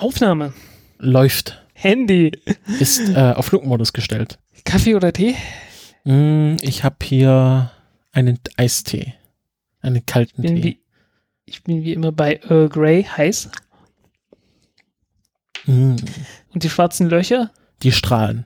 Aufnahme. 0.00 0.52
Läuft. 0.98 1.62
Handy. 1.74 2.32
Ist 2.78 3.08
äh, 3.14 3.32
auf 3.36 3.46
Flugmodus 3.46 3.92
gestellt. 3.92 4.38
Kaffee 4.64 4.94
oder 4.94 5.12
Tee? 5.12 5.34
Mm, 6.04 6.56
ich 6.62 6.84
habe 6.84 6.96
hier 7.02 7.70
einen 8.12 8.38
Eistee. 8.56 9.14
Einen 9.80 10.04
kalten 10.04 10.42
Bin 10.42 10.56
Tee. 10.56 10.62
wie, 10.64 10.80
ich 11.46 11.62
bin 11.64 11.82
wie 11.84 11.92
immer 11.92 12.12
bei 12.12 12.40
Earl 12.48 12.68
Grey 12.68 13.02
heiß. 13.04 13.50
Mm, 15.66 15.96
Und 16.52 16.62
die 16.64 16.70
schwarzen 16.70 17.08
Löcher? 17.08 17.50
die 17.82 17.92
strahlen. 17.92 18.44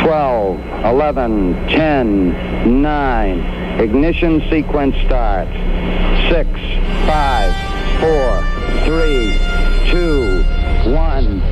12, 0.00 0.58
11, 0.84 1.56
10, 1.74 2.80
9. 2.82 3.44
Ignition 3.78 4.40
sequence 4.48 4.96
start. 5.04 5.48
6, 6.30 6.48
5, 6.48 7.65
4, 8.00 8.44
3, 8.84 9.38
2, 9.90 10.44
1, 10.84 11.42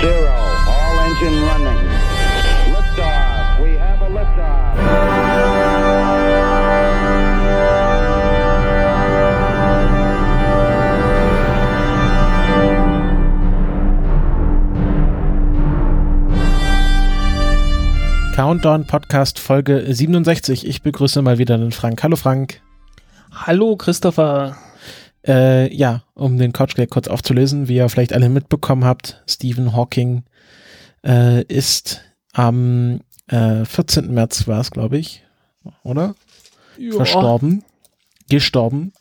0. 0.00 0.28
All 0.68 1.00
engine 1.00 1.42
running. 1.48 1.80
Liftoff. 2.72 3.60
We 3.60 3.76
have 3.76 4.00
a 4.02 4.08
liftoff. 4.08 5.80
Countdown 18.36 18.86
Podcast 18.86 19.38
Folge 19.38 19.84
67. 19.92 20.66
Ich 20.66 20.82
begrüße 20.82 21.20
mal 21.20 21.38
wieder 21.38 21.58
den 21.58 21.72
Frank. 21.72 22.02
Hallo 22.02 22.16
Frank. 22.16 22.60
Hallo 23.32 23.76
Christopher. 23.76 24.56
Äh, 25.26 25.74
ja, 25.74 26.02
um 26.14 26.38
den 26.38 26.52
Couchgag 26.52 26.90
kurz 26.90 27.08
aufzulösen, 27.08 27.68
wie 27.68 27.76
ihr 27.76 27.88
vielleicht 27.88 28.12
alle 28.12 28.28
mitbekommen 28.28 28.84
habt, 28.84 29.22
Stephen 29.26 29.74
Hawking 29.74 30.24
äh, 31.04 31.42
ist 31.44 32.02
am 32.32 33.00
äh, 33.28 33.64
14. 33.64 34.12
März 34.12 34.46
war 34.46 34.60
es, 34.60 34.70
glaube 34.70 34.98
ich, 34.98 35.24
oder? 35.82 36.14
Verstorben. 36.92 37.64
Gestorben. 38.28 38.92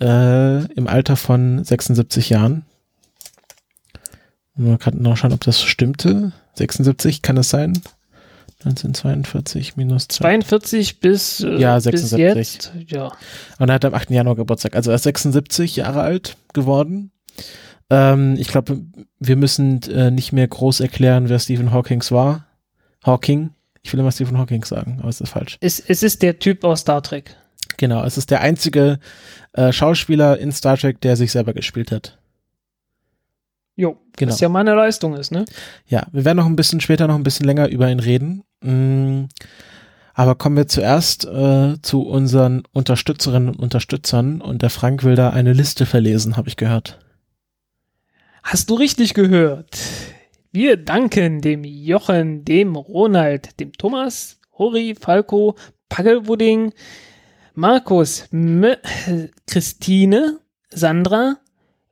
Äh, 0.00 0.64
Im 0.74 0.86
Alter 0.86 1.16
von 1.16 1.64
76 1.64 2.28
Jahren. 2.30 2.64
Man 4.54 4.78
kann 4.78 5.00
noch 5.00 5.16
schauen, 5.16 5.32
ob 5.32 5.40
das 5.40 5.62
stimmte. 5.62 6.32
76, 6.54 7.22
kann 7.22 7.38
es 7.38 7.48
sein? 7.48 7.80
1942 8.64 9.76
minus 9.76 10.08
2. 10.08 10.22
42 10.22 11.00
bis, 11.00 11.40
äh, 11.40 11.56
Ja, 11.56 11.74
bis 11.76 11.84
76. 11.84 12.18
jetzt. 12.18 12.72
Ja. 12.86 13.12
Und 13.58 13.68
er 13.68 13.74
hat 13.74 13.84
am 13.84 13.94
8. 13.94 14.10
Januar 14.10 14.36
Geburtstag. 14.36 14.74
Also 14.76 14.90
er 14.90 14.96
ist 14.96 15.04
76 15.04 15.76
Jahre 15.76 16.02
alt 16.02 16.36
geworden. 16.52 17.10
Ähm, 17.90 18.36
ich 18.38 18.48
glaube, 18.48 18.80
wir 19.18 19.36
müssen 19.36 19.82
äh, 19.82 20.10
nicht 20.10 20.32
mehr 20.32 20.48
groß 20.48 20.80
erklären, 20.80 21.28
wer 21.28 21.38
Stephen 21.38 21.72
Hawkings 21.72 22.10
war. 22.10 22.46
Hawking. 23.04 23.50
Ich 23.82 23.92
will 23.92 24.00
immer 24.00 24.12
Stephen 24.12 24.38
Hawking 24.38 24.64
sagen, 24.64 24.98
aber 25.00 25.08
es 25.08 25.20
ist 25.20 25.30
falsch. 25.30 25.58
Es, 25.60 25.80
es 25.80 26.02
ist 26.02 26.22
der 26.22 26.38
Typ 26.38 26.64
aus 26.64 26.80
Star 26.80 27.02
Trek. 27.02 27.36
Genau, 27.76 28.04
es 28.04 28.16
ist 28.16 28.30
der 28.30 28.40
einzige 28.40 28.98
äh, 29.54 29.72
Schauspieler 29.72 30.38
in 30.38 30.52
Star 30.52 30.76
Trek, 30.76 31.00
der 31.00 31.16
sich 31.16 31.32
selber 31.32 31.52
gespielt 31.52 31.90
hat. 31.90 32.18
Jo, 33.76 33.96
Genau. 34.16 34.32
was 34.32 34.40
ja 34.40 34.48
meine 34.50 34.74
Leistung 34.74 35.14
ist, 35.14 35.32
ne? 35.32 35.44
Ja, 35.86 36.06
wir 36.12 36.24
werden 36.24 36.36
noch 36.38 36.46
ein 36.46 36.56
bisschen 36.56 36.80
später 36.80 37.06
noch 37.06 37.14
ein 37.14 37.22
bisschen 37.22 37.46
länger 37.46 37.68
über 37.68 37.90
ihn 37.90 38.00
reden. 38.00 38.42
Mm, 38.62 39.24
Aber 40.14 40.34
kommen 40.34 40.56
wir 40.58 40.68
zuerst 40.68 41.24
äh, 41.24 41.80
zu 41.80 42.02
unseren 42.02 42.64
Unterstützerinnen 42.72 43.48
und 43.48 43.58
Unterstützern 43.58 44.42
und 44.42 44.60
der 44.60 44.68
Frank 44.68 45.04
will 45.04 45.14
da 45.14 45.30
eine 45.30 45.54
Liste 45.54 45.86
verlesen, 45.86 46.36
habe 46.36 46.48
ich 46.50 46.56
gehört. 46.56 46.98
Hast 48.42 48.68
du 48.68 48.74
richtig 48.74 49.14
gehört? 49.14 49.78
Wir 50.50 50.76
danken 50.76 51.40
dem 51.40 51.64
Jochen, 51.64 52.44
dem 52.44 52.76
Ronald, 52.76 53.58
dem 53.58 53.72
Thomas, 53.72 54.38
Hori, 54.58 54.94
Falco, 55.00 55.56
Paggelwudding, 55.88 56.74
Markus, 57.54 58.26
M 58.32 58.66
Christine, 59.46 60.40
Sandra, 60.68 61.36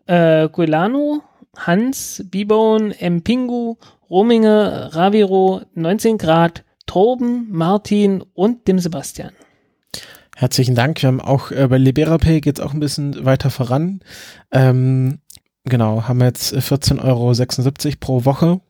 äh, 0.06 0.48
Guilano, 0.50 1.22
Hans, 1.66 2.24
Bibone, 2.30 2.94
Mpingu, 3.00 3.76
Rominge, 4.08 4.90
Raviro, 4.92 5.62
19 5.74 6.18
Grad, 6.18 6.64
Torben, 6.86 7.46
Martin 7.50 8.22
und 8.34 8.66
dem 8.66 8.78
Sebastian. 8.78 9.32
Herzlichen 10.36 10.74
Dank. 10.74 11.02
Wir 11.02 11.08
haben 11.08 11.20
auch 11.20 11.50
äh, 11.50 11.68
bei 11.68 11.78
LiberaPay 11.78 12.40
geht's 12.40 12.60
auch 12.60 12.72
ein 12.72 12.80
bisschen 12.80 13.24
weiter 13.24 13.50
voran. 13.50 14.00
Ähm, 14.50 15.18
genau, 15.64 16.08
haben 16.08 16.20
jetzt 16.22 16.54
14,76 16.54 16.98
Euro 17.04 17.96
pro 18.00 18.24
Woche 18.24 18.60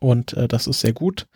und 0.00 0.32
äh, 0.32 0.48
das 0.48 0.66
ist 0.66 0.80
sehr 0.80 0.94
gut. 0.94 1.26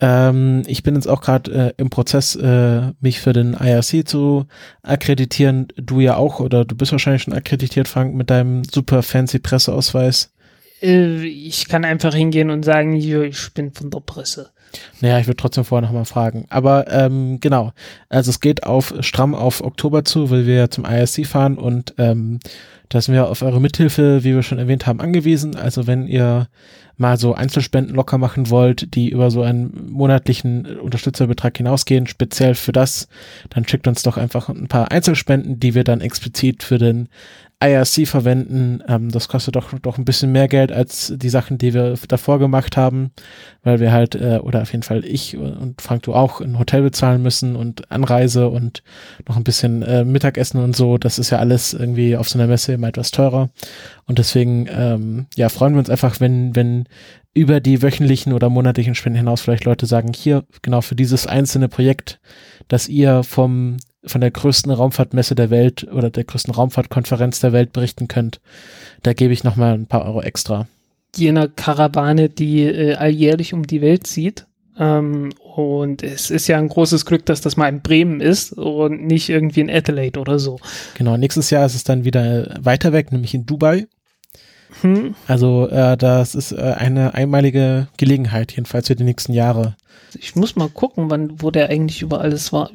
Ähm, 0.00 0.62
ich 0.66 0.82
bin 0.82 0.94
jetzt 0.94 1.06
auch 1.06 1.20
gerade 1.20 1.52
äh, 1.52 1.72
im 1.76 1.90
Prozess, 1.90 2.34
äh, 2.36 2.92
mich 3.00 3.20
für 3.20 3.34
den 3.34 3.52
IRC 3.52 4.08
zu 4.08 4.46
akkreditieren. 4.82 5.68
Du 5.76 6.00
ja 6.00 6.16
auch, 6.16 6.40
oder 6.40 6.64
du 6.64 6.74
bist 6.74 6.92
wahrscheinlich 6.92 7.22
schon 7.22 7.34
akkreditiert, 7.34 7.86
Frank, 7.86 8.14
mit 8.14 8.30
deinem 8.30 8.64
super 8.64 9.02
fancy 9.02 9.38
Presseausweis. 9.38 10.32
Äh, 10.82 11.24
ich 11.26 11.68
kann 11.68 11.84
einfach 11.84 12.14
hingehen 12.14 12.50
und 12.50 12.64
sagen, 12.64 12.92
hier, 12.92 13.22
ich 13.22 13.52
bin 13.54 13.72
von 13.72 13.90
der 13.90 14.00
Presse. 14.00 14.50
Naja, 15.00 15.18
ich 15.18 15.26
würde 15.26 15.36
trotzdem 15.36 15.64
vorher 15.64 15.86
nochmal 15.86 16.04
fragen. 16.04 16.46
Aber 16.50 16.90
ähm, 16.90 17.40
genau, 17.40 17.72
also 18.08 18.30
es 18.30 18.40
geht 18.40 18.64
auf 18.64 18.94
stramm 19.00 19.34
auf 19.34 19.62
Oktober 19.62 20.04
zu, 20.04 20.30
weil 20.30 20.46
wir 20.46 20.70
zum 20.70 20.84
ISC 20.84 21.26
fahren 21.26 21.56
und 21.56 21.94
ähm, 21.98 22.40
da 22.88 23.00
sind 23.00 23.14
wir 23.14 23.28
auf 23.28 23.42
eure 23.42 23.60
Mithilfe, 23.60 24.24
wie 24.24 24.34
wir 24.34 24.42
schon 24.42 24.58
erwähnt 24.58 24.86
haben, 24.86 25.00
angewiesen. 25.00 25.56
Also 25.56 25.86
wenn 25.86 26.06
ihr 26.06 26.48
mal 26.96 27.16
so 27.16 27.34
Einzelspenden 27.34 27.94
locker 27.94 28.18
machen 28.18 28.50
wollt, 28.50 28.94
die 28.94 29.10
über 29.10 29.30
so 29.30 29.42
einen 29.42 29.90
monatlichen 29.90 30.78
Unterstützerbetrag 30.78 31.56
hinausgehen, 31.56 32.06
speziell 32.06 32.54
für 32.54 32.72
das, 32.72 33.08
dann 33.50 33.66
schickt 33.66 33.86
uns 33.86 34.02
doch 34.02 34.16
einfach 34.16 34.48
ein 34.48 34.68
paar 34.68 34.90
Einzelspenden, 34.90 35.60
die 35.60 35.74
wir 35.74 35.84
dann 35.84 36.00
explizit 36.00 36.62
für 36.62 36.78
den 36.78 37.08
IRC 37.60 38.06
verwenden. 38.06 38.82
Ähm, 38.86 39.10
das 39.10 39.28
kostet 39.28 39.56
doch, 39.56 39.72
doch 39.80 39.98
ein 39.98 40.04
bisschen 40.04 40.30
mehr 40.30 40.46
Geld 40.46 40.70
als 40.70 41.12
die 41.16 41.28
Sachen, 41.28 41.58
die 41.58 41.74
wir 41.74 41.94
davor 42.06 42.38
gemacht 42.38 42.76
haben, 42.76 43.10
weil 43.64 43.80
wir 43.80 43.90
halt, 43.90 44.14
äh, 44.14 44.38
oder 44.42 44.62
auf 44.62 44.70
jeden 44.70 44.84
Fall 44.84 45.04
ich 45.04 45.36
und 45.36 45.82
Frank, 45.82 46.04
du 46.04 46.14
auch 46.14 46.40
ein 46.40 46.58
Hotel 46.58 46.82
bezahlen 46.82 47.20
müssen 47.22 47.56
und 47.56 47.90
Anreise 47.90 48.48
und 48.48 48.84
noch 49.26 49.36
ein 49.36 49.44
bisschen 49.44 49.82
äh, 49.82 50.04
Mittagessen 50.04 50.62
und 50.62 50.76
so. 50.76 50.98
Das 50.98 51.18
ist 51.18 51.30
ja 51.30 51.38
alles 51.38 51.74
irgendwie 51.74 52.16
auf 52.16 52.28
so 52.28 52.38
einer 52.38 52.46
Messe 52.46 52.74
immer 52.74 52.88
etwas 52.88 53.10
teurer. 53.10 53.50
Und 54.06 54.18
deswegen, 54.18 54.68
ähm, 54.70 55.26
ja, 55.34 55.48
freuen 55.48 55.74
wir 55.74 55.80
uns 55.80 55.90
einfach, 55.90 56.20
wenn, 56.20 56.54
wenn 56.54 56.84
über 57.34 57.60
die 57.60 57.82
wöchentlichen 57.82 58.32
oder 58.32 58.50
monatlichen 58.50 58.94
Spenden 58.94 59.18
hinaus 59.18 59.40
vielleicht 59.40 59.64
Leute 59.64 59.86
sagen, 59.86 60.12
hier, 60.12 60.44
genau 60.62 60.80
für 60.80 60.94
dieses 60.94 61.26
einzelne 61.26 61.68
Projekt, 61.68 62.20
das 62.68 62.88
ihr 62.88 63.22
vom 63.24 63.78
von 64.04 64.20
der 64.20 64.30
größten 64.30 64.70
Raumfahrtmesse 64.72 65.34
der 65.34 65.50
Welt 65.50 65.86
oder 65.92 66.10
der 66.10 66.24
größten 66.24 66.54
Raumfahrtkonferenz 66.54 67.40
der 67.40 67.52
Welt 67.52 67.72
berichten 67.72 68.08
könnt, 68.08 68.40
da 69.02 69.12
gebe 69.12 69.32
ich 69.32 69.44
nochmal 69.44 69.74
ein 69.74 69.86
paar 69.86 70.04
Euro 70.04 70.22
extra. 70.22 70.66
jener 71.16 71.48
Karawane, 71.48 72.28
die 72.28 72.62
äh, 72.62 72.94
alljährlich 72.94 73.54
um 73.54 73.66
die 73.66 73.80
Welt 73.80 74.06
zieht. 74.06 74.46
Ähm, 74.78 75.30
und 75.40 76.02
es 76.02 76.30
ist 76.30 76.46
ja 76.46 76.58
ein 76.58 76.68
großes 76.68 77.04
Glück, 77.04 77.26
dass 77.26 77.40
das 77.40 77.56
mal 77.56 77.68
in 77.68 77.82
Bremen 77.82 78.20
ist 78.20 78.52
und 78.52 79.04
nicht 79.04 79.28
irgendwie 79.28 79.60
in 79.60 79.70
Adelaide 79.70 80.20
oder 80.20 80.38
so. 80.38 80.60
Genau, 80.94 81.16
nächstes 81.16 81.50
Jahr 81.50 81.66
ist 81.66 81.74
es 81.74 81.84
dann 81.84 82.04
wieder 82.04 82.56
weiter 82.60 82.92
weg, 82.92 83.10
nämlich 83.10 83.34
in 83.34 83.46
Dubai. 83.46 83.86
Hm. 84.82 85.14
Also 85.26 85.68
äh, 85.68 85.96
das 85.96 86.34
ist 86.34 86.52
äh, 86.52 86.74
eine 86.76 87.14
einmalige 87.14 87.88
Gelegenheit, 87.96 88.52
jedenfalls 88.52 88.86
für 88.86 88.94
die 88.94 89.04
nächsten 89.04 89.32
Jahre. 89.32 89.76
Ich 90.18 90.36
muss 90.36 90.56
mal 90.56 90.68
gucken, 90.68 91.10
wann, 91.10 91.42
wo 91.42 91.50
der 91.50 91.70
eigentlich 91.70 92.02
überall 92.02 92.26
alles 92.26 92.52
war. 92.52 92.70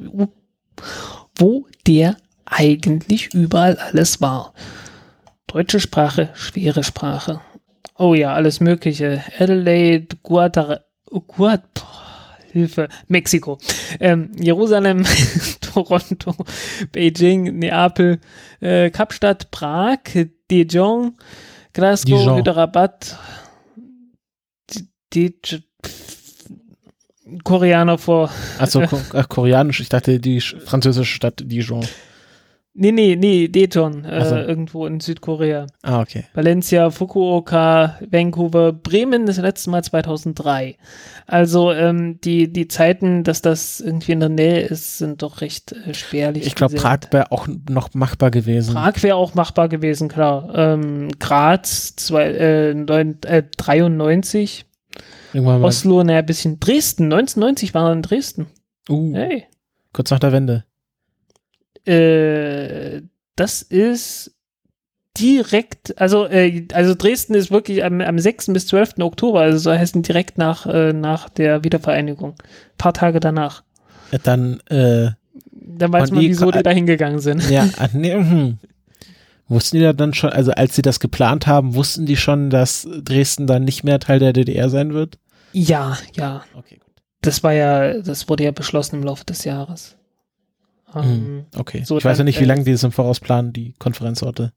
Wo 1.36 1.66
der 1.86 2.16
eigentlich 2.46 3.32
überall 3.34 3.76
alles 3.78 4.20
war. 4.20 4.54
Deutsche 5.46 5.80
Sprache, 5.80 6.30
schwere 6.34 6.82
Sprache. 6.84 7.40
Oh 7.96 8.14
ja, 8.14 8.34
alles 8.34 8.60
Mögliche. 8.60 9.22
Adelaide, 9.38 10.16
Guadalajara, 10.22 10.84
Guad, 11.28 11.62
boah, 11.74 12.38
Hilfe, 12.50 12.88
Mexiko, 13.08 13.58
ähm, 14.00 14.30
Jerusalem, 14.38 15.04
Toronto, 15.60 16.34
Beijing, 16.92 17.58
Neapel, 17.58 18.20
äh, 18.60 18.90
Kapstadt, 18.90 19.50
Prag, 19.50 19.98
Dijon, 20.50 21.16
Glasgow, 21.72 22.18
Dijon. 22.18 22.36
Hyderabad, 22.38 23.16
D- 25.14 25.34
D- 25.42 25.62
Koreaner 27.42 27.98
vor 27.98 28.30
Achso, 28.58 28.82
ach, 29.12 29.28
koreanisch, 29.28 29.80
ich 29.80 29.88
dachte 29.88 30.20
die 30.20 30.40
sch- 30.40 30.60
französische 30.60 31.14
Stadt 31.14 31.42
Dijon. 31.44 31.86
Nee, 32.76 32.90
nee, 32.90 33.14
nee, 33.14 33.46
Daejeon, 33.46 34.04
äh, 34.04 34.24
so. 34.28 34.34
irgendwo 34.34 34.84
in 34.86 34.98
Südkorea. 34.98 35.68
Ah, 35.82 36.00
okay. 36.00 36.24
Valencia, 36.34 36.90
Fukuoka, 36.90 38.00
Vancouver, 38.10 38.72
Bremen 38.72 39.26
das 39.26 39.36
letzte 39.38 39.70
Mal 39.70 39.84
2003. 39.84 40.76
Also 41.28 41.70
ähm, 41.70 42.18
die, 42.24 42.52
die 42.52 42.66
Zeiten, 42.66 43.22
dass 43.22 43.42
das 43.42 43.80
irgendwie 43.80 44.10
in 44.10 44.18
der 44.18 44.28
Nähe 44.28 44.60
ist, 44.62 44.98
sind 44.98 45.22
doch 45.22 45.40
recht 45.40 45.70
äh, 45.70 45.94
spärlich. 45.94 46.48
Ich 46.48 46.56
glaube, 46.56 46.74
Prag 46.74 46.98
wäre 47.12 47.30
auch 47.30 47.46
noch 47.70 47.94
machbar 47.94 48.32
gewesen. 48.32 48.74
Prag 48.74 49.00
wäre 49.04 49.14
auch 49.14 49.34
machbar 49.34 49.68
gewesen, 49.68 50.08
klar. 50.08 50.50
Ähm, 50.56 51.10
Graz 51.20 51.94
zwei, 51.94 52.24
äh, 52.24 52.74
neun, 52.74 53.22
äh, 53.22 53.44
93, 53.56 54.66
Irgendwann 55.34 55.60
mal. 55.60 55.66
Oslo, 55.66 56.02
naja, 56.04 56.20
ein 56.20 56.26
bisschen 56.26 56.60
Dresden, 56.60 57.04
1990 57.12 57.74
war 57.74 57.88
er 57.88 57.92
in 57.92 58.02
Dresden. 58.02 58.46
Uh, 58.88 59.14
Hey. 59.14 59.44
kurz 59.92 60.10
nach 60.10 60.20
der 60.20 60.32
Wende. 60.32 60.64
Äh, 61.84 63.02
das 63.36 63.62
ist 63.62 64.34
direkt, 65.18 66.00
also, 66.00 66.26
äh, 66.26 66.66
also 66.72 66.94
Dresden 66.94 67.34
ist 67.34 67.50
wirklich 67.50 67.84
am, 67.84 68.00
am 68.00 68.18
6. 68.18 68.52
bis 68.52 68.66
12. 68.66 68.94
Oktober, 69.00 69.40
also 69.40 69.58
so 69.58 69.70
heißt 69.70 69.94
es 69.96 70.02
direkt 70.02 70.38
nach, 70.38 70.66
äh, 70.66 70.92
nach 70.92 71.28
der 71.28 71.62
Wiedervereinigung. 71.64 72.34
paar 72.78 72.94
Tage 72.94 73.20
danach. 73.20 73.62
Dann, 74.24 74.60
äh, 74.68 75.10
Dann 75.52 75.92
weiß 75.92 76.10
man, 76.10 76.20
wieso 76.20 76.50
die 76.50 76.62
da 76.62 76.70
hingegangen 76.70 77.18
sind. 77.18 77.48
ja, 77.50 77.68
ah, 77.78 77.88
nee, 77.92 78.12
hm. 78.12 78.58
Wussten 79.48 79.76
die 79.76 79.82
da 79.82 79.92
dann 79.92 80.14
schon, 80.14 80.30
also 80.30 80.52
als 80.52 80.74
sie 80.74 80.82
das 80.82 81.00
geplant 81.00 81.46
haben, 81.46 81.74
wussten 81.74 82.06
die 82.06 82.16
schon, 82.16 82.50
dass 82.50 82.88
Dresden 83.02 83.46
dann 83.46 83.64
nicht 83.64 83.84
mehr 83.84 84.00
Teil 84.00 84.18
der 84.18 84.32
DDR 84.32 84.70
sein 84.70 84.94
wird? 84.94 85.18
Ja, 85.52 85.98
ja. 86.14 86.44
Okay, 86.54 86.78
gut. 86.78 86.94
Das 87.20 87.42
war 87.42 87.52
ja, 87.52 88.00
das 88.00 88.28
wurde 88.28 88.44
ja 88.44 88.50
beschlossen 88.50 88.96
im 88.96 89.02
Laufe 89.02 89.24
des 89.24 89.44
Jahres. 89.44 89.96
Ähm, 90.94 91.02
Hm, 91.02 91.44
okay. 91.56 91.82
so 91.84 91.98
ich 91.98 92.04
weiß 92.04 92.18
ja 92.18 92.24
nicht, 92.24 92.40
wie 92.40 92.44
äh, 92.44 92.48
lange 92.48 92.64
die 92.64 92.72
das 92.72 92.84
im 92.84 92.92
Voraus 92.92 93.20
planen, 93.20 93.52
die 93.52 93.74
Konferenzorte. 93.78 94.52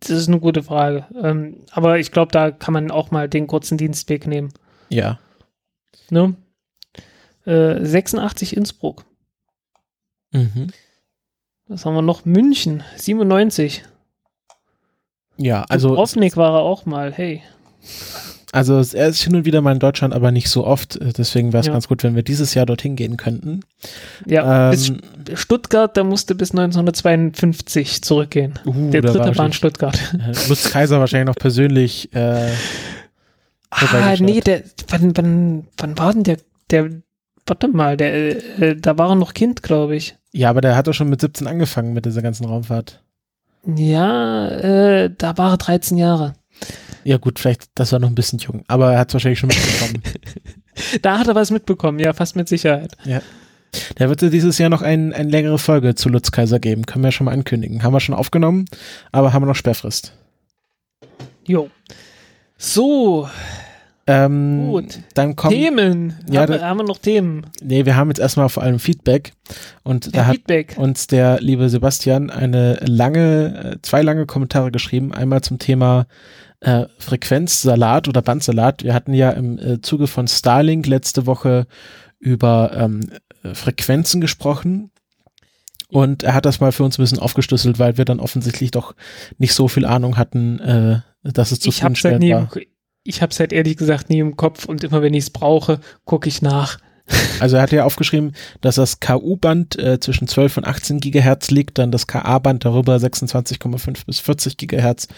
Das 0.00 0.10
ist 0.10 0.28
eine 0.28 0.40
gute 0.40 0.62
Frage. 0.62 1.06
Ähm, 1.20 1.58
aber 1.70 1.98
ich 1.98 2.12
glaube, 2.12 2.32
da 2.32 2.50
kann 2.50 2.74
man 2.74 2.90
auch 2.90 3.10
mal 3.10 3.28
den 3.28 3.46
kurzen 3.46 3.78
Dienstweg 3.78 4.26
nehmen. 4.26 4.52
Ja. 4.88 5.18
Ne? 6.10 6.34
Äh, 7.44 7.84
86 7.84 8.56
Innsbruck. 8.56 9.04
Mhm. 10.32 10.68
Was 11.68 11.84
haben 11.84 11.94
wir 11.94 12.02
noch? 12.02 12.24
München, 12.24 12.82
97. 12.96 13.84
Ja, 15.36 15.64
also, 15.68 15.90
Dubrovnik 15.90 16.36
war 16.36 16.54
er 16.56 16.62
auch 16.62 16.84
mal, 16.86 17.12
hey. 17.12 17.42
also 18.52 18.82
er 18.96 19.08
ist 19.08 19.22
hin 19.22 19.36
und 19.36 19.44
wieder 19.44 19.60
mal 19.60 19.72
in 19.72 19.78
Deutschland, 19.78 20.14
aber 20.14 20.32
nicht 20.32 20.48
so 20.48 20.66
oft. 20.66 20.98
Deswegen 21.16 21.52
wäre 21.52 21.60
es 21.60 21.66
Ja. 21.66 21.72
ganz 21.74 21.86
gut, 21.86 22.02
wenn 22.02 22.16
wir 22.16 22.22
dieses 22.24 22.54
Jahr 22.54 22.66
dorthin 22.66 22.96
gehen 22.96 23.16
könnten. 23.16 23.60
Ja, 24.26 24.72
Ähm, 24.72 24.98
Stuttgart, 25.34 25.96
da 25.96 26.02
musste 26.02 26.34
bis 26.34 26.50
1952 26.52 28.02
zurückgehen. 28.02 28.58
uh, 28.66 28.90
Der 28.90 29.02
dritte 29.02 29.18
war 29.18 29.26
in 29.26 29.28
wahrscheinlich, 29.28 29.56
Stuttgart. 29.56 29.98
Lutz 30.48 30.70
Kaiser 30.70 30.98
wahrscheinlich 30.98 31.26
noch 31.28 31.40
persönlich. 31.40 32.12
Äh, 32.14 32.48
Ah, 33.70 34.16
nee, 34.18 34.40
der, 34.40 34.62
wann, 34.88 35.14
wann, 35.14 35.66
wann 35.76 35.98
war 35.98 36.14
denn 36.14 36.22
der, 36.24 36.38
der, 36.70 36.88
warte 37.46 37.68
mal, 37.68 37.98
der, 37.98 38.60
äh, 38.62 38.76
da 38.76 38.96
war 38.96 39.10
er 39.10 39.14
noch 39.14 39.34
Kind, 39.34 39.62
glaube 39.62 39.94
ich. 39.94 40.16
Ja, 40.32 40.50
aber 40.50 40.60
der 40.60 40.76
hat 40.76 40.86
doch 40.86 40.92
schon 40.92 41.08
mit 41.08 41.20
17 41.20 41.46
angefangen 41.46 41.92
mit 41.92 42.06
dieser 42.06 42.22
ganzen 42.22 42.46
Raumfahrt. 42.46 43.02
Ja, 43.64 44.48
äh, 44.48 45.10
da 45.16 45.36
war 45.36 45.52
er 45.52 45.56
13 45.56 45.98
Jahre. 45.98 46.34
Ja 47.04 47.16
gut, 47.16 47.38
vielleicht, 47.38 47.70
das 47.74 47.92
war 47.92 47.98
noch 47.98 48.08
ein 48.08 48.14
bisschen 48.14 48.38
jung, 48.38 48.64
aber 48.68 48.92
er 48.92 48.98
hat 49.00 49.08
es 49.08 49.14
wahrscheinlich 49.14 49.38
schon 49.38 49.48
mitbekommen. 49.48 50.02
Da 51.02 51.18
hat 51.18 51.26
er 51.26 51.34
was 51.34 51.50
mitbekommen, 51.50 51.98
ja, 51.98 52.12
fast 52.12 52.36
mit 52.36 52.48
Sicherheit. 52.48 52.96
Da 53.96 54.08
wird 54.08 54.22
es 54.22 54.30
dieses 54.30 54.58
Jahr 54.58 54.70
noch 54.70 54.80
ein, 54.80 55.12
eine 55.12 55.28
längere 55.28 55.58
Folge 55.58 55.96
zu 55.96 56.08
Lutz 56.08 56.30
Kaiser 56.30 56.60
geben, 56.60 56.86
können 56.86 57.02
wir 57.02 57.10
schon 57.10 57.24
mal 57.24 57.32
ankündigen. 57.32 57.82
Haben 57.82 57.92
wir 57.92 58.00
schon 58.00 58.14
aufgenommen, 58.14 58.66
aber 59.10 59.32
haben 59.32 59.42
wir 59.42 59.46
noch 59.46 59.56
Sperrfrist. 59.56 60.12
Jo. 61.44 61.68
So, 62.56 63.28
Ähm, 64.10 64.68
Gut. 64.68 65.00
Dann 65.12 65.36
kommt, 65.36 65.52
Themen. 65.52 66.14
Ja, 66.30 66.40
haben, 66.40 66.52
wir, 66.54 66.62
haben 66.62 66.78
wir 66.78 66.84
noch 66.84 66.96
Themen? 66.96 67.46
nee, 67.62 67.84
wir 67.84 67.94
haben 67.94 68.08
jetzt 68.08 68.20
erstmal 68.20 68.48
vor 68.48 68.62
allem 68.62 68.78
Feedback 68.78 69.34
und 69.84 70.16
da 70.16 70.24
hat 70.24 70.36
Feedback. 70.36 70.76
uns 70.78 71.08
der 71.08 71.40
liebe 71.42 71.68
Sebastian 71.68 72.30
eine 72.30 72.80
lange, 72.86 73.74
äh, 73.74 73.82
zwei 73.82 74.00
lange 74.00 74.24
Kommentare 74.24 74.72
geschrieben. 74.72 75.12
Einmal 75.12 75.42
zum 75.42 75.58
Thema 75.58 76.06
äh, 76.60 76.86
Frequenzsalat 76.96 78.08
oder 78.08 78.22
Bandsalat. 78.22 78.82
Wir 78.82 78.94
hatten 78.94 79.12
ja 79.12 79.30
im 79.30 79.58
äh, 79.58 79.82
Zuge 79.82 80.06
von 80.06 80.26
Starlink 80.26 80.86
letzte 80.86 81.26
Woche 81.26 81.66
über 82.18 82.70
ähm, 82.74 83.10
äh, 83.42 83.54
Frequenzen 83.54 84.22
gesprochen. 84.22 84.90
Und 85.90 86.22
er 86.22 86.32
hat 86.32 86.46
das 86.46 86.60
mal 86.60 86.72
für 86.72 86.84
uns 86.84 86.98
ein 86.98 87.02
bisschen 87.02 87.18
aufgeschlüsselt, 87.18 87.78
weil 87.78 87.98
wir 87.98 88.06
dann 88.06 88.20
offensichtlich 88.20 88.70
doch 88.70 88.94
nicht 89.36 89.52
so 89.52 89.68
viel 89.68 89.84
Ahnung 89.84 90.16
hatten, 90.16 90.60
äh, 90.60 91.00
dass 91.22 91.52
es 91.52 91.64
ich 91.66 91.82
hab's 91.82 92.04
halt 92.04 92.20
nie 92.20 92.32
war. 92.32 92.48
im, 92.54 92.66
ich 93.08 93.22
hab's 93.22 93.40
halt 93.40 93.52
ehrlich 93.52 93.76
gesagt 93.76 94.10
nie 94.10 94.18
im 94.18 94.36
Kopf 94.36 94.66
und 94.66 94.84
immer 94.84 95.02
wenn 95.02 95.14
ich 95.14 95.24
es 95.24 95.30
brauche, 95.30 95.80
gucke 96.04 96.28
ich 96.28 96.42
nach. 96.42 96.78
Also 97.40 97.56
er 97.56 97.62
hat 97.62 97.72
ja 97.72 97.84
aufgeschrieben, 97.84 98.32
dass 98.60 98.74
das 98.74 99.00
KU-Band 99.00 99.78
äh, 99.78 99.98
zwischen 100.00 100.28
12 100.28 100.58
und 100.58 100.66
18 100.66 101.00
Gigahertz 101.00 101.50
liegt, 101.50 101.78
dann 101.78 101.90
das 101.90 102.06
KA-Band 102.06 102.64
darüber 102.64 102.96
26,5 102.96 104.04
bis 104.04 104.20
40 104.20 104.56
Gigahertz 104.56 105.08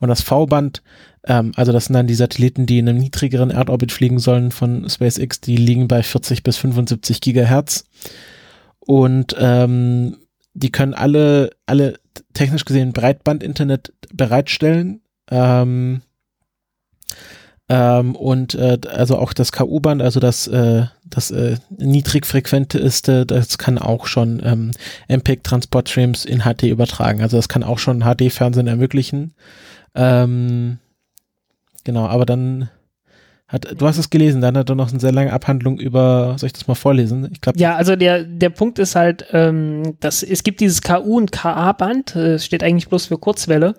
und 0.00 0.08
das 0.08 0.20
V-Band, 0.20 0.82
ähm, 1.24 1.52
also 1.56 1.72
das 1.72 1.86
sind 1.86 1.94
dann 1.94 2.06
die 2.06 2.14
Satelliten, 2.14 2.66
die 2.66 2.80
in 2.80 2.88
einem 2.88 2.98
niedrigeren 2.98 3.50
Erdorbit 3.50 3.92
fliegen 3.92 4.18
sollen 4.18 4.50
von 4.50 4.90
SpaceX, 4.90 5.40
die 5.40 5.56
liegen 5.56 5.88
bei 5.88 6.02
40 6.02 6.42
bis 6.42 6.58
75 6.58 7.20
Gigahertz 7.20 7.84
und 8.80 9.34
ähm, 9.38 10.16
die 10.52 10.72
können 10.72 10.94
alle, 10.94 11.50
alle 11.64 11.94
technisch 12.34 12.64
gesehen 12.64 12.92
Breitband-Internet 12.92 13.92
bereitstellen. 14.12 15.00
Ähm, 15.30 16.02
ähm, 17.68 18.16
und 18.16 18.54
äh, 18.54 18.78
also 18.88 19.18
auch 19.18 19.34
das 19.34 19.52
KU-Band, 19.52 20.00
also 20.00 20.20
das, 20.20 20.46
äh, 20.46 20.86
das 21.04 21.30
äh, 21.30 21.56
niedrigfrequente 21.76 22.78
ist, 22.78 23.08
äh, 23.08 23.26
das 23.26 23.58
kann 23.58 23.78
auch 23.78 24.06
schon 24.06 24.40
ähm, 24.42 24.70
MPEG-Transportstreams 25.08 26.24
in 26.24 26.40
HD 26.40 26.64
übertragen. 26.64 27.20
Also 27.20 27.36
das 27.36 27.48
kann 27.48 27.62
auch 27.62 27.78
schon 27.78 28.00
HD-Fernsehen 28.00 28.68
ermöglichen. 28.68 29.34
Ähm, 29.94 30.78
genau, 31.84 32.06
aber 32.06 32.24
dann 32.24 32.70
hat, 33.48 33.66
du 33.78 33.86
hast 33.86 33.98
es 33.98 34.08
gelesen, 34.10 34.40
dann 34.40 34.56
hat 34.56 34.70
er 34.70 34.74
noch 34.74 34.90
eine 34.90 35.00
sehr 35.00 35.12
lange 35.12 35.32
Abhandlung 35.32 35.78
über, 35.78 36.36
soll 36.38 36.48
ich 36.48 36.52
das 36.54 36.68
mal 36.68 36.74
vorlesen? 36.74 37.28
Ich 37.32 37.40
glaube, 37.40 37.58
Ja, 37.58 37.76
also 37.76 37.96
der, 37.96 38.24
der 38.24 38.50
Punkt 38.50 38.78
ist 38.78 38.94
halt, 38.94 39.26
ähm, 39.32 39.96
dass 40.00 40.22
es 40.22 40.42
gibt 40.42 40.60
dieses 40.60 40.80
KU 40.80 41.18
und 41.18 41.32
KA-Band, 41.32 42.16
äh, 42.16 42.34
es 42.34 42.46
steht 42.46 42.62
eigentlich 42.62 42.88
bloß 42.88 43.06
für 43.06 43.18
Kurzwelle, 43.18 43.74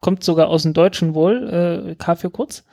kommt 0.00 0.24
sogar 0.24 0.48
aus 0.48 0.64
dem 0.64 0.74
Deutschen 0.74 1.14
wohl, 1.14 1.88
äh, 1.90 1.94
K 1.94 2.16
für 2.16 2.30
kurz. 2.30 2.64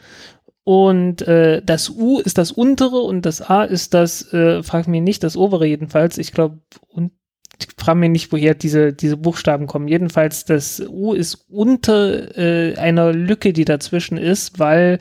Und 0.63 1.21
äh, 1.23 1.61
das 1.63 1.89
U 1.89 2.19
ist 2.19 2.38
das 2.38 2.51
untere 2.51 2.97
und 3.00 3.25
das 3.25 3.41
A 3.41 3.63
ist 3.63 3.94
das, 3.94 4.31
äh, 4.33 4.61
frag 4.61 4.88
mich 4.88 5.01
nicht, 5.01 5.23
das 5.23 5.35
obere 5.35 5.65
jedenfalls. 5.65 6.17
Ich 6.17 6.31
glaube, 6.31 6.59
und 6.89 7.11
ich 7.61 7.67
frage 7.75 8.00
mich 8.00 8.09
nicht, 8.09 8.31
woher 8.31 8.53
diese, 8.53 8.94
diese 8.94 9.17
Buchstaben 9.17 9.67
kommen. 9.67 9.88
Jedenfalls, 9.88 10.45
das 10.45 10.81
U 10.88 11.13
ist 11.13 11.45
unter 11.50 12.38
äh, 12.38 12.75
einer 12.77 13.11
Lücke, 13.11 13.51
die 13.51 13.65
dazwischen 13.65 14.17
ist, 14.17 14.59
weil 14.59 15.00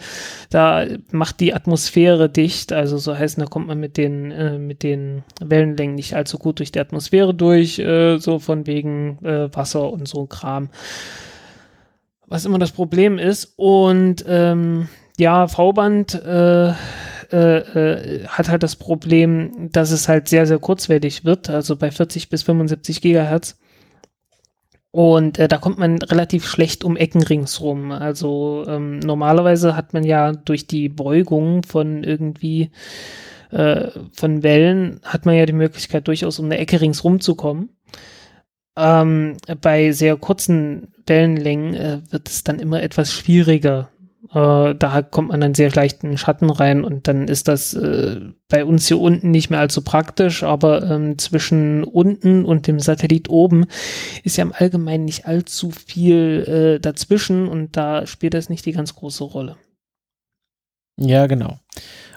da 0.51 0.87
macht 1.13 1.39
die 1.41 1.55
Atmosphäre 1.55 2.29
dicht. 2.29 2.73
Also 2.73 2.99
so 2.99 3.17
heißt, 3.17 3.39
da 3.39 3.45
kommt 3.45 3.69
man 3.69 3.79
mit 3.79 3.97
den, 3.97 4.33
äh, 4.33 4.59
mit 4.59 4.83
den 4.83 5.23
Wellenlängen 5.41 5.95
nicht 5.95 6.15
allzu 6.15 6.39
gut 6.39 6.59
durch 6.59 6.73
die 6.73 6.81
Atmosphäre 6.81 7.33
durch, 7.33 7.79
äh, 7.79 8.19
so 8.19 8.39
von 8.41 8.67
wegen 8.67 9.25
äh, 9.25 9.55
Wasser 9.55 9.93
und 9.93 10.09
so 10.09 10.27
Kram. 10.27 10.71
Was 12.27 12.45
immer 12.45 12.59
das 12.59 12.73
Problem 12.73 13.19
ist. 13.19 13.55
Und 13.57 14.25
ähm, 14.27 14.89
ja, 15.19 15.49
V-Band 15.49 16.15
äh, 16.15 16.73
äh, 17.31 17.59
äh, 17.59 18.27
hat 18.27 18.49
halt 18.49 18.63
das 18.63 18.77
Problem, 18.77 19.71
dass 19.71 19.91
es 19.91 20.09
halt 20.09 20.29
sehr, 20.29 20.47
sehr 20.47 20.59
kurzwellig 20.59 21.25
wird, 21.25 21.51
also 21.51 21.77
bei 21.77 21.91
40 21.91 22.31
bis 22.31 22.43
75 22.43 23.03
Gigahertz. 23.03 23.59
Und 24.91 25.39
äh, 25.39 25.49
da 25.49 25.59
kommt 25.59 25.79
man 25.79 25.99
relativ 25.99 26.47
schlecht 26.47 26.85
um 26.85 26.97
Ecken 26.97 27.23
ringsrum. 27.23 27.93
Also 27.93 28.65
ähm, 28.67 29.01
normalerweise 29.01 29.77
hat 29.77 29.93
man 29.93 30.05
ja 30.05 30.33
durch 30.33 30.67
die 30.67 30.89
Beugung 30.89 31.63
von 31.63 32.03
irgendwie 32.03 32.71
äh, 33.51 33.91
von 34.13 34.43
Wellen 34.43 35.01
hat 35.05 35.27
man 35.27 35.35
ja 35.35 35.45
die 35.45 35.53
Möglichkeit 35.53 36.09
durchaus 36.09 36.39
um 36.39 36.47
eine 36.47 36.59
Ecke 36.59 36.81
ringsrum 36.81 37.21
zu 37.21 37.35
kommen. 37.35 37.69
Ähm, 38.77 39.37
bei 39.61 39.93
sehr 39.93 40.17
kurzen 40.17 40.95
Wellenlängen 41.07 41.75
äh, 41.75 42.01
wird 42.11 42.29
es 42.29 42.45
dann 42.45 42.59
immer 42.59 42.83
etwas 42.83 43.13
schwieriger. 43.13 43.91
Äh, 44.33 44.75
da 44.75 45.03
kommt 45.03 45.29
man 45.29 45.41
dann 45.41 45.55
sehr 45.55 45.71
leicht 45.71 46.03
in 46.03 46.11
den 46.11 46.19
Schatten 46.19 46.51
rein 46.51 46.85
und 46.85 47.09
dann 47.09 47.29
ist 47.29 47.49
das 47.49 47.73
äh, 47.75 48.21
bei 48.49 48.65
uns 48.65 48.87
hier 48.87 49.01
unten 49.01 49.31
nicht 49.31 49.49
mehr 49.49 49.61
allzu 49.61 49.83
praktisch, 49.83 50.43
aber 50.43 50.83
ähm, 50.83 51.17
zwischen 51.19 51.85
unten 51.85 52.45
und 52.45 52.67
dem 52.67 52.79
Satellit 52.79 53.31
oben 53.31 53.67
ist 54.25 54.37
ja 54.37 54.43
im 54.45 54.53
Allgemeinen 54.53 55.07
nicht 55.07 55.27
allzu 55.27 55.71
viel 55.71 56.77
äh, 56.77 56.81
dazwischen 56.81 57.49
und 57.49 57.77
da 57.77 58.07
spielt 58.07 58.35
das 58.35 58.51
nicht 58.51 58.67
die 58.67 58.73
ganz 58.73 58.95
große 58.95 59.25
Rolle. 59.25 59.57
Ja, 60.99 61.27
genau. 61.27 61.59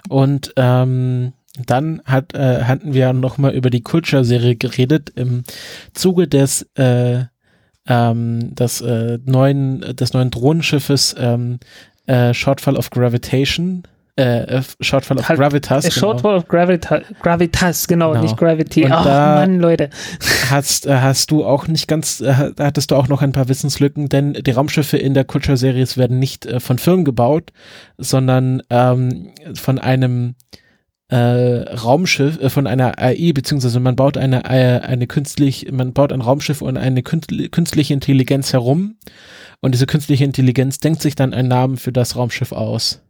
Und 0.08 0.52
ähm, 0.56 1.32
dann 1.66 2.02
hat, 2.04 2.34
äh, 2.34 2.64
hatten 2.64 2.92
wir 2.92 3.12
noch 3.12 3.38
mal 3.38 3.54
über 3.54 3.70
die 3.70 3.82
Culture-Serie 3.82 4.56
geredet 4.56 5.10
im 5.14 5.44
Zuge 5.94 6.28
des 6.28 6.62
äh, 6.74 7.24
ähm, 7.86 8.54
des, 8.54 8.80
äh, 8.80 9.18
neuen, 9.24 9.80
des 9.96 10.12
neuen 10.12 10.30
Drohnenschiffes 10.30 11.16
ähm, 11.18 11.58
äh, 12.12 12.34
Shortfall 12.34 12.76
of 12.76 12.90
Gravitation. 12.90 13.84
Äh, 14.16 14.58
äh 14.58 14.62
Shortfall 14.80 15.18
of 15.18 15.28
Halt, 15.28 15.38
Gravitas. 15.38 15.86
Äh, 15.86 15.88
genau. 15.88 16.00
Shortfall 16.00 16.36
of 16.36 16.46
Gravita 16.46 17.00
Gravitas, 17.22 17.88
genau, 17.88 18.10
Genau. 18.10 18.22
nicht 18.22 18.36
Gravity. 18.36 18.84
Und 18.84 18.92
Ach 18.92 19.04
Mann, 19.06 19.58
Leute. 19.58 19.88
hast, 20.50 20.86
hast 20.86 21.30
du 21.30 21.46
auch 21.46 21.66
nicht 21.66 21.88
ganz, 21.88 22.20
äh, 22.20 22.52
hattest 22.58 22.90
du 22.90 22.96
auch 22.96 23.08
noch 23.08 23.22
ein 23.22 23.32
paar 23.32 23.48
Wissenslücken, 23.48 24.10
denn 24.10 24.34
die 24.34 24.50
Raumschiffe 24.50 24.98
in 24.98 25.14
der 25.14 25.24
Culture-Series 25.24 25.96
werden 25.96 26.18
nicht 26.18 26.44
äh, 26.44 26.60
von 26.60 26.76
Firmen 26.78 27.06
gebaut, 27.06 27.52
sondern 27.96 28.62
ähm, 28.68 29.30
von 29.54 29.78
einem 29.78 30.34
äh, 31.08 31.16
Raumschiff, 31.16 32.38
äh, 32.42 32.50
von 32.50 32.66
einer 32.66 32.98
AI, 32.98 33.32
beziehungsweise 33.32 33.80
man 33.80 33.96
baut 33.96 34.18
eine, 34.18 34.44
eine 34.44 35.06
künstlich, 35.06 35.72
man 35.72 35.94
baut 35.94 36.12
ein 36.12 36.20
Raumschiff 36.20 36.60
und 36.60 36.76
eine 36.76 37.00
künstli- 37.00 37.48
künstliche 37.48 37.94
Intelligenz 37.94 38.52
herum 38.52 38.96
und 39.62 39.72
diese 39.72 39.86
künstliche 39.86 40.24
Intelligenz 40.24 40.78
denkt 40.78 41.00
sich 41.00 41.14
dann 41.14 41.32
einen 41.32 41.48
Namen 41.48 41.78
für 41.78 41.92
das 41.92 42.16
Raumschiff 42.16 42.52
aus. 42.52 43.00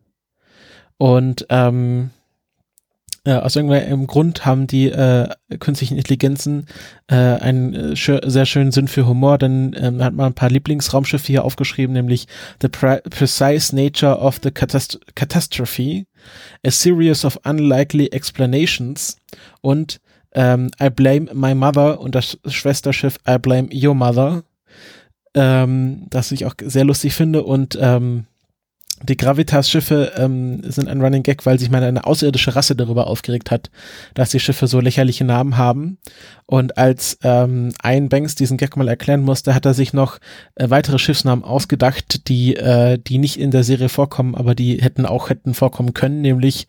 Und 0.99 1.47
ähm, 1.49 2.11
äh, 3.25 3.35
aus 3.35 3.57
irgendeinem 3.57 4.07
Grund 4.07 4.45
haben 4.45 4.67
die 4.67 4.91
äh, 4.91 5.29
künstlichen 5.59 5.97
Intelligenzen 5.97 6.67
äh, 7.07 7.15
einen 7.15 7.75
äh, 7.75 7.97
schö 7.97 8.21
sehr 8.25 8.47
schönen 8.47 8.73
Sinn 8.73 8.89
für 8.89 9.07
Humor, 9.07 9.39
denn 9.39 9.75
ähm, 9.79 10.03
hat 10.03 10.13
man 10.13 10.27
ein 10.27 10.35
paar 10.35 10.51
Lieblingsraumschiffe 10.51 11.29
hier 11.29 11.45
aufgeschrieben, 11.45 11.95
nämlich 11.95 12.27
The 12.61 12.69
Pre 12.69 13.01
Precise 13.09 13.75
Nature 13.75 14.19
of 14.19 14.41
the 14.43 14.51
Catast 14.51 15.01
Catastrophe, 15.15 16.05
A 16.67 16.71
Series 16.71 17.25
of 17.25 17.39
Unlikely 17.45 18.09
Explanations 18.09 19.17
und 19.61 20.01
ähm, 20.35 20.71
I 20.83 20.91
Blame 20.91 21.33
My 21.33 21.55
Mother 21.55 22.01
und 22.01 22.15
das 22.15 22.39
Schwesterschiff 22.47 23.19
I 23.29 23.39
Blame 23.39 23.69
Your 23.73 23.95
Mother, 23.95 24.43
ähm, 25.35 26.07
das 26.11 26.33
ich 26.33 26.47
auch 26.47 26.55
sehr 26.63 26.85
lustig 26.85 27.15
finde. 27.15 27.43
Und 27.43 27.79
ähm, 27.81 28.27
die 29.03 29.17
Gravitas-Schiffe 29.17 30.13
ähm, 30.17 30.63
sind 30.71 30.89
ein 30.89 31.01
Running 31.01 31.25
Gag, 31.25 31.45
weil 31.45 31.59
sich 31.59 31.71
mal 31.71 31.83
eine 31.83 32.05
außerirdische 32.05 32.55
Rasse 32.55 32.77
darüber 32.77 33.09
aufgeregt 33.09 33.51
hat, 33.51 33.71
dass 34.15 34.31
die 34.31 34.39
Schiffe 34.39 34.69
so 34.69 34.81
lächerliche 34.81 35.25
Namen 35.25 35.57
haben. 35.57 35.99
Und 36.47 36.79
als 36.79 37.19
ähm, 37.23 37.73
Ian 37.85 38.09
Banks 38.09 38.37
diesen 38.37 38.59
Gag 38.59 38.77
mal 38.77 38.89
erklären 38.89 39.23
musste, 39.23 39.55
hat 39.55 39.67
er 39.67 39.75
sich 39.75 39.93
noch 39.93 40.19
äh, 40.55 40.71
weitere 40.71 40.99
Schiffsnamen 40.99 41.45
ausgedacht, 41.45 42.29
die, 42.29 42.55
äh, 42.57 42.99
die 42.99 43.19
nicht 43.19 43.41
in 43.41 43.51
der 43.51 43.65
Serie 43.65 43.89
vorkommen, 43.89 44.35
aber 44.35 44.55
die 44.55 44.81
hätten 44.81 45.07
auch 45.07 45.31
hätten 45.31 45.55
vorkommen 45.55 45.95
können, 45.95 46.21
nämlich 46.21 46.69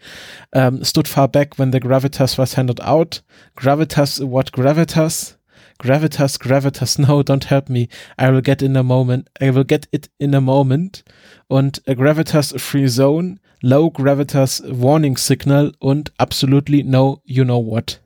ähm, 0.54 0.84
Stood 0.84 1.08
far 1.08 1.28
back 1.28 1.60
when 1.60 1.72
the 1.72 1.80
Gravitas 1.80 2.38
was 2.38 2.58
handed 2.58 2.82
out, 2.82 3.24
Gravitas, 3.56 4.22
what 4.22 4.54
Gravitas, 4.54 5.38
Gravitas, 5.80 6.40
Gravitas, 6.40 6.98
no, 7.00 7.24
don't 7.24 7.46
help 7.46 7.70
me. 7.70 7.90
I 8.18 8.30
will 8.30 8.42
get 8.42 8.62
in 8.62 8.76
a 8.76 8.84
moment. 8.84 9.30
I 9.42 9.54
will 9.54 9.66
get 9.66 9.88
it 9.92 10.10
in 10.18 10.34
a 10.34 10.42
moment. 10.42 11.04
Und 11.48 11.82
a 11.88 11.94
Gravitas 11.94 12.60
Free 12.60 12.88
Zone, 12.88 13.40
Low 13.62 13.90
Gravitas 13.90 14.62
Warning 14.68 15.18
Signal 15.18 15.74
und 15.80 16.12
Absolutely 16.18 16.84
No 16.84 17.22
You 17.26 17.44
Know 17.44 17.60
What. 17.60 18.02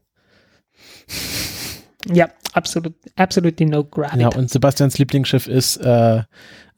Ja, 2.12 2.30
absolut, 2.54 2.94
absolutely 3.16 3.66
no 3.66 3.84
gravity. 3.84 4.22
Ja, 4.22 4.30
und 4.30 4.50
Sebastians 4.50 4.98
Lieblingsschiff 4.98 5.48
ist 5.48 5.78
äh, 5.78 6.24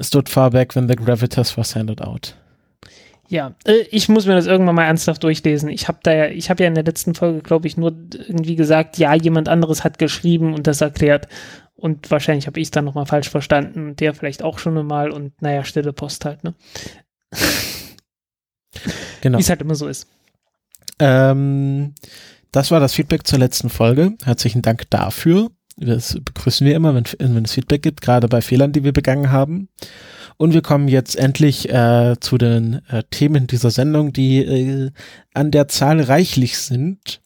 Stood 0.02 0.30
far 0.30 0.50
back 0.50 0.76
when 0.76 0.88
the 0.88 0.96
Gravitas 0.96 1.58
was 1.58 1.76
handed 1.76 2.02
out. 2.02 2.36
Ja, 3.30 3.54
äh, 3.64 3.86
ich 3.92 4.10
muss 4.10 4.26
mir 4.26 4.34
das 4.34 4.48
irgendwann 4.48 4.76
mal 4.76 4.86
ernsthaft 4.86 5.24
durchlesen. 5.24 5.70
Ich 5.70 5.88
habe 5.88 6.00
da 6.02 6.12
ja, 6.12 6.26
ich 6.26 6.50
habe 6.50 6.64
ja 6.64 6.68
in 6.68 6.76
der 6.76 6.84
letzten 6.84 7.14
Folge, 7.14 7.42
glaube 7.42 7.68
ich, 7.68 7.78
nur 7.78 7.96
irgendwie 8.12 8.56
gesagt, 8.56 8.98
ja, 8.98 9.14
jemand 9.14 9.48
anderes 9.48 9.84
hat 9.84 10.00
geschrieben 10.00 10.54
und 10.54 10.66
das 10.66 10.82
erklärt. 10.82 11.28
Und 11.76 12.10
wahrscheinlich 12.12 12.48
habe 12.48 12.60
ich 12.60 12.68
es 12.68 12.72
dann 12.72 12.86
nochmal 12.86 13.06
falsch 13.06 13.30
verstanden. 13.30 13.96
Der 13.96 14.16
vielleicht 14.16 14.44
auch 14.44 14.58
schon 14.58 14.86
mal 14.86 15.12
und 15.12 15.40
naja, 15.42 15.64
stille 15.64 15.94
Post 15.94 16.26
halt, 16.26 16.44
ne? 16.44 16.54
Genau. 19.22 19.38
Wie 19.38 19.42
es 19.42 19.50
halt 19.50 19.62
immer 19.62 19.76
so 19.76 19.88
ist. 19.88 20.08
Ähm, 21.00 21.94
das 22.54 22.72
war 22.72 22.80
das 22.80 22.94
Feedback 22.94 23.28
zur 23.28 23.40
letzten 23.40 23.70
Folge. 23.70 24.14
Herzlichen 24.24 24.62
Dank 24.62 24.90
dafür. 24.90 25.50
Das 25.76 26.14
begrüßen 26.14 26.66
wir 26.66 26.76
immer, 26.76 26.96
wenn, 26.96 27.04
wenn 27.18 27.44
es 27.44 27.52
Feedback 27.52 27.82
gibt, 27.82 28.02
gerade 28.02 28.30
bei 28.30 28.42
Fehlern, 28.42 28.72
die 28.72 28.86
wir 28.86 28.94
begangen 28.94 29.32
haben. 29.32 29.68
Und 30.42 30.54
wir 30.54 30.62
kommen 30.62 30.88
jetzt 30.88 31.18
endlich 31.18 31.70
äh, 31.70 32.16
zu 32.22 32.38
den 32.38 32.82
äh, 32.90 33.04
Themen 33.12 33.46
dieser 33.46 33.72
Sendung, 33.72 34.14
die 34.14 34.38
äh, 34.38 34.92
an 35.34 35.52
der 35.52 35.68
Zahl 35.68 36.00
reichlich 36.00 36.58
sind. 36.58 37.20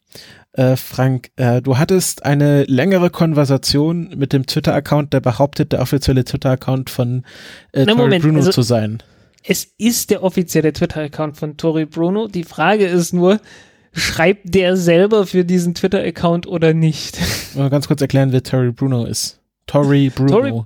Äh, 0.54 0.76
Frank, 0.78 1.30
äh, 1.36 1.62
du 1.62 1.78
hattest 1.78 2.26
eine 2.26 2.64
längere 2.64 3.12
Konversation 3.12 4.10
mit 4.18 4.34
dem 4.34 4.48
Twitter-Account, 4.48 5.14
der 5.14 5.20
behauptet, 5.20 5.74
der 5.74 5.82
offizielle 5.84 6.24
Twitter-Account 6.26 6.90
von 6.90 7.24
äh, 7.72 7.86
Na, 7.86 7.94
Tori 7.94 7.98
Moment, 7.98 8.24
Bruno 8.24 8.40
also- 8.40 8.52
zu 8.52 8.64
sein. 8.64 9.04
Es 9.44 9.68
ist 9.78 10.10
der 10.10 10.24
offizielle 10.24 10.74
Twitter-Account 10.74 11.38
von 11.38 11.56
Tori 11.56 11.86
Bruno. 11.86 12.28
Die 12.28 12.44
Frage 12.46 12.86
ist 12.88 13.14
nur, 13.14 13.40
schreibt 13.92 14.56
der 14.56 14.76
selber 14.76 15.28
für 15.28 15.46
diesen 15.46 15.76
Twitter-Account 15.76 16.48
oder 16.48 16.74
nicht? 16.74 17.20
Mal 17.56 17.70
ganz 17.70 17.88
kurz 17.88 18.02
erklären, 18.02 18.32
wer 18.32 18.42
Tori 18.42 18.72
Bruno 18.72 19.06
ist. 19.06 19.40
Tori 19.68 20.10
Bruno. 20.10 20.32
Tori- 20.32 20.64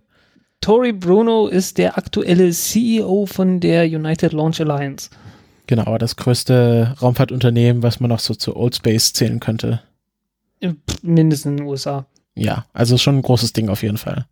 Tori 0.61 0.93
Bruno 0.93 1.47
ist 1.47 1.77
der 1.77 1.97
aktuelle 1.97 2.51
CEO 2.51 3.25
von 3.25 3.59
der 3.59 3.85
United 3.85 4.33
Launch 4.33 4.59
Alliance. 4.59 5.09
Genau, 5.67 5.97
das 5.97 6.15
größte 6.15 6.95
Raumfahrtunternehmen, 7.01 7.83
was 7.83 7.99
man 7.99 8.09
noch 8.09 8.19
so 8.19 8.33
zu 8.33 8.55
Old 8.55 8.75
Space 8.75 9.13
zählen 9.13 9.39
könnte. 9.39 9.81
Mindestens 11.01 11.51
in 11.51 11.57
den 11.57 11.65
USA. 11.67 12.07
Ja, 12.35 12.65
also 12.73 12.97
schon 12.97 13.17
ein 13.17 13.21
großes 13.21 13.53
Ding 13.53 13.69
auf 13.69 13.83
jeden 13.83 13.97
Fall. 13.97 14.25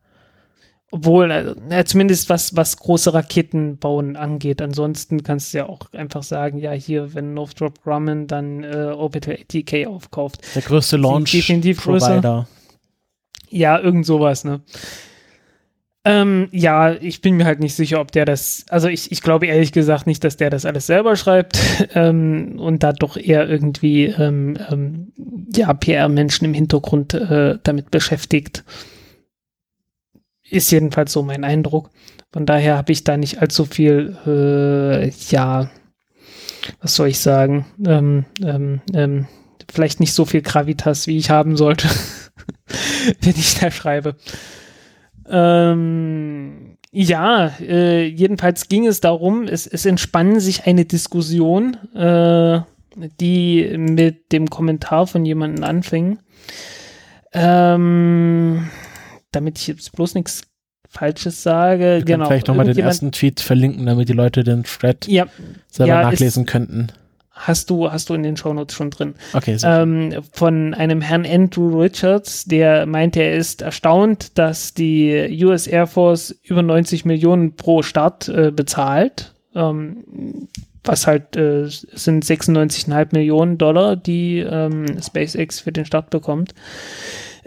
Obwohl, 0.91 1.55
na, 1.67 1.83
zumindest 1.83 2.29
was, 2.29 2.55
was 2.55 2.77
große 2.77 3.13
Raketen 3.13 3.77
bauen 3.79 4.15
angeht. 4.15 4.61
Ansonsten 4.61 5.23
kannst 5.23 5.53
du 5.53 5.57
ja 5.57 5.65
auch 5.67 5.91
einfach 5.91 6.23
sagen, 6.23 6.57
ja, 6.59 6.71
hier, 6.71 7.13
wenn 7.13 7.33
Northrop 7.33 7.83
Grumman 7.83 8.27
dann 8.27 8.63
äh, 8.63 8.93
Orbital 8.95 9.37
ATK 9.41 9.87
aufkauft. 9.87 10.41
Der 10.55 10.61
größte 10.61 10.95
Launch 10.95 11.31
definitiv 11.31 11.83
größer. 11.83 12.21
Provider. 12.21 12.47
Ja, 13.49 13.79
irgend 13.79 14.05
sowas, 14.05 14.45
ne? 14.45 14.61
Ähm, 16.07 16.49
ja, 16.51 16.93
ich 16.93 17.21
bin 17.21 17.35
mir 17.35 17.45
halt 17.45 17.59
nicht 17.59 17.73
sicher, 17.73 17.99
ob 17.99 18.11
der 18.11 18.25
das, 18.25 18.63
also 18.69 18.87
ich, 18.87 19.11
ich 19.11 19.23
glaube 19.23 19.47
ehrlich 19.47 19.71
gesagt 19.71 20.05
nicht, 20.05 20.23
dass 20.23 20.37
der 20.37 20.51
das 20.51 20.63
alles 20.63 20.85
selber 20.85 21.15
schreibt 21.15 21.59
ähm, 21.95 22.59
und 22.59 22.83
da 22.83 22.93
doch 22.93 23.17
eher 23.17 23.49
irgendwie 23.49 24.05
ähm, 24.05 24.55
ähm, 24.69 25.13
ja, 25.55 25.73
PR-Menschen 25.73 26.45
im 26.45 26.53
Hintergrund 26.53 27.15
äh, 27.15 27.57
damit 27.63 27.89
beschäftigt. 27.89 28.63
Ist 30.47 30.71
jedenfalls 30.71 31.11
so 31.11 31.23
mein 31.23 31.43
Eindruck. 31.43 31.89
Von 32.31 32.45
daher 32.45 32.77
habe 32.77 32.91
ich 32.91 33.03
da 33.03 33.17
nicht 33.17 33.41
allzu 33.41 33.65
viel, 33.65 34.15
äh, 34.27 35.09
ja, 35.31 35.71
was 36.81 36.95
soll 36.95 37.07
ich 37.07 37.19
sagen, 37.19 37.65
ähm, 37.83 38.25
ähm, 38.43 39.27
vielleicht 39.71 39.99
nicht 39.99 40.13
so 40.13 40.25
viel 40.25 40.43
Gravitas, 40.43 41.07
wie 41.07 41.17
ich 41.17 41.31
haben 41.31 41.57
sollte, 41.57 41.87
wenn 43.21 43.35
ich 43.35 43.57
da 43.59 43.71
schreibe. 43.71 44.17
Ähm, 45.27 46.77
ja, 46.91 47.51
äh, 47.59 48.05
jedenfalls 48.05 48.69
ging 48.69 48.87
es 48.87 49.01
darum, 49.01 49.43
es, 49.43 49.67
es 49.67 49.85
entspann 49.85 50.39
sich 50.39 50.65
eine 50.65 50.85
Diskussion, 50.85 51.75
äh, 51.93 52.61
die 53.19 53.75
mit 53.77 54.31
dem 54.31 54.49
Kommentar 54.49 55.07
von 55.07 55.25
jemandem 55.25 55.63
anfing. 55.63 56.19
Ähm, 57.33 58.69
damit 59.31 59.59
ich 59.59 59.67
jetzt 59.67 59.91
bloß 59.91 60.15
nichts 60.15 60.43
Falsches 60.87 61.43
sage. 61.43 61.97
Wir 61.97 62.05
genau. 62.05 62.27
vielleicht 62.27 62.47
nochmal 62.47 62.65
den 62.65 62.77
ersten 62.77 63.11
Tweet 63.11 63.41
verlinken, 63.41 63.85
damit 63.85 64.07
die 64.07 64.13
Leute 64.13 64.45
den 64.45 64.63
Thread 64.63 65.07
Ja, 65.07 65.27
selber 65.69 65.89
ja, 65.89 66.03
nachlesen 66.03 66.45
könnten. 66.45 66.87
Hast 67.35 67.69
du, 67.69 67.91
hast 67.91 68.09
du 68.09 68.13
in 68.13 68.23
den 68.23 68.37
Shownotes 68.37 68.75
schon 68.75 68.89
drin. 68.89 69.15
Okay, 69.33 69.57
so. 69.57 69.67
ähm, 69.67 70.13
von 70.31 70.73
einem 70.73 71.01
Herrn 71.01 71.25
Andrew 71.25 71.79
Richards, 71.81 72.45
der 72.45 72.85
meinte, 72.85 73.21
er 73.21 73.35
ist 73.35 73.61
erstaunt, 73.61 74.37
dass 74.37 74.73
die 74.73 75.43
US 75.43 75.67
Air 75.67 75.85
Force 75.85 76.35
über 76.43 76.63
90 76.63 77.05
Millionen 77.05 77.55
pro 77.55 77.83
Start 77.83 78.29
äh, 78.29 78.51
bezahlt. 78.51 79.33
Ähm, 79.53 80.47
was 80.83 81.07
halt 81.07 81.35
äh, 81.35 81.65
sind 81.67 82.23
96,5 82.23 83.07
Millionen 83.11 83.57
Dollar, 83.57 83.95
die 83.95 84.39
ähm, 84.39 84.85
SpaceX 85.01 85.59
für 85.59 85.71
den 85.71 85.85
Start 85.85 86.09
bekommt. 86.09 86.53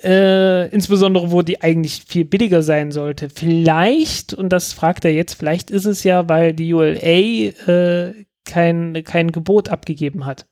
Äh, 0.02 0.68
insbesondere, 0.68 1.32
wo 1.32 1.42
die 1.42 1.60
eigentlich 1.60 2.02
viel 2.06 2.24
billiger 2.24 2.62
sein 2.62 2.92
sollte. 2.92 3.30
Vielleicht, 3.30 4.32
und 4.32 4.50
das 4.50 4.72
fragt 4.72 5.04
er 5.04 5.12
jetzt, 5.12 5.34
vielleicht 5.34 5.70
ist 5.70 5.86
es 5.86 6.04
ja, 6.04 6.28
weil 6.28 6.52
die 6.52 6.72
ULA 6.72 6.98
äh, 7.00 8.14
kein, 8.48 9.04
kein 9.04 9.30
Gebot 9.30 9.68
abgegeben 9.68 10.26
hat. 10.26 10.46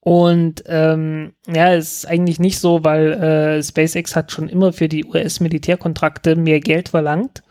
Und 0.00 0.62
ähm, 0.66 1.32
ja, 1.52 1.74
ist 1.74 2.06
eigentlich 2.06 2.38
nicht 2.38 2.60
so, 2.60 2.84
weil 2.84 3.12
äh, 3.14 3.62
SpaceX 3.62 4.14
hat 4.14 4.30
schon 4.30 4.48
immer 4.48 4.72
für 4.72 4.88
die 4.88 5.04
US-Militärkontrakte 5.04 6.36
mehr 6.36 6.60
Geld 6.60 6.90
verlangt. 6.90 7.42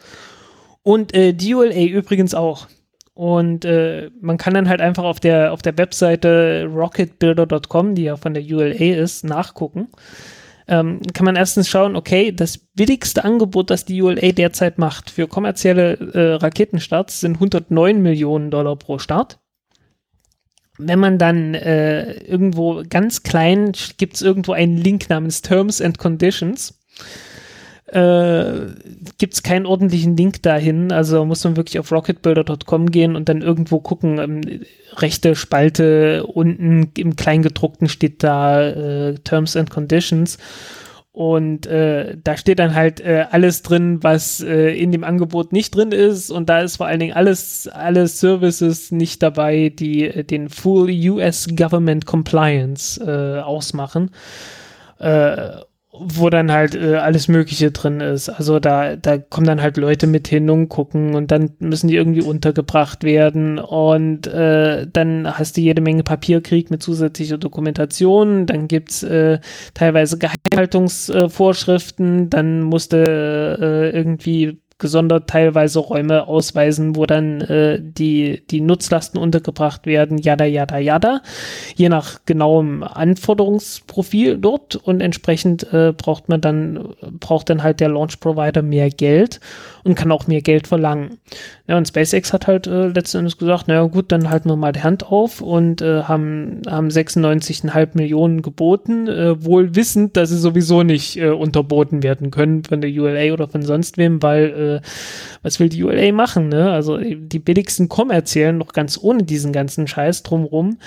Und 0.82 1.14
äh, 1.14 1.34
die 1.34 1.54
ULA 1.54 1.84
übrigens 1.84 2.34
auch. 2.34 2.68
Und 3.14 3.66
äh, 3.66 4.10
man 4.22 4.38
kann 4.38 4.54
dann 4.54 4.70
halt 4.70 4.80
einfach 4.80 5.04
auf 5.04 5.20
der, 5.20 5.52
auf 5.52 5.64
der 5.64 5.78
Webseite 5.78 6.70
rocketbuilder.com, 6.74 7.96
die 7.96 8.04
ja 8.04 8.16
von 8.16 8.34
der 8.34 8.44
ULA 8.44 9.02
ist, 9.02 9.26
nachgucken. 9.26 9.90
Ähm, 10.68 11.02
kann 11.14 11.26
man 11.26 11.36
erstens 11.36 11.70
schauen, 11.70 11.96
okay, 11.96 12.32
das 12.32 12.58
billigste 12.58 13.24
Angebot, 13.24 13.70
das 13.70 13.86
die 13.86 14.02
ULA 14.02 14.32
derzeit 14.32 14.78
macht 14.80 15.12
für 15.12 15.28
kommerzielle 15.28 15.94
äh, 16.14 16.34
Raketenstarts, 16.36 17.20
sind 17.20 17.36
109 17.36 18.02
Millionen 18.02 18.50
Dollar 18.50 18.76
pro 18.76 18.98
Start. 18.98 19.40
Wenn 20.78 21.00
man 21.00 21.18
dann 21.18 21.54
äh, 21.54 22.14
irgendwo 22.24 22.84
ganz 22.90 23.24
klein, 23.24 23.72
gibt 23.98 24.16
es 24.16 24.22
irgendwo 24.22 24.54
einen 24.54 24.78
Link 24.78 25.10
namens 25.10 25.42
Terms 25.42 25.82
and 25.82 26.00
Conditions 26.00 26.80
äh, 27.88 28.72
gibt 29.20 29.36
es 29.36 29.44
keinen 29.44 29.66
ordentlichen 29.66 30.18
Link 30.18 30.42
dahin. 30.42 30.92
Also 30.92 31.24
muss 31.26 31.44
man 31.44 31.56
wirklich 31.56 31.80
auf 31.80 31.92
rocketbuilder.com 31.92 32.90
gehen 32.90 33.16
und 33.16 33.30
dann 33.30 33.42
irgendwo 33.42 33.80
gucken. 33.80 34.18
Ähm, 34.18 34.62
rechte 34.98 35.36
Spalte 35.36 36.26
unten 36.26 36.92
im 36.98 37.16
Kleingedruckten 37.16 37.88
steht 37.88 38.24
da 38.24 38.62
äh, 38.62 39.16
Terms 39.24 39.56
and 39.56 39.70
Conditions. 39.70 40.38
Und 41.12 41.66
äh, 41.68 42.18
da 42.22 42.36
steht 42.36 42.60
dann 42.60 42.76
halt 42.76 43.00
äh, 43.00 43.26
alles 43.32 43.62
drin, 43.62 44.00
was 44.02 44.42
äh, 44.42 44.72
in 44.72 44.92
dem 44.92 45.06
Angebot 45.06 45.54
nicht 45.54 45.74
drin 45.74 45.94
ist. 45.94 46.30
Und 46.30 46.50
da 46.50 46.60
ist 46.60 46.76
vor 46.76 46.88
allen 46.88 47.00
Dingen 47.00 47.14
alles, 47.14 47.70
alle 47.70 48.08
Services 48.08 48.92
nicht 48.92 49.24
dabei, 49.24 49.70
die 49.70 50.10
äh, 50.10 50.24
den 50.26 50.50
Full 50.50 50.90
US 51.12 51.48
Government 51.56 52.06
Compliance 52.06 53.00
äh, 53.02 53.40
ausmachen. 53.40 54.12
Äh, 56.00 56.00
wo 56.00 56.30
dann 56.30 56.52
halt 56.52 56.76
äh, 56.76 56.96
alles 56.96 57.28
Mögliche 57.28 57.72
drin 57.72 58.00
ist. 58.02 58.30
Also 58.30 58.60
da, 58.60 58.96
da 58.96 59.18
kommen 59.18 59.48
dann 59.48 59.62
halt 59.62 59.78
Leute 59.78 60.08
mit 60.08 60.28
hin 60.28 60.50
und 60.50 60.70
gucken 60.70 61.16
und 61.16 61.32
dann 61.32 61.52
müssen 61.60 61.88
die 61.88 61.96
irgendwie 61.96 62.22
untergebracht 62.22 63.04
werden 63.04 63.60
und 63.60 64.28
äh, 64.28 64.88
dann 64.92 65.38
hast 65.38 65.58
du 65.58 65.62
jede 65.62 65.82
Menge 65.82 66.04
Papierkrieg 66.04 66.72
mit 66.72 66.84
zusätzlicher 66.84 67.38
Dokumentation, 67.38 68.46
dann 68.46 68.68
gibt's 68.68 69.04
äh, 69.04 69.40
teilweise 69.74 70.18
Geheimhaltungsvorschriften, 70.18 72.30
dann 72.30 72.62
musste 72.62 73.58
äh, 73.60 73.90
irgendwie 73.96 74.60
gesondert 74.78 75.30
teilweise 75.30 75.80
Räume 75.80 76.28
ausweisen, 76.28 76.98
wo 76.98 77.06
dann 77.06 77.40
äh, 77.42 77.80
die, 77.82 78.46
die 78.52 78.60
Nutzlasten 78.60 79.20
untergebracht 79.20 79.86
werden, 79.86 80.18
jada, 80.18 80.44
jada, 80.44 80.78
jada, 80.78 81.22
je 81.76 81.88
nach 81.88 82.20
genauem 82.26 82.84
Anforderungsprofil 82.84 84.38
dort 84.38 84.76
und 84.76 85.00
entsprechend 85.00 85.72
äh, 85.72 85.94
braucht 85.96 86.28
man 86.28 86.42
dann, 86.42 86.94
braucht 87.20 87.50
dann 87.50 87.64
halt 87.64 87.80
der 87.80 87.88
Launch 87.88 88.20
Provider 88.20 88.62
mehr 88.62 88.90
Geld 88.90 89.40
und 89.86 89.96
kann 89.96 90.12
auch 90.12 90.28
mehr 90.28 90.42
Geld 90.42 90.68
verlangen. 90.68 91.20
Ja, 91.68 91.78
und 91.78 91.88
SpaceX 91.88 92.34
hat 92.34 92.48
halt 92.48 92.68
äh, 92.68 92.88
letzten 92.88 93.20
Endes 93.20 93.38
gesagt, 93.38 93.70
naja 93.70 93.84
gut, 93.84 94.12
dann 94.12 94.30
halten 94.30 94.50
wir 94.50 94.58
mal 94.58 94.74
die 94.74 94.84
Hand 94.84 95.06
auf 95.06 95.42
und 95.42 95.82
äh, 95.82 96.04
haben, 96.04 96.62
haben 96.68 96.90
96,5 96.90 97.90
Millionen 97.94 98.42
geboten, 98.42 99.08
äh, 99.08 99.44
wohl 99.44 99.76
wissend, 99.76 100.18
dass 100.18 100.30
sie 100.30 100.38
sowieso 100.38 100.84
nicht 100.84 101.18
äh, 101.18 101.30
unterboten 101.30 102.04
werden 102.04 102.30
können 102.30 102.64
von 102.66 102.82
der 102.82 102.90
ULA 102.90 103.32
oder 103.34 103.48
von 103.48 103.62
sonst 103.62 103.98
wem, 103.98 104.22
weil 104.22 104.50
äh, 104.50 104.65
was 105.42 105.60
will 105.60 105.70
die 105.70 105.84
ULA 105.84 106.12
machen, 106.12 106.50
ne? 106.50 106.72
Also 106.72 106.98
die 106.98 107.40
billigsten 107.40 107.90
kommerziellen, 107.90 108.58
noch 108.58 108.74
ganz 108.74 109.00
ohne 109.02 109.24
diesen 109.24 109.54
ganzen 109.54 109.88
Scheiß 109.88 110.24
drumrum, 110.24 110.78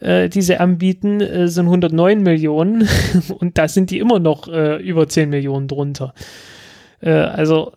äh, 0.00 0.28
die 0.28 0.42
sie 0.42 0.58
anbieten, 0.58 1.20
äh, 1.20 1.48
sind 1.48 1.66
109 1.66 2.22
Millionen 2.22 2.88
und 3.38 3.58
da 3.58 3.68
sind 3.68 3.90
die 3.90 3.98
immer 3.98 4.18
noch 4.18 4.48
äh, 4.48 4.76
über 4.82 5.08
10 5.08 5.30
Millionen 5.30 5.68
drunter. 5.68 6.14
Äh, 7.00 7.10
also 7.10 7.72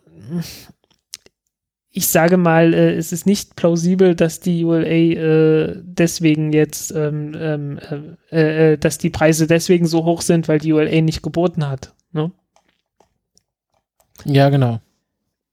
ich 1.95 2.07
sage 2.07 2.38
mal, 2.38 2.74
äh, 2.74 2.95
es 2.95 3.12
ist 3.12 3.27
nicht 3.27 3.55
plausibel, 3.55 4.15
dass 4.15 4.39
die 4.39 4.65
ULA 4.65 4.88
äh, 4.88 5.75
deswegen 5.83 6.51
jetzt, 6.51 6.91
ähm, 6.91 7.33
ähm 7.39 7.79
äh, 8.31 8.74
äh, 8.74 8.77
dass 8.77 8.98
die 8.98 9.12
Preise 9.12 9.45
deswegen 9.45 9.86
so 9.86 10.03
hoch 10.03 10.22
sind, 10.22 10.48
weil 10.48 10.57
die 10.57 10.74
ULA 10.74 11.01
nicht 11.01 11.22
geboten 11.22 11.69
hat. 11.69 11.93
Ne? 12.12 12.31
Ja, 14.25 14.50
genau. 14.50 14.79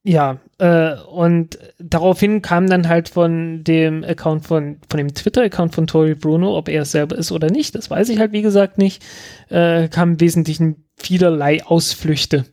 Ja, 0.02 0.38
äh, 0.58 0.94
und 0.94 1.58
daraufhin 1.78 2.40
kam 2.40 2.68
dann 2.68 2.88
halt 2.88 3.10
von 3.10 3.64
dem 3.64 4.02
Account 4.02 4.46
von, 4.46 4.78
von 4.88 4.96
dem 4.96 5.12
Twitter-Account 5.12 5.74
von 5.74 5.86
Tori 5.86 6.14
Bruno, 6.14 6.56
ob 6.56 6.70
er 6.70 6.82
es 6.82 6.92
selber 6.92 7.16
ist 7.16 7.32
oder 7.32 7.50
nicht, 7.50 7.74
das 7.74 7.90
weiß 7.90 8.08
ich 8.08 8.18
halt 8.18 8.32
wie 8.32 8.40
gesagt 8.40 8.78
nicht, 8.78 9.02
äh, 9.50 9.88
kamen 9.88 10.14
im 10.14 10.20
Wesentlichen 10.20 10.84
vielerlei 10.96 11.62
Ausflüchte 11.64 12.46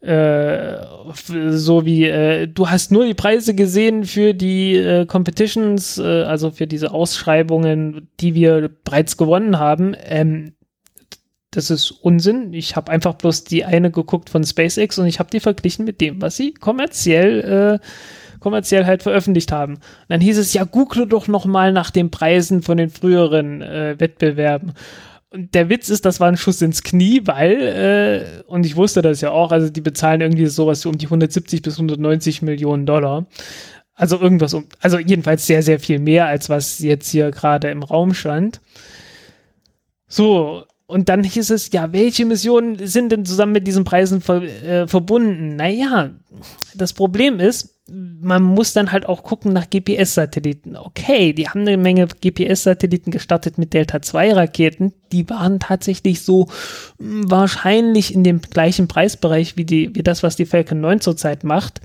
äh, 0.00 0.78
so 1.50 1.84
wie 1.84 2.04
äh, 2.04 2.46
du 2.46 2.70
hast 2.70 2.90
nur 2.90 3.04
die 3.04 3.14
Preise 3.14 3.54
gesehen 3.54 4.04
für 4.04 4.32
die 4.32 4.76
äh, 4.76 5.06
Competitions, 5.06 5.98
äh, 5.98 6.22
also 6.22 6.50
für 6.50 6.66
diese 6.66 6.92
Ausschreibungen, 6.92 8.08
die 8.20 8.34
wir 8.34 8.70
bereits 8.84 9.16
gewonnen 9.16 9.58
haben. 9.58 9.94
Ähm, 10.02 10.54
das 11.50 11.70
ist 11.70 11.90
Unsinn. 11.90 12.52
Ich 12.52 12.76
habe 12.76 12.92
einfach 12.92 13.14
bloß 13.14 13.44
die 13.44 13.64
eine 13.64 13.90
geguckt 13.90 14.30
von 14.30 14.44
SpaceX 14.44 14.98
und 14.98 15.06
ich 15.06 15.18
habe 15.18 15.30
die 15.30 15.40
verglichen 15.40 15.84
mit 15.84 16.00
dem, 16.00 16.22
was 16.22 16.36
sie 16.36 16.54
kommerziell 16.54 17.80
äh, 17.80 17.86
kommerziell 18.40 18.86
halt 18.86 19.02
veröffentlicht 19.02 19.52
haben. 19.52 19.74
Und 19.74 19.82
dann 20.08 20.20
hieß 20.20 20.38
es 20.38 20.52
ja, 20.52 20.64
google 20.64 21.06
doch 21.06 21.28
noch 21.28 21.44
mal 21.44 21.72
nach 21.72 21.90
den 21.90 22.10
Preisen 22.10 22.62
von 22.62 22.78
den 22.78 22.90
früheren 22.90 23.62
äh, 23.62 23.96
Wettbewerben. 23.98 24.72
Und 25.32 25.54
der 25.54 25.68
Witz 25.68 25.90
ist, 25.90 26.04
das 26.04 26.18
war 26.18 26.26
ein 26.26 26.36
Schuss 26.36 26.60
ins 26.60 26.82
Knie, 26.82 27.20
weil, 27.26 27.52
äh, 27.60 28.42
und 28.48 28.66
ich 28.66 28.74
wusste 28.74 29.00
das 29.00 29.20
ja 29.20 29.30
auch, 29.30 29.52
also 29.52 29.70
die 29.70 29.80
bezahlen 29.80 30.20
irgendwie 30.20 30.46
sowas 30.46 30.84
um 30.86 30.98
die 30.98 31.06
170 31.06 31.62
bis 31.62 31.74
190 31.74 32.42
Millionen 32.42 32.84
Dollar. 32.84 33.26
Also 33.94 34.18
irgendwas 34.18 34.54
um, 34.54 34.66
also 34.80 34.98
jedenfalls 34.98 35.46
sehr, 35.46 35.62
sehr 35.62 35.78
viel 35.78 36.00
mehr, 36.00 36.26
als 36.26 36.48
was 36.48 36.80
jetzt 36.80 37.10
hier 37.10 37.30
gerade 37.30 37.70
im 37.70 37.82
Raum 37.82 38.14
stand. 38.14 38.60
So, 40.08 40.64
und 40.90 41.08
dann 41.08 41.22
hieß 41.22 41.50
es, 41.50 41.70
ja, 41.72 41.92
welche 41.92 42.26
Missionen 42.26 42.84
sind 42.86 43.12
denn 43.12 43.24
zusammen 43.24 43.52
mit 43.52 43.66
diesen 43.66 43.84
Preisen 43.84 44.20
ver, 44.20 44.42
äh, 44.42 44.88
verbunden? 44.88 45.56
Naja, 45.56 46.10
das 46.74 46.92
Problem 46.92 47.38
ist, 47.38 47.76
man 47.92 48.42
muss 48.42 48.72
dann 48.72 48.92
halt 48.92 49.06
auch 49.06 49.22
gucken 49.22 49.52
nach 49.52 49.68
GPS-Satelliten. 49.70 50.76
Okay, 50.76 51.32
die 51.32 51.48
haben 51.48 51.60
eine 51.60 51.76
Menge 51.76 52.06
GPS-Satelliten 52.06 53.10
gestartet 53.10 53.58
mit 53.58 53.72
Delta-2-Raketen. 53.72 54.92
Die 55.12 55.28
waren 55.28 55.60
tatsächlich 55.60 56.22
so 56.22 56.48
hm, 56.98 57.30
wahrscheinlich 57.30 58.14
in 58.14 58.24
dem 58.24 58.40
gleichen 58.40 58.88
Preisbereich 58.88 59.56
wie, 59.56 59.64
die, 59.64 59.94
wie 59.94 60.02
das, 60.02 60.22
was 60.22 60.36
die 60.36 60.46
Falcon 60.46 60.80
9 60.80 61.00
zurzeit 61.00 61.44
macht. 61.44 61.80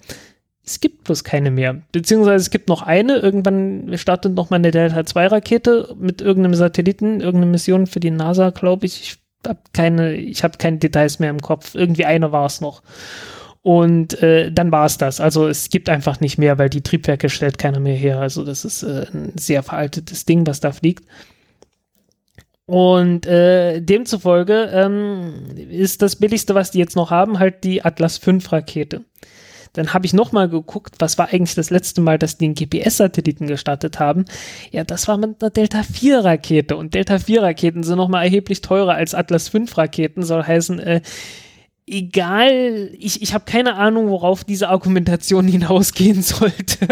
Es 0.65 0.79
gibt 0.79 1.03
bloß 1.03 1.23
keine 1.23 1.51
mehr. 1.51 1.81
Beziehungsweise 1.91 2.41
es 2.41 2.49
gibt 2.49 2.69
noch 2.69 2.81
eine. 2.81 3.17
Irgendwann 3.17 3.95
startet 3.97 4.33
noch 4.33 4.49
mal 4.49 4.57
eine 4.57 4.71
Delta-2-Rakete 4.71 5.95
mit 5.99 6.21
irgendeinem 6.21 6.55
Satelliten, 6.55 7.21
irgendeine 7.21 7.51
Mission 7.51 7.85
für 7.85 7.99
die 7.99 8.11
NASA, 8.11 8.49
glaube 8.49 8.87
ich. 8.87 9.01
Ich 9.01 9.17
habe 9.47 9.59
keine, 9.73 10.15
habe 10.15 10.57
keine 10.57 10.77
Details 10.77 11.19
mehr 11.19 11.29
im 11.29 11.41
Kopf. 11.41 11.75
Irgendwie 11.75 12.05
eine 12.05 12.31
war 12.31 12.47
es 12.47 12.61
noch. 12.61 12.81
Und 13.61 14.21
äh, 14.21 14.51
dann 14.51 14.71
war 14.71 14.85
es 14.85 14.97
das. 14.97 15.19
Also 15.19 15.47
es 15.47 15.69
gibt 15.69 15.89
einfach 15.89 16.19
nicht 16.19 16.37
mehr, 16.37 16.57
weil 16.57 16.69
die 16.69 16.81
Triebwerke 16.81 17.29
stellt 17.29 17.57
keiner 17.57 17.79
mehr 17.79 17.95
her. 17.95 18.19
Also 18.19 18.43
das 18.43 18.65
ist 18.65 18.83
äh, 18.83 19.05
ein 19.13 19.33
sehr 19.37 19.63
veraltetes 19.63 20.25
Ding, 20.25 20.45
was 20.47 20.59
da 20.59 20.71
fliegt. 20.71 21.03
Und 22.67 23.27
äh, 23.27 23.81
demzufolge 23.81 24.69
ähm, 24.73 25.33
ist 25.69 26.01
das 26.01 26.15
billigste, 26.15 26.55
was 26.55 26.71
die 26.71 26.79
jetzt 26.79 26.95
noch 26.95 27.11
haben, 27.11 27.37
halt 27.37 27.63
die 27.63 27.85
Atlas 27.85 28.17
V 28.17 28.37
Rakete. 28.49 29.01
Dann 29.75 29.93
habe 29.93 30.05
ich 30.05 30.13
nochmal 30.13 30.49
geguckt, 30.49 30.95
was 30.99 31.17
war 31.17 31.29
eigentlich 31.31 31.55
das 31.55 31.69
letzte 31.69 32.01
Mal, 32.01 32.17
dass 32.17 32.37
die 32.37 32.45
einen 32.45 32.55
GPS-Satelliten 32.55 33.47
gestartet 33.47 33.99
haben. 33.99 34.25
Ja, 34.71 34.83
das 34.83 35.07
war 35.07 35.17
mit 35.17 35.41
einer 35.41 35.51
Delta 35.51 35.83
4 35.83 36.19
Rakete. 36.19 36.75
Und 36.77 36.93
Delta 36.93 37.19
4 37.19 37.43
Raketen 37.43 37.83
sind 37.83 37.97
nochmal 37.97 38.23
erheblich 38.23 38.61
teurer 38.61 38.95
als 38.95 39.13
Atlas 39.13 39.49
5 39.49 39.77
Raketen. 39.77 40.23
Soll 40.23 40.43
heißen, 40.43 40.79
äh, 40.79 41.01
egal, 41.87 42.89
ich, 42.97 43.21
ich 43.21 43.33
habe 43.33 43.45
keine 43.45 43.75
Ahnung, 43.75 44.09
worauf 44.09 44.43
diese 44.43 44.69
Argumentation 44.69 45.47
hinausgehen 45.49 46.21
sollte. 46.21 46.87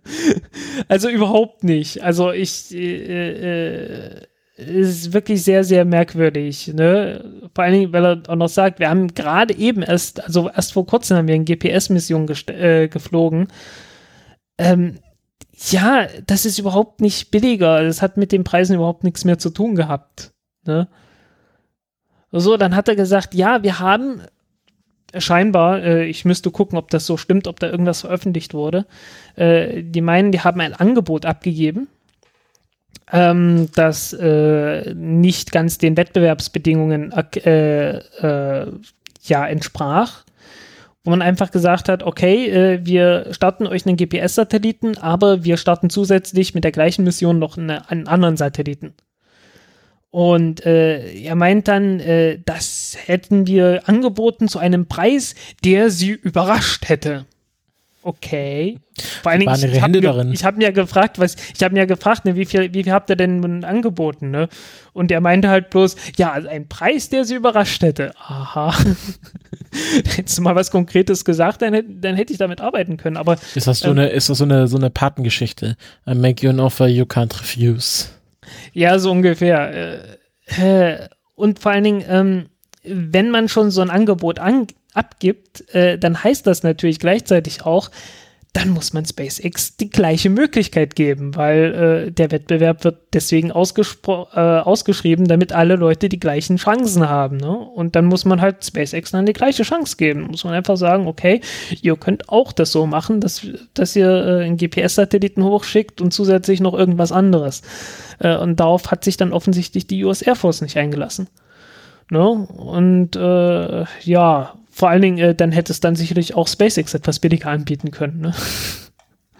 also 0.88 1.08
überhaupt 1.08 1.64
nicht. 1.64 2.02
Also 2.02 2.32
ich 2.32 2.74
äh, 2.74 4.16
äh, 4.18 4.26
ist 4.66 5.12
wirklich 5.12 5.42
sehr, 5.42 5.64
sehr 5.64 5.84
merkwürdig. 5.84 6.72
Ne? 6.74 7.24
Vor 7.54 7.64
allen 7.64 7.72
Dingen, 7.74 7.92
weil 7.92 8.04
er 8.04 8.22
auch 8.28 8.36
noch 8.36 8.48
sagt, 8.48 8.78
wir 8.78 8.88
haben 8.88 9.14
gerade 9.14 9.54
eben 9.54 9.82
erst, 9.82 10.22
also 10.24 10.48
erst 10.48 10.72
vor 10.72 10.86
kurzem 10.86 11.16
haben 11.16 11.28
wir 11.28 11.34
eine 11.34 11.44
GPS-Mission 11.44 12.28
äh, 12.48 12.88
geflogen. 12.88 13.48
Ähm, 14.58 14.98
ja, 15.70 16.06
das 16.26 16.46
ist 16.46 16.58
überhaupt 16.58 17.00
nicht 17.00 17.30
billiger. 17.30 17.82
Das 17.84 18.02
hat 18.02 18.16
mit 18.16 18.32
den 18.32 18.44
Preisen 18.44 18.76
überhaupt 18.76 19.04
nichts 19.04 19.24
mehr 19.24 19.38
zu 19.38 19.50
tun 19.50 19.74
gehabt. 19.74 20.32
Ne? 20.66 20.88
So, 22.30 22.56
dann 22.56 22.74
hat 22.74 22.88
er 22.88 22.96
gesagt, 22.96 23.34
ja, 23.34 23.62
wir 23.62 23.78
haben 23.78 24.22
scheinbar, 25.16 25.82
äh, 25.82 26.06
ich 26.06 26.24
müsste 26.24 26.50
gucken, 26.50 26.78
ob 26.78 26.90
das 26.90 27.06
so 27.06 27.16
stimmt, 27.16 27.46
ob 27.46 27.60
da 27.60 27.68
irgendwas 27.68 28.00
veröffentlicht 28.00 28.54
wurde. 28.54 28.86
Äh, 29.36 29.82
die 29.82 30.00
meinen, 30.00 30.32
die 30.32 30.40
haben 30.40 30.60
ein 30.60 30.74
Angebot 30.74 31.26
abgegeben, 31.26 31.88
ähm, 33.12 33.68
das 33.74 34.12
äh, 34.12 34.94
nicht 34.94 35.52
ganz 35.52 35.78
den 35.78 35.96
Wettbewerbsbedingungen 35.96 37.12
äh, 37.12 37.98
äh, 37.98 38.72
ja 39.22 39.46
entsprach 39.46 40.24
wo 41.04 41.10
man 41.10 41.22
einfach 41.22 41.50
gesagt 41.50 41.88
hat, 41.88 42.02
okay, 42.02 42.48
äh, 42.48 42.86
wir 42.86 43.26
starten 43.32 43.66
euch 43.66 43.86
einen 43.86 43.96
GPS-Satelliten, 43.96 44.98
aber 44.98 45.44
wir 45.44 45.56
starten 45.56 45.90
zusätzlich 45.90 46.54
mit 46.54 46.64
der 46.64 46.72
gleichen 46.72 47.04
Mission 47.04 47.38
noch 47.38 47.58
eine, 47.58 47.90
einen 47.90 48.06
anderen 48.06 48.36
Satelliten. 48.36 48.94
Und 50.10 50.64
äh, 50.64 51.12
er 51.22 51.34
meint 51.34 51.68
dann, 51.68 51.98
äh, 51.98 52.38
das 52.44 52.96
hätten 53.04 53.46
wir 53.46 53.82
angeboten 53.86 54.46
zu 54.46 54.58
einem 54.58 54.86
Preis, 54.86 55.34
der 55.64 55.90
sie 55.90 56.10
überrascht 56.10 56.88
hätte. 56.88 57.24
Okay. 58.04 58.78
Vor 59.22 59.30
allen 59.30 59.40
Dingen, 59.40 59.54
ich 59.54 59.80
habe 59.80 60.00
mir, 60.00 60.34
hab 60.42 60.56
mir 60.56 60.72
gefragt, 60.72 61.20
was, 61.20 61.36
ich 61.54 61.62
habe 61.62 61.74
mir 61.74 61.86
gefragt, 61.86 62.24
ne, 62.24 62.34
wie 62.34 62.44
viel, 62.44 62.74
wie 62.74 62.82
viel 62.82 62.92
habt 62.92 63.08
ihr 63.10 63.16
denn 63.16 63.64
angeboten, 63.64 64.30
ne? 64.30 64.48
Und 64.92 65.12
er 65.12 65.20
meinte 65.20 65.48
halt 65.48 65.70
bloß, 65.70 65.96
ja, 66.16 66.32
also 66.32 66.48
ein 66.48 66.68
Preis, 66.68 67.08
der 67.08 67.24
sie 67.24 67.36
überrascht 67.36 67.82
hätte. 67.82 68.12
Aha. 68.18 68.74
Hättest 70.16 70.38
du 70.38 70.42
mal 70.42 70.56
was 70.56 70.70
Konkretes 70.70 71.24
gesagt, 71.24 71.62
dann, 71.62 72.00
dann 72.00 72.16
hätte 72.16 72.32
ich 72.32 72.38
damit 72.38 72.60
arbeiten 72.60 72.96
können. 72.96 73.16
Aber 73.16 73.38
ist 73.54 73.66
das 73.66 73.78
so 73.78 73.90
ähm, 73.90 73.98
eine, 73.98 74.08
ist 74.08 74.28
das 74.28 74.38
so 74.38 74.44
eine, 74.44 74.66
so 74.66 74.76
eine 74.76 74.90
Patengeschichte? 74.90 75.76
I 76.06 76.14
make 76.14 76.44
you 76.44 76.50
an 76.50 76.60
offer 76.60 76.88
you 76.88 77.04
can't 77.04 77.40
refuse. 77.40 78.08
Ja, 78.72 78.98
so 78.98 79.10
ungefähr. 79.12 80.18
Äh, 80.46 81.08
und 81.34 81.60
vor 81.60 81.72
allen 81.72 81.84
Dingen, 81.84 82.04
ähm, 82.08 82.46
wenn 82.84 83.30
man 83.30 83.48
schon 83.48 83.70
so 83.70 83.80
ein 83.80 83.90
Angebot 83.90 84.38
an, 84.38 84.66
abgibt, 84.94 85.74
äh, 85.74 85.98
dann 85.98 86.22
heißt 86.22 86.46
das 86.46 86.62
natürlich 86.62 86.98
gleichzeitig 86.98 87.64
auch, 87.64 87.90
dann 88.52 88.68
muss 88.68 88.92
man 88.92 89.06
SpaceX 89.06 89.78
die 89.78 89.88
gleiche 89.88 90.28
Möglichkeit 90.28 90.94
geben, 90.94 91.34
weil 91.36 92.06
äh, 92.08 92.12
der 92.12 92.30
Wettbewerb 92.30 92.84
wird 92.84 92.98
deswegen 93.14 93.48
äh, 93.48 93.52
ausgeschrieben, 93.52 95.26
damit 95.26 95.54
alle 95.54 95.76
Leute 95.76 96.10
die 96.10 96.20
gleichen 96.20 96.56
Chancen 96.56 97.08
haben. 97.08 97.38
Ne? 97.38 97.50
Und 97.50 97.96
dann 97.96 98.04
muss 98.04 98.26
man 98.26 98.42
halt 98.42 98.62
SpaceX 98.62 99.12
dann 99.12 99.24
die 99.24 99.32
gleiche 99.32 99.62
Chance 99.62 99.96
geben. 99.96 100.24
Muss 100.24 100.44
man 100.44 100.52
einfach 100.52 100.76
sagen, 100.76 101.06
okay, 101.06 101.40
ihr 101.80 101.96
könnt 101.96 102.28
auch 102.28 102.52
das 102.52 102.72
so 102.72 102.86
machen, 102.86 103.22
dass, 103.22 103.46
dass 103.72 103.96
ihr 103.96 104.10
äh, 104.10 104.44
einen 104.44 104.58
GPS-Satelliten 104.58 105.42
hochschickt 105.42 106.02
und 106.02 106.12
zusätzlich 106.12 106.60
noch 106.60 106.74
irgendwas 106.74 107.10
anderes. 107.10 107.62
Äh, 108.18 108.36
und 108.36 108.60
darauf 108.60 108.90
hat 108.90 109.02
sich 109.02 109.16
dann 109.16 109.32
offensichtlich 109.32 109.86
die 109.86 110.04
US 110.04 110.20
Air 110.20 110.36
Force 110.36 110.60
nicht 110.60 110.76
eingelassen. 110.76 111.28
Ne? 112.10 112.28
Und 112.28 113.16
äh, 113.16 113.84
ja, 114.02 114.52
vor 114.72 114.88
allen 114.88 115.02
Dingen, 115.02 115.18
äh, 115.18 115.34
dann 115.34 115.52
hätte 115.52 115.70
es 115.70 115.80
dann 115.80 115.94
sicherlich 115.94 116.34
auch 116.34 116.48
SpaceX 116.48 116.94
etwas 116.94 117.18
billiger 117.18 117.50
anbieten 117.50 117.90
können. 117.90 118.20
Ne? 118.20 118.34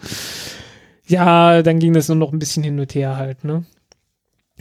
ja, 1.07 1.63
dann 1.63 1.79
ging 1.79 1.93
das 1.93 2.07
nur 2.07 2.17
noch 2.17 2.31
ein 2.31 2.39
bisschen 2.39 2.63
hin 2.63 2.79
und 2.79 2.93
her 2.93 3.17
halt. 3.17 3.43
Ne? 3.43 3.65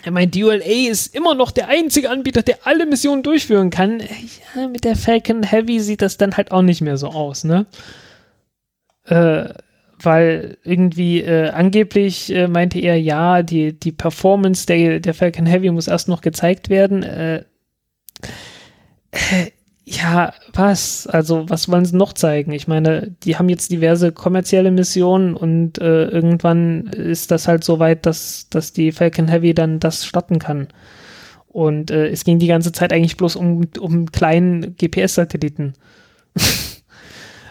Ich 0.02 0.10
meine, 0.10 0.28
DULA 0.28 0.90
ist 0.90 1.14
immer 1.14 1.34
noch 1.34 1.50
der 1.50 1.68
einzige 1.68 2.10
Anbieter, 2.10 2.42
der 2.42 2.66
alle 2.66 2.86
Missionen 2.86 3.22
durchführen 3.22 3.68
kann. 3.68 4.00
Ja, 4.56 4.66
mit 4.66 4.84
der 4.84 4.96
Falcon 4.96 5.42
Heavy 5.42 5.78
sieht 5.78 6.02
das 6.02 6.16
dann 6.16 6.36
halt 6.36 6.50
auch 6.50 6.62
nicht 6.62 6.80
mehr 6.80 6.96
so 6.96 7.08
aus, 7.08 7.44
ne? 7.44 7.66
Äh, 9.04 9.50
weil 10.00 10.56
irgendwie 10.64 11.20
äh, 11.20 11.50
angeblich 11.50 12.34
äh, 12.34 12.48
meinte 12.48 12.80
er, 12.80 12.98
ja, 12.98 13.42
die, 13.42 13.78
die 13.78 13.92
Performance 13.92 14.66
der, 14.66 14.98
der 15.00 15.14
Falcon 15.14 15.46
Heavy 15.46 15.70
muss 15.70 15.86
erst 15.86 16.08
noch 16.08 16.22
gezeigt 16.22 16.70
werden. 16.70 17.02
Äh, 17.02 17.44
äh 19.12 19.50
ja, 19.92 20.32
was? 20.54 21.06
Also, 21.06 21.48
was 21.50 21.68
wollen 21.68 21.84
sie 21.84 21.96
noch 21.96 22.14
zeigen? 22.14 22.52
Ich 22.52 22.66
meine, 22.66 23.14
die 23.24 23.36
haben 23.36 23.50
jetzt 23.50 23.70
diverse 23.70 24.10
kommerzielle 24.10 24.70
Missionen 24.70 25.34
und 25.34 25.78
äh, 25.78 26.04
irgendwann 26.04 26.86
ist 26.86 27.30
das 27.30 27.46
halt 27.46 27.62
so 27.62 27.78
weit, 27.78 28.06
dass, 28.06 28.48
dass 28.48 28.72
die 28.72 28.92
Falcon 28.92 29.28
Heavy 29.28 29.52
dann 29.52 29.80
das 29.80 30.06
starten 30.06 30.38
kann. 30.38 30.68
Und 31.48 31.90
äh, 31.90 32.08
es 32.08 32.24
ging 32.24 32.38
die 32.38 32.46
ganze 32.46 32.72
Zeit 32.72 32.92
eigentlich 32.92 33.18
bloß 33.18 33.36
um, 33.36 33.66
um 33.78 34.10
kleinen 34.10 34.76
GPS-Satelliten. 34.76 35.74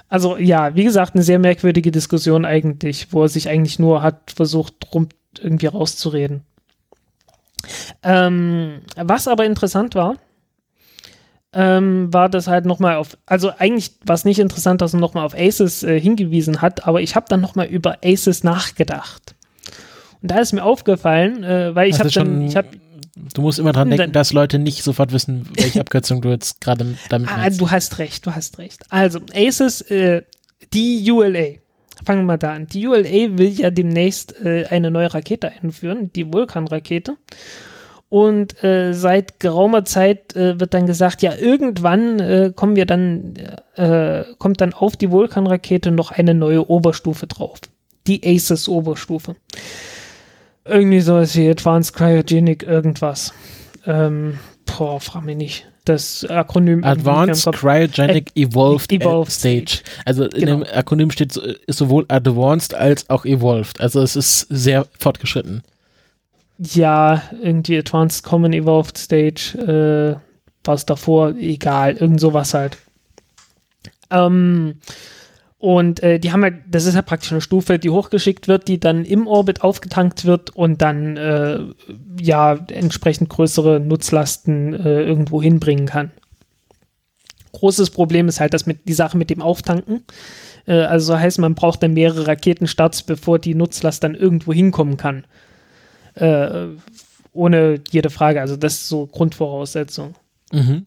also 0.10 0.38
ja, 0.38 0.74
wie 0.76 0.84
gesagt, 0.84 1.14
eine 1.14 1.24
sehr 1.24 1.38
merkwürdige 1.38 1.92
Diskussion 1.92 2.44
eigentlich, 2.46 3.14
wo 3.14 3.22
er 3.22 3.30
sich 3.30 3.50
eigentlich 3.50 3.78
nur 3.78 4.02
hat 4.02 4.32
versucht, 4.32 4.74
drum 4.80 5.10
irgendwie 5.40 5.68
rauszureden. 5.68 6.42
Ähm, 8.02 8.80
was 8.96 9.28
aber 9.28 9.46
interessant 9.46 9.94
war, 9.94 10.16
ähm, 11.54 12.14
war 12.14 12.30
das 12.30 12.48
halt 12.48 12.66
nochmal 12.66 12.96
auf, 12.96 13.18
also 13.26 13.52
eigentlich 13.58 13.92
war 14.06 14.16
es 14.16 14.26
nicht 14.26 14.40
interessant, 14.40 14.82
dass 14.82 14.94
er 14.94 15.00
nochmal 15.00 15.26
auf 15.26 15.36
Aces 15.36 15.84
äh, 15.84 16.00
hingewiesen 16.00 16.62
hat, 16.62 16.88
aber 16.88 17.02
ich 17.02 17.16
habe 17.16 17.26
dann 17.30 17.42
nochmal 17.42 17.68
über 17.68 17.98
Aces 18.04 18.44
nachgedacht. 18.44 19.36
Und 20.22 20.32
da 20.32 20.40
ist 20.40 20.54
mir 20.54 20.64
aufgefallen, 20.64 21.44
äh, 21.44 21.76
weil 21.76 21.90
ich 21.90 22.00
habe 22.00 22.10
dann, 22.10 22.44
ich 22.44 22.56
habe 22.56 22.70
Du 23.34 23.42
musst 23.42 23.60
immer 23.60 23.74
dran 23.74 23.90
denken, 23.90 24.06
dann, 24.06 24.12
dass 24.14 24.32
Leute 24.32 24.58
nicht 24.58 24.84
sofort 24.84 25.12
wissen, 25.12 25.48
welche 25.56 25.82
Abkürzung 25.82 26.22
du 26.22 26.30
jetzt 26.30 26.62
gerade 26.62 26.96
damit 27.10 27.30
ah, 27.30 27.38
meinst. 27.38 27.60
Du 27.60 27.70
hast 27.70 28.00
recht, 28.00 28.26
du 28.26 28.34
hast 28.34 28.58
recht. 28.58 28.84
Also, 28.90 29.20
Aces, 29.34 29.82
äh, 29.82 30.24
die 30.74 31.12
ULA. 31.12 31.58
Fangen 32.06 32.22
wir 32.22 32.26
mal 32.26 32.38
da 32.38 32.54
an. 32.54 32.68
Die 32.68 32.88
ULA 32.88 33.38
will 33.38 33.50
ja 33.50 33.70
demnächst 33.70 34.40
äh, 34.44 34.66
eine 34.70 34.92
neue 34.92 35.14
Rakete 35.14 35.52
einführen, 35.62 36.12
die 36.14 36.32
Vulkan-Rakete. 36.34 37.18
Und 38.12 38.62
äh, 38.62 38.92
seit 38.92 39.40
geraumer 39.40 39.86
Zeit 39.86 40.36
äh, 40.36 40.60
wird 40.60 40.74
dann 40.74 40.86
gesagt, 40.86 41.22
ja, 41.22 41.34
irgendwann 41.34 42.20
äh, 42.20 42.52
kommen 42.54 42.76
wir 42.76 42.86
dann, 42.86 43.36
äh, 43.78 44.26
kommt 44.38 44.60
dann 44.60 44.74
auf 44.74 44.98
die 44.98 45.12
Vulkanrakete 45.12 45.92
noch 45.92 46.12
eine 46.12 46.34
neue 46.34 46.70
Oberstufe 46.70 47.26
drauf. 47.28 47.62
Die 48.08 48.22
ACES-Oberstufe. 48.22 49.38
Irgendwie 50.66 51.00
sowas 51.00 51.38
wie 51.38 51.50
Advanced 51.50 51.96
Cryogenic 51.96 52.64
irgendwas. 52.64 53.34
Ähm, 53.86 54.40
boah, 54.66 55.00
frag 55.00 55.24
mich 55.24 55.38
nicht. 55.38 55.68
Das 55.86 56.26
Akronym. 56.30 56.84
Advanced 56.84 57.50
Cryogenic 57.54 58.36
Evolved, 58.36 58.92
Evolved 58.92 59.32
Stage. 59.32 59.84
Also 60.04 60.26
in 60.26 60.32
genau. 60.32 60.66
dem 60.66 60.66
Akronym 60.74 61.12
steht 61.12 61.38
ist 61.38 61.78
sowohl 61.78 62.04
Advanced 62.10 62.74
als 62.74 63.10
auch 63.10 63.24
Evolved. 63.24 63.80
Also 63.80 64.02
es 64.02 64.18
ist 64.18 64.48
sehr 64.50 64.86
fortgeschritten 65.00 65.64
ja, 66.64 67.24
irgendwie 67.42 67.78
Advanced 67.78 68.24
Common 68.24 68.54
Evolved 68.54 68.98
Stage, 68.98 69.58
äh, 69.58 70.20
was 70.64 70.86
davor, 70.86 71.36
egal, 71.36 71.98
irgend 71.98 72.22
sowas 72.22 72.54
halt. 72.54 72.78
Ähm, 74.12 74.76
und 75.58 76.02
äh, 76.04 76.20
die 76.20 76.32
haben 76.32 76.44
halt, 76.44 76.56
das 76.70 76.86
ist 76.86 76.96
ja 76.96 77.02
praktisch 77.02 77.32
eine 77.32 77.42
Stufe, 77.42 77.80
die 77.80 77.90
hochgeschickt 77.90 78.48
wird, 78.48 78.68
die 78.68 78.80
dann 78.80 79.06
im 79.06 79.28
Orbit 79.28 79.62
aufgetankt 79.64 80.26
wird 80.26 80.50
und 80.52 80.82
dann 80.82 81.18
äh, 81.18 81.60
ja 82.20 82.54
entsprechend 82.72 83.30
größere 83.30 83.80
Nutzlasten 83.80 84.74
äh, 84.74 85.04
irgendwo 85.04 85.42
hinbringen 85.42 85.86
kann. 85.86 86.12
Großes 87.54 87.92
Problem 87.92 88.28
ist 88.28 88.40
halt, 88.40 88.54
dass 88.54 88.66
mit 88.66 88.88
die 88.88 88.94
Sache 88.94 89.18
mit 89.18 89.30
dem 89.30 89.42
Auftanken. 89.42 90.04
Äh, 90.66 90.82
also 90.82 91.18
heißt, 91.18 91.40
man 91.40 91.56
braucht 91.56 91.84
dann 91.84 91.94
mehrere 91.94 92.28
Raketenstarts, 92.28 93.04
bevor 93.04 93.40
die 93.40 93.56
Nutzlast 93.56 94.04
dann 94.04 94.16
irgendwo 94.16 94.54
hinkommen 94.54 94.98
kann. 94.98 95.26
Äh, 96.16 96.68
ohne 97.34 97.80
jede 97.90 98.10
Frage. 98.10 98.42
Also 98.42 98.58
das 98.58 98.74
ist 98.74 98.90
so 98.90 99.08
Grundvoraussetzung. 99.08 100.16
Mhm. 100.52 100.86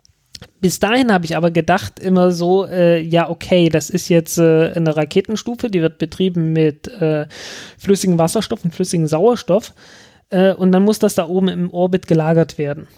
Bis 0.61 0.79
dahin 0.79 1.13
habe 1.13 1.25
ich 1.25 1.37
aber 1.37 1.51
gedacht 1.51 1.99
immer 1.99 2.31
so, 2.31 2.67
äh, 2.67 3.01
ja, 3.01 3.31
okay, 3.31 3.69
das 3.69 3.91
ist 3.91 4.09
jetzt 4.09 4.39
äh, 4.39 4.73
eine 4.75 4.97
Raketenstufe, 4.97 5.71
die 5.71 5.81
wird 5.81 5.99
betrieben 5.99 6.53
mit 6.53 6.89
äh, 6.89 7.27
flüssigem 7.79 8.19
Wasserstoff 8.19 8.65
und 8.65 8.75
flüssigem 8.75 9.07
Sauerstoff. 9.07 9.73
Äh, 10.31 10.55
und 10.55 10.73
dann 10.73 10.83
muss 10.83 10.99
das 10.99 11.15
da 11.15 11.29
oben 11.29 11.49
im 11.49 11.71
Orbit 11.73 12.07
gelagert 12.07 12.59
werden. 12.59 12.89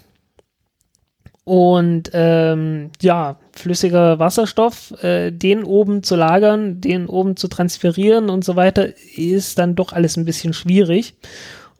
Und 1.43 2.09
ähm, 2.11 2.89
ja, 3.01 3.39
flüssiger 3.53 4.19
Wasserstoff, 4.19 4.91
äh, 5.01 5.31
den 5.31 5.63
oben 5.63 6.03
zu 6.03 6.17
lagern, 6.17 6.81
den 6.81 7.05
oben 7.07 7.37
zu 7.37 7.47
transferieren 7.47 8.29
und 8.29 8.43
so 8.43 8.57
weiter, 8.57 8.89
ist 9.15 9.57
dann 9.57 9.75
doch 9.75 9.93
alles 9.93 10.17
ein 10.17 10.25
bisschen 10.25 10.51
schwierig 10.51 11.15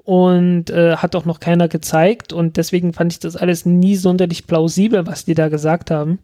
und 0.08 0.70
äh, 0.70 0.96
hat 0.96 1.17
auch 1.17 1.26
noch 1.26 1.41
keiner 1.41 1.67
gezeigt 1.67 2.32
und 2.32 2.56
deswegen 2.56 2.93
fand 2.93 3.12
ich 3.12 3.20
das 3.20 3.36
alles 3.36 3.65
nie 3.65 3.98
sonderlich 3.98 4.48
plausibel, 4.48 5.06
was 5.06 5.26
die 5.26 5.34
da 5.34 5.50
gesagt 5.50 5.91
haben. 5.91 6.20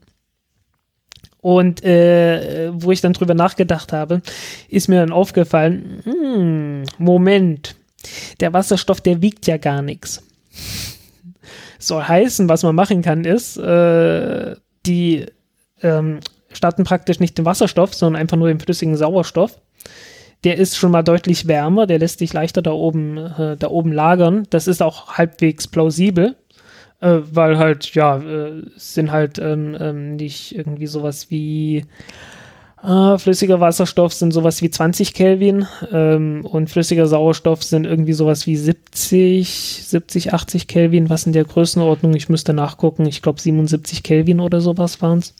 Und 1.42 1.84
äh, 1.84 2.72
wo 2.74 2.94
ich 2.94 3.02
dann 3.02 3.12
drüber 3.12 3.34
nachgedacht 3.34 3.92
habe, 3.92 4.22
ist 4.70 4.88
mir 4.88 5.02
dann 5.02 5.12
aufgefallen, 5.12 6.00
hm, 6.06 6.84
Moment, 6.98 7.76
der 8.40 8.54
Wasserstoff, 8.54 9.02
der 9.02 9.22
wiegt 9.22 9.48
ja 9.48 9.58
gar 9.58 9.82
nichts. 9.82 10.24
Soll 11.78 12.04
heißen, 12.04 12.48
was 12.48 12.64
man 12.64 12.76
machen 12.76 13.02
kann, 13.02 13.26
ist, 13.26 13.58
äh, 13.58 14.56
die 14.86 15.26
ähm, 15.82 16.22
starten 16.54 16.86
praktisch 16.86 17.20
nicht 17.20 17.38
den 17.38 17.44
Wasserstoff, 17.44 17.94
sondern 17.94 18.22
einfach 18.22 18.38
nur 18.38 18.48
den 18.48 18.62
flüssigen 18.62 18.96
Sauerstoff 18.96 19.60
der 20.44 20.58
ist 20.58 20.78
schon 20.78 20.92
mal 20.92 21.04
deutlich 21.04 21.48
wärmer, 21.48 21.88
der 21.88 22.00
lässt 22.00 22.20
sich 22.20 22.34
leichter 22.34 22.62
da 22.62 22.72
oben, 22.72 23.18
äh, 23.18 23.58
da 23.58 23.70
oben 23.70 23.92
lagern. 23.92 24.46
Das 24.50 24.68
ist 24.68 24.82
auch 24.82 25.18
halbwegs 25.18 25.68
plausibel, 25.68 26.36
äh, 27.00 27.20
weil 27.32 27.58
halt, 27.58 27.94
ja, 27.96 28.18
äh, 28.18 28.64
sind 28.76 29.12
halt 29.12 29.40
ähm, 29.40 29.78
ähm, 29.80 30.16
nicht 30.16 30.56
irgendwie 30.56 30.88
sowas 30.88 31.30
wie 31.30 31.86
äh, 32.84 33.18
flüssiger 33.18 33.62
Wasserstoff 33.62 34.14
sind 34.14 34.34
sowas 34.34 34.62
wie 34.62 34.70
20 34.70 35.14
Kelvin 35.14 35.66
ähm, 35.92 36.46
und 36.46 36.70
flüssiger 36.70 37.08
Sauerstoff 37.08 37.64
sind 37.64 37.86
irgendwie 37.86 38.12
sowas 38.12 38.46
wie 38.46 38.58
70, 38.58 39.84
70, 39.86 40.34
80 40.34 40.68
Kelvin, 40.68 41.10
was 41.10 41.26
in 41.26 41.32
der 41.32 41.46
Größenordnung, 41.46 42.14
ich 42.14 42.28
müsste 42.28 42.54
nachgucken, 42.54 43.06
ich 43.06 43.22
glaube 43.22 43.40
77 43.40 44.04
Kelvin 44.04 44.42
oder 44.42 44.60
sowas 44.60 45.02
waren 45.02 45.20
es. 45.20 45.34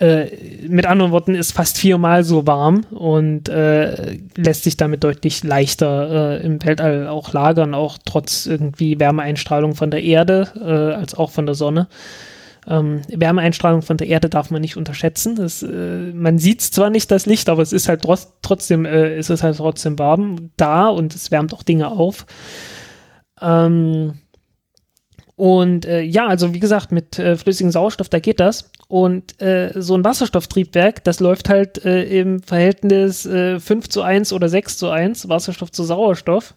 Äh, 0.00 0.66
mit 0.66 0.86
anderen 0.86 1.12
Worten 1.12 1.34
ist 1.34 1.52
fast 1.52 1.76
viermal 1.76 2.24
so 2.24 2.46
warm 2.46 2.86
und 2.90 3.50
äh, 3.50 4.18
lässt 4.34 4.64
sich 4.64 4.78
damit 4.78 5.04
deutlich 5.04 5.44
leichter 5.44 6.40
äh, 6.40 6.46
im 6.46 6.64
Weltall 6.64 7.06
auch 7.06 7.34
lagern, 7.34 7.74
auch 7.74 7.98
trotz 8.06 8.46
irgendwie 8.46 8.98
Wärmeeinstrahlung 8.98 9.74
von 9.74 9.90
der 9.90 10.02
Erde 10.02 10.48
äh, 10.56 10.94
als 10.98 11.14
auch 11.14 11.30
von 11.30 11.44
der 11.44 11.54
Sonne. 11.54 11.86
Ähm, 12.66 13.02
Wärmeeinstrahlung 13.08 13.82
von 13.82 13.98
der 13.98 14.06
Erde 14.06 14.30
darf 14.30 14.50
man 14.50 14.62
nicht 14.62 14.78
unterschätzen. 14.78 15.36
Das, 15.36 15.62
äh, 15.62 16.12
man 16.14 16.38
sieht 16.38 16.62
zwar 16.62 16.88
nicht 16.88 17.10
das 17.10 17.26
Licht, 17.26 17.50
aber 17.50 17.60
es 17.60 17.74
ist 17.74 17.86
halt 17.86 18.00
trotz, 18.00 18.32
trotzdem, 18.40 18.86
äh, 18.86 19.18
ist 19.18 19.28
es 19.28 19.42
halt 19.42 19.58
trotzdem 19.58 19.98
warm 19.98 20.50
da 20.56 20.88
und 20.88 21.14
es 21.14 21.30
wärmt 21.30 21.52
auch 21.52 21.62
Dinge 21.62 21.90
auf. 21.90 22.24
Ähm, 23.42 24.19
und 25.40 25.86
äh, 25.86 26.02
ja, 26.02 26.26
also 26.26 26.52
wie 26.52 26.60
gesagt, 26.60 26.92
mit 26.92 27.18
äh, 27.18 27.34
flüssigem 27.34 27.70
Sauerstoff, 27.70 28.10
da 28.10 28.18
geht 28.18 28.40
das. 28.40 28.70
Und 28.88 29.40
äh, 29.40 29.72
so 29.74 29.94
ein 29.94 30.04
Wasserstofftriebwerk, 30.04 31.02
das 31.04 31.18
läuft 31.18 31.48
halt 31.48 31.82
äh, 31.82 32.02
im 32.20 32.42
Verhältnis 32.42 33.24
äh, 33.24 33.58
5 33.58 33.88
zu 33.88 34.02
1 34.02 34.34
oder 34.34 34.50
6 34.50 34.76
zu 34.76 34.90
1, 34.90 35.30
Wasserstoff 35.30 35.72
zu 35.72 35.82
Sauerstoff. 35.82 36.52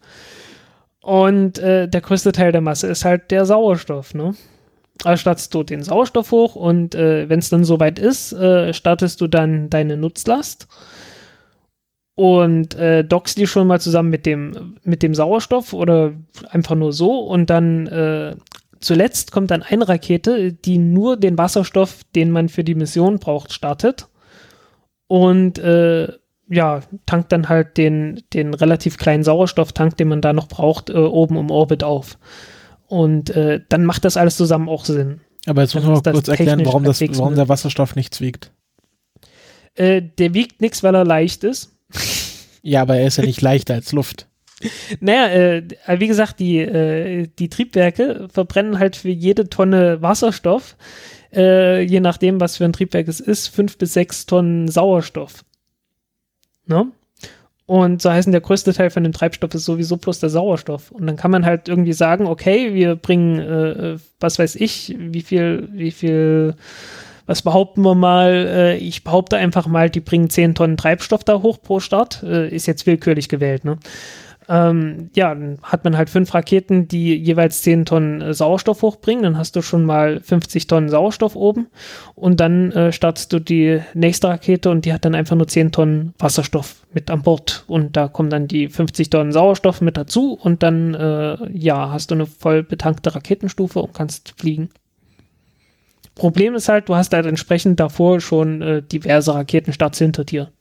Und 0.99 1.59
äh, 1.59 1.87
der 1.87 2.01
größte 2.01 2.33
Teil 2.33 2.51
der 2.51 2.59
Masse 2.59 2.87
ist 2.87 3.05
halt 3.05 3.31
der 3.31 3.45
Sauerstoff, 3.45 4.13
ne? 4.15 4.35
Also 5.05 5.21
startest 5.21 5.53
du 5.53 5.63
den 5.63 5.81
Sauerstoff 5.81 6.31
hoch 6.31 6.55
und 6.57 6.93
äh, 6.93 7.29
wenn 7.29 7.39
es 7.39 7.49
dann 7.49 7.63
soweit 7.63 7.99
ist, 7.99 8.33
äh, 8.33 8.73
startest 8.73 9.21
du 9.21 9.27
dann 9.27 9.69
deine 9.69 9.95
Nutzlast 9.95 10.67
und 12.15 12.75
äh, 12.75 13.05
dockst 13.05 13.37
die 13.37 13.47
schon 13.47 13.65
mal 13.65 13.79
zusammen 13.79 14.09
mit 14.09 14.25
dem, 14.25 14.75
mit 14.83 15.03
dem 15.03 15.15
Sauerstoff 15.15 15.71
oder 15.71 16.11
einfach 16.49 16.75
nur 16.75 16.91
so 16.91 17.21
und 17.21 17.49
dann 17.49 17.87
äh, 17.87 18.35
zuletzt 18.83 19.31
kommt 19.31 19.51
dann 19.51 19.63
eine 19.63 19.87
Rakete, 19.87 20.53
die 20.53 20.77
nur 20.77 21.17
den 21.17 21.37
Wasserstoff, 21.37 22.03
den 22.15 22.31
man 22.31 22.49
für 22.49 22.63
die 22.63 22.75
Mission 22.75 23.19
braucht, 23.19 23.53
startet. 23.53 24.07
Und 25.07 25.59
äh, 25.59 26.07
ja, 26.49 26.81
tankt 27.05 27.31
dann 27.31 27.49
halt 27.49 27.77
den, 27.77 28.23
den 28.33 28.53
relativ 28.53 28.97
kleinen 28.97 29.23
Sauerstofftank, 29.23 29.97
den 29.97 30.07
man 30.07 30.21
da 30.21 30.33
noch 30.33 30.47
braucht, 30.47 30.89
äh, 30.89 30.93
oben 30.93 31.37
im 31.37 31.51
Orbit 31.51 31.83
auf. 31.83 32.17
Und 32.87 33.29
äh, 33.31 33.61
dann 33.69 33.85
macht 33.85 34.05
das 34.05 34.17
alles 34.17 34.37
zusammen 34.37 34.69
auch 34.69 34.85
Sinn. 34.85 35.21
Aber 35.45 35.61
jetzt 35.61 35.73
muss 35.75 35.83
man 35.83 35.93
mal 35.93 36.01
kurz 36.01 36.27
erklären, 36.27 36.65
warum, 36.65 36.83
das, 36.83 37.01
warum 37.01 37.35
der 37.35 37.49
Wasserstoff 37.49 37.95
nichts 37.95 38.21
wiegt. 38.21 38.51
Äh, 39.75 40.01
der 40.01 40.33
wiegt 40.33 40.61
nichts, 40.61 40.83
weil 40.83 40.95
er 40.95 41.05
leicht 41.05 41.43
ist. 41.43 41.75
Ja, 42.61 42.81
aber 42.81 42.97
er 42.97 43.07
ist 43.07 43.17
ja 43.17 43.25
nicht 43.25 43.41
leichter 43.41 43.73
als 43.73 43.91
Luft. 43.91 44.27
Naja, 44.99 45.27
äh, 45.27 45.63
wie 45.99 46.07
gesagt, 46.07 46.39
die, 46.39 46.59
äh, 46.59 47.27
die 47.39 47.49
Triebwerke 47.49 48.27
verbrennen 48.31 48.79
halt 48.79 48.95
für 48.95 49.09
jede 49.09 49.49
Tonne 49.49 50.01
Wasserstoff, 50.01 50.77
äh, 51.33 51.81
je 51.81 51.99
nachdem, 51.99 52.39
was 52.39 52.57
für 52.57 52.65
ein 52.65 52.73
Triebwerk 52.73 53.07
es 53.07 53.19
ist, 53.19 53.47
fünf 53.47 53.77
bis 53.77 53.93
sechs 53.93 54.25
Tonnen 54.25 54.67
Sauerstoff. 54.67 55.43
Ne? 56.65 56.91
Und 57.65 58.01
so 58.01 58.11
heißen, 58.11 58.31
der 58.31 58.41
größte 58.41 58.73
Teil 58.73 58.89
von 58.89 59.03
dem 59.03 59.13
Treibstoff 59.13 59.53
ist 59.53 59.65
sowieso 59.65 59.97
bloß 59.97 60.19
der 60.19 60.29
Sauerstoff. 60.29 60.91
Und 60.91 61.07
dann 61.07 61.15
kann 61.15 61.31
man 61.31 61.45
halt 61.45 61.69
irgendwie 61.69 61.93
sagen, 61.93 62.27
okay, 62.27 62.73
wir 62.73 62.95
bringen, 62.95 63.39
äh, 63.39 63.97
was 64.19 64.37
weiß 64.37 64.55
ich, 64.55 64.95
wie 64.99 65.21
viel, 65.21 65.69
wie 65.71 65.91
viel, 65.91 66.55
was 67.25 67.41
behaupten 67.41 67.81
wir 67.81 67.95
mal, 67.95 68.31
äh, 68.31 68.77
ich 68.77 69.03
behaupte 69.05 69.37
einfach 69.37 69.65
mal, 69.65 69.89
die 69.89 70.01
bringen 70.01 70.29
10 70.29 70.55
Tonnen 70.55 70.77
Treibstoff 70.77 71.23
da 71.23 71.41
hoch 71.41 71.61
pro 71.61 71.79
Start, 71.79 72.21
äh, 72.23 72.49
ist 72.49 72.67
jetzt 72.67 72.85
willkürlich 72.85 73.29
gewählt, 73.29 73.63
ne? 73.63 73.77
Ähm, 74.49 75.09
ja, 75.15 75.33
dann 75.33 75.59
hat 75.63 75.83
man 75.83 75.97
halt 75.97 76.09
fünf 76.09 76.33
Raketen, 76.33 76.87
die 76.87 77.15
jeweils 77.15 77.61
10 77.61 77.85
Tonnen 77.85 78.21
äh, 78.21 78.33
Sauerstoff 78.33 78.81
hochbringen. 78.81 79.23
Dann 79.23 79.37
hast 79.37 79.55
du 79.55 79.61
schon 79.61 79.85
mal 79.85 80.19
50 80.19 80.67
Tonnen 80.67 80.89
Sauerstoff 80.89 81.35
oben. 81.35 81.67
Und 82.15 82.39
dann 82.39 82.71
äh, 82.71 82.91
startest 82.91 83.33
du 83.33 83.39
die 83.39 83.81
nächste 83.93 84.29
Rakete 84.29 84.69
und 84.69 84.85
die 84.85 84.93
hat 84.93 85.05
dann 85.05 85.15
einfach 85.15 85.35
nur 85.35 85.47
10 85.47 85.71
Tonnen 85.71 86.13
Wasserstoff 86.19 86.85
mit 86.93 87.09
an 87.09 87.21
Bord. 87.21 87.63
Und 87.67 87.95
da 87.95 88.07
kommen 88.07 88.29
dann 88.29 88.47
die 88.47 88.67
50 88.67 89.09
Tonnen 89.09 89.31
Sauerstoff 89.31 89.81
mit 89.81 89.97
dazu. 89.97 90.33
Und 90.33 90.63
dann, 90.63 90.93
äh, 90.93 91.37
ja, 91.51 91.91
hast 91.91 92.11
du 92.11 92.15
eine 92.15 92.25
voll 92.25 92.63
betankte 92.63 93.15
Raketenstufe 93.15 93.79
und 93.79 93.93
kannst 93.93 94.33
fliegen. 94.37 94.69
Problem 96.15 96.53
ist 96.55 96.69
halt, 96.69 96.89
du 96.89 96.95
hast 96.95 97.13
halt 97.13 97.25
entsprechend 97.25 97.79
davor 97.79 98.21
schon 98.21 98.61
äh, 98.61 98.81
diverse 98.83 99.33
Raketenstarts 99.33 99.97
hinter 99.97 100.23
dir. 100.23 100.51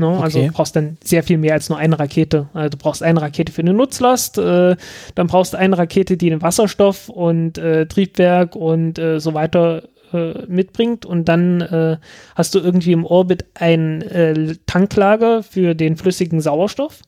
Ne? 0.00 0.06
Also 0.06 0.18
okay. 0.18 0.24
Also 0.24 0.40
du 0.40 0.52
brauchst 0.52 0.76
dann 0.76 0.96
sehr 1.04 1.22
viel 1.22 1.38
mehr 1.38 1.54
als 1.54 1.68
nur 1.68 1.78
eine 1.78 1.98
Rakete. 1.98 2.48
Also 2.52 2.70
du 2.70 2.78
brauchst 2.78 3.02
eine 3.02 3.20
Rakete 3.20 3.52
für 3.52 3.62
eine 3.62 3.72
Nutzlast, 3.72 4.38
äh, 4.38 4.76
dann 5.14 5.26
brauchst 5.26 5.52
du 5.52 5.58
eine 5.58 5.78
Rakete, 5.78 6.16
die 6.16 6.30
den 6.30 6.42
Wasserstoff 6.42 7.08
und 7.08 7.58
äh, 7.58 7.86
Triebwerk 7.86 8.56
und 8.56 8.98
äh, 8.98 9.20
so 9.20 9.34
weiter 9.34 9.84
äh, 10.12 10.46
mitbringt 10.48 11.06
und 11.06 11.28
dann 11.28 11.60
äh, 11.60 11.98
hast 12.34 12.54
du 12.54 12.58
irgendwie 12.58 12.92
im 12.92 13.04
Orbit 13.04 13.44
ein 13.54 14.02
äh, 14.02 14.56
Tanklager 14.66 15.42
für 15.42 15.74
den 15.74 15.96
flüssigen 15.96 16.40
Sauerstoff 16.40 17.02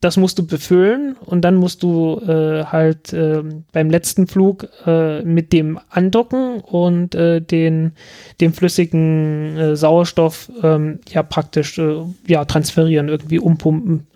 das 0.00 0.16
musst 0.16 0.38
du 0.38 0.46
befüllen 0.46 1.14
und 1.26 1.42
dann 1.42 1.56
musst 1.56 1.82
du 1.82 2.20
äh, 2.20 2.64
halt 2.64 3.12
äh, 3.12 3.42
beim 3.70 3.90
letzten 3.90 4.26
Flug 4.26 4.66
äh, 4.86 5.20
mit 5.22 5.52
dem 5.52 5.78
andocken 5.90 6.60
und 6.60 7.14
äh, 7.14 7.42
den, 7.42 7.92
den 8.40 8.54
flüssigen 8.54 9.58
äh, 9.58 9.76
Sauerstoff 9.76 10.50
ähm, 10.62 11.00
ja 11.10 11.22
praktisch 11.22 11.78
äh, 11.78 12.02
ja 12.26 12.46
transferieren, 12.46 13.08
irgendwie 13.08 13.38
umpumpen, 13.38 14.06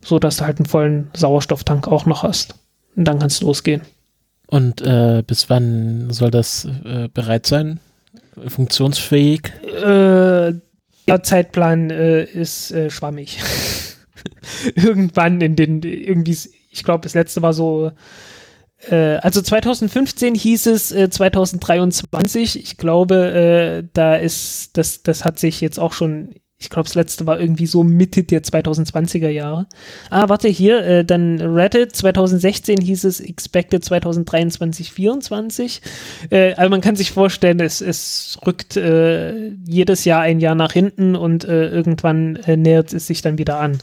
so 0.00 0.18
dass 0.18 0.38
du 0.38 0.46
halt 0.46 0.58
einen 0.58 0.66
vollen 0.66 1.10
Sauerstofftank 1.14 1.86
auch 1.86 2.04
noch 2.04 2.24
hast. 2.24 2.56
Und 2.96 3.04
dann 3.04 3.20
kannst 3.20 3.40
du 3.40 3.46
losgehen. 3.46 3.82
Und 4.48 4.82
bis 5.26 5.50
wann 5.50 6.10
soll 6.10 6.30
das 6.30 6.66
bereit 7.12 7.46
sein? 7.46 7.80
Funktionsfähig? 8.48 9.52
Äh, 9.62 10.54
der 11.06 11.22
Zeitplan 11.22 11.90
ist 11.90 12.74
schwammig. 12.88 13.38
irgendwann 14.74 15.40
in 15.40 15.56
den, 15.56 15.82
irgendwie, 15.82 16.36
ich 16.70 16.84
glaube, 16.84 17.02
das 17.02 17.14
letzte 17.14 17.42
war 17.42 17.52
so, 17.52 17.92
äh, 18.90 19.16
also 19.16 19.42
2015 19.42 20.34
hieß 20.34 20.66
es 20.66 20.92
äh, 20.92 21.10
2023. 21.10 22.60
Ich 22.62 22.76
glaube, 22.76 23.82
äh, 23.84 23.88
da 23.92 24.16
ist, 24.16 24.76
das, 24.76 25.02
das 25.02 25.24
hat 25.24 25.38
sich 25.38 25.60
jetzt 25.60 25.78
auch 25.78 25.92
schon, 25.92 26.34
ich 26.60 26.70
glaube, 26.70 26.88
das 26.88 26.94
letzte 26.94 27.26
war 27.26 27.38
irgendwie 27.38 27.66
so 27.66 27.84
Mitte 27.84 28.24
der 28.24 28.42
2020er 28.42 29.28
Jahre. 29.28 29.66
Ah, 30.10 30.28
warte, 30.28 30.48
hier, 30.48 30.84
äh, 30.84 31.04
dann 31.04 31.40
Reddit 31.40 31.94
2016 31.94 32.80
hieß 32.80 33.04
es 33.04 33.20
Expected 33.20 33.84
2023, 33.84 34.92
24. 34.92 35.82
Äh, 36.30 36.54
also 36.54 36.70
man 36.70 36.80
kann 36.80 36.96
sich 36.96 37.12
vorstellen, 37.12 37.60
es, 37.60 37.80
es 37.80 38.38
rückt 38.44 38.76
äh, 38.76 39.50
jedes 39.66 40.04
Jahr 40.04 40.22
ein 40.22 40.40
Jahr 40.40 40.56
nach 40.56 40.72
hinten 40.72 41.14
und 41.14 41.44
äh, 41.44 41.68
irgendwann 41.68 42.36
äh, 42.36 42.56
nähert 42.56 42.92
es 42.92 43.06
sich 43.06 43.22
dann 43.22 43.38
wieder 43.38 43.60
an 43.60 43.78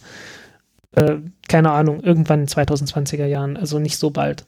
äh, 0.96 1.18
keine 1.48 1.72
Ahnung, 1.72 2.02
irgendwann 2.02 2.42
in 2.42 2.48
2020er 2.48 3.26
Jahren, 3.26 3.58
also 3.58 3.80
nicht 3.80 3.98
so 3.98 4.10
bald. 4.10 4.46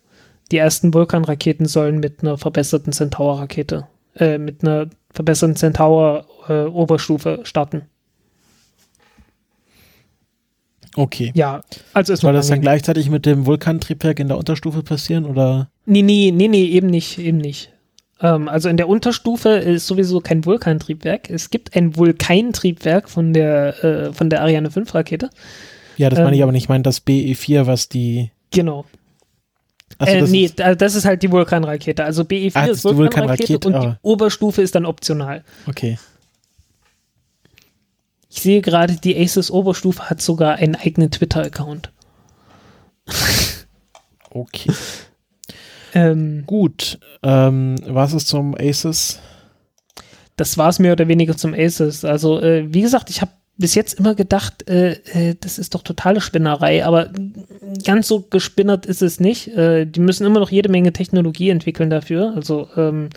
Die 0.52 0.58
ersten 0.58 0.94
Vulkan-Raketen 0.94 1.66
sollen 1.66 2.00
mit 2.00 2.22
einer 2.22 2.38
verbesserten 2.38 2.94
Centaur-Rakete, 2.94 3.88
äh, 4.16 4.38
mit 4.38 4.64
einer 4.64 4.88
verbesserten 5.14 5.56
Centaur-Oberstufe 5.56 7.40
äh, 7.42 7.46
starten. 7.46 7.84
Okay. 10.98 11.32
Ja, 11.36 11.62
also 11.94 12.14
es 12.14 12.22
Soll 12.22 12.34
das 12.34 12.48
dann 12.48 12.60
gleichzeitig 12.60 13.12
mit 13.12 13.28
dem 13.28 13.46
Vulkantriebwerk 13.46 14.20
in 14.20 14.30
der 14.30 14.38
Unterstufe 14.38 14.82
passieren 14.82 15.26
oder? 15.26 15.70
Nee, 15.86 16.02
nee, 16.02 16.34
nee, 16.34 16.48
nee, 16.48 16.66
eben 16.66 16.88
nicht, 16.88 17.20
eben 17.20 17.38
nicht. 17.38 17.72
Ähm, 18.20 18.48
also 18.48 18.68
in 18.68 18.78
der 18.78 18.90
Unterstufe 18.90 19.50
ist 19.50 19.86
sowieso 19.86 20.22
kein 20.22 20.44
Vulkantriebwerk. 20.44 21.30
Es 21.30 21.52
gibt 21.52 21.76
ein 21.76 21.96
Vulkantriebwerk 21.96 23.10
von 23.10 23.32
der, 23.32 23.84
äh, 23.84 24.14
von 24.14 24.32
der 24.32 24.42
Ariane 24.42 24.72
5 24.72 24.96
Rakete. 24.96 25.30
Ja, 25.98 26.10
das 26.10 26.18
ähm, 26.18 26.26
meine 26.26 26.36
ich 26.36 26.42
ähm, 26.42 26.44
aber 26.46 26.52
nicht. 26.52 26.64
Ich 26.64 26.70
meine 26.70 26.84
das 26.84 27.06
BE4, 27.06 27.68
was 27.68 27.90
die. 27.90 28.32
Genau. 28.52 28.86
Achso, 30.00 30.16
äh, 30.16 30.22
nee, 30.24 30.46
ist, 30.46 30.60
das 30.60 30.96
ist 30.96 31.06
halt 31.06 31.22
die 31.22 31.32
Vulkanrakete. 31.32 32.04
Also 32.04 32.24
BE4 32.24 32.52
ah, 32.56 32.66
ist 32.66 32.84
Vulkanrakete 32.84 33.54
Vulkan 33.54 33.74
und 33.76 33.84
die 33.84 33.88
ah. 33.88 34.00
Oberstufe 34.02 34.64
ist 34.64 34.74
dann 34.74 34.88
optional. 34.88 35.44
Okay. 35.68 36.00
Ich 38.38 38.44
sehe 38.44 38.62
gerade, 38.62 38.98
die 38.98 39.18
Aces 39.20 39.50
Oberstufe 39.50 40.12
hat 40.12 40.22
sogar 40.22 40.58
einen 40.58 40.76
eigenen 40.76 41.10
Twitter-Account. 41.10 41.92
okay. 44.30 44.72
Ähm, 45.96 46.44
Gut. 46.46 47.00
Ähm, 47.24 47.78
was 47.88 48.14
ist 48.14 48.28
zum 48.28 48.54
Aces? 48.54 49.18
Das 50.36 50.56
war 50.56 50.70
es 50.70 50.78
mehr 50.78 50.92
oder 50.92 51.08
weniger 51.08 51.36
zum 51.36 51.56
Aces. 51.56 52.06
Also, 52.06 52.40
äh, 52.40 52.72
wie 52.72 52.82
gesagt, 52.82 53.10
ich 53.10 53.22
habe 53.22 53.32
bis 53.58 53.74
jetzt 53.74 53.96
immer 53.96 54.14
gedacht, 54.14 54.70
äh, 54.70 54.92
äh, 55.14 55.36
das 55.40 55.58
ist 55.58 55.74
doch 55.74 55.82
totale 55.82 56.22
Spinnerei, 56.22 56.86
aber 56.86 57.10
ganz 57.84 58.08
so 58.08 58.22
gespinnert 58.22 58.86
ist 58.86 59.02
es 59.02 59.20
nicht. 59.20 59.48
Äh, 59.48 59.88
die 59.88 60.00
müssen 60.00 60.28
immer 60.28 60.40
noch 60.40 60.52
jede 60.52 60.70
Menge 60.70 60.94
Technologie 60.94 61.50
entwickeln 61.50 61.90
dafür. 61.90 62.34
Also 62.36 62.70
ähm, 62.78 63.10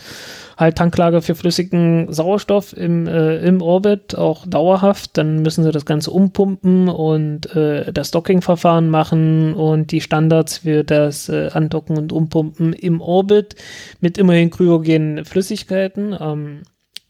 Tanklager 0.69 1.23
für 1.23 1.35
flüssigen 1.35 2.13
Sauerstoff 2.13 2.77
im, 2.77 3.07
äh, 3.07 3.39
im 3.39 3.63
Orbit, 3.63 4.15
auch 4.15 4.47
dauerhaft. 4.47 5.17
Dann 5.17 5.41
müssen 5.41 5.65
sie 5.65 5.73
das 5.73 5.87
Ganze 5.87 6.11
umpumpen 6.11 6.89
und 6.89 7.57
äh, 7.57 7.91
das 7.93 8.11
Docking-Verfahren 8.11 8.91
machen 8.91 9.55
und 9.55 9.91
die 9.91 10.03
Standards 10.03 10.59
für 10.59 10.85
das 10.85 11.31
äh, 11.31 11.49
Andocken 11.55 11.97
und 11.97 12.13
Umpumpen 12.13 12.75
im 12.75 13.01
Orbit 13.01 13.55
mit 14.01 14.19
immerhin 14.19 14.51
kryogenen 14.51 15.25
Flüssigkeiten. 15.25 16.15
Ähm, 16.21 16.63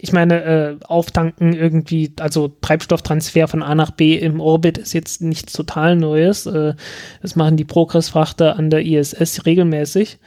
ich 0.03 0.13
meine, 0.13 0.45
äh, 0.45 0.77
auftanken 0.87 1.53
irgendwie, 1.53 2.15
also 2.21 2.49
Treibstofftransfer 2.49 3.49
von 3.49 3.63
A 3.63 3.75
nach 3.75 3.91
B 3.91 4.17
im 4.17 4.41
Orbit 4.41 4.79
ist 4.79 4.95
jetzt 4.95 5.21
nichts 5.21 5.53
total 5.53 5.97
Neues. 5.97 6.47
Äh, 6.47 6.75
das 7.21 7.37
machen 7.37 7.57
die 7.57 7.65
Progress-Frachter 7.65 8.57
an 8.57 8.71
der 8.71 8.87
ISS 8.87 9.45
regelmäßig. 9.45 10.19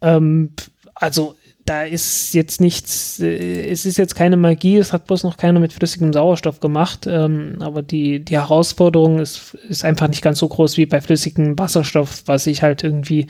Ähm, 0.00 0.50
also 0.94 1.34
da 1.68 1.82
ist 1.82 2.32
jetzt 2.32 2.60
nichts, 2.60 3.20
äh, 3.20 3.68
es 3.68 3.84
ist 3.84 3.98
jetzt 3.98 4.14
keine 4.14 4.36
Magie, 4.36 4.78
es 4.78 4.92
hat 4.92 5.06
bloß 5.06 5.22
noch 5.24 5.36
keiner 5.36 5.60
mit 5.60 5.72
flüssigem 5.72 6.12
Sauerstoff 6.12 6.60
gemacht, 6.60 7.06
ähm, 7.06 7.56
aber 7.60 7.82
die, 7.82 8.24
die 8.24 8.38
Herausforderung 8.38 9.18
ist, 9.18 9.54
ist 9.68 9.84
einfach 9.84 10.08
nicht 10.08 10.22
ganz 10.22 10.38
so 10.38 10.48
groß 10.48 10.78
wie 10.78 10.86
bei 10.86 11.00
flüssigem 11.00 11.58
Wasserstoff, 11.58 12.22
was 12.26 12.46
ich 12.46 12.62
halt 12.62 12.84
irgendwie 12.84 13.26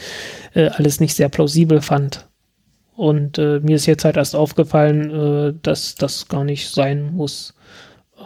äh, 0.55 0.69
alles 0.69 1.01
nicht 1.01 1.15
sehr 1.15 1.29
plausibel 1.29 1.81
fand. 1.81 2.29
Und 2.95 3.39
äh, 3.39 3.61
mir 3.61 3.77
ist 3.77 3.87
jetzt 3.87 4.05
halt 4.05 4.17
erst 4.17 4.37
aufgefallen, 4.37 5.11
äh, 5.11 5.55
dass 5.63 5.97
das 5.97 6.29
gar 6.29 6.45
nicht 6.45 6.71
sein 6.71 7.13
muss. 7.13 7.55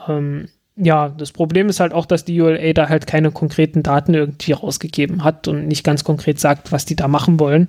Ähm, 0.09 0.49
ja, 0.77 1.11
das 1.11 1.33
Problem 1.33 1.69
ist 1.69 1.81
halt 1.81 1.93
auch, 1.93 2.07
dass 2.07 2.25
die 2.25 2.41
ULA 2.41 2.73
da 2.73 2.89
halt 2.89 3.07
keine 3.07 3.31
konkreten 3.31 3.83
Daten 3.83 4.15
irgendwie 4.15 4.53
rausgegeben 4.53 5.23
hat 5.23 5.47
und 5.47 5.69
nicht 5.69 5.85
ganz 5.85 6.03
konkret 6.03 6.41
sagt, 6.41 6.73
was 6.73 6.87
die 6.87 6.97
da 6.97 7.09
machen 7.09 7.39
wollen. 7.39 7.67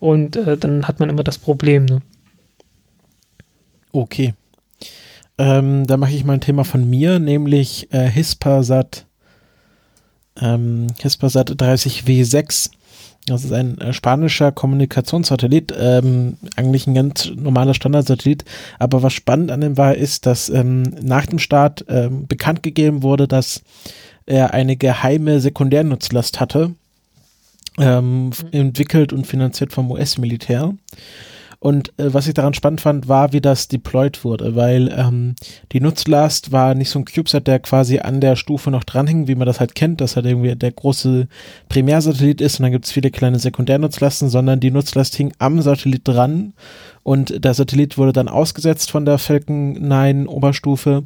Und 0.00 0.36
äh, 0.36 0.58
dann 0.58 0.86
hat 0.86 1.00
man 1.00 1.08
immer 1.08 1.24
das 1.24 1.38
Problem. 1.38 1.86
Ne? 1.86 2.02
Okay. 3.92 4.34
Ähm, 5.38 5.86
da 5.86 5.96
mache 5.96 6.12
ich 6.12 6.24
mal 6.24 6.34
ein 6.34 6.40
Thema 6.40 6.64
von 6.64 6.88
mir, 6.88 7.18
nämlich 7.18 7.92
äh, 7.92 8.08
Hispasat, 8.08 9.06
ähm, 10.40 10.88
Hispasat 11.00 11.52
30W6 11.52 12.70
das 13.26 13.44
ist 13.44 13.52
ein 13.52 13.78
äh, 13.78 13.92
spanischer 13.92 14.50
Kommunikationssatellit, 14.50 15.72
ähm, 15.78 16.38
eigentlich 16.56 16.86
ein 16.86 16.94
ganz 16.94 17.30
normaler 17.36 17.74
Standardsatellit. 17.74 18.44
Aber 18.78 19.02
was 19.02 19.12
spannend 19.12 19.50
an 19.50 19.60
dem 19.60 19.76
war, 19.76 19.94
ist, 19.94 20.26
dass 20.26 20.48
ähm, 20.48 20.82
nach 21.00 21.26
dem 21.26 21.38
Start 21.38 21.84
ähm, 21.88 22.26
bekannt 22.26 22.62
gegeben 22.62 23.02
wurde, 23.02 23.28
dass 23.28 23.62
er 24.26 24.54
eine 24.54 24.76
geheime 24.76 25.40
Sekundärnutzlast 25.40 26.40
hatte, 26.40 26.74
ähm, 27.78 28.26
mhm. 28.26 28.32
entwickelt 28.50 29.12
und 29.12 29.26
finanziert 29.26 29.72
vom 29.72 29.90
US-Militär. 29.90 30.74
Und 31.62 31.96
äh, 31.96 32.12
was 32.12 32.26
ich 32.26 32.34
daran 32.34 32.54
spannend 32.54 32.80
fand, 32.80 33.06
war, 33.06 33.32
wie 33.32 33.40
das 33.40 33.68
deployed 33.68 34.24
wurde, 34.24 34.56
weil 34.56 34.92
ähm, 34.98 35.36
die 35.70 35.78
Nutzlast 35.78 36.50
war 36.50 36.74
nicht 36.74 36.90
so 36.90 36.98
ein 36.98 37.04
CubeSat, 37.04 37.46
der 37.46 37.60
quasi 37.60 38.00
an 38.00 38.20
der 38.20 38.34
Stufe 38.34 38.72
noch 38.72 38.82
dranhing, 38.82 39.28
wie 39.28 39.36
man 39.36 39.46
das 39.46 39.60
halt 39.60 39.76
kennt, 39.76 40.00
dass 40.00 40.16
halt 40.16 40.26
irgendwie 40.26 40.56
der 40.56 40.72
große 40.72 41.28
Primärsatellit 41.68 42.40
ist 42.40 42.58
und 42.58 42.64
dann 42.64 42.72
gibt 42.72 42.86
es 42.86 42.90
viele 42.90 43.12
kleine 43.12 43.38
Sekundärnutzlasten, 43.38 44.28
sondern 44.28 44.58
die 44.58 44.72
Nutzlast 44.72 45.14
hing 45.14 45.34
am 45.38 45.62
Satellit 45.62 46.02
dran 46.02 46.52
und 47.04 47.44
der 47.44 47.54
Satellit 47.54 47.96
wurde 47.96 48.12
dann 48.12 48.26
ausgesetzt 48.26 48.90
von 48.90 49.04
der 49.04 49.18
Falcon 49.18 49.74
9 49.86 50.26
Oberstufe 50.26 51.04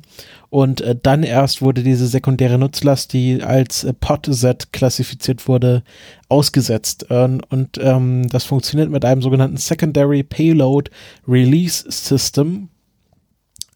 und 0.57 0.81
äh, 0.81 0.97
dann 1.03 1.23
erst 1.23 1.61
wurde 1.61 1.83
diese 1.83 2.07
sekundäre 2.07 2.57
Nutzlast, 2.57 3.13
die 3.13 3.43
als 3.43 3.85
äh, 3.85 3.93
POT-Set 3.93 4.73
klassifiziert 4.73 5.49
wurde, 5.49 5.83
ausgesetzt. 6.31 7.09
Ähm, 7.11 7.43
und 7.51 7.77
ähm, 7.79 8.27
das 8.31 8.45
funktioniert 8.45 8.89
mit 8.89 9.05
einem 9.05 9.21
sogenannten 9.21 9.59
Secondary 9.59 10.23
Payload 10.23 10.91
Release 11.29 11.85
System, 11.91 12.71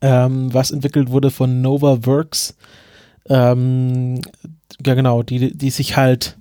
ähm, 0.00 0.54
was 0.54 0.70
entwickelt 0.70 1.10
wurde 1.10 1.30
von 1.30 1.60
Nova 1.60 2.06
Works. 2.06 2.56
Ähm, 3.28 4.22
ja, 4.82 4.94
genau, 4.94 5.22
die, 5.22 5.54
die 5.54 5.70
sich 5.70 5.98
halt 5.98 6.38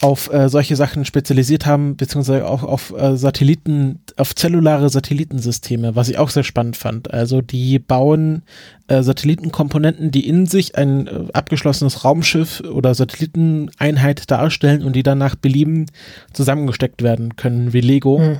auf 0.00 0.32
äh, 0.32 0.48
solche 0.48 0.76
Sachen 0.76 1.04
spezialisiert 1.04 1.66
haben, 1.66 1.96
beziehungsweise 1.96 2.46
auch 2.46 2.62
auf 2.62 2.94
äh, 2.96 3.16
Satelliten, 3.16 4.00
auf 4.16 4.34
zellulare 4.34 4.88
Satellitensysteme, 4.88 5.96
was 5.96 6.08
ich 6.08 6.18
auch 6.18 6.30
sehr 6.30 6.44
spannend 6.44 6.76
fand. 6.76 7.12
Also 7.12 7.40
die 7.40 7.78
bauen 7.78 8.42
äh, 8.86 9.02
Satellitenkomponenten, 9.02 10.10
die 10.10 10.28
in 10.28 10.46
sich 10.46 10.76
ein 10.76 11.06
äh, 11.06 11.10
abgeschlossenes 11.32 12.04
Raumschiff 12.04 12.60
oder 12.60 12.94
Satelliteneinheit 12.94 14.30
darstellen 14.30 14.84
und 14.84 14.94
die 14.94 15.02
dann 15.02 15.18
nach 15.18 15.34
Belieben 15.34 15.86
zusammengesteckt 16.32 17.02
werden 17.02 17.36
können, 17.36 17.72
wie 17.72 17.80
Lego. 17.80 18.18
Hm. 18.18 18.38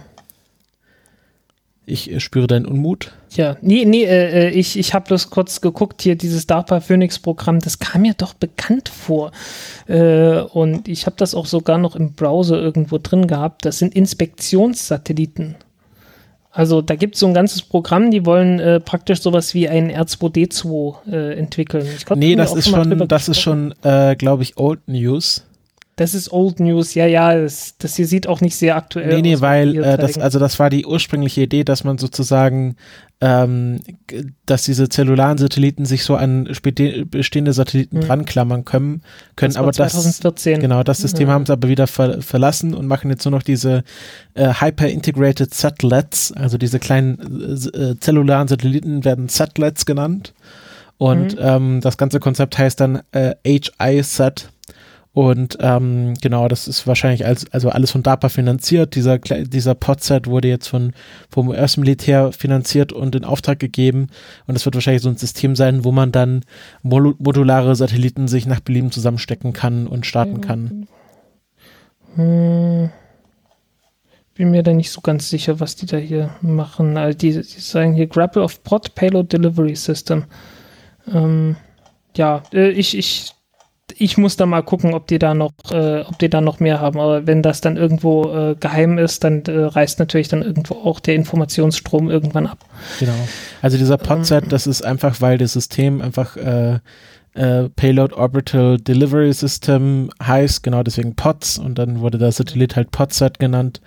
Ich 1.89 2.13
äh, 2.13 2.21
spüre 2.21 2.47
deinen 2.47 2.67
Unmut. 2.67 3.13
Ja, 3.31 3.57
nee, 3.63 3.85
nee, 3.85 4.05
äh, 4.05 4.49
äh 4.49 4.51
ich, 4.51 4.79
ich 4.79 4.95
habe 4.95 5.07
bloß 5.07 5.31
kurz 5.31 5.61
geguckt, 5.61 6.03
hier 6.03 6.17
dieses 6.17 6.47
DARPA 6.47 6.81
Phoenix-Programm, 6.81 7.61
das 7.61 7.79
kam 7.79 8.03
mir 8.03 8.15
doch 8.15 8.35
bekannt 8.35 8.89
vor. 8.89 9.33
Äh, 9.87 10.41
und 10.41 10.89
ich 10.89 11.07
habe 11.07 11.17
das 11.17 11.35
auch 11.35 11.47
sogar 11.47 11.79
noch 11.79 11.97
im 11.97 12.13
Browser 12.13 12.61
irgendwo 12.61 12.99
drin 12.99 13.27
gehabt. 13.27 13.65
Das 13.65 13.79
sind 13.79 13.95
Inspektionssatelliten. 13.95 15.57
Also 16.51 16.83
da 16.83 16.97
gibt 16.97 17.15
es 17.15 17.21
so 17.21 17.27
ein 17.27 17.35
ganzes 17.35 17.63
Programm, 17.63 18.11
die 18.11 18.27
wollen 18.27 18.59
äh, 18.59 18.81
praktisch 18.81 19.21
sowas 19.21 19.55
wie 19.55 19.69
ein 19.69 19.91
R2D2 19.91 21.11
äh, 21.11 21.39
entwickeln. 21.39 21.87
Ich 21.97 22.05
glaub, 22.05 22.19
nee, 22.19 22.37
das 22.37 22.55
ist, 22.55 22.69
schon, 22.69 23.07
das 23.07 23.29
ist 23.29 23.41
schon, 23.41 23.75
glaube 23.83 24.43
ich, 24.43 24.59
Old 24.59 24.81
News 24.89 25.48
das 25.99 26.15
ist 26.15 26.33
Old 26.33 26.61
News, 26.61 26.95
ja, 26.95 27.07
ja, 27.07 27.35
das, 27.35 27.75
das 27.77 27.97
hier 27.97 28.07
sieht 28.07 28.29
auch 28.29 28.41
nicht 28.41 28.55
sehr 28.55 28.77
aktuell 28.77 29.09
aus. 29.09 29.15
Nee, 29.17 29.23
nee, 29.23 29.41
weil 29.41 29.77
äh, 29.77 29.97
das, 29.99 30.17
also 30.17 30.39
das 30.39 30.61
war 30.61 30.71
die 30.71 30.87
ursprüngliche 30.87 31.43
Idee, 31.43 31.65
dass 31.65 31.83
man 31.83 31.99
sozusagen, 31.99 32.77
ähm, 33.21 33.81
dass 34.47 34.63
diese 34.63 34.89
zellularen 34.89 35.39
Satelliten 35.39 35.87
sich 35.87 36.05
so 36.05 36.15
an 36.15 36.45
bestehende 37.11 37.53
Satelliten 37.53 37.97
hm. 37.97 38.07
dran 38.07 38.25
klammern 38.27 38.65
können, 38.65 39.03
können 39.35 39.55
das 39.55 39.57
aber 39.57 39.73
2014. 39.73 40.55
das, 40.55 40.61
genau, 40.63 40.85
das 40.85 40.99
System 40.99 41.27
ja. 41.27 41.35
haben 41.35 41.47
sie 41.47 41.53
aber 41.53 41.67
wieder 41.67 41.89
ver 41.89 42.23
verlassen 42.23 42.75
und 42.75 42.87
machen 42.87 43.11
jetzt 43.11 43.25
nur 43.25 43.33
noch 43.33 43.43
diese 43.43 43.83
äh, 44.35 44.55
Hyper-Integrated 44.55 45.53
Satellites, 45.53 46.31
also 46.31 46.59
diese 46.59 46.79
kleinen 46.79 47.59
äh, 47.75 47.99
zellularen 47.99 48.47
Satelliten 48.47 49.05
werden 49.05 49.29
Satellites 49.29 49.85
genannt 49.85 50.33
und 50.97 51.35
mhm. 51.35 51.41
ähm, 51.41 51.81
das 51.81 51.97
ganze 51.97 52.21
Konzept 52.21 52.57
heißt 52.57 52.79
dann 52.79 53.01
äh, 53.11 53.35
HI-Sat 53.45 54.51
und 55.19 55.59
ähm, 55.61 56.15
genau, 56.23 56.47
das 56.47 56.69
ist 56.69 56.87
wahrscheinlich 56.87 57.27
als, 57.27 57.53
also 57.53 57.71
alles 57.71 57.91
von 57.91 58.05
DARPA 58.05 58.29
finanziert. 58.29 58.95
Dieser, 58.95 59.19
dieser 59.19 59.75
Podset 59.75 60.29
wurde 60.29 60.47
jetzt 60.47 60.69
von, 60.69 60.93
vom 61.29 61.49
US-Militär 61.49 62.31
finanziert 62.31 62.93
und 62.93 63.17
in 63.17 63.25
Auftrag 63.25 63.59
gegeben. 63.59 64.11
Und 64.47 64.55
das 64.55 64.65
wird 64.65 64.77
wahrscheinlich 64.77 65.03
so 65.03 65.09
ein 65.09 65.17
System 65.17 65.57
sein, 65.57 65.83
wo 65.83 65.91
man 65.91 66.13
dann 66.13 66.45
modulare 66.85 67.75
Satelliten 67.75 68.29
sich 68.29 68.47
nach 68.47 68.61
Belieben 68.61 68.93
zusammenstecken 68.93 69.53
kann 69.53 69.89
und 69.89 70.07
starten 70.07 70.41
kann. 70.41 70.87
Hm. 72.15 72.91
Bin 74.37 74.53
mir 74.53 74.63
da 74.63 74.73
nicht 74.73 74.93
so 74.93 75.01
ganz 75.01 75.29
sicher, 75.29 75.59
was 75.59 75.75
die 75.75 75.87
da 75.87 75.97
hier 75.97 76.31
machen. 76.43 76.97
Also 76.97 77.19
die, 77.19 77.33
die 77.33 77.43
sagen 77.43 77.95
hier 77.95 78.07
Grapple 78.07 78.45
of 78.45 78.63
Pod 78.63 78.95
Payload 78.95 79.37
Delivery 79.37 79.75
System. 79.75 80.27
Ähm, 81.13 81.57
ja, 82.17 82.45
äh, 82.53 82.71
ich, 82.71 82.97
ich 82.97 83.33
ich 83.97 84.19
muss 84.19 84.37
da 84.37 84.47
mal 84.47 84.63
gucken, 84.63 84.95
ob 84.95 85.07
die 85.07 85.19
da 85.19 85.35
noch, 85.35 85.53
äh, 85.71 86.03
ob 86.03 86.19
die 86.19 86.29
da 86.29 86.41
noch 86.41 86.61
mehr 86.61 86.81
haben. 86.81 87.01
Aber 87.01 87.27
wenn 87.27 87.43
das 87.43 87.61
dann 87.61 87.77
irgendwo 87.77 88.33
äh, 88.33 88.55
geheim 88.59 88.99
ist, 88.99 89.25
dann 89.25 89.43
äh, 89.47 89.65
reißt 89.65 89.99
natürlich 89.99 90.29
dann 90.29 90.43
irgendwo 90.43 90.75
auch 90.75 91.01
der 91.01 91.15
Informationsstrom 91.15 92.11
irgendwann 92.11 92.47
ab. 92.47 92.59
Genau. 93.01 93.13
Also 93.63 93.79
dieser 93.79 93.99
Podset, 93.99 94.45
ähm, 94.45 94.49
das 94.51 94.67
ist 94.67 94.83
einfach, 94.83 95.21
weil 95.21 95.39
das 95.39 95.53
System 95.53 96.01
einfach 96.01 96.37
äh, 96.37 96.79
äh, 97.35 97.69
Payload 97.71 98.15
Orbital 98.15 98.79
Delivery 98.79 99.33
System 99.33 100.11
heißt, 100.23 100.63
genau 100.63 100.83
deswegen 100.83 101.15
POTS 101.15 101.59
und 101.59 101.79
dann 101.79 102.01
wurde 102.01 102.19
der 102.19 102.33
Satellit 102.33 102.77
halt 102.77 102.91
POTSat 102.91 103.39
genannt 103.39 103.81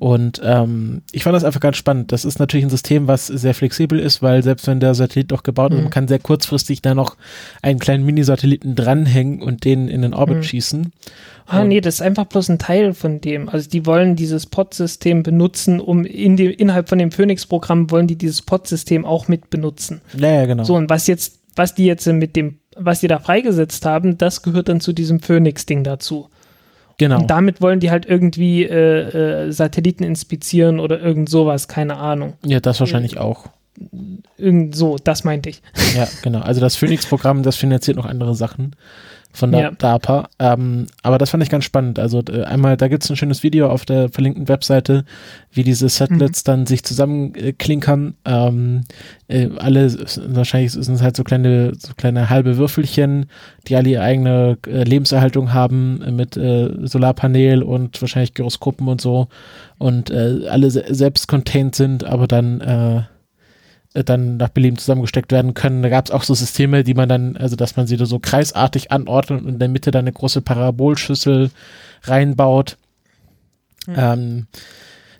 und 0.00 0.40
ähm, 0.42 1.02
ich 1.12 1.24
fand 1.24 1.36
das 1.36 1.44
einfach 1.44 1.60
ganz 1.60 1.76
spannend. 1.76 2.10
Das 2.10 2.24
ist 2.24 2.38
natürlich 2.38 2.64
ein 2.64 2.70
System, 2.70 3.06
was 3.06 3.26
sehr 3.26 3.52
flexibel 3.52 3.98
ist, 3.98 4.22
weil 4.22 4.42
selbst 4.42 4.66
wenn 4.66 4.80
der 4.80 4.94
Satellit 4.94 5.30
doch 5.30 5.42
gebaut 5.42 5.72
ist, 5.72 5.76
mhm. 5.76 5.82
man 5.84 5.90
kann 5.90 6.08
sehr 6.08 6.18
kurzfristig 6.18 6.80
da 6.80 6.94
noch 6.94 7.18
einen 7.60 7.78
kleinen 7.78 8.06
Mini-Satelliten 8.06 8.74
dranhängen 8.74 9.42
und 9.42 9.66
den 9.66 9.88
in 9.88 10.00
den 10.00 10.14
Orbit 10.14 10.38
mhm. 10.38 10.42
schießen. 10.42 10.92
Ah, 11.44 11.64
nee, 11.64 11.82
das 11.82 11.96
ist 11.96 12.00
einfach 12.00 12.24
bloß 12.24 12.48
ein 12.48 12.58
Teil 12.58 12.94
von 12.94 13.20
dem. 13.20 13.50
Also 13.50 13.68
die 13.68 13.84
wollen 13.84 14.16
dieses 14.16 14.46
Pod-System 14.46 15.22
benutzen, 15.22 15.80
um 15.80 16.06
in 16.06 16.38
dem, 16.38 16.50
innerhalb 16.50 16.88
von 16.88 16.98
dem 16.98 17.12
Phoenix-Programm 17.12 17.90
wollen 17.90 18.06
die 18.06 18.16
dieses 18.16 18.40
Pod-System 18.40 19.04
auch 19.04 19.28
mit 19.28 19.50
benutzen. 19.50 20.00
Ja, 20.16 20.32
ja, 20.32 20.46
genau. 20.46 20.64
So, 20.64 20.76
und 20.76 20.88
was 20.88 21.08
jetzt, 21.08 21.40
was 21.56 21.74
die 21.74 21.84
jetzt 21.84 22.06
mit 22.06 22.36
dem, 22.36 22.60
was 22.74 23.00
die 23.00 23.08
da 23.08 23.18
freigesetzt 23.18 23.84
haben, 23.84 24.16
das 24.16 24.40
gehört 24.40 24.70
dann 24.70 24.80
zu 24.80 24.94
diesem 24.94 25.20
Phoenix-Ding 25.20 25.84
dazu. 25.84 26.30
Genau. 27.00 27.20
Und 27.20 27.30
damit 27.30 27.62
wollen 27.62 27.80
die 27.80 27.90
halt 27.90 28.04
irgendwie 28.04 28.62
äh, 28.64 29.46
äh, 29.46 29.52
Satelliten 29.52 30.04
inspizieren 30.04 30.78
oder 30.78 31.00
irgend 31.00 31.30
sowas, 31.30 31.66
keine 31.66 31.96
Ahnung. 31.96 32.34
Ja, 32.44 32.60
das 32.60 32.78
wahrscheinlich 32.78 33.16
äh, 33.16 33.20
auch. 33.20 33.46
Irgend 34.36 34.76
so, 34.76 34.98
das 35.02 35.24
meinte 35.24 35.48
ich. 35.48 35.62
Ja, 35.96 36.06
genau. 36.20 36.40
Also 36.40 36.60
das 36.60 36.76
Phoenix-Programm, 36.76 37.42
das 37.42 37.56
finanziert 37.56 37.96
noch 37.96 38.04
andere 38.04 38.34
Sachen. 38.34 38.76
Von 39.32 39.52
der 39.52 39.60
Ja. 39.60 39.70
DARPA. 39.70 40.28
Ähm, 40.38 40.86
aber 41.02 41.18
das 41.18 41.30
fand 41.30 41.42
ich 41.42 41.50
ganz 41.50 41.64
spannend. 41.64 41.98
Also 41.98 42.22
äh, 42.30 42.42
einmal, 42.44 42.76
da 42.76 42.88
gibt's 42.88 43.08
ein 43.10 43.16
schönes 43.16 43.42
Video 43.42 43.68
auf 43.68 43.84
der 43.84 44.08
verlinkten 44.08 44.48
Webseite, 44.48 45.04
wie 45.52 45.62
diese 45.62 45.88
Satellites 45.88 46.44
dann 46.44 46.66
sich 46.66 46.82
zusammenklinkern. 46.84 48.14
Ähm, 48.24 48.82
äh, 49.28 49.48
alle, 49.58 49.92
wahrscheinlich 50.28 50.72
sind 50.72 50.94
es 50.94 51.02
halt 51.02 51.16
so 51.16 51.24
kleine, 51.24 51.72
so 51.76 51.94
kleine 51.96 52.30
halbe 52.30 52.56
Würfelchen, 52.56 53.26
die 53.68 53.76
alle 53.76 53.90
ihre 53.90 54.02
eigene 54.02 54.58
äh, 54.66 54.82
Lebenserhaltung 54.82 55.52
haben 55.52 56.02
äh, 56.02 56.10
mit 56.10 56.36
äh, 56.36 56.70
Solarpanel 56.86 57.62
und 57.62 58.00
wahrscheinlich 58.00 58.34
Gyroskopen 58.34 58.88
und 58.88 59.00
so 59.00 59.28
und 59.78 60.10
äh, 60.10 60.48
alle 60.48 60.70
se 60.70 60.84
selbst 60.88 61.28
contained 61.28 61.74
sind, 61.74 62.04
aber 62.04 62.26
dann 62.26 62.60
äh, 62.60 62.80
äh, 62.80 63.02
dann 63.92 64.36
nach 64.36 64.50
Belieben 64.50 64.78
zusammengesteckt 64.78 65.32
werden 65.32 65.54
können. 65.54 65.82
Da 65.82 65.88
gab 65.88 66.04
es 66.04 66.10
auch 66.10 66.22
so 66.22 66.34
Systeme, 66.34 66.84
die 66.84 66.94
man 66.94 67.08
dann, 67.08 67.36
also 67.36 67.56
dass 67.56 67.76
man 67.76 67.86
sie 67.86 67.96
da 67.96 68.06
so 68.06 68.18
kreisartig 68.20 68.92
anordnet 68.92 69.42
und 69.42 69.48
in 69.48 69.58
der 69.58 69.68
Mitte 69.68 69.90
dann 69.90 70.04
eine 70.04 70.12
große 70.12 70.42
Parabolschüssel 70.42 71.50
reinbaut. 72.04 72.76
Ähm, 73.88 74.46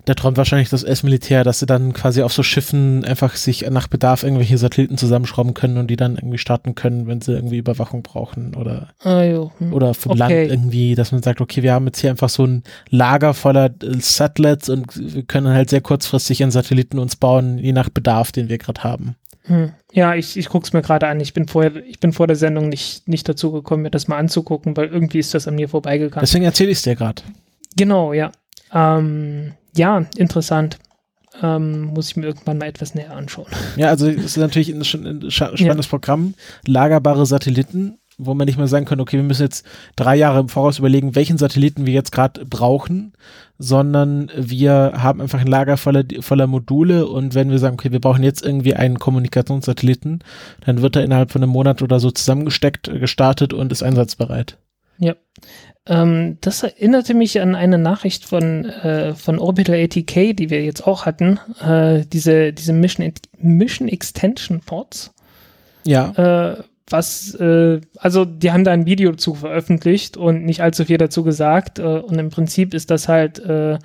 da 0.05 0.13
träumt 0.13 0.37
wahrscheinlich 0.37 0.69
das 0.69 0.83
US-Militär, 0.83 1.43
dass 1.43 1.59
sie 1.59 1.65
dann 1.65 1.93
quasi 1.93 2.21
auf 2.23 2.33
so 2.33 2.43
Schiffen 2.43 3.05
einfach 3.05 3.35
sich 3.35 3.69
nach 3.69 3.87
Bedarf 3.87 4.23
irgendwelche 4.23 4.57
Satelliten 4.57 4.97
zusammenschrauben 4.97 5.53
können 5.53 5.77
und 5.77 5.87
die 5.87 5.95
dann 5.95 6.15
irgendwie 6.15 6.37
starten 6.37 6.75
können, 6.75 7.07
wenn 7.07 7.21
sie 7.21 7.33
irgendwie 7.33 7.57
Überwachung 7.57 8.01
brauchen 8.01 8.55
oder 8.55 8.89
Ah, 9.03 9.21
hm. 9.21 9.73
oder 9.73 9.93
vom 9.93 10.13
Okay. 10.13 10.19
Land 10.19 10.51
irgendwie, 10.51 10.95
dass 10.95 11.11
man 11.11 11.21
sagt, 11.21 11.41
okay, 11.41 11.63
wir 11.63 11.73
haben 11.73 11.85
jetzt 11.85 11.99
hier 11.99 12.09
einfach 12.09 12.29
so 12.29 12.45
ein 12.45 12.63
Lager 12.89 13.33
voller 13.33 13.65
äh, 13.65 13.99
Satellites 13.99 14.69
und 14.69 14.87
wir 15.15 15.23
können 15.23 15.47
halt 15.47 15.69
sehr 15.69 15.81
kurzfristig 15.81 16.41
einen 16.41 16.51
Satelliten 16.51 16.99
uns 16.99 17.15
bauen, 17.15 17.57
je 17.57 17.71
nach 17.71 17.89
Bedarf, 17.89 18.31
den 18.31 18.49
wir 18.49 18.57
gerade 18.57 18.83
haben. 18.83 19.15
Hm. 19.43 19.71
Ja, 19.91 20.15
ich, 20.15 20.37
ich 20.37 20.49
gucke 20.49 20.65
es 20.65 20.73
mir 20.73 20.81
gerade 20.81 21.07
an. 21.07 21.19
Ich 21.19 21.33
bin 21.33 21.47
vorher, 21.47 21.75
ich 21.85 21.99
bin 21.99 22.13
vor 22.13 22.27
der 22.27 22.35
Sendung 22.35 22.69
nicht, 22.69 23.07
nicht 23.07 23.27
dazu 23.27 23.51
gekommen, 23.51 23.83
mir 23.83 23.91
das 23.91 24.07
mal 24.07 24.17
anzugucken, 24.17 24.77
weil 24.77 24.87
irgendwie 24.87 25.19
ist 25.19 25.33
das 25.33 25.47
an 25.47 25.55
mir 25.55 25.67
vorbeigegangen. 25.69 26.21
Deswegen 26.21 26.45
erzähle 26.45 26.71
ich 26.71 26.77
es 26.77 26.83
dir 26.83 26.95
gerade. 26.95 27.21
Genau, 27.75 28.13
ja. 28.13 28.31
Ähm, 28.73 29.53
ja, 29.75 30.05
interessant. 30.15 30.79
Ähm, 31.41 31.85
muss 31.85 32.09
ich 32.09 32.17
mir 32.17 32.25
irgendwann 32.25 32.57
mal 32.57 32.67
etwas 32.67 32.93
näher 32.93 33.15
anschauen. 33.15 33.47
Ja, 33.77 33.87
also 33.87 34.07
es 34.07 34.25
ist 34.25 34.37
natürlich 34.37 34.69
ein, 34.69 34.81
ein 34.81 35.31
spannendes 35.31 35.87
Programm. 35.87 36.33
Lagerbare 36.67 37.25
Satelliten, 37.25 37.97
wo 38.17 38.33
man 38.33 38.45
nicht 38.45 38.57
mal 38.57 38.67
sagen 38.67 38.85
kann, 38.85 38.99
okay, 38.99 39.17
wir 39.17 39.23
müssen 39.23 39.43
jetzt 39.43 39.65
drei 39.95 40.15
Jahre 40.15 40.41
im 40.41 40.49
Voraus 40.49 40.77
überlegen, 40.77 41.15
welchen 41.15 41.37
Satelliten 41.37 41.85
wir 41.85 41.93
jetzt 41.93 42.11
gerade 42.11 42.45
brauchen, 42.45 43.13
sondern 43.57 44.29
wir 44.35 44.93
haben 44.97 45.21
einfach 45.21 45.39
ein 45.39 45.47
Lager 45.47 45.77
voller, 45.77 46.03
voller 46.19 46.47
Module 46.47 47.07
und 47.07 47.33
wenn 47.33 47.49
wir 47.49 47.59
sagen, 47.59 47.75
okay, 47.75 47.91
wir 47.91 48.01
brauchen 48.01 48.23
jetzt 48.23 48.45
irgendwie 48.45 48.75
einen 48.75 48.99
Kommunikationssatelliten, 48.99 50.19
dann 50.65 50.81
wird 50.81 50.97
er 50.97 51.03
innerhalb 51.03 51.31
von 51.31 51.41
einem 51.41 51.51
Monat 51.51 51.81
oder 51.81 51.99
so 51.99 52.11
zusammengesteckt, 52.11 52.91
gestartet 52.99 53.53
und 53.53 53.71
ist 53.71 53.83
einsatzbereit. 53.83 54.57
Ähm, 55.87 56.37
das 56.41 56.63
erinnerte 56.63 57.13
mich 57.13 57.41
an 57.41 57.55
eine 57.55 57.77
Nachricht 57.77 58.25
von, 58.25 58.65
äh, 58.65 59.13
von 59.15 59.39
Orbital 59.39 59.75
ATK, 59.75 60.35
die 60.35 60.49
wir 60.49 60.63
jetzt 60.63 60.85
auch 60.85 61.05
hatten. 61.05 61.39
Äh, 61.59 62.05
diese 62.05 62.53
diese 62.53 62.71
Mission, 62.73 63.11
Mission 63.37 63.87
Extension 63.87 64.61
Pods. 64.61 65.13
Ja, 65.83 66.11
Äh, 66.59 66.63
was, 66.91 67.33
äh, 67.35 67.79
also 67.97 68.25
die 68.25 68.51
haben 68.51 68.63
da 68.63 68.71
ein 68.71 68.85
Video 68.85 69.13
zu 69.13 69.33
veröffentlicht 69.33 70.17
und 70.17 70.43
nicht 70.45 70.61
allzu 70.61 70.85
viel 70.85 70.97
dazu 70.97 71.23
gesagt. 71.23 71.79
Äh, 71.79 71.83
und 71.83 72.19
im 72.19 72.29
Prinzip 72.29 72.73
ist 72.73 72.91
das 72.91 73.07
halt 73.07 73.39
äh, 73.39 73.79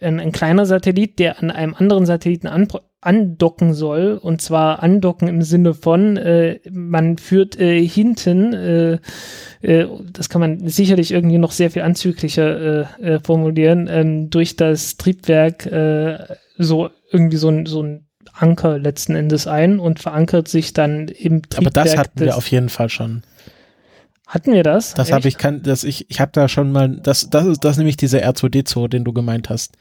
ein, 0.00 0.20
ein 0.20 0.32
kleiner 0.32 0.66
Satellit, 0.66 1.18
der 1.18 1.40
an 1.40 1.50
einem 1.50 1.74
anderen 1.74 2.06
Satelliten 2.06 2.46
an, 2.46 2.68
andocken 3.00 3.74
soll. 3.74 4.18
Und 4.20 4.42
zwar 4.42 4.82
andocken 4.82 5.28
im 5.28 5.42
Sinne 5.42 5.74
von, 5.74 6.16
äh, 6.16 6.58
man 6.70 7.18
führt 7.18 7.58
äh, 7.58 7.86
hinten, 7.86 8.52
äh, 8.52 8.98
äh, 9.62 9.86
das 10.12 10.28
kann 10.28 10.40
man 10.40 10.68
sicherlich 10.68 11.12
irgendwie 11.12 11.38
noch 11.38 11.52
sehr 11.52 11.70
viel 11.70 11.82
anzüglicher 11.82 12.88
äh, 13.00 13.14
äh, 13.14 13.20
formulieren, 13.20 13.88
ähm, 13.90 14.30
durch 14.30 14.56
das 14.56 14.96
Triebwerk 14.96 15.68
so 16.60 16.90
irgendwie 17.12 17.36
so 17.36 17.48
ein, 17.48 17.66
so 17.66 17.82
ein 17.82 18.06
Anker 18.32 18.78
letzten 18.78 19.14
Endes 19.14 19.46
ein 19.46 19.78
und 19.78 20.00
verankert 20.00 20.48
sich 20.48 20.72
dann 20.72 21.08
im 21.08 21.42
aber 21.54 21.70
Triebwerk. 21.70 21.74
das 21.74 21.96
hatten 21.96 22.20
wir 22.20 22.36
auf 22.36 22.48
jeden 22.48 22.68
Fall 22.68 22.88
schon. 22.88 23.22
Hatten 24.26 24.52
wir 24.52 24.62
das? 24.62 24.94
Das 24.94 25.12
habe 25.12 25.28
ich 25.28 25.38
kann, 25.38 25.62
das 25.62 25.84
ich, 25.84 26.10
ich 26.10 26.20
habe 26.20 26.32
da 26.34 26.48
schon 26.48 26.72
mal, 26.72 26.96
das, 26.96 27.30
das 27.30 27.46
ist 27.46 27.64
das 27.64 27.72
ist 27.72 27.78
nämlich 27.78 27.96
dieser 27.96 28.18
R2D2, 28.18 28.88
den 28.88 29.04
du 29.04 29.12
gemeint 29.12 29.48
hast. 29.48 29.76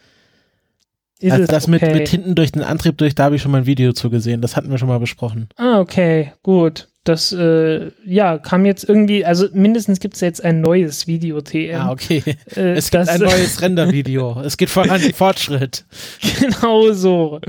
Ist 1.20 1.32
also 1.32 1.48
das 1.48 1.68
mit, 1.68 1.82
okay? 1.82 1.94
mit 1.94 2.10
hinten 2.10 2.36
durch 2.36 2.52
den 2.52 2.64
Antrieb 2.64 2.98
durch, 2.98 3.16
da 3.16 3.26
habe 3.26 3.36
ich 3.36 3.42
schon 3.42 3.52
mal 3.52 3.60
ein 3.60 3.66
Video 3.66 3.94
zu 3.94 4.10
gesehen. 4.10 4.42
Das 4.42 4.56
hatten 4.56 4.70
wir 4.70 4.78
schon 4.78 4.88
mal 4.88 5.00
besprochen. 5.00 5.50
Ah, 5.56 5.80
okay, 5.80 6.34
gut. 6.44 6.90
Das, 7.08 7.32
äh, 7.32 7.92
ja, 8.06 8.38
kam 8.38 8.66
jetzt 8.66 8.88
irgendwie, 8.88 9.24
also 9.24 9.48
mindestens 9.54 10.02
gibt 10.02 10.16
es 10.16 10.22
jetzt 10.22 10.44
ein 10.44 10.60
neues 10.60 11.08
Video 11.08 11.40
TM. 11.40 11.80
Ah, 11.80 11.92
okay. 11.92 12.22
Äh, 12.54 12.72
Es 12.74 12.92
gibt 12.92 13.08
das, 13.08 13.10
ein 13.10 13.22
neues 13.22 13.62
Render-Video. 13.62 14.42
es 14.42 14.58
geht 14.58 14.70
voran, 14.70 15.00
Fortschritt. 15.14 15.86
genau 16.40 16.92
so. 16.92 17.40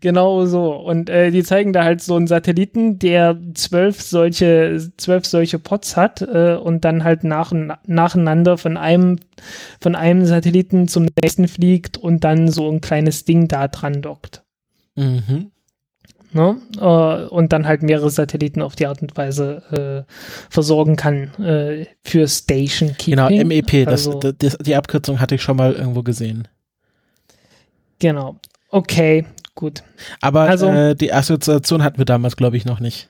Genau 0.00 0.46
so. 0.46 0.72
Und 0.72 1.10
äh, 1.10 1.32
die 1.32 1.42
zeigen 1.42 1.72
da 1.72 1.82
halt 1.82 2.00
so 2.00 2.14
einen 2.14 2.28
Satelliten, 2.28 3.00
der 3.00 3.36
zwölf 3.54 4.00
solche, 4.00 4.78
zwölf 4.96 5.26
solche 5.26 5.58
Pods 5.58 5.96
hat 5.96 6.22
äh, 6.22 6.54
und 6.54 6.84
dann 6.84 7.02
halt 7.02 7.24
nach, 7.24 7.52
nacheinander 7.86 8.56
von 8.56 8.76
einem, 8.76 9.18
von 9.80 9.96
einem 9.96 10.26
Satelliten 10.26 10.86
zum 10.86 11.08
nächsten 11.20 11.48
fliegt 11.48 11.98
und 11.98 12.22
dann 12.22 12.48
so 12.48 12.70
ein 12.70 12.80
kleines 12.80 13.24
Ding 13.24 13.48
da 13.48 13.66
dran 13.66 14.00
dockt. 14.00 14.44
Mhm. 14.94 15.50
Ne? 16.32 16.56
Äh, 16.78 17.26
und 17.28 17.52
dann 17.54 17.66
halt 17.66 17.82
mehrere 17.82 18.10
Satelliten 18.10 18.60
auf 18.60 18.76
die 18.76 18.86
Art 18.86 19.00
und 19.00 19.16
Weise 19.16 20.04
äh, 20.06 20.12
versorgen 20.50 20.96
kann 20.96 21.32
äh, 21.42 21.86
für 22.04 22.28
Station 22.28 22.94
Genau, 23.02 23.28
Keeping. 23.28 23.48
MEP, 23.48 23.84
das, 23.86 24.06
Also- 24.06 24.18
das, 24.18 24.34
das, 24.38 24.58
die 24.58 24.76
Abkürzung 24.76 25.20
hatte 25.20 25.36
ich 25.36 25.42
schon 25.42 25.56
mal 25.56 25.72
irgendwo 25.72 26.02
gesehen. 26.02 26.46
Genau. 27.98 28.36
Okay, 28.70 29.24
gut. 29.54 29.82
Aber 30.20 30.42
Also- 30.42 30.68
äh, 30.68 30.94
die 30.94 31.12
Assoziation 31.12 31.82
hatten 31.82 31.98
wir 31.98 32.04
damals, 32.04 32.36
glaube 32.36 32.56
ich, 32.56 32.64
noch 32.64 32.80
nicht. 32.80 33.08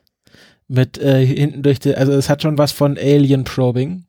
Mit 0.68 0.98
äh, 0.98 1.24
hinten 1.24 1.62
durch 1.62 1.80
die, 1.80 1.94
also 1.94 2.12
es 2.12 2.28
hat 2.28 2.42
schon 2.42 2.58
was 2.58 2.72
von 2.72 2.96
Alien 2.98 3.44
Probing. 3.44 4.04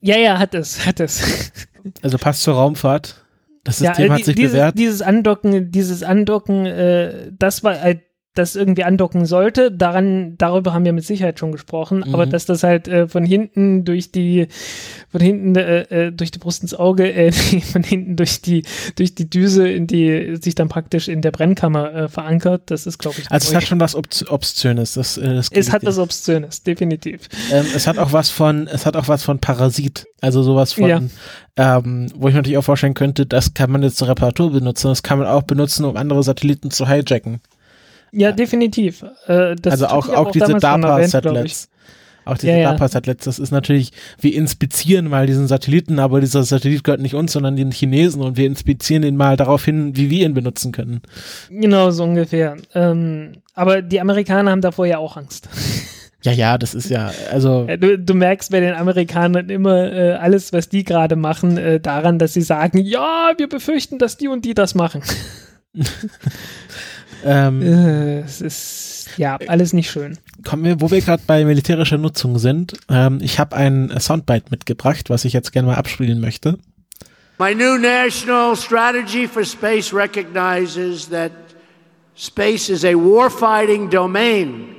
Ja, 0.00 0.16
ja, 0.16 0.38
hat 0.38 0.54
es, 0.54 0.86
hat 0.86 1.00
es. 1.00 1.50
Also 2.02 2.18
passt 2.18 2.42
zur 2.42 2.54
Raumfahrt. 2.54 3.24
Das 3.64 3.80
ja, 3.80 3.90
System 3.94 4.06
äh, 4.06 4.10
hat 4.10 4.18
die- 4.20 4.24
sich 4.24 4.34
dieses, 4.36 4.52
bewährt. 4.52 4.78
Dieses 4.78 5.00
Andocken, 5.00 5.70
dieses 5.72 6.02
Andocken, 6.02 6.66
äh, 6.66 7.30
das 7.38 7.64
war 7.64 7.80
halt, 7.80 8.00
das 8.38 8.56
irgendwie 8.56 8.84
andocken 8.84 9.26
sollte, 9.26 9.70
daran, 9.72 10.36
darüber 10.38 10.72
haben 10.72 10.84
wir 10.84 10.92
mit 10.92 11.04
Sicherheit 11.04 11.38
schon 11.38 11.52
gesprochen, 11.52 12.02
aber 12.14 12.26
Mhm. 12.26 12.30
dass 12.30 12.46
das 12.46 12.62
halt 12.62 12.88
äh, 12.88 13.08
von 13.08 13.24
hinten 13.24 13.84
durch 13.84 14.12
die, 14.12 14.46
von 15.10 15.20
hinten 15.20 15.56
äh, 15.56 15.80
äh, 16.06 16.12
durch 16.12 16.30
die 16.30 16.38
Brust 16.38 16.62
ins 16.62 16.74
Auge, 16.74 17.12
äh, 17.12 17.32
von 17.72 17.82
hinten 17.82 18.16
durch 18.16 18.40
die, 18.40 18.62
durch 18.96 19.14
die 19.14 19.28
Düse 19.28 19.68
in 19.68 19.86
die, 19.86 20.36
sich 20.40 20.54
dann 20.54 20.68
praktisch 20.68 21.08
in 21.08 21.20
der 21.20 21.32
Brennkammer 21.32 21.92
äh, 21.94 22.08
verankert, 22.08 22.70
das 22.70 22.86
ist, 22.86 22.98
glaube 22.98 23.16
ich, 23.18 23.30
Also 23.30 23.48
es 23.50 23.54
hat 23.54 23.64
schon 23.64 23.80
was 23.80 23.94
Obs 23.94 24.26
Obszönes. 24.30 24.94
Das, 24.94 25.18
äh, 25.18 25.34
das 25.34 25.48
es 25.50 25.72
hat 25.72 25.84
was 25.84 25.98
Obszönes, 25.98 26.62
definitiv. 26.62 27.28
ähm, 27.52 27.66
es 27.74 27.86
hat 27.86 27.98
auch 27.98 28.12
was 28.12 28.30
von, 28.30 28.66
es 28.68 28.86
hat 28.86 28.96
auch 28.96 29.08
was 29.08 29.22
von 29.24 29.38
Parasit. 29.40 30.06
Also 30.20 30.42
sowas 30.42 30.72
von, 30.72 30.88
Ja. 30.88 31.00
ähm, 31.56 32.06
wo 32.14 32.28
ich 32.28 32.34
mir 32.34 32.38
natürlich 32.40 32.58
auch 32.58 32.62
vorstellen 32.64 32.94
könnte, 32.94 33.26
das 33.26 33.54
kann 33.54 33.70
man 33.70 33.82
jetzt 33.82 33.96
zur 33.96 34.08
Reparatur 34.08 34.52
benutzen. 34.52 34.88
Das 34.88 35.02
kann 35.02 35.18
man 35.18 35.26
auch 35.28 35.42
benutzen, 35.42 35.84
um 35.84 35.96
andere 35.96 36.22
Satelliten 36.22 36.70
zu 36.70 36.88
hijacken. 36.88 37.40
Ja, 38.12 38.32
definitiv. 38.32 39.04
Äh, 39.26 39.56
also 39.66 39.86
auch, 39.86 40.08
ich 40.08 40.14
auch 40.14 40.30
diese. 40.30 40.54
DARPA-Satellites. 40.54 41.68
Auch 42.24 42.36
diese 42.36 42.52
Ja, 42.52 42.58
ja. 42.58 42.68
DARPA-Satellites, 42.70 43.24
das 43.24 43.38
ist 43.38 43.50
natürlich, 43.52 43.92
wir 44.20 44.34
inspizieren 44.34 45.08
mal 45.08 45.26
diesen 45.26 45.46
Satelliten, 45.48 45.98
aber 45.98 46.20
dieser 46.20 46.42
Satellit 46.42 46.84
gehört 46.84 47.00
nicht 47.00 47.14
uns, 47.14 47.32
sondern 47.32 47.56
den 47.56 47.72
Chinesen 47.72 48.20
und 48.20 48.36
wir 48.36 48.46
inspizieren 48.46 49.02
ihn 49.02 49.16
mal 49.16 49.36
darauf 49.36 49.64
hin, 49.64 49.96
wie 49.96 50.10
wir 50.10 50.26
ihn 50.26 50.34
benutzen 50.34 50.70
können. 50.72 51.00
Genau, 51.48 51.90
so 51.90 52.04
ungefähr. 52.04 52.56
Ähm, 52.74 53.32
aber 53.54 53.80
die 53.80 54.00
Amerikaner 54.00 54.50
haben 54.50 54.60
davor 54.60 54.86
ja 54.86 54.98
auch 54.98 55.16
Angst. 55.16 55.48
Ja, 56.24 56.32
ja, 56.32 56.58
das 56.58 56.74
ist 56.74 56.90
ja, 56.90 57.12
also, 57.30 57.64
Äh, 57.68 57.78
Du, 57.78 57.96
du 57.96 58.12
merkst 58.12 58.50
bei 58.50 58.58
den 58.58 58.74
Amerikanern 58.74 59.48
immer 59.50 59.92
äh, 59.92 60.12
alles, 60.14 60.52
was 60.52 60.68
die 60.68 60.82
gerade 60.82 61.14
machen, 61.14 61.56
äh, 61.56 61.78
daran, 61.78 62.18
dass 62.18 62.32
sie 62.32 62.42
sagen, 62.42 62.78
ja, 62.78 63.30
wir 63.36 63.48
befürchten, 63.48 63.98
dass 64.00 64.16
die 64.16 64.26
und 64.26 64.44
die 64.44 64.52
das 64.52 64.74
machen. 64.74 65.00
ähm, 67.24 67.62
Äh, 67.62 68.20
es 68.20 68.40
ist 68.40 69.08
ja 69.16 69.38
alles 69.48 69.72
nicht 69.72 69.90
schön. 69.90 70.18
kommen 70.44 70.64
wir, 70.64 70.80
wo 70.80 70.90
wir 70.90 71.00
gerade 71.00 71.22
bei 71.26 71.44
militärischer 71.44 71.98
Nutzung 71.98 72.38
sind. 72.38 72.74
Ähm, 72.88 73.18
ich 73.22 73.38
habe 73.38 73.56
ein 73.56 73.92
Soundbite 73.98 74.46
mitgebracht, 74.50 75.10
was 75.10 75.24
ich 75.24 75.32
jetzt 75.32 75.52
gerne 75.52 75.68
mal 75.68 75.76
abspielen 75.76 76.20
möchte. 76.20 76.58
My 77.38 77.54
new 77.54 77.78
national 77.78 78.56
strategy 78.56 79.28
for 79.28 79.44
space 79.44 79.92
recognizes 79.94 81.08
that 81.10 81.30
space 82.16 82.68
is 82.68 82.84
a 82.84 82.94
warfighting 82.94 83.88
domain, 83.90 84.74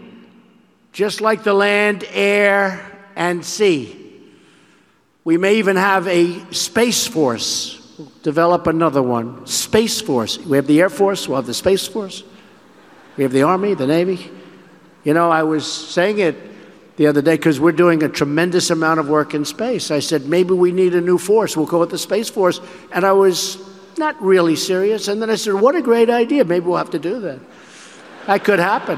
just 0.93 1.21
like 1.21 1.43
the 1.43 1.53
land, 1.53 2.03
air, 2.13 2.79
and 3.15 3.43
sea. 3.45 3.95
We 5.25 5.37
may 5.37 5.57
even 5.57 5.77
have 5.77 6.07
a 6.09 6.25
space 6.51 7.07
force. 7.07 7.78
We'll 7.99 8.11
develop 8.23 8.65
another 8.65 9.01
one. 9.03 9.45
Space 9.45 9.99
Force. 9.99 10.37
We 10.39 10.55
have 10.55 10.67
the 10.67 10.79
Air 10.79 10.89
Force, 10.89 11.27
we'll 11.27 11.35
have 11.35 11.45
the 11.45 11.53
Space 11.53 11.85
Force. 11.85 12.23
We 13.17 13.23
have 13.23 13.33
the 13.33 13.43
Army, 13.43 13.73
the 13.73 13.87
Navy. 13.87 14.31
You 15.03 15.13
know, 15.13 15.29
I 15.29 15.43
was 15.43 15.69
saying 15.69 16.19
it 16.19 16.35
the 16.95 17.07
other 17.07 17.21
day 17.21 17.35
because 17.35 17.59
we're 17.59 17.73
doing 17.73 18.01
a 18.03 18.09
tremendous 18.09 18.69
amount 18.69 19.01
of 19.01 19.09
work 19.09 19.33
in 19.33 19.43
space. 19.43 19.91
I 19.91 19.99
said, 19.99 20.27
maybe 20.27 20.53
we 20.53 20.71
need 20.71 20.95
a 20.95 21.01
new 21.01 21.17
force. 21.17 21.57
We'll 21.57 21.67
call 21.67 21.83
it 21.83 21.89
the 21.89 21.97
Space 21.97 22.29
Force. 22.29 22.61
And 22.93 23.05
I 23.05 23.11
was 23.11 23.57
not 23.97 24.15
really 24.21 24.55
serious. 24.55 25.09
And 25.09 25.21
then 25.21 25.29
I 25.29 25.35
said, 25.35 25.55
what 25.55 25.75
a 25.75 25.81
great 25.81 26.09
idea. 26.09 26.45
Maybe 26.45 26.65
we'll 26.65 26.77
have 26.77 26.91
to 26.91 26.99
do 26.99 27.19
that. 27.19 27.39
That 28.27 28.43
could 28.45 28.59
happen. 28.59 28.97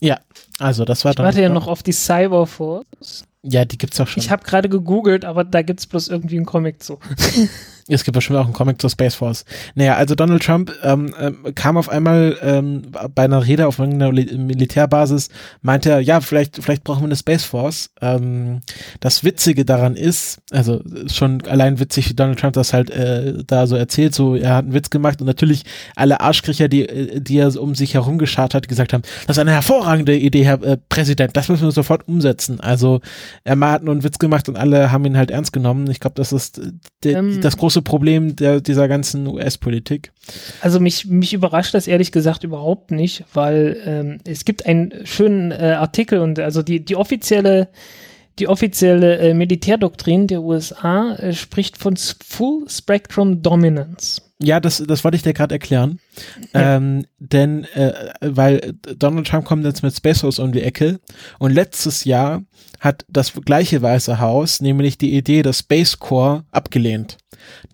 Ja, 0.00 0.18
also 0.58 0.84
das 0.84 1.04
war 1.04 1.12
Ich 1.12 1.18
warte 1.18 1.42
ja 1.42 1.48
noch 1.48 1.66
auf 1.66 1.82
die 1.82 1.92
Cyberforce. 1.92 3.24
Ja, 3.42 3.64
die 3.64 3.78
gibt's 3.78 4.00
auch 4.00 4.06
schon. 4.06 4.22
Ich 4.22 4.30
habe 4.30 4.44
gerade 4.44 4.68
gegoogelt, 4.68 5.24
aber 5.24 5.44
da 5.44 5.62
gibt's 5.62 5.86
bloß 5.86 6.08
irgendwie 6.08 6.36
einen 6.36 6.46
Comic 6.46 6.82
zu. 6.82 6.98
Es 7.92 8.04
gibt 8.04 8.14
bestimmt 8.14 8.38
auch 8.38 8.44
einen 8.44 8.52
Comic 8.52 8.80
zur 8.80 8.88
Space 8.90 9.14
Force. 9.16 9.44
Naja, 9.74 9.96
also 9.96 10.14
Donald 10.14 10.42
Trump 10.42 10.72
ähm, 10.82 11.14
ähm, 11.18 11.38
kam 11.54 11.76
auf 11.76 11.88
einmal 11.88 12.36
ähm, 12.42 12.82
bei 13.14 13.24
einer 13.24 13.44
Rede 13.46 13.66
auf 13.66 13.78
irgendeiner 13.78 14.12
Li- 14.12 14.36
Militärbasis, 14.38 15.28
meinte 15.62 15.90
er, 15.90 16.00
ja, 16.00 16.20
vielleicht, 16.20 16.62
vielleicht 16.62 16.84
brauchen 16.84 17.00
wir 17.02 17.06
eine 17.06 17.16
Space 17.16 17.44
Force. 17.44 17.90
Ähm, 18.00 18.60
das 19.00 19.24
Witzige 19.24 19.64
daran 19.64 19.96
ist, 19.96 20.38
also 20.50 20.80
schon 21.12 21.42
allein 21.46 21.80
witzig, 21.80 22.08
wie 22.10 22.14
Donald 22.14 22.38
Trump 22.38 22.54
das 22.54 22.72
halt 22.72 22.90
äh, 22.90 23.42
da 23.46 23.66
so 23.66 23.76
erzählt, 23.76 24.14
so 24.14 24.36
er 24.36 24.54
hat 24.56 24.64
einen 24.64 24.74
Witz 24.74 24.90
gemacht 24.90 25.20
und 25.20 25.26
natürlich 25.26 25.64
alle 25.96 26.20
Arschkriecher, 26.20 26.68
die, 26.68 26.88
äh, 26.88 27.20
die 27.20 27.38
er 27.38 27.50
so 27.50 27.60
um 27.60 27.74
sich 27.74 27.94
herum 27.94 28.18
geschart 28.18 28.54
hat, 28.54 28.68
gesagt 28.68 28.92
haben, 28.92 29.02
das 29.26 29.36
ist 29.36 29.40
eine 29.40 29.52
hervorragende 29.52 30.16
Idee, 30.16 30.44
Herr 30.44 30.62
äh, 30.62 30.76
Präsident, 30.88 31.36
das 31.36 31.48
müssen 31.48 31.64
wir 31.64 31.72
sofort 31.72 32.06
umsetzen. 32.08 32.60
Also 32.60 33.00
er 33.44 33.58
hat 33.58 33.82
nur 33.82 33.94
einen 33.94 34.04
Witz 34.04 34.18
gemacht 34.18 34.48
und 34.48 34.56
alle 34.56 34.92
haben 34.92 35.04
ihn 35.04 35.16
halt 35.16 35.30
ernst 35.30 35.52
genommen. 35.52 35.90
Ich 35.90 36.00
glaube, 36.00 36.14
das 36.16 36.32
ist 36.32 36.58
äh, 36.58 36.70
Ähm, 37.02 37.40
das 37.40 37.56
große 37.56 37.79
Problem 37.82 38.36
der, 38.36 38.60
dieser 38.60 38.88
ganzen 38.88 39.26
US-Politik. 39.26 40.12
Also 40.60 40.80
mich, 40.80 41.06
mich 41.06 41.32
überrascht 41.32 41.74
das 41.74 41.86
ehrlich 41.86 42.12
gesagt 42.12 42.44
überhaupt 42.44 42.90
nicht, 42.90 43.24
weil 43.34 43.76
ähm, 43.84 44.18
es 44.24 44.44
gibt 44.44 44.66
einen 44.66 44.92
schönen 45.04 45.50
äh, 45.50 45.76
Artikel 45.78 46.20
und 46.20 46.38
also 46.38 46.62
die, 46.62 46.84
die 46.84 46.96
offizielle, 46.96 47.68
die 48.38 48.48
offizielle 48.48 49.18
äh, 49.18 49.34
Militärdoktrin 49.34 50.26
der 50.26 50.42
USA 50.42 51.14
äh, 51.14 51.32
spricht 51.32 51.76
von 51.76 51.96
Full 51.96 52.64
Spectrum 52.68 53.42
Dominance. 53.42 54.22
Ja, 54.42 54.58
das, 54.58 54.82
das 54.86 55.04
wollte 55.04 55.16
ich 55.16 55.22
dir 55.22 55.34
gerade 55.34 55.54
erklären. 55.54 56.00
Ja. 56.54 56.76
Ähm, 56.76 57.04
denn, 57.18 57.64
äh, 57.74 57.92
weil 58.20 58.74
Donald 58.98 59.26
Trump 59.26 59.44
kommt 59.44 59.64
jetzt 59.64 59.82
mit 59.82 59.94
Space 59.94 60.20
Force 60.20 60.38
um 60.38 60.52
die 60.52 60.62
Ecke 60.62 60.98
und 61.38 61.52
letztes 61.52 62.04
Jahr 62.04 62.42
hat 62.80 63.04
das 63.08 63.32
gleiche 63.44 63.82
Weiße 63.82 64.18
Haus 64.18 64.62
nämlich 64.62 64.96
die 64.96 65.14
Idee 65.14 65.42
des 65.42 65.58
Space 65.58 65.98
Corps 65.98 66.44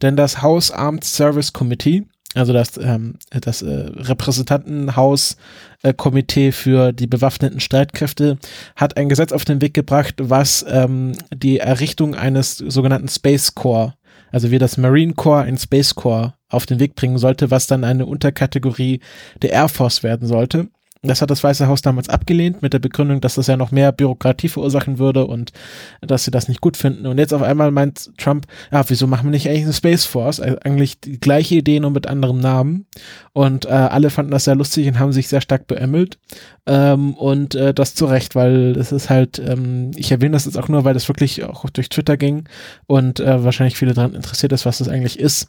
Denn 0.02 0.16
das 0.16 0.42
House 0.42 0.72
Armed 0.72 1.04
Service 1.04 1.52
Committee, 1.52 2.04
also 2.34 2.52
das, 2.52 2.76
ähm, 2.78 3.14
das 3.30 3.62
äh, 3.62 3.88
Repräsentantenhaus 3.94 5.36
äh, 5.82 5.94
Komitee 5.94 6.50
für 6.50 6.92
die 6.92 7.06
bewaffneten 7.06 7.60
Streitkräfte, 7.60 8.38
hat 8.74 8.96
ein 8.96 9.08
Gesetz 9.08 9.30
auf 9.30 9.44
den 9.44 9.60
Weg 9.60 9.74
gebracht, 9.74 10.16
was 10.18 10.66
ähm, 10.68 11.12
die 11.32 11.58
Errichtung 11.58 12.16
eines 12.16 12.58
sogenannten 12.58 13.08
Space 13.08 13.54
Corps 13.54 13.94
also 14.32 14.50
wie 14.50 14.58
das 14.58 14.76
Marine 14.76 15.14
Corps 15.14 15.44
ein 15.44 15.58
Space 15.58 15.94
Corps 15.94 16.34
auf 16.48 16.66
den 16.66 16.78
Weg 16.78 16.94
bringen 16.94 17.18
sollte, 17.18 17.50
was 17.50 17.66
dann 17.66 17.84
eine 17.84 18.06
Unterkategorie 18.06 19.00
der 19.42 19.50
Air 19.50 19.68
Force 19.68 20.02
werden 20.02 20.28
sollte. 20.28 20.68
Das 21.06 21.22
hat 21.22 21.30
das 21.30 21.44
Weiße 21.44 21.66
Haus 21.66 21.82
damals 21.82 22.08
abgelehnt 22.08 22.62
mit 22.62 22.72
der 22.72 22.78
Begründung, 22.78 23.20
dass 23.20 23.36
das 23.36 23.46
ja 23.46 23.56
noch 23.56 23.70
mehr 23.70 23.92
Bürokratie 23.92 24.48
verursachen 24.48 24.98
würde 24.98 25.26
und 25.26 25.52
dass 26.00 26.24
sie 26.24 26.30
das 26.30 26.48
nicht 26.48 26.60
gut 26.60 26.76
finden. 26.76 27.06
Und 27.06 27.18
jetzt 27.18 27.34
auf 27.34 27.42
einmal 27.42 27.70
meint 27.70 28.10
Trump, 28.18 28.46
ja, 28.72 28.82
wieso 28.88 29.06
machen 29.06 29.26
wir 29.26 29.30
nicht 29.30 29.48
eigentlich 29.48 29.64
eine 29.64 29.72
Space 29.72 30.04
Force? 30.04 30.40
Also 30.40 30.58
eigentlich 30.62 31.00
die 31.00 31.20
gleiche 31.20 31.56
Idee, 31.56 31.80
nur 31.80 31.90
mit 31.90 32.06
anderem 32.06 32.40
Namen. 32.40 32.86
Und 33.32 33.66
äh, 33.66 33.68
alle 33.68 34.10
fanden 34.10 34.32
das 34.32 34.44
sehr 34.44 34.56
lustig 34.56 34.88
und 34.88 34.98
haben 34.98 35.12
sich 35.12 35.28
sehr 35.28 35.40
stark 35.40 35.66
beämmelt. 35.66 36.18
Ähm, 36.66 37.14
und 37.14 37.54
äh, 37.54 37.74
das 37.74 37.94
zu 37.94 38.06
Recht, 38.06 38.34
weil 38.34 38.72
das 38.72 38.90
ist 38.90 39.10
halt, 39.10 39.38
ähm, 39.38 39.90
ich 39.96 40.10
erwähne 40.10 40.32
das 40.32 40.46
jetzt 40.46 40.58
auch 40.58 40.68
nur, 40.68 40.84
weil 40.84 40.94
das 40.94 41.08
wirklich 41.08 41.44
auch 41.44 41.68
durch 41.70 41.88
Twitter 41.88 42.16
ging 42.16 42.48
und 42.86 43.20
äh, 43.20 43.44
wahrscheinlich 43.44 43.76
viele 43.76 43.94
daran 43.94 44.14
interessiert 44.14 44.52
ist, 44.52 44.66
was 44.66 44.78
das 44.78 44.88
eigentlich 44.88 45.20
ist. 45.20 45.48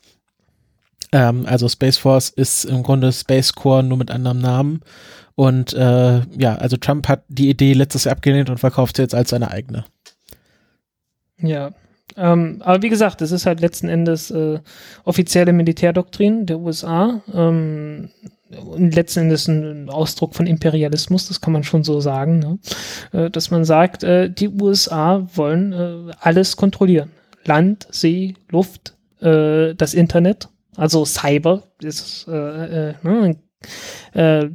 Ähm, 1.11 1.45
also 1.45 1.67
Space 1.69 1.97
Force 1.97 2.29
ist 2.29 2.65
im 2.65 2.83
Grunde 2.83 3.11
Space 3.11 3.53
Corps 3.53 3.83
nur 3.83 3.97
mit 3.97 4.11
anderem 4.11 4.39
Namen. 4.39 4.81
Und 5.35 5.73
äh, 5.73 6.21
ja, 6.37 6.55
also 6.55 6.77
Trump 6.77 7.07
hat 7.07 7.23
die 7.27 7.49
Idee 7.49 7.73
letztes 7.73 8.05
Jahr 8.05 8.13
abgelehnt 8.13 8.49
und 8.49 8.57
verkauft 8.57 8.97
sie 8.97 9.03
jetzt 9.03 9.15
als 9.15 9.29
seine 9.29 9.51
eigene. 9.51 9.85
Ja. 11.39 11.71
Ähm, 12.15 12.61
aber 12.61 12.81
wie 12.81 12.89
gesagt, 12.89 13.21
es 13.21 13.31
ist 13.31 13.45
halt 13.45 13.59
letzten 13.59 13.89
Endes 13.89 14.31
äh, 14.31 14.59
offizielle 15.03 15.53
Militärdoktrin 15.53 16.47
der 16.47 16.59
USA. 16.59 17.21
Ähm, 17.33 18.09
und 18.49 18.95
letzten 18.95 19.21
Endes 19.21 19.47
ein 19.47 19.89
Ausdruck 19.89 20.33
von 20.35 20.47
Imperialismus, 20.47 21.27
das 21.27 21.41
kann 21.41 21.53
man 21.53 21.63
schon 21.63 21.83
so 21.83 21.99
sagen, 21.99 22.39
ne? 22.39 22.59
äh, 23.11 23.29
dass 23.29 23.51
man 23.51 23.65
sagt, 23.65 24.03
äh, 24.03 24.29
die 24.29 24.49
USA 24.49 25.27
wollen 25.35 25.73
äh, 25.73 26.13
alles 26.19 26.55
kontrollieren. 26.55 27.11
Land, 27.45 27.87
See, 27.91 28.35
Luft, 28.49 28.93
das 29.19 29.95
Internet, 29.95 30.47
also 30.77 31.03
Cyber, 31.05 31.63
ist, 31.81 32.27
äh, 32.27 32.91
äh, 32.91 32.93
ne? 33.01 33.35
äh, 34.13 34.49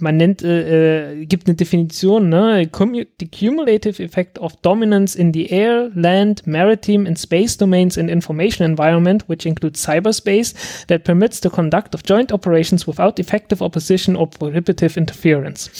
man 0.00 0.16
nennt, 0.16 0.42
äh, 0.42 1.12
äh, 1.12 1.26
gibt 1.26 1.46
eine 1.46 1.54
Definition, 1.54 2.28
ne? 2.28 2.68
The 2.72 3.28
cumulative 3.28 4.02
effect 4.02 4.38
of 4.38 4.56
dominance 4.56 5.14
in 5.14 5.32
the 5.32 5.50
air, 5.50 5.90
land, 5.94 6.46
maritime 6.46 7.06
and 7.06 7.18
space 7.18 7.56
domains 7.56 7.96
and 7.96 8.10
information 8.10 8.64
environment, 8.64 9.28
which 9.28 9.46
includes 9.46 9.86
cyberspace, 9.86 10.54
that 10.88 11.04
permits 11.04 11.40
the 11.40 11.50
conduct 11.50 11.94
of 11.94 12.02
joint 12.04 12.32
operations 12.32 12.86
without 12.86 13.20
effective 13.20 13.62
opposition 13.62 14.16
or 14.16 14.28
prohibitive 14.28 14.98
interference. 14.98 15.70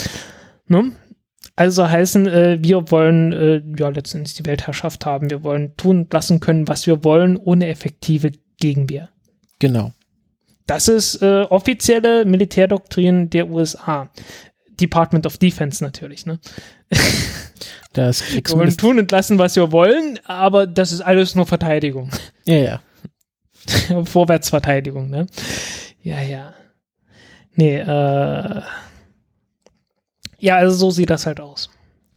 Ne? 0.69 0.93
Also 1.57 1.89
heißen, 1.89 2.27
äh, 2.29 2.59
wir 2.63 2.91
wollen 2.91 3.33
äh, 3.33 3.63
ja 3.79 3.89
letztendlich 3.89 4.35
die 4.35 4.47
Weltherrschaft 4.47 5.05
haben. 5.05 5.31
Wir 5.31 5.43
wollen 5.43 5.77
tun 5.77 6.03
und 6.03 6.13
lassen 6.13 6.41
können, 6.41 6.69
was 6.69 6.87
wir 6.87 7.03
wollen, 7.05 7.37
ohne 7.37 7.67
effektive 7.67 8.33
Gegenwehr. 8.59 9.09
Genau. 9.63 9.93
Das 10.67 10.89
ist 10.89 11.23
äh, 11.23 11.43
offizielle 11.43 12.25
Militärdoktrin 12.25 13.31
der 13.31 13.49
USA. 13.49 14.11
Department 14.81 15.25
of 15.25 15.39
Defense 15.39 15.83
natürlich, 15.85 16.27
ne? 16.27 16.41
Das 17.93 18.33
Wir 18.33 18.43
wollen 18.53 18.77
tun 18.77 18.99
und 18.99 19.11
lassen, 19.13 19.39
was 19.39 19.55
wir 19.55 19.71
wollen, 19.71 20.19
aber 20.25 20.67
das 20.67 20.91
ist 20.91 21.03
alles 21.03 21.37
nur 21.37 21.47
Verteidigung. 21.47 22.11
Ja, 22.45 22.57
ja. 22.57 24.05
Vorwärtsverteidigung, 24.05 25.09
ne? 25.11 25.27
Ja, 26.03 26.21
ja. 26.21 26.55
Nee, 27.55 27.77
äh. 27.77 28.63
Ja, 30.41 30.57
also 30.57 30.75
so 30.75 30.91
sieht 30.91 31.11
das 31.11 31.27
halt 31.27 31.39
aus. 31.39 31.71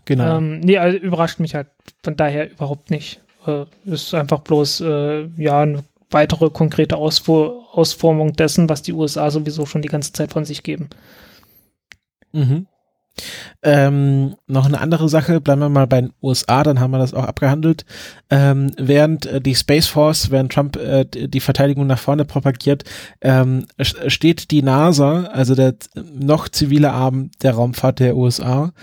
Genau. 0.06 0.38
Ähm, 0.38 0.62
nee, 0.62 0.80
also 0.80 0.98
überrascht 0.98 1.40
mich 1.40 1.54
halt 1.54 1.68
von 2.04 2.16
daher 2.16 2.50
überhaupt 2.50 2.90
nicht. 2.90 3.22
Äh, 3.46 3.66
ist 3.86 4.16
einfach 4.16 4.40
bloß, 4.40 4.82
äh, 4.82 5.28
ja, 5.38 5.62
eine 5.62 5.84
weitere 6.16 6.50
konkrete 6.50 6.98
Ausfu 6.98 7.62
Ausformung 7.72 8.34
dessen, 8.34 8.70
was 8.70 8.82
die 8.82 8.94
USA 8.94 9.30
sowieso 9.30 9.66
schon 9.68 9.82
die 9.84 9.90
ganze 9.90 10.14
Zeit 10.14 10.32
von 10.32 10.46
sich 10.46 10.64
geben. 10.64 10.90
Mhm. 12.32 12.66
Ähm, 13.64 14.36
noch 14.48 14.66
eine 14.66 14.80
andere 14.82 15.08
Sache, 15.08 15.40
bleiben 15.40 15.62
wir 15.62 15.70
mal 15.70 15.88
bei 15.88 16.02
den 16.02 16.14
USA, 16.22 16.64
dann 16.64 16.80
haben 16.80 16.92
wir 16.92 17.00
das 17.00 17.14
auch 17.14 17.24
abgehandelt. 17.24 17.86
Ähm, 18.30 18.72
während 18.78 19.26
äh, 19.26 19.40
die 19.40 19.56
Space 19.56 19.88
Force, 19.88 20.32
während 20.32 20.52
Trump 20.52 20.76
äh, 20.76 21.06
die 21.06 21.40
Verteidigung 21.40 21.88
nach 21.88 22.00
vorne 22.00 22.26
propagiert, 22.26 22.84
ähm, 23.22 23.66
st- 23.80 24.10
steht 24.10 24.52
die 24.52 24.62
NASA, 24.62 25.26
also 25.26 25.56
der 25.56 25.76
noch 26.14 26.50
zivile 26.50 26.92
Arm 26.92 27.32
der 27.42 27.54
Raumfahrt 27.54 28.00
der 28.00 28.18
USA, 28.18 28.74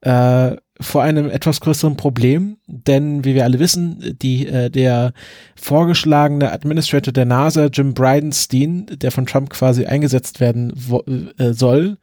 äh, 0.00 0.56
vor 0.82 1.02
einem 1.02 1.30
etwas 1.30 1.60
größeren 1.60 1.96
Problem, 1.96 2.58
denn 2.66 3.24
wie 3.24 3.34
wir 3.34 3.44
alle 3.44 3.58
wissen, 3.58 4.16
die, 4.20 4.46
äh, 4.46 4.70
der 4.70 5.12
vorgeschlagene 5.56 6.52
Administrator 6.52 7.12
der 7.12 7.24
NASA, 7.24 7.66
Jim 7.66 7.94
Bridenstine, 7.94 8.84
der 8.86 9.10
von 9.10 9.26
Trump 9.26 9.50
quasi 9.50 9.86
eingesetzt 9.86 10.40
werden 10.40 10.72
wo, 10.74 11.02
äh, 11.38 11.52
soll, 11.52 11.98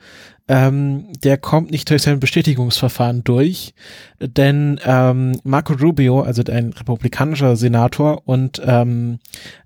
ähm, 0.49 1.13
der 1.23 1.37
kommt 1.37 1.69
nicht 1.69 1.89
durch 1.91 2.01
sein 2.01 2.19
Bestätigungsverfahren 2.19 3.23
durch, 3.23 3.75
denn 4.19 4.79
ähm, 4.83 5.39
Marco 5.43 5.73
Rubio, 5.73 6.21
also 6.21 6.41
ein 6.51 6.73
republikanischer 6.73 7.55
Senator 7.55 8.23
und 8.25 8.59
ähm, 8.65 9.19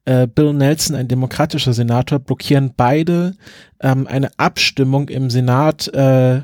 äh, 0.03 0.28
Bill 0.28 0.53
Nelson, 0.53 0.97
ein 0.97 1.07
demokratischer 1.07 1.72
Senator, 1.72 2.20
blockieren 2.20 2.74
beide 2.76 3.36
ähm, 3.80 4.07
eine 4.07 4.30
Abstimmung 4.38 5.07
im 5.07 5.30
Senat, 5.30 5.88
äh, 5.93 6.41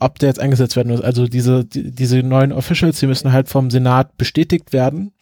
ob 0.00 0.18
der 0.18 0.28
jetzt 0.28 0.40
eingesetzt 0.40 0.76
werden 0.76 0.90
muss. 0.90 1.00
Also 1.00 1.26
diese, 1.26 1.64
die, 1.64 1.90
diese 1.90 2.22
neuen 2.22 2.52
Officials, 2.52 3.00
die 3.00 3.06
müssen 3.06 3.32
halt 3.32 3.48
vom 3.48 3.70
Senat 3.70 4.16
bestätigt 4.16 4.72
werden. 4.72 5.12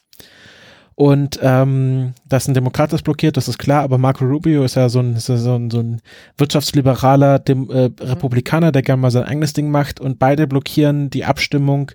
Und 0.99 1.39
ähm, 1.43 2.15
dass 2.27 2.49
ein 2.49 2.55
Demokrat 2.55 2.91
das 2.91 3.03
blockiert, 3.03 3.37
das 3.37 3.49
ist 3.49 3.59
klar, 3.59 3.83
aber 3.83 3.99
Marco 3.99 4.25
Rubio 4.25 4.65
ist 4.65 4.77
ja 4.77 4.89
so 4.89 5.01
ein, 5.01 5.15
ist 5.15 5.29
ja 5.29 5.37
so 5.37 5.55
ein, 5.55 5.71
so 5.71 5.81
ein 5.81 6.01
wirtschaftsliberaler 6.39 7.39
Dem, 7.39 7.71
äh, 7.71 7.91
Republikaner, 8.01 8.73
der 8.73 8.81
gerne 8.81 9.03
mal 9.03 9.11
sein 9.11 9.25
eigenes 9.25 9.53
Ding 9.53 9.71
macht 9.71 10.01
und 10.01 10.19
beide 10.19 10.47
blockieren 10.47 11.11
die 11.11 11.27
Abstimmung 11.27 11.91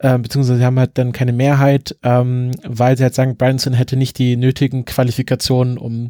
äh, 0.00 0.16
beziehungsweise 0.18 0.58
sie 0.58 0.64
haben 0.64 0.78
halt 0.78 0.96
dann 0.96 1.12
keine 1.12 1.32
Mehrheit, 1.32 1.96
ähm, 2.02 2.52
weil 2.64 2.96
sie 2.96 3.02
halt 3.02 3.14
sagen, 3.14 3.36
Branson 3.36 3.72
hätte 3.72 3.96
nicht 3.96 4.18
die 4.18 4.36
nötigen 4.36 4.84
Qualifikationen, 4.84 5.76
um 5.76 6.08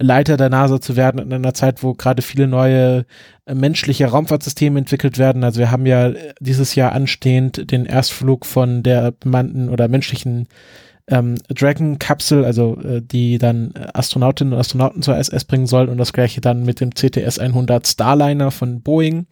Leiter 0.00 0.36
der 0.36 0.48
NASA 0.50 0.80
zu 0.80 0.96
werden 0.96 1.20
in 1.20 1.32
einer 1.32 1.54
Zeit, 1.54 1.82
wo 1.82 1.94
gerade 1.94 2.22
viele 2.22 2.48
neue 2.48 3.06
äh, 3.46 3.54
menschliche 3.54 4.06
Raumfahrtsysteme 4.06 4.78
entwickelt 4.78 5.18
werden. 5.18 5.44
Also 5.44 5.60
wir 5.60 5.70
haben 5.70 5.86
ja 5.86 6.12
dieses 6.40 6.74
Jahr 6.74 6.92
anstehend 6.92 7.70
den 7.70 7.86
Erstflug 7.86 8.44
von 8.44 8.82
der 8.82 9.12
bemannten 9.12 9.68
oder 9.68 9.86
menschlichen 9.86 10.48
ähm, 11.06 11.36
Dragon-Kapsel, 11.48 12.44
also 12.44 12.76
äh, 12.80 13.00
die 13.00 13.38
dann 13.38 13.72
Astronautinnen 13.94 14.52
und 14.52 14.60
Astronauten 14.60 15.02
zur 15.02 15.16
SS 15.16 15.44
bringen 15.44 15.66
soll 15.66 15.88
und 15.88 15.98
das 15.98 16.12
gleiche 16.12 16.40
dann 16.40 16.64
mit 16.64 16.80
dem 16.80 16.90
CTS-100 16.90 17.88
Starliner 17.88 18.50
von 18.50 18.82
Boeing. 18.82 19.26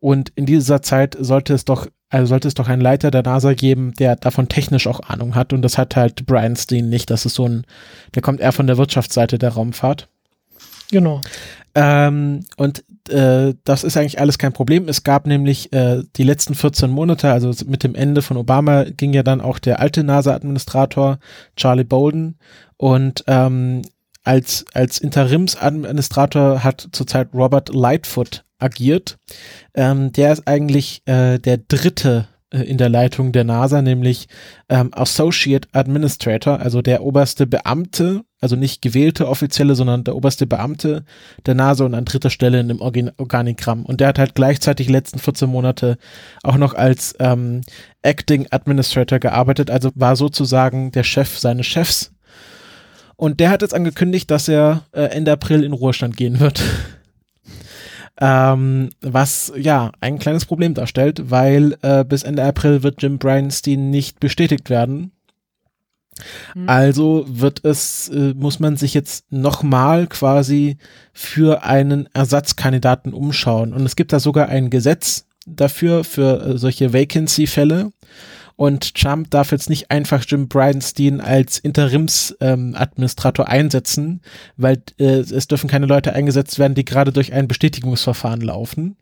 Und 0.00 0.30
in 0.36 0.46
dieser 0.46 0.82
Zeit 0.82 1.16
sollte 1.18 1.54
es 1.54 1.64
doch, 1.64 1.86
also 2.08 2.26
sollte 2.26 2.48
es 2.48 2.54
doch 2.54 2.68
einen 2.68 2.82
Leiter 2.82 3.10
der 3.10 3.22
NASA 3.22 3.54
geben, 3.54 3.94
der 3.98 4.16
davon 4.16 4.48
technisch 4.48 4.86
auch 4.86 5.00
Ahnung 5.00 5.34
hat. 5.34 5.52
Und 5.52 5.62
das 5.62 5.76
hat 5.76 5.96
halt 5.96 6.26
Brian 6.26 6.56
Steen 6.56 6.88
nicht. 6.88 7.10
Das 7.10 7.26
ist 7.26 7.34
so 7.34 7.48
ein, 7.48 7.64
der 8.14 8.22
kommt 8.22 8.40
eher 8.40 8.52
von 8.52 8.66
der 8.66 8.78
Wirtschaftsseite 8.78 9.38
der 9.38 9.50
Raumfahrt. 9.50 10.08
Genau. 10.90 11.20
Ähm, 11.74 12.44
und 12.56 12.84
äh, 13.10 13.54
das 13.64 13.84
ist 13.84 13.96
eigentlich 13.96 14.20
alles 14.20 14.38
kein 14.38 14.52
Problem. 14.52 14.88
Es 14.88 15.02
gab 15.02 15.26
nämlich 15.26 15.72
äh, 15.72 16.02
die 16.16 16.22
letzten 16.22 16.54
14 16.54 16.90
Monate, 16.90 17.30
also 17.32 17.52
mit 17.66 17.82
dem 17.82 17.94
Ende 17.94 18.22
von 18.22 18.36
Obama, 18.36 18.84
ging 18.84 19.12
ja 19.12 19.22
dann 19.22 19.40
auch 19.40 19.58
der 19.58 19.80
alte 19.80 20.04
NASA-Administrator 20.04 21.18
Charlie 21.56 21.84
Bolden 21.84 22.38
und 22.76 23.24
ähm, 23.26 23.82
als, 24.24 24.64
als 24.74 24.98
Interimsadministrator 24.98 26.64
hat 26.64 26.88
zurzeit 26.92 27.28
Robert 27.34 27.72
Lightfoot 27.74 28.45
agiert. 28.58 29.18
Ähm, 29.74 30.12
der 30.12 30.32
ist 30.32 30.46
eigentlich 30.46 31.02
äh, 31.06 31.38
der 31.38 31.58
dritte 31.58 32.28
äh, 32.50 32.62
in 32.62 32.78
der 32.78 32.88
Leitung 32.88 33.32
der 33.32 33.44
NASA, 33.44 33.82
nämlich 33.82 34.28
ähm, 34.68 34.90
Associate 34.92 35.68
Administrator, 35.72 36.60
also 36.60 36.80
der 36.80 37.02
oberste 37.02 37.46
Beamte, 37.46 38.22
also 38.40 38.54
nicht 38.54 38.82
gewählte 38.82 39.28
Offizielle, 39.28 39.74
sondern 39.74 40.04
der 40.04 40.14
oberste 40.14 40.46
Beamte 40.46 41.04
der 41.44 41.54
NASA 41.54 41.84
und 41.84 41.94
an 41.94 42.04
dritter 42.04 42.30
Stelle 42.30 42.60
in 42.60 42.68
dem 42.68 42.80
Organ 42.80 43.10
Organigramm. 43.16 43.84
Und 43.84 44.00
der 44.00 44.08
hat 44.08 44.18
halt 44.18 44.34
gleichzeitig 44.34 44.88
letzten 44.88 45.18
14 45.18 45.48
Monate 45.48 45.98
auch 46.42 46.56
noch 46.56 46.74
als 46.74 47.14
ähm, 47.18 47.62
Acting 48.02 48.46
Administrator 48.50 49.18
gearbeitet, 49.18 49.70
also 49.70 49.90
war 49.94 50.16
sozusagen 50.16 50.92
der 50.92 51.02
Chef 51.02 51.38
seines 51.38 51.66
Chefs. 51.66 52.12
Und 53.16 53.40
der 53.40 53.50
hat 53.50 53.62
jetzt 53.62 53.74
angekündigt, 53.74 54.30
dass 54.30 54.46
er 54.46 54.84
äh, 54.92 55.04
Ende 55.04 55.32
April 55.32 55.64
in 55.64 55.72
Ruhestand 55.72 56.16
gehen 56.16 56.38
wird. 56.38 56.62
Ähm, 58.18 58.90
was 59.02 59.52
ja 59.56 59.92
ein 60.00 60.18
kleines 60.18 60.46
Problem 60.46 60.72
darstellt, 60.72 61.30
weil 61.30 61.76
äh, 61.82 62.04
bis 62.04 62.22
Ende 62.22 62.44
April 62.44 62.82
wird 62.82 63.02
Jim 63.02 63.18
Bryanstein 63.18 63.90
nicht 63.90 64.20
bestätigt 64.20 64.70
werden. 64.70 65.12
Mhm. 66.54 66.68
Also 66.68 67.26
wird 67.28 67.64
es, 67.64 68.08
äh, 68.08 68.34
muss 68.34 68.58
man 68.58 68.76
sich 68.76 68.94
jetzt 68.94 69.30
nochmal 69.30 70.06
quasi 70.06 70.78
für 71.12 71.62
einen 71.62 72.08
Ersatzkandidaten 72.14 73.12
umschauen. 73.12 73.72
Und 73.72 73.84
es 73.84 73.96
gibt 73.96 74.12
da 74.12 74.20
sogar 74.20 74.48
ein 74.48 74.70
Gesetz 74.70 75.26
dafür, 75.46 76.04
für 76.04 76.40
äh, 76.40 76.58
solche 76.58 76.92
Vacancy-Fälle. 76.92 77.92
Und 78.56 78.94
Trump 78.94 79.30
darf 79.30 79.52
jetzt 79.52 79.68
nicht 79.68 79.90
einfach 79.90 80.24
Jim 80.26 80.48
Bridenstine 80.48 81.22
als 81.22 81.58
Interimsadministrator 81.58 83.46
ähm, 83.46 83.52
einsetzen, 83.52 84.22
weil 84.56 84.82
äh, 84.98 85.20
es 85.20 85.46
dürfen 85.46 85.68
keine 85.68 85.86
Leute 85.86 86.14
eingesetzt 86.14 86.58
werden, 86.58 86.74
die 86.74 86.86
gerade 86.86 87.12
durch 87.12 87.34
ein 87.34 87.48
Bestätigungsverfahren 87.48 88.40
laufen. 88.40 88.96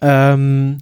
Ähm, 0.00 0.78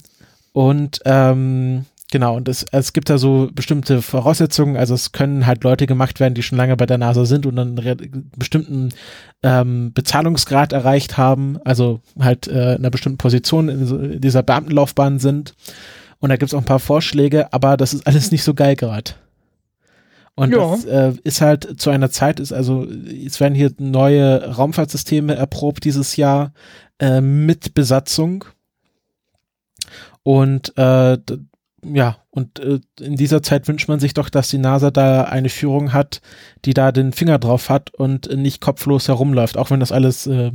und 0.53 1.01
ähm, 1.05 1.85
genau, 2.11 2.35
und 2.35 2.49
es, 2.49 2.65
es 2.71 2.93
gibt 2.93 3.11
da 3.11 3.19
so 3.19 3.49
bestimmte 3.53 4.01
Voraussetzungen, 4.01 4.75
also 4.75 4.95
es 4.95 5.11
können 5.11 5.45
halt 5.45 5.63
Leute 5.63 5.85
gemacht 5.85 6.19
werden, 6.19 6.33
die 6.33 6.41
schon 6.41 6.57
lange 6.57 6.77
bei 6.77 6.87
der 6.87 6.97
NASA 6.97 7.25
sind 7.25 7.45
und 7.45 7.59
einen 7.59 8.29
bestimmten 8.35 8.89
ähm, 9.43 9.93
Bezahlungsgrad 9.93 10.73
erreicht 10.73 11.17
haben, 11.17 11.59
also 11.63 12.01
halt 12.19 12.47
äh, 12.47 12.73
in 12.73 12.79
einer 12.79 12.89
bestimmten 12.89 13.19
Position 13.19 13.69
in 13.69 14.19
dieser 14.19 14.41
Beamtenlaufbahn 14.41 15.19
sind. 15.19 15.53
Und 16.19 16.29
da 16.29 16.37
gibt 16.37 16.49
es 16.49 16.53
auch 16.53 16.61
ein 16.61 16.65
paar 16.65 16.79
Vorschläge, 16.79 17.53
aber 17.53 17.77
das 17.77 17.93
ist 17.93 18.07
alles 18.07 18.31
nicht 18.31 18.43
so 18.43 18.53
geil 18.53 18.75
gerade. 18.75 19.11
Und 20.35 20.51
ja. 20.51 20.57
das 20.57 20.85
äh, 20.85 21.13
ist 21.23 21.41
halt 21.41 21.79
zu 21.79 21.89
einer 21.89 22.11
Zeit, 22.11 22.39
ist 22.39 22.53
also, 22.53 22.85
es 22.85 23.39
werden 23.39 23.55
hier 23.55 23.71
neue 23.79 24.55
Raumfahrtsysteme 24.55 25.35
erprobt 25.35 25.83
dieses 25.83 26.15
Jahr 26.15 26.53
äh, 26.99 27.21
mit 27.21 27.73
Besatzung. 27.73 28.45
Und 30.21 30.77
äh, 30.77 31.17
ja, 31.83 32.17
und 32.29 32.59
äh, 32.59 32.79
in 32.99 33.15
dieser 33.15 33.41
Zeit 33.41 33.67
wünscht 33.67 33.87
man 33.87 33.99
sich 33.99 34.13
doch, 34.13 34.29
dass 34.29 34.49
die 34.49 34.57
NASA 34.57 34.91
da 34.91 35.23
eine 35.23 35.49
Führung 35.49 35.93
hat, 35.93 36.21
die 36.65 36.73
da 36.73 36.91
den 36.91 37.13
Finger 37.13 37.39
drauf 37.39 37.69
hat 37.69 37.93
und 37.93 38.35
nicht 38.35 38.61
kopflos 38.61 39.07
herumläuft. 39.07 39.57
Auch 39.57 39.71
wenn 39.71 39.79
das 39.79 39.91
alles 39.91 40.27
äh, 40.27 40.51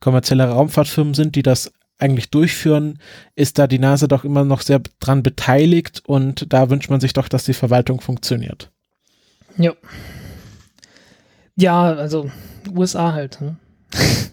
kommerzielle 0.00 0.48
Raumfahrtfirmen 0.48 1.14
sind, 1.14 1.34
die 1.34 1.42
das 1.42 1.72
eigentlich 1.98 2.30
durchführen, 2.30 2.98
ist 3.34 3.58
da 3.58 3.66
die 3.66 3.78
NASA 3.78 4.06
doch 4.06 4.24
immer 4.24 4.44
noch 4.44 4.60
sehr 4.60 4.80
dran 5.00 5.22
beteiligt 5.22 6.02
und 6.06 6.52
da 6.52 6.70
wünscht 6.70 6.90
man 6.90 7.00
sich 7.00 7.12
doch, 7.12 7.28
dass 7.28 7.44
die 7.44 7.54
Verwaltung 7.54 8.00
funktioniert. 8.00 8.70
Ja. 9.56 9.72
Ja, 11.56 11.94
also 11.94 12.30
USA 12.70 13.12
halt. 13.12 13.40
Ne? 13.40 13.56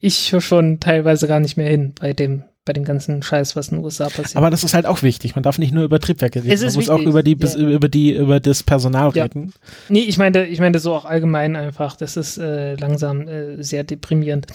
ich 0.00 0.32
höre 0.32 0.40
schon 0.40 0.80
teilweise 0.80 1.26
gar 1.28 1.40
nicht 1.40 1.56
mehr 1.56 1.68
hin 1.68 1.94
bei 2.00 2.12
dem 2.12 2.44
bei 2.64 2.72
dem 2.72 2.84
ganzen 2.84 3.22
Scheiß, 3.22 3.56
was 3.56 3.68
in 3.68 3.78
den 3.78 3.84
USA 3.84 4.04
passiert. 4.04 4.36
Aber 4.36 4.48
das 4.48 4.62
ist 4.62 4.72
halt 4.72 4.86
auch 4.86 5.02
wichtig. 5.02 5.34
Man 5.34 5.42
darf 5.42 5.58
nicht 5.58 5.74
nur 5.74 5.82
über 5.82 5.98
Triebwerke 5.98 6.40
reden. 6.40 6.52
Es 6.52 6.62
ist 6.62 6.76
Man 6.76 6.84
muss 6.84 6.88
wichtig. 6.88 7.06
auch 7.06 7.08
über 7.08 7.22
die, 7.24 7.36
ja. 7.36 7.70
über 7.70 7.88
die, 7.88 8.14
über 8.14 8.38
das 8.38 8.62
Personal 8.62 9.10
ja. 9.14 9.24
reden. 9.24 9.52
Nee, 9.88 10.02
ich 10.02 10.16
meine, 10.16 10.46
ich 10.46 10.60
meine 10.60 10.78
so 10.78 10.94
auch 10.94 11.04
allgemein 11.04 11.56
einfach. 11.56 11.96
Das 11.96 12.16
ist 12.16 12.38
äh, 12.38 12.76
langsam 12.76 13.26
äh, 13.26 13.60
sehr 13.62 13.82
deprimierend. 13.82 14.46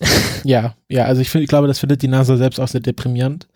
ja, 0.44 0.74
ja, 0.88 1.04
also 1.04 1.20
ich 1.20 1.30
finde, 1.30 1.44
ich 1.44 1.48
glaube, 1.48 1.68
das 1.68 1.78
findet 1.78 2.02
die 2.02 2.08
NASA 2.08 2.36
selbst 2.36 2.58
auch 2.58 2.68
sehr 2.68 2.80
deprimierend. 2.80 3.46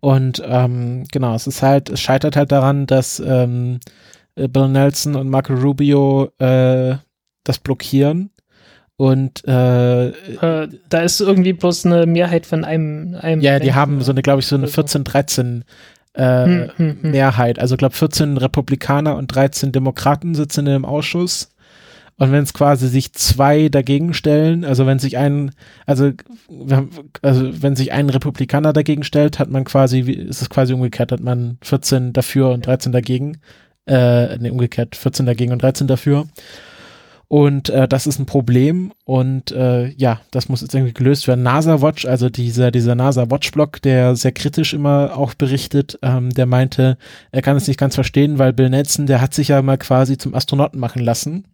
Und 0.00 0.42
ähm, 0.44 1.04
genau, 1.12 1.36
es 1.36 1.46
ist 1.46 1.62
halt, 1.62 1.90
es 1.90 2.00
scheitert 2.00 2.34
halt 2.34 2.50
daran, 2.50 2.86
dass 2.86 3.22
ähm, 3.24 3.78
Bill 4.34 4.68
Nelson 4.68 5.14
und 5.14 5.28
Marco 5.28 5.54
Rubio 5.54 6.32
äh, 6.38 6.96
das 7.44 7.60
blockieren 7.60 8.30
und 8.96 9.46
äh, 9.46 10.08
äh, 10.08 10.68
da 10.88 11.00
ist 11.00 11.20
irgendwie 11.20 11.52
bloß 11.52 11.86
eine 11.86 12.06
Mehrheit 12.06 12.46
von 12.46 12.64
einem. 12.64 13.16
einem 13.20 13.40
ja, 13.40 13.58
die 13.58 13.74
haben 13.74 14.00
so 14.02 14.12
eine, 14.12 14.22
glaube 14.22 14.40
ich, 14.40 14.46
so 14.46 14.54
eine 14.54 14.68
14, 14.68 15.02
13 15.02 15.64
äh, 16.14 16.44
hm, 16.44 16.70
hm, 16.76 16.98
hm. 17.02 17.10
Mehrheit. 17.10 17.58
Also 17.58 17.76
glaube 17.76 17.94
14 17.94 18.36
Republikaner 18.36 19.16
und 19.16 19.28
13 19.28 19.72
Demokraten 19.72 20.34
sitzen 20.34 20.66
im 20.66 20.84
Ausschuss. 20.84 21.50
Und 22.16 22.30
wenn 22.30 22.44
es 22.44 22.54
quasi 22.54 22.86
sich 22.86 23.12
zwei 23.12 23.68
dagegen 23.68 24.14
stellen, 24.14 24.64
also 24.64 24.86
wenn 24.86 25.00
sich 25.00 25.18
ein, 25.18 25.50
also, 25.84 26.12
also 27.22 27.62
wenn 27.62 27.74
sich 27.74 27.90
ein 27.90 28.08
Republikaner 28.08 28.72
dagegen 28.72 29.02
stellt, 29.02 29.40
hat 29.40 29.50
man 29.50 29.64
quasi, 29.64 29.98
ist 30.00 30.40
es 30.40 30.48
quasi 30.48 30.72
umgekehrt, 30.74 31.10
hat 31.10 31.18
man 31.18 31.58
14 31.62 32.12
dafür 32.12 32.50
und 32.50 32.64
13 32.64 32.92
dagegen. 32.92 33.38
Äh, 33.86 34.38
nee, 34.38 34.50
umgekehrt, 34.50 34.94
14 34.94 35.26
dagegen 35.26 35.52
und 35.52 35.62
13 35.62 35.88
dafür. 35.88 36.26
Und 37.34 37.68
äh, 37.68 37.88
das 37.88 38.06
ist 38.06 38.20
ein 38.20 38.26
Problem 38.26 38.92
und 39.02 39.50
äh, 39.50 39.88
ja, 39.88 40.20
das 40.30 40.48
muss 40.48 40.60
jetzt 40.60 40.72
irgendwie 40.72 40.92
gelöst 40.92 41.26
werden. 41.26 41.42
NASA 41.42 41.82
Watch, 41.82 42.04
also 42.06 42.28
dieser, 42.28 42.70
dieser 42.70 42.94
NASA 42.94 43.28
Watch-Blog, 43.28 43.82
der 43.82 44.14
sehr 44.14 44.30
kritisch 44.30 44.72
immer 44.72 45.16
auch 45.16 45.34
berichtet, 45.34 45.98
ähm, 46.02 46.30
der 46.30 46.46
meinte, 46.46 46.96
er 47.32 47.42
kann 47.42 47.56
es 47.56 47.66
nicht 47.66 47.80
ganz 47.80 47.96
verstehen, 47.96 48.38
weil 48.38 48.52
Bill 48.52 48.70
Nelson, 48.70 49.06
der 49.06 49.20
hat 49.20 49.34
sich 49.34 49.48
ja 49.48 49.60
mal 49.62 49.78
quasi 49.78 50.16
zum 50.16 50.32
Astronauten 50.32 50.78
machen 50.78 51.02
lassen. 51.02 51.48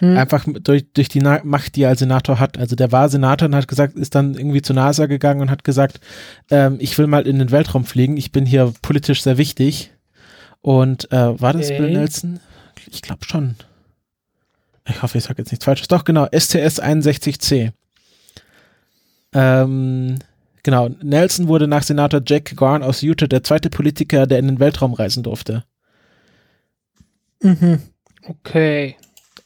Hm. 0.00 0.16
Einfach 0.16 0.44
durch, 0.60 0.92
durch 0.94 1.08
die 1.08 1.20
Na 1.20 1.42
Macht, 1.44 1.76
die 1.76 1.84
er 1.84 1.90
als 1.90 2.00
Senator 2.00 2.40
hat. 2.40 2.58
Also 2.58 2.74
der 2.74 2.90
war 2.90 3.08
Senator 3.08 3.46
und 3.46 3.54
hat 3.54 3.68
gesagt, 3.68 3.94
ist 3.94 4.16
dann 4.16 4.34
irgendwie 4.34 4.62
zur 4.62 4.74
NASA 4.74 5.06
gegangen 5.06 5.42
und 5.42 5.50
hat 5.52 5.62
gesagt, 5.62 6.00
ähm, 6.50 6.78
ich 6.80 6.98
will 6.98 7.06
mal 7.06 7.24
in 7.24 7.38
den 7.38 7.52
Weltraum 7.52 7.84
fliegen, 7.84 8.16
ich 8.16 8.32
bin 8.32 8.46
hier 8.46 8.74
politisch 8.82 9.22
sehr 9.22 9.38
wichtig. 9.38 9.92
Und 10.60 11.12
äh, 11.12 11.40
war 11.40 11.52
das 11.52 11.66
okay. 11.66 11.78
Bill 11.78 11.92
Nelson? 11.92 12.40
Ich 12.90 13.00
glaube 13.00 13.24
schon 13.24 13.54
ich 14.90 15.02
hoffe, 15.02 15.18
ich 15.18 15.24
sage 15.24 15.42
jetzt 15.42 15.50
nichts 15.50 15.64
Falsches. 15.64 15.88
Doch, 15.88 16.04
genau, 16.04 16.26
STS 16.26 16.80
61C. 16.80 17.72
Ähm, 19.32 20.18
genau, 20.62 20.88
Nelson 21.02 21.48
wurde 21.48 21.68
nach 21.68 21.82
Senator 21.82 22.20
Jack 22.24 22.56
Garn 22.56 22.82
aus 22.82 23.02
Utah 23.02 23.26
der 23.26 23.42
zweite 23.42 23.70
Politiker, 23.70 24.26
der 24.26 24.38
in 24.38 24.46
den 24.46 24.60
Weltraum 24.60 24.94
reisen 24.94 25.22
durfte. 25.22 25.64
Mhm. 27.42 27.80
Okay. 28.26 28.96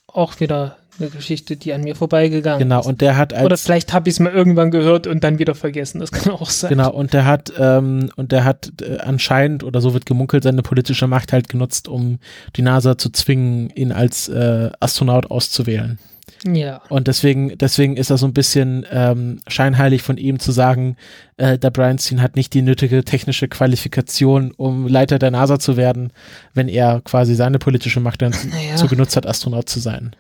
Auch 0.07 0.41
wieder 0.41 0.79
eine 0.99 1.11
Geschichte, 1.11 1.57
die 1.57 1.73
an 1.73 1.83
mir 1.83 1.95
vorbeigegangen 1.95 2.59
genau, 2.59 2.81
ist. 2.81 2.85
Genau, 2.85 2.91
und 2.91 3.01
der 3.01 3.17
hat 3.17 3.33
als, 3.33 3.45
Oder 3.45 3.57
vielleicht 3.57 3.93
habe 3.93 4.09
ich 4.09 4.15
es 4.15 4.21
mal 4.21 4.33
irgendwann 4.33 4.71
gehört 4.71 5.07
und 5.07 5.25
dann 5.25 5.39
wieder 5.39 5.55
vergessen. 5.55 6.01
Das 6.01 6.13
kann 6.13 6.33
auch 6.33 6.51
sein. 6.51 6.71
Genau, 6.71 6.91
und 6.91 7.13
der 7.13 7.25
hat, 7.25 7.53
ähm, 7.59 8.11
und 8.17 8.33
der 8.33 8.45
hat 8.45 8.73
äh, 8.83 8.99
anscheinend, 8.99 9.65
oder 9.65 9.81
so 9.81 9.95
wird 9.95 10.07
gemunkelt, 10.07 10.45
seine 10.45 10.63
politische 10.63 11.07
Macht 11.07 11.33
halt 11.33 11.49
genutzt, 11.49 11.89
um 11.89 12.19
die 12.57 12.63
NASA 12.63 12.99
zu 12.99 13.11
zwingen, 13.11 13.71
ihn 13.71 13.93
als 13.93 14.29
äh, 14.29 14.71
Astronaut 14.81 15.31
auszuwählen. 15.31 15.99
Ja. 16.47 16.83
Und 16.89 17.09
deswegen, 17.09 17.57
deswegen 17.57 17.97
ist 17.97 18.11
das 18.11 18.21
so 18.21 18.27
ein 18.27 18.35
bisschen 18.35 18.85
ähm, 18.91 19.41
scheinheilig 19.47 20.03
von 20.03 20.19
ihm 20.19 20.39
zu 20.39 20.53
sagen, 20.53 20.97
äh, 21.37 21.59
der 21.59 21.71
Bryanstein 21.71 22.21
hat 22.21 22.37
nicht 22.37 22.53
die 22.53 22.63
nötige 22.63 23.03
technische 23.05 23.49
Qualifikation, 23.49 24.53
um 24.53 24.87
Leiter 24.87 25.19
der 25.19 25.31
NASA 25.31 25.59
zu 25.59 25.77
werden, 25.77 26.13
wenn 26.53 26.69
er 26.69 27.01
quasi 27.03 27.35
seine 27.35 27.59
politische 27.59 28.01
Macht 28.01 28.23
dann 28.23 28.33
Naja. 28.51 28.77
so 28.77 28.87
genutzt 28.89 29.17
hat, 29.17 29.27
Astronaut 29.27 29.69
zu 29.69 29.81
sein. 29.81 30.15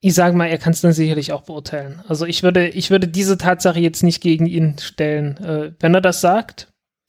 Ich 0.00 0.14
sage 0.14 0.36
mal, 0.36 0.46
er 0.46 0.58
kann 0.58 0.72
es 0.72 0.80
dann 0.80 0.92
sicherlich 0.92 1.32
auch 1.32 1.42
beurteilen. 1.42 2.02
Also 2.06 2.24
ich 2.24 2.42
würde, 2.42 2.68
ich 2.68 2.90
würde 2.90 3.08
diese 3.08 3.36
Tatsache 3.36 3.80
jetzt 3.80 4.02
nicht 4.02 4.20
gegen 4.20 4.46
ihn 4.46 4.76
stellen. 4.78 5.36
Äh, 5.38 5.72
wenn 5.80 5.94
er 5.94 6.00
das 6.00 6.20
sagt, 6.20 6.68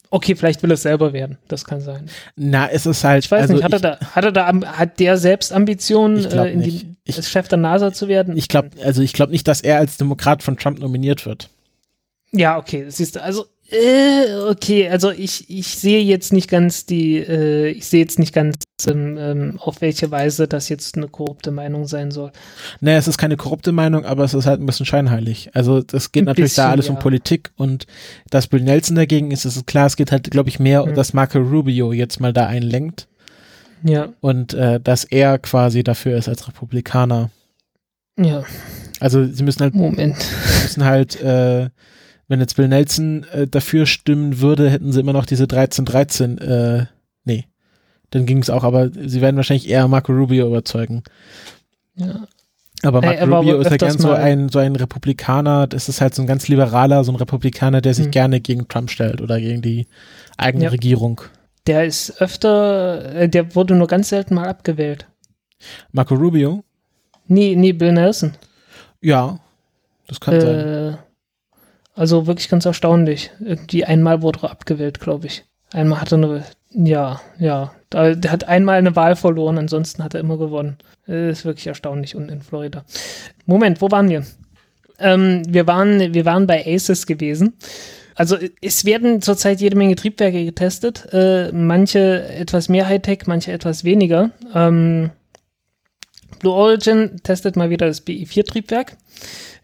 okay, 0.09 0.35
vielleicht 0.35 0.63
will 0.63 0.71
er 0.71 0.73
es 0.73 0.81
selber 0.81 1.13
werden. 1.13 1.37
Das 1.47 1.65
kann 1.65 1.81
sein. 1.81 2.09
Na, 2.35 2.67
es 2.69 2.87
ist 2.87 3.03
halt. 3.03 3.25
Ich 3.25 3.31
weiß 3.31 3.41
also 3.41 3.53
nicht, 3.53 3.63
hat 3.63 3.73
er 3.73 3.79
da, 3.79 3.99
hat 3.99 4.23
er 4.25 4.31
da, 4.31 4.47
hat 4.77 4.99
der 4.99 5.17
selbst 5.17 5.53
Ambitionen, 5.53 6.17
Ich 6.17 6.33
äh, 6.33 6.51
in 6.51 6.61
die, 6.61 6.95
Ich- 7.03 7.17
als 7.17 7.29
Chef 7.29 7.47
der 7.47 7.59
NASA 7.59 7.93
zu 7.93 8.07
werden? 8.07 8.35
Ich 8.35 8.47
glaube, 8.47 8.69
also 8.83 9.01
ich 9.01 9.13
glaube 9.13 9.31
nicht, 9.31 9.47
dass 9.47 9.61
er 9.61 9.77
als 9.77 9.97
Demokrat 9.97 10.41
von 10.41 10.57
Trump 10.57 10.79
nominiert 10.79 11.25
wird. 11.25 11.49
Ja, 12.31 12.57
okay, 12.57 12.85
siehst 12.89 13.15
du, 13.15 13.23
also, 13.23 13.45
okay, 14.49 14.89
also 14.89 15.11
ich, 15.11 15.49
ich 15.49 15.67
sehe 15.67 16.01
jetzt 16.01 16.33
nicht 16.33 16.49
ganz 16.49 16.85
die, 16.85 17.17
äh, 17.17 17.67
ich 17.69 17.85
sehe 17.87 17.99
jetzt 18.01 18.17
nicht 18.19 18.33
ganz, 18.33 18.55
ähm, 18.87 19.17
ähm, 19.19 19.59
auf 19.59 19.81
welche 19.81 20.09
Weise 20.11 20.47
das 20.47 20.69
jetzt 20.69 20.97
eine 20.97 21.07
korrupte 21.07 21.51
Meinung 21.51 21.85
sein 21.87 22.11
soll. 22.11 22.31
Nee, 22.79 22.95
es 22.95 23.07
ist 23.07 23.17
keine 23.17 23.37
korrupte 23.37 23.71
Meinung, 23.71 24.05
aber 24.05 24.23
es 24.23 24.33
ist 24.33 24.45
halt 24.45 24.59
ein 24.61 24.65
bisschen 24.65 24.85
scheinheilig. 24.85 25.51
Also 25.53 25.81
das 25.81 26.11
geht 26.11 26.23
Ein 26.23 26.25
natürlich 26.25 26.55
da 26.55 26.63
bisschen, 26.63 26.71
alles 26.71 26.89
um 26.89 26.95
ja. 26.95 27.01
Politik 27.01 27.51
und 27.57 27.85
dass 28.29 28.47
Bill 28.47 28.61
Nelson 28.61 28.95
dagegen 28.95 29.31
ist, 29.31 29.45
ist 29.45 29.67
klar, 29.67 29.85
es 29.85 29.95
geht 29.97 30.11
halt, 30.11 30.29
glaube 30.31 30.49
ich, 30.49 30.59
mehr, 30.59 30.85
Mhm. 30.85 30.95
dass 30.95 31.13
Marco 31.13 31.37
Rubio 31.39 31.91
jetzt 31.93 32.19
mal 32.19 32.33
da 32.33 32.47
einlenkt 32.47 33.07
Ja, 33.83 34.09
und 34.21 34.53
äh, 34.53 34.79
dass 34.79 35.03
er 35.03 35.37
quasi 35.39 35.83
dafür 35.83 36.17
ist 36.17 36.27
als 36.29 36.47
Republikaner. 36.47 37.29
ja, 38.17 38.43
Also 38.99 39.25
sie 39.25 39.43
müssen 39.43 39.61
halt, 39.61 39.75
Moment. 39.75 40.17
müssen 40.63 40.85
halt, 40.85 41.21
äh, 41.21 41.69
wenn 42.29 42.39
jetzt 42.39 42.55
Bill 42.55 42.67
Nelson 42.69 43.25
äh, 43.33 43.47
dafür 43.47 43.85
stimmen 43.85 44.39
würde, 44.39 44.69
hätten 44.69 44.93
sie 44.93 44.99
immer 45.01 45.13
noch 45.13 45.25
diese 45.25 45.43
13-13, 45.45 46.39
äh, 46.39 46.85
nee. 47.25 47.45
Dann 48.11 48.25
ging 48.25 48.39
es 48.39 48.49
auch, 48.49 48.63
aber 48.63 48.89
sie 48.91 49.19
werden 49.21 49.35
wahrscheinlich 49.35 49.67
eher 49.69 49.87
Marco 49.87 50.11
Rubio 50.13 50.47
überzeugen. 50.47 51.03
Ja. 51.95 52.27
Aber 52.81 53.03
Ey, 53.03 53.17
Marco 53.27 53.31
war 53.31 53.39
Rubio 53.41 53.59
ist 53.59 53.71
ja 53.71 53.77
gern 53.77 53.99
so 53.99 54.11
ein, 54.11 54.47
so 54.49 54.59
ein 54.59 54.75
Republikaner, 54.75 55.67
das 55.67 55.89
ist 55.89 55.99
halt 56.01 56.15
so 56.15 56.21
ein 56.23 56.27
ganz 56.27 56.47
liberaler, 56.47 57.03
so 57.03 57.11
ein 57.11 57.17
Republikaner, 57.17 57.81
der 57.81 57.93
sich 57.93 58.05
Hm. 58.05 58.11
gerne 58.11 58.39
gegen 58.39 58.67
Trump 58.69 58.89
stellt 58.89 59.21
oder 59.21 59.39
gegen 59.39 59.61
die 59.61 59.87
eigene 60.37 60.65
Ja. 60.65 60.69
Regierung. 60.69 61.19
Der 61.67 61.85
ist 61.85 62.21
öfter, 62.21 63.13
äh, 63.15 63.27
der 63.29 63.53
wurde 63.55 63.75
nur 63.75 63.87
ganz 63.87 64.09
selten 64.09 64.33
mal 64.35 64.47
abgewählt. 64.47 65.05
Marco 65.91 66.15
Rubio? 66.15 66.63
Nee, 67.27 67.55
nee, 67.55 67.73
Bill 67.73 67.91
Nelson. 67.91 68.33
Ja, 69.01 69.39
das 70.07 70.19
kann 70.19 70.39
sein. 70.39 70.97
Also 71.95 72.27
wirklich 72.27 72.49
ganz 72.49 72.65
erstaunlich. 72.65 73.31
Irgendwie 73.39 73.85
einmal 73.85 74.21
wurde 74.21 74.39
er 74.43 74.51
abgewählt, 74.51 74.99
glaube 74.99 75.27
ich. 75.27 75.43
Einmal 75.71 76.01
hat 76.01 76.11
er 76.11 76.17
eine, 76.17 76.43
ja, 76.71 77.21
ja. 77.39 77.73
Der 77.91 78.31
hat 78.31 78.43
einmal 78.43 78.77
eine 78.77 78.95
Wahl 78.95 79.15
verloren, 79.15 79.57
ansonsten 79.57 80.03
hat 80.03 80.13
er 80.13 80.19
immer 80.19 80.37
gewonnen. 80.37 80.77
Äh, 81.07 81.31
ist 81.31 81.45
wirklich 81.45 81.67
erstaunlich 81.67 82.15
unten 82.15 82.29
in 82.29 82.41
Florida. 82.41 82.85
Moment, 83.45 83.81
wo 83.81 83.89
waren 83.89 84.09
wir? 84.09 84.25
Ähm, 84.99 85.41
wir, 85.47 85.65
waren, 85.67 86.13
wir 86.13 86.25
waren 86.25 86.45
bei 86.45 86.65
Aces 86.65 87.07
gewesen. 87.07 87.53
Also 88.15 88.37
es 88.61 88.83
werden 88.83 89.21
zurzeit 89.21 89.61
jede 89.61 89.77
Menge 89.77 89.95
Triebwerke 89.95 90.43
getestet. 90.43 91.07
Äh, 91.13 91.51
manche 91.53 92.27
etwas 92.27 92.67
mehr 92.69 92.87
Hightech, 92.87 93.27
manche 93.27 93.51
etwas 93.51 93.83
weniger. 93.83 94.31
Ähm, 94.53 95.11
Blue 96.39 96.53
Origin 96.53 97.21
testet 97.23 97.55
mal 97.55 97.69
wieder 97.69 97.87
das 97.87 98.05
BI4-Triebwerk 98.05 98.97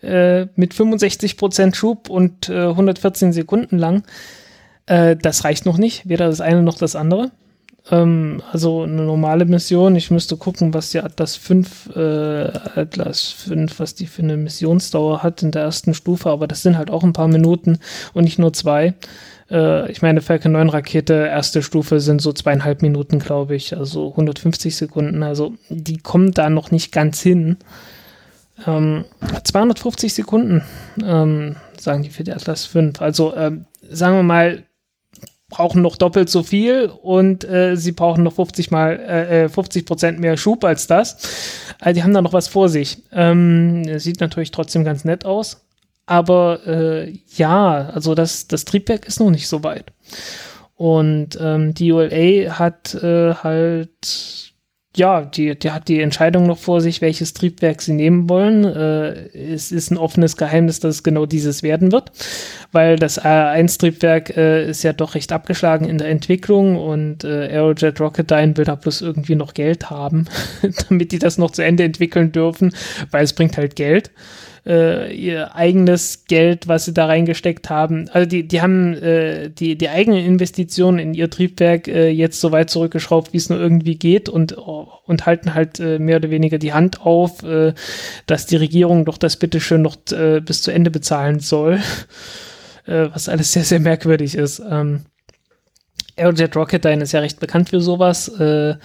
äh, 0.06 0.48
mit 0.56 0.74
65% 0.74 1.76
Schub 1.76 2.10
und 2.10 2.50
äh, 2.50 2.68
114 2.68 3.34
Sekunden 3.34 3.78
lang. 3.78 4.04
Äh, 4.86 5.16
das 5.16 5.44
reicht 5.44 5.66
noch 5.66 5.78
nicht, 5.78 6.08
weder 6.08 6.28
das 6.28 6.42
eine 6.42 6.62
noch 6.62 6.78
das 6.78 6.96
andere. 6.96 7.32
Ähm, 7.92 8.42
also 8.52 8.84
eine 8.84 9.04
normale 9.04 9.46
Mission, 9.46 9.96
ich 9.96 10.10
müsste 10.12 10.38
gucken, 10.38 10.74
was 10.74 10.92
die 10.92 11.00
Atlas 11.00 11.36
5, 11.36 11.96
äh, 11.96 12.00
Atlas 12.76 13.30
5, 13.32 13.80
was 13.80 13.96
die 13.96 14.08
für 14.08 14.24
eine 14.24 14.38
Missionsdauer 14.38 15.22
hat 15.22 15.44
in 15.44 15.52
der 15.52 15.64
ersten 15.64 15.94
Stufe, 15.94 16.30
aber 16.30 16.48
das 16.48 16.64
sind 16.64 16.78
halt 16.78 16.90
auch 16.90 17.04
ein 17.04 17.14
paar 17.14 17.28
Minuten 17.28 17.80
und 18.14 18.24
nicht 18.24 18.40
nur 18.40 18.54
zwei. 18.54 18.96
Äh, 19.52 19.92
ich 19.92 20.02
meine, 20.02 20.22
Falcon 20.22 20.54
9 20.54 20.70
Rakete, 20.70 21.14
erste 21.14 21.62
Stufe 21.62 22.00
sind 22.00 22.22
so 22.22 22.34
zweieinhalb 22.34 22.82
Minuten, 22.82 23.20
glaube 23.20 23.56
ich, 23.56 23.78
also 23.78 24.10
150 24.10 24.76
Sekunden, 24.76 25.22
also 25.22 25.54
die 25.70 25.98
kommen 25.98 26.32
da 26.32 26.50
noch 26.50 26.72
nicht 26.72 26.92
ganz 26.92 27.22
hin. 27.22 27.58
Ähm, 28.66 29.06
250 29.44 30.14
Sekunden, 30.14 30.64
ähm, 31.04 31.56
sagen 31.78 32.04
die 32.04 32.10
für 32.10 32.24
die 32.24 32.34
Atlas 32.34 32.66
5. 32.66 33.02
Also 33.02 33.36
ähm, 33.36 33.66
sagen 33.90 34.16
wir 34.16 34.24
mal, 34.24 34.64
brauchen 35.50 35.82
noch 35.82 35.96
doppelt 35.96 36.30
so 36.30 36.44
viel 36.44 36.92
und 37.02 37.44
äh, 37.44 37.76
sie 37.76 37.92
brauchen 37.92 38.24
noch 38.24 38.34
50 38.34 38.72
mal 38.72 39.00
äh, 39.00 39.46
äh, 39.46 39.50
50 39.50 39.86
Prozent 39.86 40.20
mehr 40.20 40.38
Schub 40.38 40.64
als 40.64 40.88
das. 40.88 41.18
Also 41.80 41.96
die 41.96 42.04
haben 42.04 42.14
da 42.14 42.22
noch 42.22 42.34
was 42.34 42.48
vor 42.48 42.70
sich. 42.70 43.04
Ähm, 43.12 44.00
sieht 44.00 44.20
natürlich 44.20 44.52
trotzdem 44.52 44.84
ganz 44.84 45.06
nett 45.06 45.26
aus, 45.26 45.66
aber 46.06 46.66
äh, 46.66 47.18
ja, 47.36 47.90
also 47.94 48.16
das 48.16 48.48
das 48.48 48.66
Triebwerk 48.66 49.08
ist 49.08 49.20
noch 49.20 49.30
nicht 49.30 49.48
so 49.48 49.64
weit. 49.64 49.92
Und 50.76 51.38
ähm, 51.40 51.74
die 51.74 51.92
ULA 51.92 52.60
hat 52.60 52.96
äh, 52.96 53.34
halt 53.36 54.55
ja, 54.96 55.22
die, 55.22 55.58
die 55.58 55.72
hat 55.72 55.88
die 55.88 56.02
Entscheidung 56.02 56.48
noch 56.48 56.58
vor 56.58 56.82
sich, 56.82 57.02
welches 57.02 57.34
Triebwerk 57.34 57.82
sie 57.82 57.94
nehmen 57.94 58.30
wollen. 58.30 58.64
Äh, 58.64 59.28
es 59.36 59.72
ist 59.72 59.92
ein 59.92 59.98
offenes 59.98 60.38
Geheimnis, 60.38 60.80
dass 60.80 60.96
es 60.96 61.04
genau 61.04 61.26
dieses 61.26 61.64
werden 61.64 61.92
wird, 61.92 62.12
weil 62.72 62.96
das 62.96 63.22
A1-Triebwerk 63.22 64.36
äh, 64.36 64.70
ist 64.70 64.84
ja 64.84 64.94
doch 64.94 65.16
recht 65.16 65.32
abgeschlagen 65.32 65.86
in 65.86 65.98
der 65.98 66.10
Entwicklung 66.10 66.78
und 66.78 67.24
äh, 67.24 67.48
Aerojet 67.50 68.00
Rocketdyne 68.00 68.58
will 68.58 68.66
da 68.66 68.76
bloß 68.76 69.02
irgendwie 69.02 69.36
noch 69.36 69.54
Geld 69.54 69.90
haben, 69.90 70.26
damit 70.90 71.12
die 71.12 71.20
das 71.20 71.38
noch 71.38 71.52
zu 71.52 71.64
Ende 71.64 71.84
entwickeln 71.84 72.32
dürfen, 72.32 72.74
weil 73.12 73.24
es 73.24 73.34
bringt 73.34 73.58
halt 73.58 73.76
Geld. 73.76 74.12
Äh, 74.66 75.16
ihr 75.16 75.54
eigenes 75.56 76.26
Geld, 76.26 76.68
was 76.68 76.86
sie 76.86 76.94
da 76.94 77.06
reingesteckt 77.06 77.70
haben. 77.70 78.10
Also 78.10 78.28
die, 78.28 78.48
die 78.48 78.62
haben 78.62 78.96
äh, 78.96 79.52
die, 79.52 79.78
die 79.78 79.90
eigene 79.90 80.26
Investition 80.26 80.98
in 80.98 81.14
ihr 81.14 81.30
Triebwerk 81.30 81.88
äh, 81.88 82.10
jetzt 82.10 82.42
so 82.42 82.52
weit 82.52 82.72
zurückgeschraubt, 82.72 83.32
wie 83.32 83.38
es 83.38 83.50
nur 83.50 83.60
irgendwie 83.60 83.96
geht 83.96 84.28
und, 84.28 84.54
und 84.54 85.28
halten 85.28 85.54
halt 85.54 85.80
äh, 85.80 86.00
mehr 86.00 86.18
oder 86.18 86.32
weniger 86.32 86.58
die 86.58 86.74
Hand 86.74 87.02
auf, 87.02 87.44
äh, 87.44 87.74
dass 88.26 88.48
die 88.48 88.56
Regierung 88.56 89.06
doch 89.06 89.20
das 89.20 89.38
bitteschön 89.38 89.84
noch 89.84 89.98
äh, 90.12 90.42
bis 90.42 90.64
zu 90.64 90.72
Ende 90.72 90.90
bezahlen 90.90 91.42
soll. 91.42 91.80
äh, 92.88 93.10
was 93.14 93.30
alles 93.30 93.54
sehr, 93.54 93.66
sehr 93.66 93.80
merkwürdig 93.80 94.34
ist. 94.34 94.64
Ähm, 94.68 95.06
Aerojet 96.18 96.56
Rocketdyne 96.56 97.04
ist 97.04 97.12
ja 97.12 97.20
recht 97.20 97.40
bekannt 97.40 97.70
für 97.70 97.82
sowas. 97.82 98.30
Äh, 98.40 98.78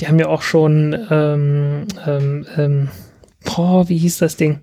die 0.00 0.08
haben 0.08 0.18
ja 0.18 0.28
auch 0.28 0.40
schon 0.42 0.96
ähm, 1.10 1.88
ähm, 2.06 2.46
ähm, 2.56 2.88
boah, 3.44 3.86
wie 3.90 3.98
hieß 3.98 4.16
das 4.16 4.36
Ding? 4.36 4.60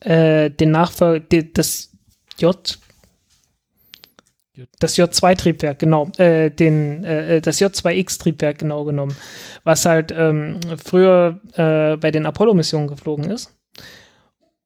Äh, 0.00 0.50
den 0.50 0.70
Nachfolger, 0.70 1.24
das 1.54 1.90
J, 2.38 2.78
das 4.78 4.96
J2-Triebwerk, 4.96 5.78
genau, 5.78 6.10
äh, 6.18 6.50
den, 6.50 7.04
äh, 7.04 7.40
das 7.40 7.60
J2X-Triebwerk 7.60 8.58
genau 8.58 8.84
genommen, 8.84 9.16
was 9.64 9.84
halt 9.84 10.12
ähm, 10.16 10.60
früher 10.82 11.40
äh, 11.54 11.96
bei 11.96 12.10
den 12.10 12.26
Apollo-Missionen 12.26 12.88
geflogen 12.88 13.30
ist. 13.30 13.54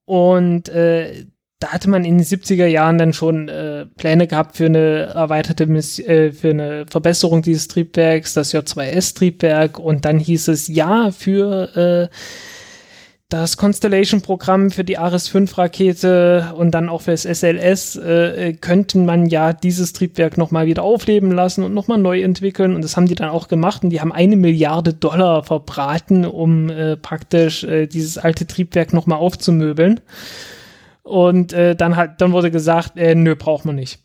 Und 0.05 0.69
äh, 0.69 1.27
da 1.61 1.69
hatte 1.69 1.91
man 1.91 2.05
in 2.05 2.17
den 2.19 2.27
70er 2.27 2.67
Jahren 2.67 2.97
dann 2.99 3.13
schon 3.13 3.49
äh, 3.49 3.85
Pläne 3.85 4.27
gehabt 4.27 4.57
für 4.57 4.67
eine 4.67 5.13
erweiterte 5.15 5.67
Miss 5.67 5.99
äh, 5.99 6.33
für 6.33 6.51
eine 6.51 6.87
Verbesserung 6.89 7.43
dieses 7.43 7.69
Triebwerks, 7.69 8.33
das 8.35 8.55
J2S-Triebwerk. 8.55 9.79
Und 9.79 10.07
dann 10.07 10.19
hieß 10.19 10.49
es 10.49 10.69
ja 10.69 11.11
für 11.11 12.09
äh, 12.11 12.17
das 13.31 13.57
Constellation-Programm 13.57 14.73
für 14.73 14.83
die 14.83 14.99
Ares-5-Rakete 14.99 16.53
und 16.57 16.73
dann 16.73 16.89
auch 16.89 17.03
für 17.03 17.13
das 17.13 17.23
SLS 17.23 17.95
äh, 17.95 18.55
könnte 18.61 18.99
man 18.99 19.27
ja 19.27 19.53
dieses 19.53 19.93
Triebwerk 19.93 20.37
nochmal 20.37 20.67
wieder 20.67 20.83
aufleben 20.83 21.31
lassen 21.31 21.63
und 21.63 21.73
nochmal 21.73 21.99
neu 21.99 22.21
entwickeln. 22.23 22.75
Und 22.75 22.83
das 22.83 22.97
haben 22.97 23.07
die 23.07 23.15
dann 23.15 23.31
auch 23.31 23.47
gemacht 23.47 23.85
und 23.85 23.91
die 23.91 24.01
haben 24.01 24.13
eine 24.13 24.37
Milliarde 24.37 24.93
Dollar 24.93 25.45
verbraten, 25.45 26.27
um 26.27 26.71
äh, 26.71 26.97
praktisch 26.97 27.63
äh, 27.63 27.87
dieses 27.87 28.19
alte 28.19 28.49
Triebwerk 28.49 28.93
nochmal 28.93 29.19
aufzumöbeln. 29.19 30.01
Und 31.05 31.53
äh, 31.53 31.77
dann 31.77 31.95
hat, 31.95 32.21
dann 32.21 32.33
wurde 32.33 32.51
gesagt, 32.51 32.97
äh, 32.97 33.15
nö, 33.15 33.37
braucht 33.37 33.65
man 33.65 33.77
nicht. 33.77 34.01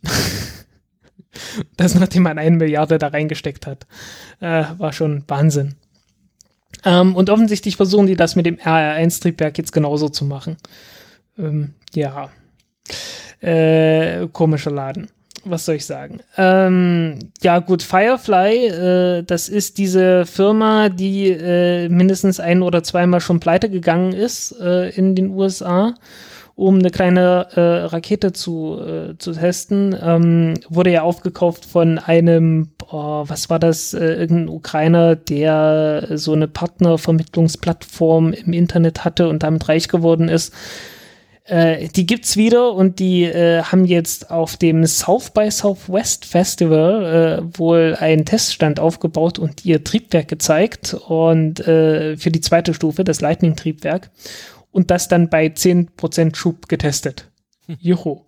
das 1.77 1.95
nachdem 1.95 2.23
man 2.23 2.37
eine 2.37 2.55
Milliarde 2.55 2.99
da 2.99 3.07
reingesteckt 3.07 3.65
hat. 3.65 3.87
Äh, 4.39 4.65
war 4.77 4.93
schon 4.93 5.23
Wahnsinn. 5.27 5.75
Ähm, 6.85 7.15
und 7.15 7.29
offensichtlich 7.29 7.75
versuchen 7.75 8.07
die 8.07 8.15
das 8.15 8.35
mit 8.35 8.45
dem 8.45 8.57
RR1-Triebwerk 8.57 9.57
jetzt 9.57 9.73
genauso 9.73 10.07
zu 10.09 10.23
machen. 10.23 10.57
Ähm, 11.37 11.73
ja. 11.93 12.29
Äh, 13.41 14.27
komischer 14.31 14.71
Laden. 14.71 15.07
was 15.43 15.65
soll 15.65 15.75
ich 15.75 15.85
sagen? 15.85 16.21
Ähm, 16.37 17.19
ja, 17.41 17.59
gut, 17.59 17.83
Firefly, 17.83 18.67
äh, 18.67 19.23
das 19.23 19.49
ist 19.49 19.77
diese 19.77 20.25
Firma, 20.25 20.89
die 20.89 21.29
äh, 21.29 21.89
mindestens 21.89 22.39
ein 22.39 22.61
oder 22.61 22.83
zweimal 22.83 23.21
schon 23.21 23.39
pleite 23.39 23.69
gegangen 23.69 24.13
ist 24.13 24.55
äh, 24.59 24.89
in 24.89 25.15
den 25.15 25.29
USA, 25.29 25.95
um 26.55 26.79
eine 26.79 26.89
kleine 26.89 27.47
äh, 27.55 27.85
Rakete 27.85 28.31
zu, 28.31 28.79
äh, 28.79 29.17
zu 29.17 29.33
testen. 29.33 29.95
Ähm, 30.01 30.53
wurde 30.69 30.91
ja 30.91 31.01
aufgekauft 31.01 31.65
von 31.65 31.99
einem, 31.99 32.69
oh, 32.89 33.25
was 33.27 33.49
war 33.49 33.59
das, 33.59 33.93
äh, 33.93 34.05
irgendein 34.05 34.49
Ukrainer, 34.49 35.15
der 35.15 36.07
so 36.13 36.33
eine 36.33 36.47
Partnervermittlungsplattform 36.47 38.31
im 38.31 38.53
Internet 38.53 39.03
hatte 39.03 39.27
und 39.27 39.43
damit 39.43 39.67
reich 39.67 39.89
geworden 39.89 40.29
ist 40.29 40.53
äh, 41.47 41.89
die 41.89 42.07
gibt's 42.07 42.37
wieder 42.37 42.73
und 42.73 42.97
die 42.97 43.23
äh, 43.23 43.61
haben 43.61 43.85
jetzt 43.85 44.31
auf 44.31 44.57
dem 44.57 44.85
South 44.87 45.29
by 45.29 45.51
Southwest 45.51 46.25
Festival 46.25 47.43
äh, 47.43 47.59
wohl 47.59 47.95
einen 47.99 48.25
Teststand 48.25 48.79
aufgebaut 48.79 49.37
und 49.37 49.63
ihr 49.63 49.83
Triebwerk 49.83 50.27
gezeigt 50.27 50.95
und 51.07 51.59
äh, 51.67 52.17
für 52.17 52.31
die 52.31 52.41
zweite 52.41 52.73
Stufe, 52.73 53.03
das 53.03 53.21
Lightning-Triebwerk 53.21 54.09
und 54.75 54.91
das 54.91 55.07
dann 55.07 55.29
bei 55.29 55.47
10% 55.47 56.35
Schub 56.35 56.67
getestet. 56.67 57.31
Juhu. 57.79 58.21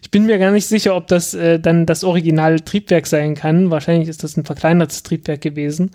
Ich 0.00 0.12
bin 0.12 0.26
mir 0.26 0.38
gar 0.38 0.52
nicht 0.52 0.66
sicher, 0.66 0.94
ob 0.94 1.08
das 1.08 1.34
äh, 1.34 1.58
dann 1.58 1.84
das 1.84 2.04
originale 2.04 2.64
Triebwerk 2.64 3.08
sein 3.08 3.34
kann. 3.34 3.72
Wahrscheinlich 3.72 4.08
ist 4.08 4.22
das 4.22 4.36
ein 4.36 4.44
verkleinertes 4.44 5.02
Triebwerk 5.02 5.40
gewesen 5.40 5.90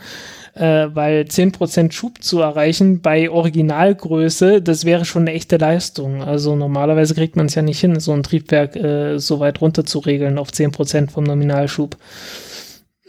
äh, 0.56 0.88
weil 0.94 1.22
10% 1.24 1.92
Schub 1.92 2.24
zu 2.24 2.42
erreichen 2.42 3.02
bei 3.02 3.30
Originalgröße, 3.30 4.62
das 4.62 4.86
wäre 4.86 5.06
schon 5.06 5.24
eine 5.24 5.34
echte 5.34 5.58
Leistung. 5.58 6.24
Also 6.24 6.56
normalerweise 6.56 7.16
kriegt 7.16 7.36
man 7.36 7.48
es 7.48 7.56
ja 7.56 7.62
nicht 7.62 7.80
hin, 7.80 8.00
so 8.00 8.14
ein 8.14 8.24
Triebwerk 8.24 8.76
äh, 8.76 9.18
so 9.18 9.40
weit 9.40 9.62
runter 9.62 9.86
zu 9.86 10.00
regeln 10.00 10.38
auf 10.38 10.50
10% 10.50 11.10
vom 11.10 11.24
Nominalschub. 11.24 11.98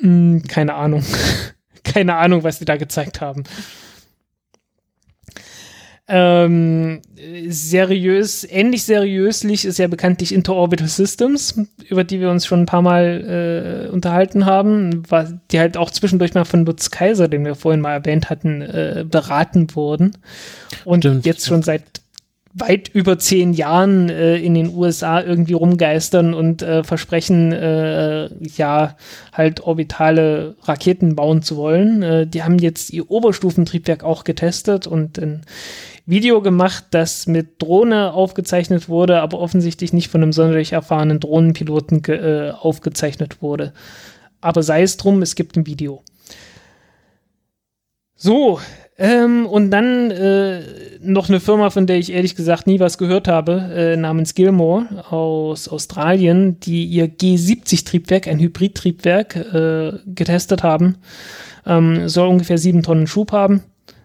Hm, 0.00 0.42
keine 0.48 0.74
Ahnung. 0.74 1.04
keine 1.84 2.16
Ahnung, 2.16 2.44
was 2.44 2.58
die 2.58 2.64
da 2.64 2.76
gezeigt 2.76 3.20
haben. 3.20 3.44
Ähm, 6.06 7.00
seriös, 7.48 8.46
ähnlich 8.50 8.82
seriöslich 8.82 9.64
ist 9.64 9.78
ja 9.78 9.86
bekanntlich 9.88 10.34
Interorbital 10.34 10.88
Systems, 10.88 11.58
über 11.88 12.04
die 12.04 12.20
wir 12.20 12.30
uns 12.30 12.44
schon 12.44 12.60
ein 12.60 12.66
paar 12.66 12.82
Mal 12.82 13.86
äh, 13.88 13.90
unterhalten 13.90 14.44
haben, 14.44 15.10
war, 15.10 15.40
die 15.50 15.58
halt 15.58 15.78
auch 15.78 15.90
zwischendurch 15.90 16.34
mal 16.34 16.44
von 16.44 16.66
Lutz 16.66 16.90
Kaiser, 16.90 17.28
den 17.28 17.46
wir 17.46 17.54
vorhin 17.54 17.80
mal 17.80 17.94
erwähnt 17.94 18.28
hatten, 18.28 18.60
äh, 18.60 19.06
beraten 19.08 19.74
wurden. 19.74 20.14
Und 20.84 21.04
Stimmt. 21.04 21.24
jetzt 21.24 21.46
schon 21.46 21.62
seit 21.62 21.82
weit 22.54 22.88
über 22.88 23.18
zehn 23.18 23.52
Jahren 23.52 24.08
äh, 24.08 24.36
in 24.36 24.54
den 24.54 24.72
USA 24.74 25.20
irgendwie 25.20 25.54
rumgeistern 25.54 26.34
und 26.34 26.62
äh, 26.62 26.84
versprechen, 26.84 27.52
äh, 27.52 28.28
ja, 28.42 28.96
halt 29.32 29.60
orbitale 29.62 30.54
Raketen 30.62 31.16
bauen 31.16 31.42
zu 31.42 31.56
wollen. 31.56 32.02
Äh, 32.02 32.26
die 32.28 32.44
haben 32.44 32.58
jetzt 32.60 32.92
ihr 32.92 33.10
Oberstufentriebwerk 33.10 34.04
auch 34.04 34.22
getestet 34.22 34.86
und 34.86 35.18
in 35.18 35.40
Video 36.06 36.42
gemacht, 36.42 36.84
das 36.90 37.26
mit 37.26 37.62
Drohne 37.62 38.12
aufgezeichnet 38.12 38.88
wurde, 38.88 39.20
aber 39.20 39.40
offensichtlich 39.40 39.92
nicht 39.94 40.08
von 40.08 40.22
einem 40.22 40.32
sonderlich 40.32 40.72
erfahrenen 40.72 41.18
Drohnenpiloten 41.18 42.04
äh, 42.04 42.52
aufgezeichnet 42.52 43.40
wurde. 43.40 43.72
Aber 44.42 44.62
sei 44.62 44.82
es 44.82 44.98
drum, 44.98 45.22
es 45.22 45.34
gibt 45.34 45.56
ein 45.56 45.66
Video. 45.66 46.02
So, 48.14 48.60
ähm, 48.98 49.46
und 49.46 49.70
dann 49.70 50.10
äh, 50.10 50.60
noch 51.00 51.30
eine 51.30 51.40
Firma, 51.40 51.70
von 51.70 51.86
der 51.86 51.96
ich 51.96 52.12
ehrlich 52.12 52.36
gesagt 52.36 52.66
nie 52.66 52.80
was 52.80 52.98
gehört 52.98 53.26
habe, 53.26 53.70
äh, 53.74 53.96
namens 53.96 54.34
Gilmore 54.34 55.06
aus 55.08 55.68
Australien, 55.68 56.60
die 56.60 56.84
ihr 56.84 57.06
G70-Triebwerk, 57.06 58.28
ein 58.28 58.38
Hybrid-Triebwerk, 58.38 59.36
äh, 59.36 59.92
getestet 60.06 60.62
haben. 60.62 60.98
Ähm, 61.66 62.10
soll 62.10 62.28
ungefähr 62.28 62.58
sieben 62.58 62.82
Tonnen 62.82 63.06
Schub 63.06 63.32
haben 63.32 63.62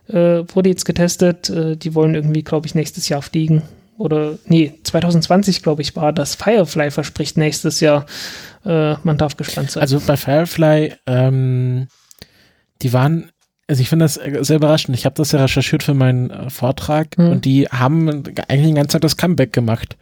äh, 0.10 0.44
wurde 0.54 0.70
jetzt 0.70 0.86
getestet. 0.86 1.50
Äh, 1.50 1.78
die 1.78 1.96
wollen 1.96 2.16
irgendwie, 2.16 2.44
glaube 2.44 2.68
ich, 2.68 2.76
nächstes 2.76 3.10
Jahr 3.10 3.22
fliegen. 3.22 3.64
Oder, 3.98 4.38
nee, 4.46 4.74
2020, 4.84 5.62
glaube 5.62 5.82
ich, 5.82 5.96
war 5.96 6.14
das. 6.14 6.36
Firefly 6.36 6.92
verspricht 6.92 7.38
nächstes 7.38 7.80
Jahr. 7.80 8.06
Äh, 8.66 8.96
man 9.04 9.18
darf 9.18 9.38
gespannt 9.38 9.72
sein. 9.72 9.82
Also 9.82 10.00
bei 10.00 10.18
Firefly, 10.18 10.94
ähm, 11.06 11.88
die 12.82 12.94
waren 12.94 13.32
also 13.68 13.84
ich 13.84 13.90
finde 13.90 14.06
das 14.06 14.16
sehr 14.16 14.56
überraschend. 14.56 14.98
Ich 14.98 15.06
habe 15.06 15.14
das 15.14 15.32
ja 15.32 15.42
recherchiert 15.42 15.84
für 15.84 15.94
meinen 15.94 16.32
äh, 16.32 16.50
Vortrag 16.50 17.16
hm. 17.16 17.30
und 17.30 17.46
die 17.46 17.68
haben 17.68 18.10
eigentlich 18.48 18.68
die 18.68 18.74
ganze 18.74 18.94
Zeit 18.94 19.04
das 19.04 19.16
Comeback 19.16 19.54
gemacht. 19.54 19.96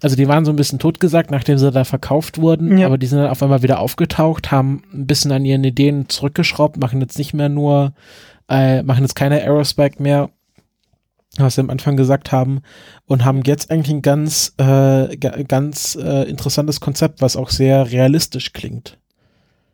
Also 0.00 0.14
die 0.16 0.28
waren 0.28 0.44
so 0.44 0.52
ein 0.52 0.56
bisschen 0.56 0.78
totgesagt, 0.78 1.30
nachdem 1.30 1.58
sie 1.58 1.72
da 1.72 1.84
verkauft 1.84 2.38
wurden, 2.38 2.78
ja. 2.78 2.86
aber 2.86 2.98
die 2.98 3.06
sind 3.06 3.18
dann 3.18 3.30
auf 3.30 3.42
einmal 3.42 3.62
wieder 3.62 3.80
aufgetaucht, 3.80 4.52
haben 4.52 4.82
ein 4.92 5.06
bisschen 5.06 5.32
an 5.32 5.44
ihren 5.44 5.64
Ideen 5.64 6.08
zurückgeschraubt, 6.08 6.76
machen 6.76 7.00
jetzt 7.00 7.18
nicht 7.18 7.34
mehr 7.34 7.48
nur 7.48 7.94
äh, 8.48 8.82
machen 8.82 9.02
jetzt 9.02 9.16
keine 9.16 9.40
Aerospike 9.42 10.02
mehr, 10.02 10.30
was 11.36 11.56
sie 11.56 11.60
am 11.60 11.70
Anfang 11.70 11.96
gesagt 11.96 12.32
haben, 12.32 12.60
und 13.06 13.24
haben 13.24 13.42
jetzt 13.44 13.70
eigentlich 13.70 13.96
ein 13.96 14.02
ganz, 14.02 14.54
äh, 14.58 15.16
ganz 15.16 15.96
äh, 16.00 16.28
interessantes 16.28 16.80
Konzept, 16.80 17.20
was 17.22 17.36
auch 17.36 17.50
sehr 17.50 17.90
realistisch 17.90 18.52
klingt. 18.52 18.98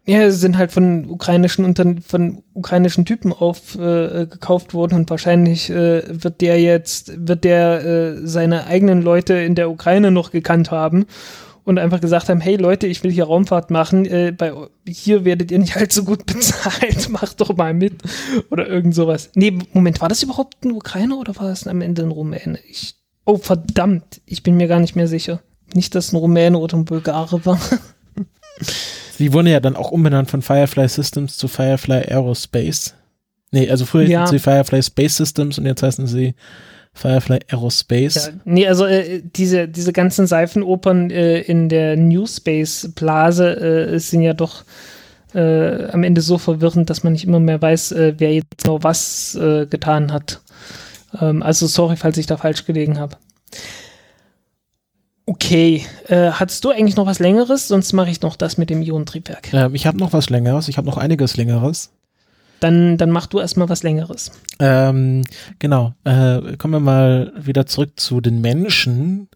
Ja, 0.07 0.31
sie 0.31 0.39
sind 0.39 0.57
halt 0.57 0.73
von 0.73 1.09
ukrainischen 1.11 1.65
Unter 1.65 1.95
von 2.05 2.43
ukrainischen 2.55 3.05
Typen 3.05 3.33
aufgekauft 3.33 4.71
äh, 4.71 4.73
worden 4.73 4.95
und 4.95 5.11
wahrscheinlich 5.11 5.69
äh, 5.71 6.03
wird 6.09 6.41
der 6.41 6.61
jetzt, 6.61 7.13
wird 7.27 7.45
der 7.45 7.85
äh, 7.85 8.27
seine 8.27 8.67
eigenen 8.67 9.03
Leute 9.03 9.35
in 9.35 9.55
der 9.55 9.71
Ukraine 9.71 10.11
noch 10.11 10.31
gekannt 10.31 10.71
haben 10.71 11.07
und 11.71 11.79
einfach 11.79 12.01
gesagt 12.01 12.29
haben, 12.29 12.41
hey 12.41 12.57
Leute, 12.57 12.89
ich 12.89 13.05
will 13.05 13.13
hier 13.13 13.25
Raumfahrt 13.25 13.71
machen, 13.71 14.05
äh, 14.05 14.33
bei, 14.37 14.53
hier 14.89 15.25
werdet 15.25 15.53
ihr 15.53 15.59
nicht 15.61 15.77
allzu 15.79 16.05
gut 16.05 16.27
bezahlt, 16.27 17.09
macht 17.09 17.41
doch 17.41 17.57
mal 17.57 17.73
mit 17.73 18.03
oder 18.51 18.67
irgend 18.67 18.93
sowas. 18.95 19.31
Nee, 19.37 19.57
Moment, 19.73 20.01
war 20.01 20.09
das 20.09 20.23
überhaupt 20.25 20.65
ein 20.65 20.73
Ukrainer 20.73 21.17
oder 21.19 21.37
war 21.37 21.47
das 21.47 21.69
am 21.69 21.81
Ende 21.81 22.03
ein 22.03 22.11
Rumäne? 22.11 22.59
Ich, 22.69 22.97
oh 23.25 23.39
verdammt, 23.39 24.21
ich 24.27 24.43
bin 24.43 24.57
mir 24.57 24.67
gar 24.67 24.81
nicht 24.81 24.97
mehr 24.97 25.07
sicher. 25.07 25.41
Nicht, 25.73 25.95
dass 25.95 26.13
ein 26.13 26.17
Rumäne 26.17 26.59
oder 26.59 26.77
ein 26.77 26.85
Bulgare 26.85 27.47
war. 27.47 27.61
Sie 29.17 29.33
wurden 29.33 29.47
ja 29.47 29.61
dann 29.61 29.77
auch 29.77 29.93
umbenannt 29.93 30.29
von 30.29 30.43
Firefly 30.43 30.89
Systems 30.89 31.37
zu 31.37 31.47
Firefly 31.47 32.09
Aerospace. 32.09 32.95
Nee, 33.53 33.71
also 33.71 33.87
früher 33.87 34.09
ja. 34.09 34.23
hießen 34.23 34.39
sie 34.39 34.43
Firefly 34.43 34.83
Space 34.83 35.17
Systems 35.17 35.57
und 35.59 35.67
jetzt 35.67 35.85
heißen 35.85 36.09
sie 36.09 36.35
Firefly 36.93 37.41
Aerospace. 37.49 38.27
Ja, 38.27 38.33
nee, 38.45 38.67
also 38.67 38.85
äh, 38.85 39.23
diese, 39.25 39.69
diese 39.69 39.93
ganzen 39.93 40.27
Seifenopern 40.27 41.11
äh, 41.11 41.41
in 41.41 41.69
der 41.69 41.97
New 41.97 42.27
Space 42.27 42.91
Blase 42.95 43.57
äh, 43.93 43.99
sind 43.99 44.23
ja 44.23 44.35
doch 44.35 44.65
äh, 45.35 45.87
am 45.91 46.03
Ende 46.03 46.21
so 46.21 46.39
verwirrend, 46.39 46.91
dass 46.91 47.05
man 47.05 47.13
nicht 47.13 47.25
immer 47.25 47.41
mehr 47.41 47.63
weiß, 47.63 47.93
äh, 47.93 48.15
wer 48.19 48.35
jetzt 48.35 48.59
genau 48.65 48.83
was 48.83 49.35
äh, 49.37 49.67
getan 49.67 50.13
hat. 50.13 50.41
Ähm, 51.21 51.43
also 51.43 51.67
sorry, 51.67 51.97
falls 51.97 52.19
ich 52.19 52.27
da 52.27 52.37
falsch 52.37 52.65
gelegen 52.67 52.99
habe. 52.99 53.17
Okay, 55.27 55.87
äh, 56.09 56.33
hattest 56.33 56.65
du 56.65 56.71
eigentlich 56.71 56.97
noch 56.97 57.07
was 57.07 57.21
Längeres? 57.21 57.69
Sonst 57.69 57.93
mache 57.93 58.11
ich 58.11 58.21
noch 58.21 58.35
das 58.35 58.59
mit 58.59 58.69
dem 58.69 58.83
Ionentriebwerk. 58.83 59.53
Ähm, 59.53 59.75
ich 59.77 59.87
habe 59.87 59.99
noch 59.99 60.13
was 60.13 60.29
Längeres. 60.29 60.67
Ich 60.67 60.77
habe 60.77 60.89
noch 60.89 60.97
einiges 60.97 61.37
Längeres. 61.37 61.93
Dann, 62.61 62.99
dann 62.99 63.11
mach 63.11 63.27
du 63.27 63.41
erstmal 63.41 63.69
was 63.69 63.83
Längeres. 63.83 64.33
Ähm, 64.59 65.23
genau. 65.59 65.95
Äh, 66.05 66.57
kommen 66.57 66.75
wir 66.75 66.81
mal 66.81 67.33
wieder 67.37 67.67
zurück 67.67 67.99
zu 67.99 68.21
den 68.21 68.41
Menschen, 68.41 69.29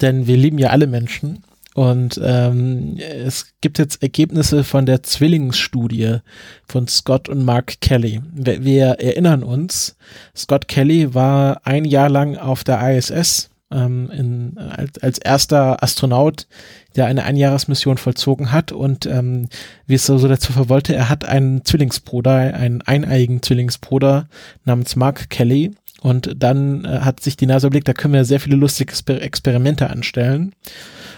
denn 0.00 0.26
wir 0.26 0.36
lieben 0.36 0.58
ja 0.58 0.68
alle 0.68 0.86
Menschen. 0.86 1.42
Und 1.74 2.18
ähm, 2.24 2.96
es 2.98 3.52
gibt 3.60 3.78
jetzt 3.78 4.02
Ergebnisse 4.02 4.64
von 4.64 4.86
der 4.86 5.02
Zwillingsstudie 5.02 6.20
von 6.66 6.88
Scott 6.88 7.28
und 7.28 7.44
Mark 7.44 7.82
Kelly. 7.82 8.22
Wir, 8.32 8.64
wir 8.64 8.86
erinnern 8.98 9.42
uns, 9.42 9.96
Scott 10.34 10.68
Kelly 10.68 11.12
war 11.14 11.60
ein 11.64 11.84
Jahr 11.84 12.08
lang 12.08 12.38
auf 12.38 12.64
der 12.64 12.80
ISS 12.96 13.50
ähm, 13.70 14.10
in, 14.10 14.58
als, 14.58 14.98
als 14.98 15.18
erster 15.18 15.82
Astronaut, 15.82 16.46
der 16.94 17.06
eine 17.06 17.24
Einjahresmission 17.24 17.98
vollzogen 17.98 18.52
hat. 18.52 18.72
Und 18.72 19.06
ähm, 19.06 19.48
wie 19.86 19.94
es 19.94 20.06
so, 20.06 20.18
so 20.18 20.28
dazu 20.28 20.52
verwollte, 20.52 20.94
er 20.94 21.08
hat 21.08 21.24
einen 21.24 21.64
Zwillingsbruder, 21.64 22.54
einen 22.54 22.82
eineigen 22.82 23.42
Zwillingsbruder 23.42 24.28
namens 24.64 24.96
Mark 24.96 25.30
Kelly. 25.30 25.74
Und 26.02 26.34
dann 26.36 26.84
äh, 26.84 27.00
hat 27.00 27.20
sich 27.20 27.36
die 27.36 27.46
NASA 27.46 27.66
überlegt, 27.66 27.88
da 27.88 27.92
können 27.92 28.14
wir 28.14 28.24
sehr 28.24 28.40
viele 28.40 28.56
lustige 28.56 28.92
Exper 28.92 29.20
Experimente 29.20 29.90
anstellen. 29.90 30.54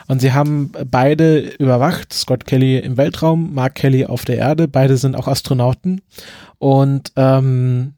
Und 0.06 0.20
sie 0.20 0.32
haben 0.32 0.72
beide 0.90 1.40
überwacht, 1.40 2.12
Scott 2.14 2.46
Kelly 2.46 2.78
im 2.78 2.96
Weltraum, 2.96 3.52
Mark 3.52 3.74
Kelly 3.74 4.06
auf 4.06 4.24
der 4.24 4.38
Erde, 4.38 4.66
beide 4.66 4.96
sind 4.96 5.16
auch 5.16 5.28
Astronauten. 5.28 6.00
Und 6.58 7.12
ähm, 7.16 7.92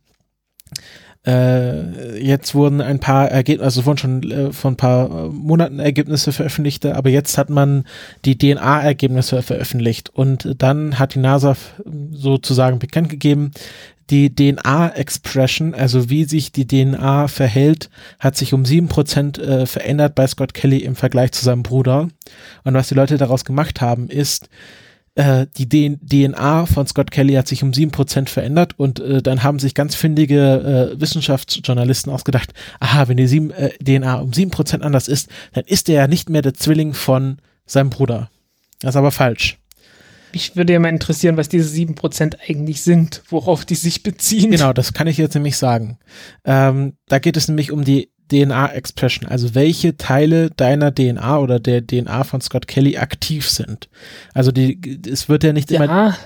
äh, 1.26 2.18
jetzt 2.18 2.54
wurden 2.54 2.80
ein 2.80 2.98
paar 2.98 3.30
Ergebnisse, 3.30 3.64
also 3.64 3.86
wurden 3.86 3.98
schon 3.98 4.30
äh, 4.30 4.52
vor 4.52 4.70
ein 4.70 4.76
paar 4.76 5.28
Monaten 5.28 5.78
Ergebnisse 5.78 6.32
veröffentlicht, 6.32 6.86
aber 6.86 7.10
jetzt 7.10 7.36
hat 7.36 7.50
man 7.50 7.84
die 8.24 8.38
DNA-Ergebnisse 8.38 9.42
veröffentlicht 9.42 10.08
und 10.10 10.54
dann 10.58 10.98
hat 10.98 11.14
die 11.14 11.18
NASA 11.18 11.56
sozusagen 12.12 12.78
bekannt 12.78 13.10
gegeben, 13.10 13.52
die 14.10 14.34
DNA-Expression, 14.34 15.74
also 15.74 16.10
wie 16.10 16.24
sich 16.24 16.52
die 16.52 16.66
DNA 16.66 17.28
verhält, 17.28 17.90
hat 18.18 18.36
sich 18.36 18.52
um 18.52 18.64
sieben 18.64 18.88
Prozent 18.88 19.38
äh, 19.38 19.66
verändert 19.66 20.14
bei 20.14 20.26
Scott 20.26 20.54
Kelly 20.54 20.78
im 20.78 20.96
Vergleich 20.96 21.32
zu 21.32 21.44
seinem 21.44 21.62
Bruder. 21.62 22.08
Und 22.64 22.74
was 22.74 22.88
die 22.88 22.94
Leute 22.94 23.18
daraus 23.18 23.44
gemacht 23.44 23.80
haben, 23.80 24.08
ist, 24.08 24.48
äh, 25.20 25.46
die 25.58 25.68
DNA 25.98 26.64
von 26.64 26.86
Scott 26.86 27.10
Kelly 27.10 27.34
hat 27.34 27.46
sich 27.46 27.62
um 27.62 27.74
sieben 27.74 27.90
Prozent 27.90 28.30
verändert 28.30 28.78
und 28.78 29.00
äh, 29.00 29.20
dann 29.20 29.42
haben 29.42 29.58
sich 29.58 29.74
ganz 29.74 29.94
findige 29.94 30.92
äh, 30.94 31.00
Wissenschaftsjournalisten 31.00 32.10
ausgedacht, 32.10 32.54
aha, 32.80 33.08
wenn 33.08 33.18
die 33.18 33.26
sieben, 33.26 33.50
äh, 33.50 33.70
DNA 33.84 34.16
um 34.16 34.32
sieben 34.32 34.50
Prozent 34.50 34.82
anders 34.82 35.08
ist, 35.08 35.28
dann 35.52 35.64
ist 35.64 35.90
er 35.90 35.94
ja 35.96 36.06
nicht 36.06 36.30
mehr 36.30 36.40
der 36.40 36.54
Zwilling 36.54 36.94
von 36.94 37.36
seinem 37.66 37.90
Bruder. 37.90 38.30
Das 38.80 38.94
ist 38.94 38.96
aber 38.96 39.10
falsch. 39.10 39.58
Mich 40.32 40.56
würde 40.56 40.72
ja 40.72 40.78
mal 40.78 40.88
interessieren, 40.88 41.36
was 41.36 41.48
diese 41.48 41.68
sieben 41.68 41.96
Prozent 41.96 42.38
eigentlich 42.48 42.80
sind, 42.80 43.22
worauf 43.28 43.66
die 43.66 43.74
sich 43.74 44.02
beziehen. 44.02 44.52
Genau, 44.52 44.72
das 44.72 44.94
kann 44.94 45.06
ich 45.06 45.18
jetzt 45.18 45.34
nämlich 45.34 45.58
sagen. 45.58 45.98
Ähm, 46.44 46.94
da 47.08 47.18
geht 47.18 47.36
es 47.36 47.48
nämlich 47.48 47.72
um 47.72 47.84
die 47.84 48.10
DNA-Expression, 48.30 49.28
also 49.28 49.54
welche 49.54 49.96
Teile 49.96 50.50
deiner 50.50 50.94
DNA 50.94 51.38
oder 51.38 51.60
der 51.60 51.86
DNA 51.86 52.24
von 52.24 52.40
Scott 52.40 52.66
Kelly 52.66 52.96
aktiv 52.96 53.48
sind. 53.48 53.88
Also 54.34 54.52
die, 54.52 54.80
es 55.10 55.28
wird 55.28 55.44
ja 55.44 55.52
nicht 55.52 55.70
ja, 55.70 55.84
immer. 55.84 56.16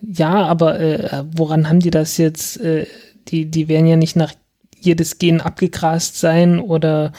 Ja, 0.00 0.46
aber 0.46 0.80
äh, 0.80 1.24
woran 1.34 1.68
haben 1.68 1.80
die 1.80 1.90
das 1.90 2.16
jetzt? 2.16 2.60
Äh, 2.60 2.86
die, 3.28 3.50
die 3.50 3.68
werden 3.68 3.86
ja 3.86 3.96
nicht 3.96 4.16
nach 4.16 4.32
jedes 4.80 5.18
Gen 5.18 5.40
abgegrast 5.40 6.18
sein 6.18 6.58
oder 6.58 7.12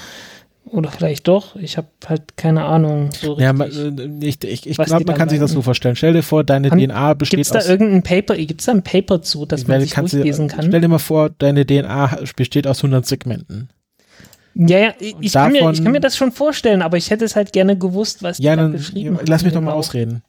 oder 0.66 0.90
vielleicht 0.90 1.28
doch. 1.28 1.56
Ich 1.56 1.78
habe 1.78 1.88
halt 2.08 2.36
keine 2.36 2.66
Ahnung. 2.66 3.10
So 3.12 3.38
ja, 3.38 3.54
man, 3.54 3.70
äh, 3.70 4.26
ich, 4.26 4.44
ich, 4.44 4.68
ich 4.68 4.78
glaube, 4.78 5.06
man 5.06 5.16
kann 5.16 5.30
sich 5.30 5.40
das 5.40 5.52
so 5.52 5.62
vorstellen. 5.62 5.96
Stell 5.96 6.14
dir 6.14 6.24
vor, 6.24 6.44
deine 6.44 6.72
An, 6.72 6.80
DNA 6.80 7.14
besteht 7.14 7.38
gibt's 7.38 7.52
aus. 7.52 7.54
Gibt 7.54 7.62
es 7.62 7.68
da 7.68 7.72
irgendein 7.72 8.04
Paper? 8.04 8.36
Gibt 8.36 8.62
es 8.62 8.66
da 8.66 8.72
ein 8.72 8.84
Paper 8.84 9.22
zu, 9.22 9.46
dass 9.46 9.68
man 9.68 9.82
sich 9.82 9.94
durchlesen 9.94 10.48
kann? 10.48 10.66
Stell 10.68 10.82
dir 10.82 10.88
mal 10.88 10.98
vor, 10.98 11.30
deine 11.30 11.66
DNA 11.66 12.18
besteht 12.36 12.66
aus 12.66 12.80
100 12.80 13.06
Segmenten. 13.06 13.70
Ja, 14.56 14.80
ja, 14.80 14.94
ich, 15.00 15.32
davon, 15.32 15.54
kann 15.54 15.64
mir, 15.66 15.72
ich 15.72 15.84
kann 15.84 15.92
mir 15.92 16.00
das 16.00 16.16
schon 16.16 16.32
vorstellen, 16.32 16.82
aber 16.82 16.98
ich 16.98 17.10
hätte 17.10 17.26
es 17.26 17.36
halt 17.36 17.54
gerne 17.54 17.78
gewusst, 17.78 18.24
was 18.24 18.38
ja, 18.38 18.56
dann, 18.56 18.74
geschrieben 18.74 19.20
Lass 19.28 19.44
mich 19.44 19.54
doch 19.54 19.62
mal 19.62 19.74
ausreden. 19.74 20.22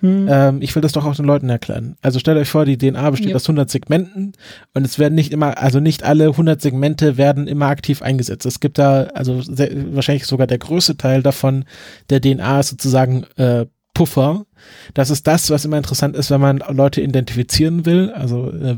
Hm. 0.00 0.28
Ähm, 0.30 0.62
ich 0.62 0.74
will 0.74 0.82
das 0.82 0.92
doch 0.92 1.04
auch 1.04 1.16
den 1.16 1.24
Leuten 1.24 1.48
erklären. 1.48 1.96
Also 2.02 2.18
stellt 2.18 2.38
euch 2.38 2.48
vor, 2.48 2.64
die 2.64 2.78
DNA 2.78 3.10
besteht 3.10 3.30
ja. 3.30 3.36
aus 3.36 3.44
100 3.44 3.68
Segmenten 3.68 4.32
und 4.74 4.84
es 4.84 4.98
werden 4.98 5.14
nicht 5.14 5.32
immer, 5.32 5.58
also 5.58 5.80
nicht 5.80 6.04
alle 6.04 6.26
100 6.26 6.60
Segmente 6.60 7.16
werden 7.16 7.48
immer 7.48 7.66
aktiv 7.66 8.00
eingesetzt. 8.02 8.46
Es 8.46 8.60
gibt 8.60 8.78
da, 8.78 9.04
also 9.14 9.42
sehr, 9.42 9.70
wahrscheinlich 9.94 10.26
sogar 10.26 10.46
der 10.46 10.58
größte 10.58 10.96
Teil 10.96 11.22
davon 11.22 11.64
der 12.10 12.20
DNA 12.20 12.60
ist 12.60 12.68
sozusagen 12.68 13.24
äh, 13.36 13.66
Puffer. 13.98 14.46
Das 14.94 15.10
ist 15.10 15.26
das, 15.26 15.50
was 15.50 15.64
immer 15.64 15.76
interessant 15.76 16.14
ist, 16.14 16.30
wenn 16.30 16.40
man 16.40 16.62
Leute 16.70 17.00
identifizieren 17.00 17.84
will. 17.84 18.12
Also 18.12 18.52
äh, 18.52 18.76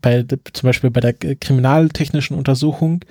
bei 0.00 0.24
zum 0.52 0.68
Beispiel 0.68 0.90
bei 0.90 1.00
der 1.00 1.12
kriminaltechnischen 1.12 2.36
Untersuchung. 2.36 3.04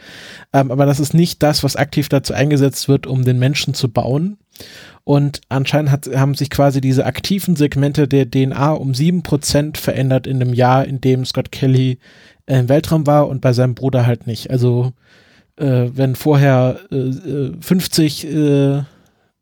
Ähm, 0.54 0.72
aber 0.72 0.86
das 0.86 1.02
ist 1.02 1.14
nicht 1.14 1.44
das, 1.44 1.66
was 1.66 1.76
aktiv 1.76 2.08
dazu 2.08 2.34
eingesetzt 2.34 2.88
wird, 2.88 3.08
um 3.08 3.26
den 3.26 3.40
Menschen 3.40 3.74
zu 3.74 3.90
bauen. 3.90 4.38
Und 5.04 5.42
anscheinend 5.50 5.92
hat, 5.92 6.08
haben 6.16 6.34
sich 6.34 6.50
quasi 6.50 6.80
diese 6.80 7.06
aktiven 7.06 7.58
Segmente 7.58 8.08
der 8.08 8.32
DNA 8.32 8.72
um 8.72 8.94
sieben 8.94 9.22
Prozent 9.22 9.78
verändert 9.78 10.28
in 10.28 10.40
dem 10.40 10.54
Jahr, 10.54 10.86
in 10.86 11.02
dem 11.02 11.26
Scott 11.26 11.52
Kelly 11.52 12.00
äh, 12.46 12.60
im 12.60 12.70
Weltraum 12.70 13.06
war 13.06 13.28
und 13.28 13.42
bei 13.42 13.52
seinem 13.52 13.76
Bruder 13.76 14.06
halt 14.06 14.28
nicht. 14.28 14.50
Also 14.50 14.94
äh, 15.58 15.90
wenn 15.94 16.16
vorher 16.16 16.80
äh, 16.90 17.52
50 17.60 18.28
äh, 18.28 18.84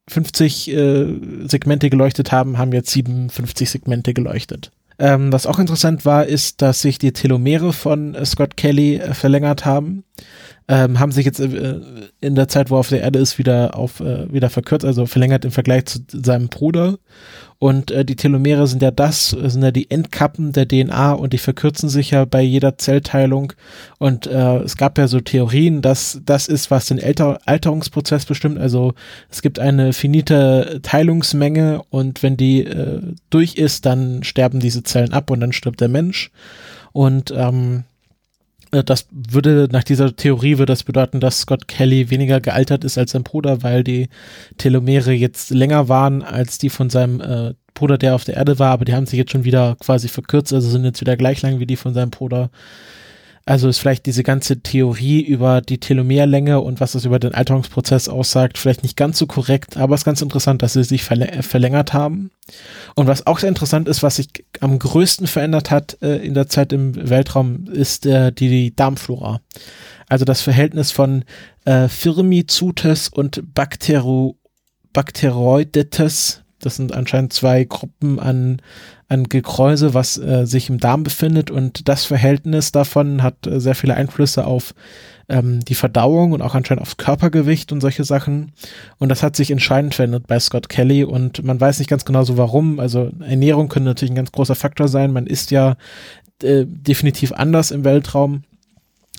50 0.07 0.71
äh, 0.71 1.05
Segmente 1.47 1.89
geleuchtet 1.89 2.31
haben, 2.31 2.57
haben 2.57 2.73
jetzt 2.73 2.91
57 2.91 3.69
Segmente 3.69 4.13
geleuchtet. 4.13 4.71
Ähm, 4.99 5.31
was 5.31 5.47
auch 5.47 5.59
interessant 5.59 6.05
war, 6.05 6.25
ist, 6.25 6.61
dass 6.61 6.81
sich 6.81 6.97
die 6.99 7.13
Telomere 7.13 7.73
von 7.73 8.13
äh, 8.13 8.25
Scott 8.25 8.57
Kelly 8.57 8.97
äh, 8.97 9.13
verlängert 9.13 9.65
haben 9.65 10.03
ähm, 10.67 10.99
haben 10.99 11.11
sich 11.11 11.25
jetzt 11.25 11.39
äh, 11.39 11.79
in 12.21 12.35
der 12.35 12.47
Zeit, 12.47 12.69
wo 12.69 12.75
er 12.75 12.79
auf 12.79 12.89
der 12.89 13.01
Erde 13.01 13.19
ist, 13.19 13.37
wieder 13.37 13.75
auf 13.75 13.99
äh, 13.99 14.31
wieder 14.31 14.49
verkürzt, 14.49 14.85
also 14.85 15.05
verlängert 15.05 15.43
im 15.45 15.51
Vergleich 15.51 15.85
zu 15.85 15.99
seinem 16.11 16.47
Bruder. 16.47 16.97
Und 17.59 17.91
äh, 17.91 18.03
die 18.03 18.15
Telomere 18.15 18.67
sind 18.67 18.81
ja 18.81 18.91
das, 18.91 19.29
sind 19.29 19.63
ja 19.63 19.71
die 19.71 19.89
Endkappen 19.89 20.51
der 20.51 20.67
DNA 20.67 21.13
und 21.13 21.33
die 21.33 21.37
verkürzen 21.37 21.87
sich 21.87 22.11
ja 22.11 22.25
bei 22.25 22.41
jeder 22.41 22.77
Zellteilung. 22.77 23.53
Und 23.99 24.27
äh, 24.27 24.57
es 24.57 24.75
gab 24.75 24.97
ja 24.97 25.07
so 25.07 25.19
Theorien, 25.19 25.81
dass 25.81 26.19
das 26.25 26.47
ist, 26.47 26.71
was 26.71 26.87
den 26.87 27.01
Alter 27.01 27.39
Alterungsprozess 27.45 28.25
bestimmt. 28.25 28.57
Also 28.59 28.93
es 29.29 29.41
gibt 29.41 29.59
eine 29.59 29.93
finite 29.93 30.79
Teilungsmenge 30.83 31.81
und 31.89 32.23
wenn 32.23 32.35
die 32.37 32.65
äh, 32.65 33.01
durch 33.29 33.55
ist, 33.55 33.85
dann 33.85 34.23
sterben 34.23 34.59
diese 34.59 34.83
Zellen 34.83 35.13
ab 35.13 35.29
und 35.29 35.39
dann 35.39 35.53
stirbt 35.53 35.81
der 35.81 35.89
Mensch. 35.89 36.31
Und 36.91 37.33
ähm, 37.35 37.83
äh, 37.85 37.92
das 38.81 39.07
würde, 39.11 39.67
nach 39.71 39.83
dieser 39.83 40.15
Theorie 40.15 40.57
würde 40.57 40.71
das 40.71 40.83
bedeuten, 40.83 41.19
dass 41.19 41.41
Scott 41.41 41.67
Kelly 41.67 42.09
weniger 42.09 42.41
gealtert 42.41 42.83
ist 42.83 42.97
als 42.97 43.11
sein 43.11 43.23
Bruder, 43.23 43.61
weil 43.61 43.83
die 43.83 44.09
Telomere 44.57 45.11
jetzt 45.11 45.51
länger 45.51 45.89
waren 45.89 46.23
als 46.23 46.57
die 46.57 46.69
von 46.69 46.89
seinem 46.89 47.21
äh, 47.21 47.53
Bruder, 47.75 47.97
der 47.97 48.15
auf 48.15 48.23
der 48.23 48.35
Erde 48.35 48.59
war, 48.59 48.71
aber 48.71 48.85
die 48.85 48.93
haben 48.93 49.05
sich 49.05 49.17
jetzt 49.17 49.31
schon 49.31 49.43
wieder 49.43 49.75
quasi 49.79 50.07
verkürzt, 50.07 50.53
also 50.53 50.69
sind 50.69 50.85
jetzt 50.85 51.01
wieder 51.01 51.17
gleich 51.17 51.41
lang 51.41 51.59
wie 51.59 51.65
die 51.65 51.75
von 51.75 51.93
seinem 51.93 52.11
Bruder. 52.11 52.49
Also 53.45 53.67
ist 53.67 53.79
vielleicht 53.79 54.05
diese 54.05 54.23
ganze 54.23 54.61
Theorie 54.61 55.21
über 55.21 55.59
die 55.59 55.77
Telomerlänge 55.77 56.61
und 56.61 56.79
was 56.79 56.93
das 56.93 57.03
über 57.03 57.19
den 57.19 57.33
Alterungsprozess 57.33 58.07
aussagt, 58.07 58.57
vielleicht 58.57 58.83
nicht 58.83 58.95
ganz 58.95 59.17
so 59.17 59.27
korrekt, 59.27 59.75
aber 59.75 59.95
es 59.95 60.01
ist 60.01 60.05
ganz 60.05 60.21
interessant, 60.21 60.61
dass 60.61 60.73
sie 60.73 60.83
sich 60.85 61.03
verl 61.03 61.41
verlängert 61.41 61.91
haben. 61.91 62.31
Und 62.95 63.07
was 63.07 63.27
auch 63.27 63.39
sehr 63.39 63.49
interessant 63.49 63.89
ist, 63.89 64.01
was 64.01 64.15
sich 64.15 64.29
am 64.61 64.79
größten 64.79 65.27
verändert 65.27 65.71
hat 65.71 65.97
äh, 66.01 66.25
in 66.25 66.33
der 66.35 66.47
Zeit 66.47 66.71
im 66.71 67.09
Weltraum, 67.09 67.65
ist 67.67 68.05
äh, 68.05 68.31
die, 68.31 68.47
die 68.47 68.75
Darmflora. 68.75 69.41
Also 70.07 70.23
das 70.23 70.41
Verhältnis 70.41 70.91
von 70.91 71.25
äh, 71.65 71.89
Firmizutes 71.89 73.09
und 73.09 73.53
Bactero 73.53 74.37
Bacteroidetes 74.93 76.42
das 76.65 76.75
sind 76.75 76.93
anscheinend 76.93 77.33
zwei 77.33 77.63
Gruppen 77.63 78.19
an, 78.19 78.61
an 79.09 79.25
Gekräuse, 79.25 79.93
was 79.93 80.17
äh, 80.17 80.45
sich 80.45 80.69
im 80.69 80.79
Darm 80.79 81.03
befindet 81.03 81.51
und 81.51 81.87
das 81.87 82.05
Verhältnis 82.05 82.71
davon 82.71 83.21
hat 83.21 83.45
äh, 83.47 83.59
sehr 83.59 83.75
viele 83.75 83.95
Einflüsse 83.95 84.45
auf 84.45 84.73
ähm, 85.29 85.63
die 85.65 85.75
Verdauung 85.75 86.31
und 86.31 86.41
auch 86.41 86.55
anscheinend 86.55 86.81
aufs 86.81 86.97
Körpergewicht 86.97 87.71
und 87.71 87.81
solche 87.81 88.03
Sachen. 88.03 88.51
Und 88.97 89.09
das 89.09 89.23
hat 89.23 89.35
sich 89.35 89.51
entscheidend 89.51 89.95
verändert 89.95 90.27
bei 90.27 90.39
Scott 90.39 90.69
Kelly 90.69 91.03
und 91.03 91.43
man 91.43 91.59
weiß 91.59 91.79
nicht 91.79 91.89
ganz 91.89 92.05
genau 92.05 92.23
so 92.23 92.37
warum. 92.37 92.79
Also 92.79 93.11
Ernährung 93.19 93.69
könnte 93.69 93.89
natürlich 93.89 94.11
ein 94.11 94.17
ganz 94.17 94.31
großer 94.31 94.55
Faktor 94.55 94.87
sein. 94.87 95.11
Man 95.11 95.27
isst 95.27 95.51
ja 95.51 95.75
äh, 96.41 96.65
definitiv 96.65 97.31
anders 97.31 97.71
im 97.71 97.83
Weltraum. 97.83 98.43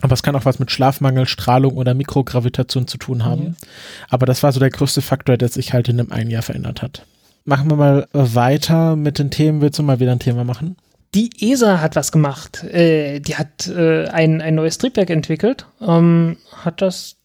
Aber 0.01 0.13
es 0.13 0.23
kann 0.23 0.37
auch 0.37 0.45
was 0.45 0.59
mit 0.59 0.71
Schlafmangel, 0.71 1.27
Strahlung 1.27 1.77
oder 1.77 1.95
Mikrogravitation 1.95 2.87
zu 2.87 2.99
tun 2.99 3.25
haben. 3.25 3.43
Ja. 3.43 3.69
Aber 4.11 4.27
das 4.27 4.43
war 4.43 4.53
so 4.53 4.61
der 4.61 4.69
größte 4.69 5.01
Faktor, 5.01 5.39
der 5.39 5.49
sich 5.49 5.73
halt 5.73 5.89
in 5.89 5.99
einem 5.99 6.13
einen 6.13 6.31
Jahr 6.31 6.43
verändert 6.43 6.83
hat 6.83 7.07
machen 7.45 7.71
wir 7.71 7.77
mal 7.77 8.09
weiter 8.13 8.97
mit 8.97 9.19
den 9.19 9.31
Themen. 9.31 9.61
Willst 9.61 9.79
du 9.79 9.83
mal 9.83 10.01
wieder 10.01 10.13
ein 10.13 10.19
Thema 10.19 10.45
machen? 10.45 10.77
Die 11.15 11.31
ESA 11.41 11.81
hat 11.81 11.95
was 11.95 12.11
gemacht. 12.11 12.65
Äh, 12.65 13.21
die 13.21 13.37
hat 13.37 13.69
äh, 13.69 14.07
ein, 14.09 14.41
ein 14.41 14.57
neues 14.57 14.79
Triebwerk 14.79 15.11
entwickelt, 15.11 15.67
ähm, 15.81 16.39
hat 16.53 16.83
das 16.83 17.17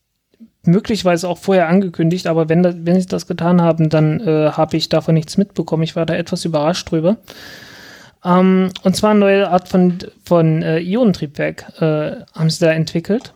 möglicherweise 0.63 1.27
auch 1.27 1.37
vorher 1.37 1.67
angekündigt, 1.67 2.27
aber 2.27 2.49
wenn, 2.49 2.61
das, 2.61 2.75
wenn 2.79 2.99
sie 2.99 3.07
das 3.07 3.25
getan 3.25 3.61
haben, 3.61 3.89
dann 3.89 4.19
äh, 4.19 4.51
habe 4.51 4.77
ich 4.77 4.89
davon 4.89 5.15
nichts 5.15 5.37
mitbekommen. 5.37 5.83
Ich 5.83 5.95
war 5.95 6.05
da 6.05 6.13
etwas 6.13 6.45
überrascht 6.45 6.91
drüber. 6.91 7.17
Ähm, 8.23 8.69
und 8.83 8.95
zwar 8.95 9.11
eine 9.11 9.19
neue 9.19 9.49
Art 9.49 9.69
von, 9.69 9.97
von 10.23 10.61
äh, 10.61 10.79
Ionentriebwerk 10.79 11.81
äh, 11.81 12.23
haben 12.33 12.49
sie 12.49 12.65
da 12.65 12.71
entwickelt, 12.71 13.33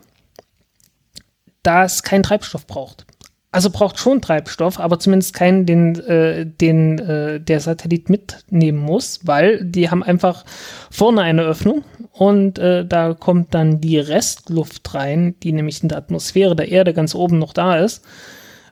das 1.64 2.04
keinen 2.04 2.24
Treibstoff 2.24 2.68
braucht. 2.68 3.06
Also 3.54 3.70
braucht 3.70 4.00
schon 4.00 4.20
Treibstoff, 4.20 4.80
aber 4.80 4.98
zumindest 4.98 5.36
keinen, 5.36 5.68
den, 5.68 5.96
äh, 6.08 6.44
den 6.44 6.98
äh, 6.98 7.40
der 7.40 7.60
Satellit 7.60 8.10
mitnehmen 8.10 8.80
muss, 8.80 9.20
weil 9.26 9.64
die 9.64 9.92
haben 9.92 10.02
einfach 10.02 10.44
vorne 10.90 11.22
eine 11.22 11.44
Öffnung 11.44 11.84
und 12.12 12.58
äh, 12.58 12.84
da 12.84 13.14
kommt 13.14 13.54
dann 13.54 13.80
die 13.80 14.00
Restluft 14.00 14.96
rein, 14.96 15.36
die 15.44 15.52
nämlich 15.52 15.84
in 15.84 15.90
der 15.90 16.00
Atmosphäre 16.00 16.56
der 16.56 16.70
Erde 16.70 16.96
ganz 16.96 17.14
oben 17.14 17.38
noch 17.38 17.54
da 17.54 17.78
ist. 17.78 18.04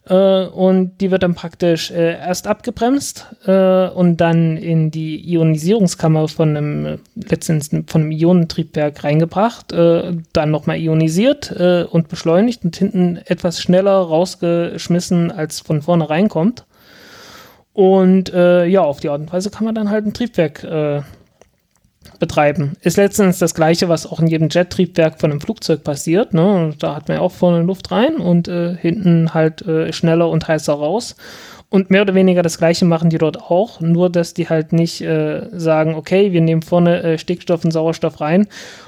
Äh, 0.06 0.46
und 0.46 1.00
die 1.00 1.12
wird 1.12 1.24
dann 1.24 1.36
praktisch 1.36 1.92
äh, 1.92 2.18
erst 2.18 2.48
abgebremst 2.48 3.28
äh, 3.46 3.88
und 3.88 4.18
dann 4.18 4.58
in 4.58 4.90
die 4.90 5.20
Ionisierungskammer 5.32 6.28
von 6.28 6.58
einem 6.58 7.00
letztendlich 7.16 7.84
von 7.88 8.02
einem 8.02 8.12
Ionentriebwerk 8.12 9.04
reingebracht, 9.04 9.72
äh, 9.74 10.14
dann 10.34 10.52
nochmal 10.52 10.78
ionisiert 10.78 11.52
äh, 11.52 11.84
und 11.84 12.10
beschleunigt 12.10 12.66
und 12.66 12.76
hinten 12.76 13.18
etwas 13.26 13.62
schneller 13.62 13.98
rausgeschmissen, 13.98 15.32
als 15.32 15.60
von 15.60 15.82
vorne 15.82 16.10
reinkommt. 16.10 16.66
Und 17.74 18.34
äh, 18.34 18.66
ja, 18.66 18.82
auf 18.82 19.00
die 19.00 19.10
Art 19.10 19.22
und 19.22 19.32
Weise 19.32 19.50
kann 19.50 19.66
man 19.66 19.76
dann 19.76 19.90
halt 19.90 20.06
ein 20.06 20.14
Triebwerk 20.14 20.64
betreiben. 22.22 22.78
Ist 22.82 22.96
letztendlich 22.96 23.40
das 23.40 23.54
gleiche, 23.54 23.90
was 23.90 24.06
auch 24.06 24.22
in 24.22 24.28
jedem 24.28 24.48
Jet-Triebwerk 24.48 25.20
von 25.20 25.32
einem 25.32 25.42
Flugzeug 25.42 25.84
passiert. 25.84 26.34
Ne? 26.34 26.74
Da 26.80 26.96
hat 26.96 27.10
man 27.10 27.18
ja 27.18 27.22
auch 27.22 27.32
vorne 27.34 27.64
Luft 27.64 27.92
rein 27.92 28.16
und 28.16 28.48
äh, 28.48 28.76
hinten 28.76 29.34
halt 29.34 29.64
äh, 29.64 29.92
schneller 29.92 30.30
und 30.30 30.48
heißer 30.48 30.74
raus. 30.74 31.18
Und 31.74 31.90
mehr 31.90 32.02
oder 32.02 32.14
weniger 32.14 32.42
das 32.42 32.58
gleiche 32.58 32.84
machen 32.84 33.10
die 33.10 33.18
dort 33.18 33.42
auch, 33.42 33.80
nur 33.80 34.10
dass 34.10 34.34
die 34.34 34.50
halt 34.50 34.74
nicht 34.74 35.02
äh, 35.02 35.44
sagen, 35.54 35.96
okay, 35.96 36.34
wir 36.34 36.42
nehmen 36.42 36.62
vorne 36.62 37.02
äh, 37.02 37.18
Stickstoff 37.18 37.64
und 37.64 37.72
Sauerstoff 37.72 38.20
rein 38.20 38.48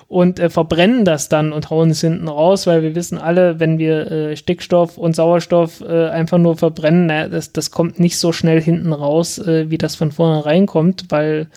und 0.09 0.37
äh, 0.37 0.49
verbrennen 0.49 1.05
das 1.05 1.29
dann 1.29 1.53
und 1.53 1.69
hauen 1.69 1.91
es 1.91 2.01
hinten 2.01 2.27
raus, 2.27 2.67
weil 2.67 2.83
wir 2.83 2.93
wissen 2.93 3.17
alle, 3.17 3.61
wenn 3.61 3.79
wir 3.79 4.11
äh, 4.11 4.35
Stickstoff 4.35 4.97
und 4.97 5.15
Sauerstoff 5.15 5.81
einfach 5.81 6.37
nur 6.37 6.57
verbrennen, 6.57 7.05
na, 7.05 7.29
das, 7.29 7.53
das 7.53 7.71
kommt 7.71 7.99
nicht 7.99 8.19
so 8.19 8.33
schnell 8.33 8.61
hinten 8.61 8.91
raus, 8.91 9.41
wie 9.45 9.77
das 9.77 9.95
von 9.95 10.11
vorne 10.11 10.45
reinkommt, 10.45 11.05
weil 11.09 11.47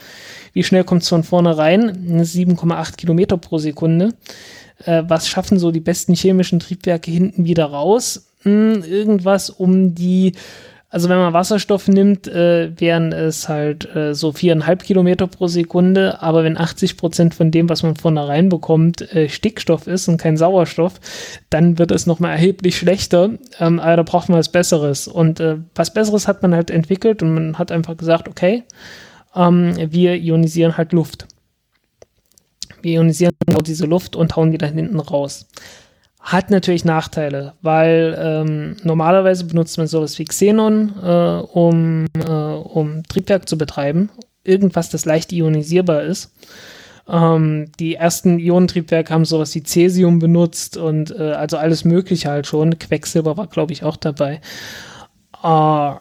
wie 0.56 0.64
schnell 0.64 0.84
kommt 0.84 1.02
es 1.02 1.10
von 1.10 1.22
vorne 1.22 1.58
rein? 1.58 2.24
7,8 2.24 2.96
Kilometer 2.96 3.36
pro 3.36 3.58
Sekunde. 3.58 4.14
Äh, 4.86 5.02
was 5.06 5.28
schaffen 5.28 5.58
so 5.58 5.70
die 5.70 5.80
besten 5.80 6.14
chemischen 6.14 6.60
Triebwerke 6.60 7.10
hinten 7.10 7.44
wieder 7.44 7.66
raus? 7.66 8.32
Hm, 8.40 8.82
irgendwas 8.82 9.50
um 9.50 9.94
die 9.94 10.32
also 10.88 11.10
wenn 11.10 11.18
man 11.18 11.34
Wasserstoff 11.34 11.88
nimmt, 11.88 12.26
äh, 12.26 12.70
wären 12.80 13.12
es 13.12 13.50
halt 13.50 13.94
äh, 13.94 14.14
so 14.14 14.32
viereinhalb 14.32 14.82
Kilometer 14.82 15.26
pro 15.26 15.46
Sekunde, 15.46 16.22
aber 16.22 16.42
wenn 16.42 16.56
80 16.56 16.96
Prozent 16.96 17.34
von 17.34 17.50
dem, 17.50 17.68
was 17.68 17.82
man 17.82 17.96
vornherein 17.96 18.48
bekommt, 18.48 19.02
äh, 19.14 19.28
Stickstoff 19.28 19.88
ist 19.88 20.08
und 20.08 20.16
kein 20.16 20.38
Sauerstoff, 20.38 20.94
dann 21.50 21.78
wird 21.78 21.90
es 21.90 22.06
nochmal 22.06 22.30
erheblich 22.30 22.78
schlechter, 22.78 23.30
ähm, 23.60 23.78
aber 23.78 23.96
da 23.96 24.02
braucht 24.04 24.30
man 24.30 24.38
was 24.38 24.50
Besseres. 24.50 25.06
Und 25.06 25.38
äh, 25.38 25.56
was 25.74 25.92
Besseres 25.92 26.26
hat 26.28 26.40
man 26.40 26.54
halt 26.54 26.70
entwickelt 26.70 27.22
und 27.22 27.34
man 27.34 27.58
hat 27.58 27.72
einfach 27.72 27.98
gesagt, 27.98 28.26
okay, 28.26 28.62
ähm, 29.36 29.74
wir 29.92 30.16
ionisieren 30.16 30.76
halt 30.76 30.92
Luft. 30.92 31.26
Wir 32.82 32.94
ionisieren 32.94 33.34
genau 33.46 33.60
diese 33.60 33.86
Luft 33.86 34.16
und 34.16 34.36
hauen 34.36 34.52
die 34.52 34.58
dann 34.58 34.74
hinten 34.74 35.00
raus. 35.00 35.46
Hat 36.20 36.50
natürlich 36.50 36.84
Nachteile, 36.84 37.54
weil 37.62 38.16
ähm, 38.18 38.76
normalerweise 38.82 39.44
benutzt 39.44 39.78
man 39.78 39.86
sowas 39.86 40.18
wie 40.18 40.24
Xenon, 40.24 40.92
äh, 41.00 41.42
um, 41.52 42.06
äh, 42.16 42.30
um 42.30 43.04
Triebwerk 43.04 43.48
zu 43.48 43.56
betreiben. 43.56 44.10
Irgendwas, 44.42 44.90
das 44.90 45.04
leicht 45.04 45.32
ionisierbar 45.32 46.02
ist. 46.02 46.32
Ähm, 47.08 47.70
die 47.78 47.94
ersten 47.94 48.40
Ionentriebwerke 48.40 49.14
haben 49.14 49.24
sowas 49.24 49.54
wie 49.54 49.62
Cäsium 49.62 50.18
benutzt 50.18 50.76
und 50.76 51.12
äh, 51.12 51.32
also 51.32 51.58
alles 51.58 51.84
Mögliche 51.84 52.28
halt 52.28 52.48
schon. 52.48 52.78
Quecksilber 52.78 53.36
war, 53.36 53.46
glaube 53.46 53.72
ich, 53.72 53.84
auch 53.84 53.96
dabei. 53.96 54.40
Äh, 55.44 55.92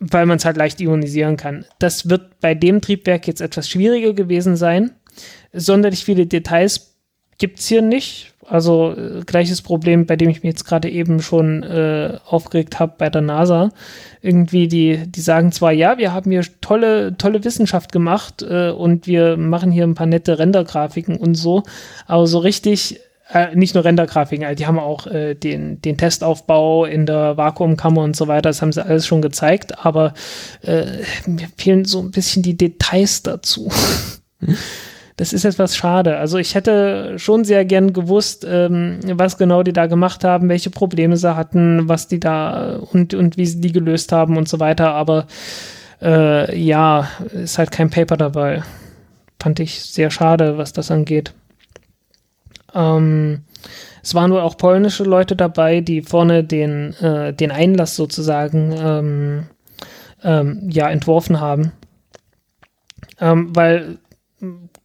weil 0.00 0.26
man 0.26 0.38
es 0.38 0.44
halt 0.44 0.56
leicht 0.56 0.80
ionisieren 0.80 1.36
kann. 1.36 1.64
Das 1.78 2.08
wird 2.08 2.40
bei 2.40 2.54
dem 2.54 2.80
Triebwerk 2.80 3.26
jetzt 3.26 3.40
etwas 3.40 3.68
schwieriger 3.68 4.12
gewesen 4.12 4.56
sein. 4.56 4.90
Sonderlich 5.52 6.04
viele 6.04 6.26
Details 6.26 6.94
gibt 7.38 7.60
es 7.60 7.66
hier 7.66 7.82
nicht. 7.82 8.32
Also 8.46 8.92
äh, 8.92 9.22
gleiches 9.24 9.62
Problem, 9.62 10.06
bei 10.06 10.16
dem 10.16 10.28
ich 10.28 10.42
mich 10.42 10.52
jetzt 10.52 10.64
gerade 10.64 10.90
eben 10.90 11.22
schon 11.22 11.62
äh, 11.62 12.18
aufgeregt 12.26 12.78
habe 12.78 12.94
bei 12.98 13.08
der 13.08 13.22
NASA. 13.22 13.70
Irgendwie, 14.20 14.68
die, 14.68 15.06
die 15.06 15.20
sagen 15.20 15.50
zwar, 15.50 15.72
ja, 15.72 15.96
wir 15.98 16.12
haben 16.12 16.30
hier 16.30 16.44
tolle, 16.60 17.16
tolle 17.16 17.42
Wissenschaft 17.44 17.90
gemacht 17.92 18.42
äh, 18.42 18.70
und 18.70 19.06
wir 19.06 19.36
machen 19.36 19.72
hier 19.72 19.84
ein 19.84 19.94
paar 19.94 20.06
nette 20.06 20.38
Rendergrafiken 20.38 21.16
und 21.16 21.36
so, 21.36 21.62
aber 22.06 22.26
so 22.26 22.38
richtig, 22.38 23.00
äh, 23.32 23.54
nicht 23.54 23.74
nur 23.74 23.84
Rendergrafiken, 23.84 24.44
also 24.44 24.56
die 24.56 24.66
haben 24.66 24.78
auch 24.78 25.06
äh, 25.06 25.34
den, 25.34 25.80
den 25.80 25.96
Testaufbau 25.96 26.84
in 26.84 27.06
der 27.06 27.36
Vakuumkammer 27.36 28.02
und 28.02 28.16
so 28.16 28.28
weiter, 28.28 28.50
das 28.50 28.62
haben 28.62 28.72
sie 28.72 28.84
alles 28.84 29.06
schon 29.06 29.22
gezeigt, 29.22 29.84
aber 29.84 30.14
äh, 30.62 30.84
mir 31.26 31.48
fehlen 31.56 31.84
so 31.84 32.00
ein 32.00 32.10
bisschen 32.10 32.42
die 32.42 32.56
Details 32.56 33.22
dazu. 33.22 33.70
das 35.16 35.32
ist 35.32 35.44
etwas 35.44 35.76
schade. 35.76 36.16
Also 36.16 36.38
ich 36.38 36.54
hätte 36.54 37.14
schon 37.18 37.44
sehr 37.44 37.64
gern 37.64 37.92
gewusst, 37.92 38.44
ähm, 38.48 38.98
was 39.04 39.38
genau 39.38 39.62
die 39.62 39.72
da 39.72 39.86
gemacht 39.86 40.24
haben, 40.24 40.48
welche 40.48 40.70
Probleme 40.70 41.16
sie 41.16 41.36
hatten, 41.36 41.88
was 41.88 42.08
die 42.08 42.18
da 42.18 42.76
und, 42.92 43.14
und 43.14 43.36
wie 43.36 43.46
sie 43.46 43.60
die 43.60 43.72
gelöst 43.72 44.10
haben 44.10 44.36
und 44.36 44.48
so 44.48 44.58
weiter. 44.58 44.92
Aber 44.92 45.26
äh, 46.02 46.58
ja, 46.58 47.08
ist 47.32 47.58
halt 47.58 47.70
kein 47.70 47.90
Paper 47.90 48.16
dabei. 48.16 48.62
Fand 49.40 49.60
ich 49.60 49.80
sehr 49.80 50.10
schade, 50.10 50.58
was 50.58 50.72
das 50.72 50.90
angeht. 50.90 51.32
Ähm, 52.74 53.44
es 54.02 54.14
waren 54.14 54.30
wohl 54.32 54.40
auch 54.40 54.58
polnische 54.58 55.04
Leute 55.04 55.36
dabei, 55.36 55.80
die 55.80 56.02
vorne 56.02 56.44
den, 56.44 56.94
äh, 57.00 57.32
den 57.32 57.50
Einlass 57.50 57.96
sozusagen 57.96 58.74
ähm, 58.76 59.46
ähm, 60.22 60.68
ja, 60.70 60.90
entworfen 60.90 61.40
haben. 61.40 61.72
Ähm, 63.20 63.54
weil 63.54 63.98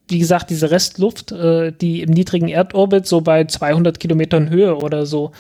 wie 0.08 0.20
gesagt, 0.20 0.50
diese 0.50 0.72
Restluft, 0.72 1.32
äh, 1.32 1.72
die 1.72 2.02
im 2.02 2.12
niedrigen 2.12 2.48
Erdorbit 2.48 3.06
so 3.06 3.22
bei 3.22 3.44
200 3.46 4.00
Kilometern 4.00 4.50
Höhe 4.50 4.76
oder 4.76 5.06
so 5.06 5.32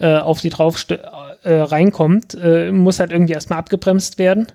äh, 0.00 0.16
auf 0.16 0.40
die 0.40 0.50
drauf 0.50 0.84
äh, 0.88 1.52
reinkommt, 1.54 2.34
äh, 2.34 2.72
muss 2.72 2.98
halt 2.98 3.12
irgendwie 3.12 3.34
erstmal 3.34 3.58
abgebremst 3.58 4.18
werden, 4.18 4.46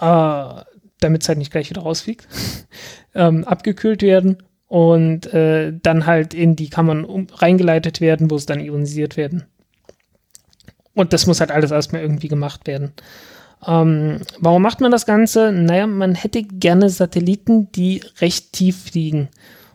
äh, 0.00 0.62
damit 1.00 1.22
es 1.22 1.28
halt 1.28 1.38
nicht 1.38 1.52
gleich 1.52 1.70
wieder 1.70 1.82
rausfliegt, 1.82 2.26
ähm, 3.14 3.44
abgekühlt 3.44 4.02
werden 4.02 4.42
und 4.68 5.32
äh, 5.32 5.72
dann 5.82 6.06
halt 6.06 6.34
in 6.34 6.54
die 6.54 6.68
Kammern 6.68 7.04
um, 7.04 7.26
reingeleitet 7.32 8.00
werden, 8.00 8.30
wo 8.30 8.36
es 8.36 8.46
dann 8.46 8.60
ionisiert 8.60 9.16
werden. 9.16 9.44
Und 10.94 11.12
das 11.12 11.26
muss 11.26 11.40
halt 11.40 11.50
alles 11.50 11.70
erstmal 11.70 12.02
irgendwie 12.02 12.28
gemacht 12.28 12.66
werden. 12.66 12.92
Ähm, 13.66 14.20
warum 14.38 14.62
macht 14.62 14.80
man 14.80 14.90
das 14.92 15.06
Ganze? 15.06 15.52
Naja, 15.52 15.86
man 15.86 16.14
hätte 16.14 16.42
gerne 16.42 16.90
Satelliten, 16.90 17.72
die 17.72 18.02
recht 18.20 18.52
tief 18.52 18.84
fliegen. 18.84 19.28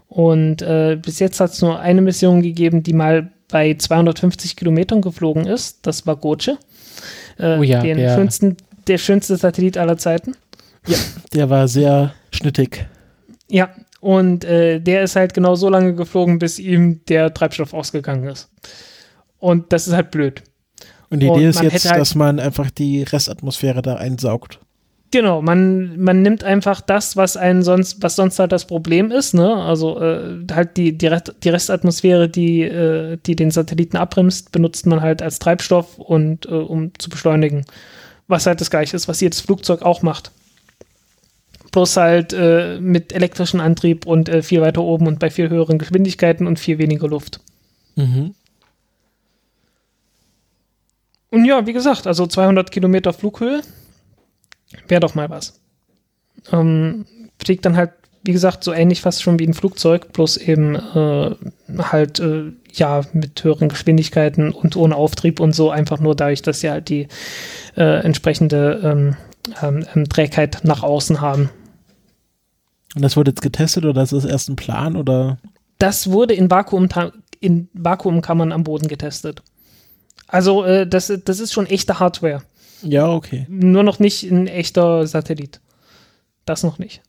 Und 0.08 0.62
äh, 0.62 0.98
bis 1.02 1.20
jetzt 1.20 1.40
hat 1.40 1.52
es 1.52 1.62
nur 1.62 1.80
eine 1.80 2.02
Mission 2.02 2.42
gegeben, 2.42 2.84
die 2.84 2.94
mal 2.94 3.32
bei 3.50 3.74
250 3.74 4.56
Kilometern 4.56 5.02
geflogen 5.02 5.48
ist. 5.48 5.86
Das 5.88 6.06
war 6.06 6.16
Goce. 6.18 6.58
Äh, 7.40 7.58
oh 7.58 7.64
ja, 7.64 7.82
den 7.82 7.98
der, 7.98 8.16
schönsten, 8.16 8.58
der 8.88 8.98
schönste 9.00 9.38
Satellit 9.38 9.78
aller 9.78 9.98
Zeiten. 9.98 10.36
Ja, 10.88 10.98
der 11.34 11.50
war 11.50 11.68
sehr 11.68 12.14
schnittig. 12.32 12.86
Ja, 13.50 13.70
und 14.04 14.44
äh, 14.44 14.82
der 14.82 15.04
ist 15.04 15.16
halt 15.16 15.34
genau 15.34 15.56
so 15.56 15.70
lange 15.70 15.96
geflogen, 15.96 16.38
bis 16.38 16.60
ihm 16.60 17.06
der 17.06 17.34
Treibstoff 17.34 17.74
ausgegangen 17.74 18.28
ist. 18.28 18.50
Und 19.40 19.72
das 19.72 19.88
ist 19.88 19.94
halt 19.94 20.12
blöd. 20.12 20.44
Und 21.10 21.22
die 21.22 21.28
Idee 21.28 21.48
ist 21.48 21.62
jetzt, 21.62 21.90
halt 21.90 22.02
dass 22.02 22.14
man 22.14 22.40
einfach 22.40 22.70
die 22.70 23.04
Restatmosphäre 23.04 23.82
da 23.82 23.96
einsaugt. 23.96 24.60
Genau, 25.12 25.42
man, 25.42 25.98
man 26.00 26.22
nimmt 26.22 26.44
einfach 26.44 26.82
das, 26.82 27.16
was 27.16 27.38
einen 27.38 27.64
sonst, 27.64 28.02
was 28.02 28.16
sonst 28.16 28.40
halt 28.40 28.52
das 28.52 28.66
Problem 28.66 29.12
ist, 29.12 29.34
ne? 29.34 29.56
Also 29.56 30.02
äh, 30.02 30.40
halt 30.52 30.76
die, 30.76 30.98
die, 30.98 31.08
Rest, 31.08 31.36
die 31.44 31.50
Restatmosphäre, 31.50 32.28
die, 32.28 32.64
äh, 32.64 33.18
die 33.26 33.36
den 33.36 33.52
Satelliten 33.52 33.96
abbremst, 33.96 34.52
benutzt 34.52 34.86
man 34.86 35.02
halt 35.02 35.22
als 35.22 35.40
Treibstoff 35.40 35.98
und 35.98 36.46
äh, 36.48 36.50
um 36.50 36.92
zu 36.98 37.10
beschleunigen. 37.10 37.66
Was 38.28 38.48
halt 38.48 38.60
das 38.60 38.72
gleiche 38.72 38.98
ist, 38.98 39.08
was 39.08 39.22
jedes 39.22 39.40
Flugzeug 39.40 39.82
auch 39.84 40.02
macht. 40.02 40.32
Bloß 41.74 41.98
halt 41.98 42.34
äh, 42.34 42.80
mit 42.80 43.14
elektrischem 43.14 43.60
Antrieb 43.60 44.06
und 44.06 44.30
äh, 44.30 44.44
viel 44.44 44.62
weiter 44.62 44.82
oben 44.82 45.08
und 45.08 45.20
bei 45.20 45.30
viel 45.30 45.50
höheren 45.50 45.80
Geschwindigkeiten 45.80 46.48
und 46.48 46.60
viel 46.60 46.78
weniger 46.78 47.08
Luft. 47.08 47.42
Mhm. 47.96 48.36
Und 51.32 51.46
ja, 51.46 51.66
wie 51.66 51.74
gesagt, 51.74 52.06
also 52.06 52.28
200 52.28 52.70
Kilometer 52.70 53.12
Flughöhe 53.12 53.62
wäre 54.88 55.02
doch 55.02 55.16
mal 55.16 55.32
was. 55.32 55.60
Ähm, 56.52 57.06
fliegt 57.44 57.66
dann 57.66 57.76
halt, 57.76 57.90
wie 58.24 58.34
gesagt, 58.34 58.64
so 58.64 58.72
ähnlich 58.72 59.02
fast 59.02 59.24
schon 59.24 59.40
wie 59.40 59.48
ein 59.48 59.56
Flugzeug, 59.56 60.14
bloß 60.14 60.38
eben 60.38 60.76
äh, 60.76 61.36
halt, 61.80 62.20
äh, 62.20 62.52
ja, 62.72 63.02
mit 63.14 63.44
höheren 63.44 63.70
Geschwindigkeiten 63.70 64.52
und 64.52 64.76
ohne 64.76 64.96
Auftrieb 64.96 65.40
und 65.40 65.54
so, 65.54 65.72
einfach 65.72 66.00
nur 66.00 66.16
dadurch, 66.16 66.44
dass 66.44 66.60
sie 66.60 66.70
halt 66.70 66.90
die 66.90 67.08
äh, 67.76 68.04
entsprechende 68.04 68.80
ähm, 68.84 69.18
ähm, 69.64 69.88
ähm 69.96 70.08
Trägheit 70.08 70.60
nach 70.62 70.84
außen 70.84 71.20
haben. 71.20 71.50
Und 72.96 73.02
das 73.02 73.18
wurde 73.18 73.32
jetzt 73.32 73.42
getestet 73.42 73.86
oder 73.86 73.94
das 73.94 74.14
ist 74.14 74.26
erst 74.26 74.50
ein 74.50 74.56
Plan 74.56 74.96
oder? 74.96 75.40
Das 75.80 76.12
wurde 76.12 76.34
in, 76.34 76.50
Vakuum 76.50 76.88
in 77.40 77.70
Vakuumkammern 77.74 78.52
am 78.52 78.64
Boden 78.64 78.88
getestet. 78.88 79.42
Also 80.28 80.64
äh, 80.64 80.88
das, 80.88 81.12
das 81.26 81.40
ist 81.40 81.54
schon 81.54 81.66
echte 81.66 82.00
Hardware. 82.00 82.44
Ja, 82.82 83.10
okay. 83.10 83.46
Nur 83.50 83.84
noch 83.84 84.00
nicht 84.00 84.24
ein 84.24 84.48
echter 84.48 85.08
Satellit. 85.08 85.62
Das 86.46 86.64
noch 86.64 86.78
nicht. 86.78 87.02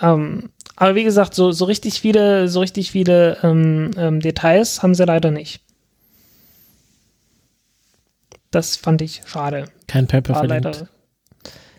Ähm, 0.00 0.50
aber 0.76 0.94
wie 0.94 1.04
gesagt, 1.04 1.34
so, 1.34 1.52
so 1.52 1.66
richtig 1.66 2.00
viele, 2.00 2.48
so 2.48 2.60
richtig 2.60 2.90
viele 2.90 3.38
ähm, 3.42 3.90
ähm, 3.96 4.20
Details 4.20 4.82
haben 4.82 4.94
sie 4.94 5.04
leider 5.04 5.30
nicht. 5.30 5.60
Das 8.50 8.76
fand 8.76 9.00
ich 9.02 9.22
schade. 9.26 9.66
Kein 9.86 10.06
Paper 10.06 10.34
verlinkt. 10.34 10.64
Leider, 10.64 10.88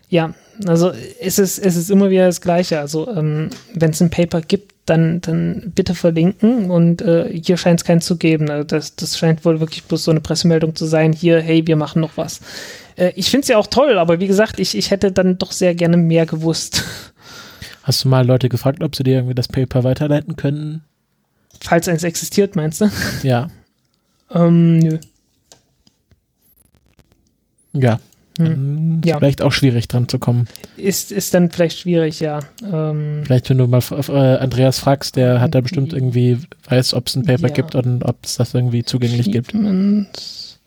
ja, 0.08 0.34
also 0.66 0.92
es 1.20 1.38
ist, 1.38 1.58
es 1.58 1.76
ist 1.76 1.90
immer 1.90 2.10
wieder 2.10 2.26
das 2.26 2.40
Gleiche. 2.40 2.78
Also 2.78 3.08
ähm, 3.08 3.50
wenn 3.72 3.90
es 3.90 4.00
ein 4.00 4.10
Paper 4.10 4.40
gibt, 4.40 4.72
dann, 4.86 5.20
dann 5.22 5.72
bitte 5.74 5.94
verlinken 5.94 6.70
und 6.70 7.00
äh, 7.00 7.30
hier 7.32 7.56
scheint 7.56 7.80
es 7.80 7.84
keins 7.84 8.04
zu 8.04 8.16
geben. 8.16 8.50
Also 8.50 8.64
das, 8.64 8.96
das 8.96 9.18
scheint 9.18 9.44
wohl 9.44 9.60
wirklich 9.60 9.84
bloß 9.84 10.04
so 10.04 10.10
eine 10.10 10.20
Pressemeldung 10.20 10.74
zu 10.74 10.84
sein, 10.84 11.12
hier, 11.12 11.40
hey, 11.40 11.66
wir 11.66 11.76
machen 11.76 12.00
noch 12.00 12.16
was. 12.16 12.40
Äh, 12.96 13.12
ich 13.16 13.30
finde 13.30 13.42
es 13.42 13.48
ja 13.48 13.56
auch 13.56 13.66
toll, 13.66 13.98
aber 13.98 14.20
wie 14.20 14.26
gesagt, 14.26 14.60
ich, 14.60 14.76
ich 14.76 14.90
hätte 14.90 15.10
dann 15.10 15.38
doch 15.38 15.52
sehr 15.52 15.74
gerne 15.74 15.96
mehr 15.96 16.26
gewusst. 16.26 16.84
Hast 17.82 18.04
du 18.04 18.08
mal 18.08 18.26
Leute 18.26 18.48
gefragt, 18.48 18.82
ob 18.82 18.94
sie 18.94 19.04
dir 19.04 19.16
irgendwie 19.16 19.34
das 19.34 19.48
Paper 19.48 19.84
weiterleiten 19.84 20.36
können? 20.36 20.84
Falls 21.60 21.88
eins 21.88 22.02
existiert, 22.02 22.56
meinst 22.56 22.80
du? 22.80 22.90
Ja. 23.22 23.48
ähm, 24.30 24.78
nö. 24.78 24.98
Ja, 27.72 27.98
Hm. 28.38 29.00
Ja. 29.04 29.18
Vielleicht 29.18 29.42
auch 29.42 29.52
schwierig 29.52 29.86
dran 29.86 30.08
zu 30.08 30.18
kommen. 30.18 30.48
Ist, 30.76 31.12
ist 31.12 31.34
dann 31.34 31.50
vielleicht 31.50 31.78
schwierig, 31.78 32.18
ja. 32.20 32.40
Ähm, 32.70 33.22
Vielleicht, 33.24 33.48
wenn 33.48 33.58
du 33.58 33.68
mal 33.68 33.80
äh, 33.90 34.38
Andreas 34.38 34.80
fragst, 34.80 35.16
der 35.16 35.40
hat 35.40 35.54
da 35.54 35.60
bestimmt 35.60 35.92
irgendwie, 35.92 36.38
weiß, 36.68 36.94
ob 36.94 37.06
es 37.06 37.14
ein 37.14 37.24
Paper 37.24 37.48
Ja. 37.48 37.54
gibt 37.54 37.74
und 37.76 38.02
ob 38.04 38.16
es 38.24 38.36
das 38.36 38.54
irgendwie 38.54 38.82
zugänglich 38.82 39.30
gibt. 39.30 39.54
Ich 39.54 40.58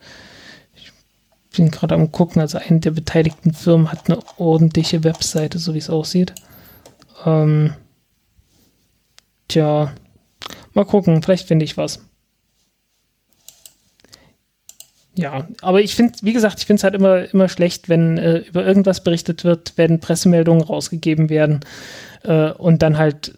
bin 1.58 1.72
gerade 1.72 1.96
am 1.96 2.12
gucken, 2.12 2.42
also 2.42 2.58
eine 2.58 2.80
der 2.80 2.92
beteiligten 2.92 3.54
Firmen 3.54 3.92
hat 3.92 4.10
eine 4.10 4.20
ordentliche 4.38 5.04
Webseite, 5.04 5.60
so 5.60 5.74
wie 5.74 5.80
es 5.80 5.90
aussieht. 5.90 6.34
Ähm, 7.26 7.74
tja, 9.48 9.92
mal 10.74 10.86
gucken, 10.86 11.22
vielleicht 11.24 11.48
finde 11.48 11.66
ich 11.66 11.76
was. 11.76 12.00
Ja, 15.18 15.48
aber 15.62 15.82
ich 15.82 15.96
finde, 15.96 16.14
wie 16.22 16.34
gesagt, 16.34 16.60
ich 16.60 16.68
finde 16.68 16.80
es 16.80 16.84
halt 16.84 16.94
immer, 16.94 17.34
immer 17.34 17.50
schlecht, 17.50 17.90
wenn 17.90 18.20
äh, 18.20 18.38
über 18.38 18.64
irgendwas 18.64 19.04
berichtet 19.04 19.44
wird, 19.44 19.74
wenn 19.76 20.00
Pressemeldungen 20.00 20.64
rausgegeben 20.64 21.30
werden 21.30 21.62
äh, 22.24 22.52
und 22.52 22.84
dann 22.84 23.00
halt 23.00 23.34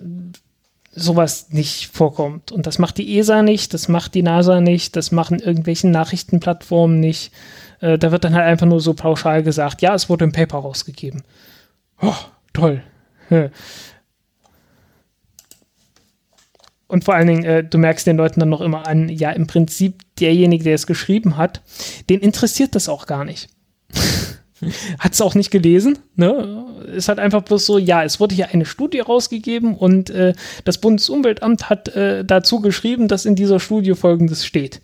sowas 0.91 1.51
nicht 1.51 1.87
vorkommt. 1.87 2.51
Und 2.51 2.67
das 2.67 2.79
macht 2.79 2.97
die 2.97 3.17
ESA 3.17 3.43
nicht, 3.43 3.73
das 3.73 3.87
macht 3.87 4.13
die 4.13 4.23
NASA 4.23 4.59
nicht, 4.59 4.97
das 4.97 5.13
machen 5.13 5.39
irgendwelchen 5.39 5.91
Nachrichtenplattformen 5.91 6.99
nicht. 6.99 7.31
Äh, 7.79 7.97
da 7.97 8.11
wird 8.11 8.25
dann 8.25 8.35
halt 8.35 8.45
einfach 8.45 8.67
nur 8.67 8.81
so 8.81 8.93
pauschal 8.93 9.41
gesagt, 9.41 9.81
ja, 9.81 9.95
es 9.95 10.09
wurde 10.09 10.25
im 10.25 10.33
Paper 10.33 10.57
rausgegeben. 10.57 11.23
Oh, 12.01 12.13
toll. 12.51 12.83
Und 16.89 17.05
vor 17.05 17.13
allen 17.13 17.27
Dingen, 17.27 17.45
äh, 17.45 17.63
du 17.63 17.77
merkst 17.77 18.07
den 18.07 18.17
Leuten 18.17 18.39
dann 18.39 18.49
noch 18.49 18.61
immer 18.61 18.87
an, 18.87 19.09
ja, 19.09 19.29
im 19.29 19.45
Prinzip 19.45 20.01
derjenige, 20.19 20.63
der 20.63 20.73
es 20.73 20.87
geschrieben 20.87 21.37
hat, 21.37 21.61
den 22.09 22.19
interessiert 22.19 22.73
das 22.73 22.89
auch 22.89 23.05
gar 23.05 23.23
nicht. 23.23 23.47
hat 24.99 25.13
es 25.13 25.21
auch 25.21 25.35
nicht 25.35 25.51
gelesen, 25.51 25.99
ne? 26.15 26.65
Ist 26.95 27.07
halt 27.07 27.19
einfach 27.19 27.43
bloß 27.43 27.65
so, 27.65 27.77
ja, 27.77 28.03
es 28.03 28.19
wurde 28.19 28.33
hier 28.33 28.49
eine 28.49 28.65
Studie 28.65 29.01
rausgegeben 29.01 29.75
und 29.75 30.09
äh, 30.09 30.33
das 30.65 30.79
Bundesumweltamt 30.79 31.69
hat 31.69 31.89
äh, 31.89 32.25
dazu 32.25 32.59
geschrieben, 32.59 33.07
dass 33.07 33.25
in 33.25 33.35
dieser 33.35 33.59
Studie 33.59 33.93
folgendes 33.93 34.43
steht. 34.43 34.81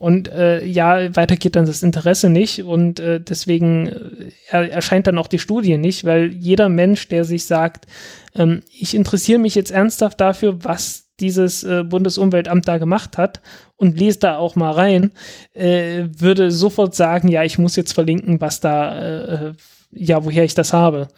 Und 0.00 0.32
äh, 0.32 0.64
ja, 0.64 1.14
weiter 1.14 1.36
geht 1.36 1.56
dann 1.56 1.66
das 1.66 1.82
Interesse 1.82 2.30
nicht 2.30 2.64
und 2.64 3.00
äh, 3.00 3.20
deswegen 3.20 3.88
äh, 3.88 4.32
er, 4.48 4.72
erscheint 4.72 5.06
dann 5.06 5.18
auch 5.18 5.26
die 5.26 5.38
Studie 5.38 5.76
nicht, 5.76 6.06
weil 6.06 6.32
jeder 6.32 6.70
Mensch, 6.70 7.08
der 7.08 7.26
sich 7.26 7.44
sagt, 7.44 7.86
ähm, 8.34 8.62
ich 8.72 8.94
interessiere 8.94 9.38
mich 9.38 9.54
jetzt 9.54 9.70
ernsthaft 9.70 10.18
dafür, 10.18 10.64
was 10.64 11.10
dieses 11.20 11.64
äh, 11.64 11.84
Bundesumweltamt 11.84 12.66
da 12.66 12.78
gemacht 12.78 13.18
hat 13.18 13.42
und 13.76 13.98
lese 13.98 14.20
da 14.20 14.38
auch 14.38 14.56
mal 14.56 14.70
rein, 14.70 15.10
äh, 15.52 16.04
würde 16.16 16.50
sofort 16.50 16.94
sagen, 16.94 17.28
ja, 17.28 17.44
ich 17.44 17.58
muss 17.58 17.76
jetzt 17.76 17.92
verlinken, 17.92 18.40
was 18.40 18.60
da, 18.60 19.24
äh, 19.48 19.52
ja, 19.92 20.24
woher 20.24 20.44
ich 20.44 20.54
das 20.54 20.72
habe. 20.72 21.08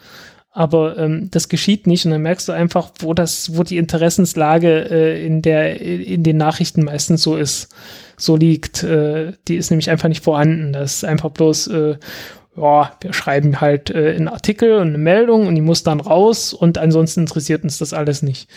Aber 0.55 0.99
ähm, 0.99 1.29
das 1.31 1.49
geschieht 1.49 1.87
nicht 1.87 2.05
und 2.05 2.11
dann 2.11 2.21
merkst 2.21 2.47
du 2.47 2.51
einfach, 2.51 2.91
wo 2.99 3.15
das, 3.15 3.57
wo 3.57 3.63
die 3.63 3.77
Interessenslage 3.77 4.89
äh, 4.89 5.25
in 5.25 5.41
der, 5.41 5.81
in 5.81 6.21
den 6.21 6.37
Nachrichten 6.37 6.83
meistens 6.83 7.23
so 7.23 7.35
ist, 7.35 7.73
so 8.17 8.35
liegt. 8.35 8.83
Äh, 8.83 9.33
die 9.47 9.55
ist 9.55 9.71
nämlich 9.71 9.89
einfach 9.89 10.09
nicht 10.09 10.23
vorhanden. 10.23 10.71
Das 10.71 10.97
ist 10.97 11.05
einfach 11.05 11.31
bloß, 11.31 11.67
äh, 11.67 11.95
ja, 12.55 12.91
wir 13.01 13.13
schreiben 13.13 13.61
halt 13.61 13.89
äh, 13.89 14.13
einen 14.15 14.27
Artikel 14.27 14.75
und 14.75 14.89
eine 14.89 14.99
Meldung 14.99 15.47
und 15.47 15.55
die 15.55 15.61
muss 15.61 15.81
dann 15.81 15.99
raus 15.99 16.53
und 16.53 16.77
ansonsten 16.77 17.21
interessiert 17.21 17.63
uns 17.63 17.79
das 17.79 17.91
alles 17.91 18.21
nicht. 18.21 18.47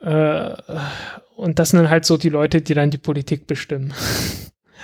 Äh, 0.00 0.54
und 1.36 1.58
das 1.58 1.70
sind 1.70 1.80
dann 1.80 1.90
halt 1.90 2.06
so 2.06 2.16
die 2.16 2.30
Leute, 2.30 2.62
die 2.62 2.72
dann 2.72 2.90
die 2.90 2.98
Politik 2.98 3.46
bestimmen. 3.46 3.92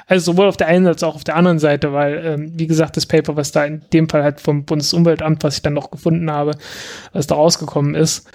Also 0.08 0.32
sowohl 0.32 0.48
auf 0.48 0.56
der 0.56 0.66
einen 0.68 0.86
als 0.86 1.02
auch 1.02 1.14
auf 1.14 1.24
der 1.24 1.36
anderen 1.36 1.58
Seite, 1.58 1.92
weil, 1.92 2.24
ähm, 2.24 2.52
wie 2.58 2.66
gesagt, 2.66 2.96
das 2.96 3.06
Paper, 3.06 3.36
was 3.36 3.52
da 3.52 3.64
in 3.64 3.82
dem 3.92 4.08
Fall 4.08 4.22
halt 4.22 4.40
vom 4.40 4.64
Bundesumweltamt, 4.64 5.44
was 5.44 5.56
ich 5.56 5.62
dann 5.62 5.74
noch 5.74 5.90
gefunden 5.90 6.30
habe, 6.30 6.52
was 7.12 7.26
da 7.26 7.34
rausgekommen 7.34 7.94
ist, 7.94 8.26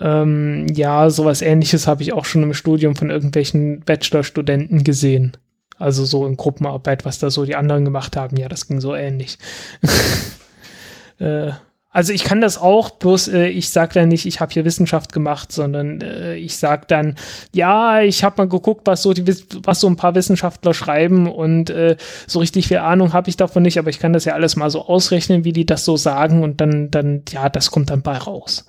ähm, 0.00 0.66
ja, 0.72 1.10
sowas 1.10 1.42
ähnliches 1.42 1.86
habe 1.86 2.02
ich 2.02 2.14
auch 2.14 2.24
schon 2.24 2.42
im 2.42 2.54
Studium 2.54 2.96
von 2.96 3.10
irgendwelchen 3.10 3.80
Bachelorstudenten 3.80 4.82
gesehen. 4.82 5.36
Also 5.78 6.06
so 6.06 6.26
in 6.26 6.36
Gruppenarbeit, 6.36 7.04
was 7.04 7.18
da 7.18 7.30
so 7.30 7.44
die 7.44 7.56
anderen 7.56 7.84
gemacht 7.84 8.16
haben, 8.16 8.36
ja, 8.38 8.48
das 8.48 8.66
ging 8.66 8.80
so 8.80 8.94
ähnlich. 8.94 9.38
äh, 11.18 11.52
also 11.92 12.12
ich 12.12 12.22
kann 12.22 12.40
das 12.40 12.56
auch, 12.56 12.90
bloß 12.90 13.28
äh, 13.28 13.48
ich 13.48 13.70
sage 13.70 13.94
dann 13.94 14.08
nicht, 14.08 14.24
ich 14.24 14.40
habe 14.40 14.52
hier 14.52 14.64
Wissenschaft 14.64 15.12
gemacht, 15.12 15.50
sondern 15.50 16.00
äh, 16.00 16.36
ich 16.36 16.56
sage 16.56 16.84
dann, 16.86 17.16
ja, 17.52 18.00
ich 18.00 18.22
habe 18.22 18.36
mal 18.38 18.48
geguckt, 18.48 18.82
was 18.86 19.02
so 19.02 19.12
die 19.12 19.26
was 19.64 19.80
so 19.80 19.88
ein 19.88 19.96
paar 19.96 20.14
Wissenschaftler 20.14 20.72
schreiben 20.72 21.26
und 21.28 21.68
äh, 21.70 21.96
so 22.28 22.38
richtig 22.38 22.68
viel 22.68 22.78
Ahnung 22.78 23.12
habe 23.12 23.28
ich 23.28 23.36
davon 23.36 23.64
nicht, 23.64 23.76
aber 23.76 23.90
ich 23.90 23.98
kann 23.98 24.12
das 24.12 24.24
ja 24.24 24.34
alles 24.34 24.54
mal 24.54 24.70
so 24.70 24.86
ausrechnen, 24.86 25.44
wie 25.44 25.52
die 25.52 25.66
das 25.66 25.84
so 25.84 25.96
sagen 25.96 26.44
und 26.44 26.60
dann 26.60 26.92
dann 26.92 27.22
ja, 27.28 27.48
das 27.48 27.72
kommt 27.72 27.90
dann 27.90 28.02
bei 28.02 28.16
raus. 28.16 28.66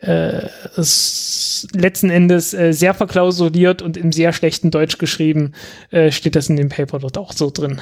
Äh, 0.00 0.48
letzten 1.72 2.10
Endes 2.10 2.52
äh, 2.52 2.72
sehr 2.72 2.92
verklausuliert 2.92 3.80
und 3.80 3.96
im 3.96 4.12
sehr 4.12 4.34
schlechten 4.34 4.70
Deutsch 4.70 4.98
geschrieben, 4.98 5.52
äh, 5.90 6.12
steht 6.12 6.36
das 6.36 6.50
in 6.50 6.56
dem 6.56 6.68
Paper 6.68 6.98
dort 6.98 7.16
auch 7.16 7.32
so 7.32 7.50
drin. 7.50 7.80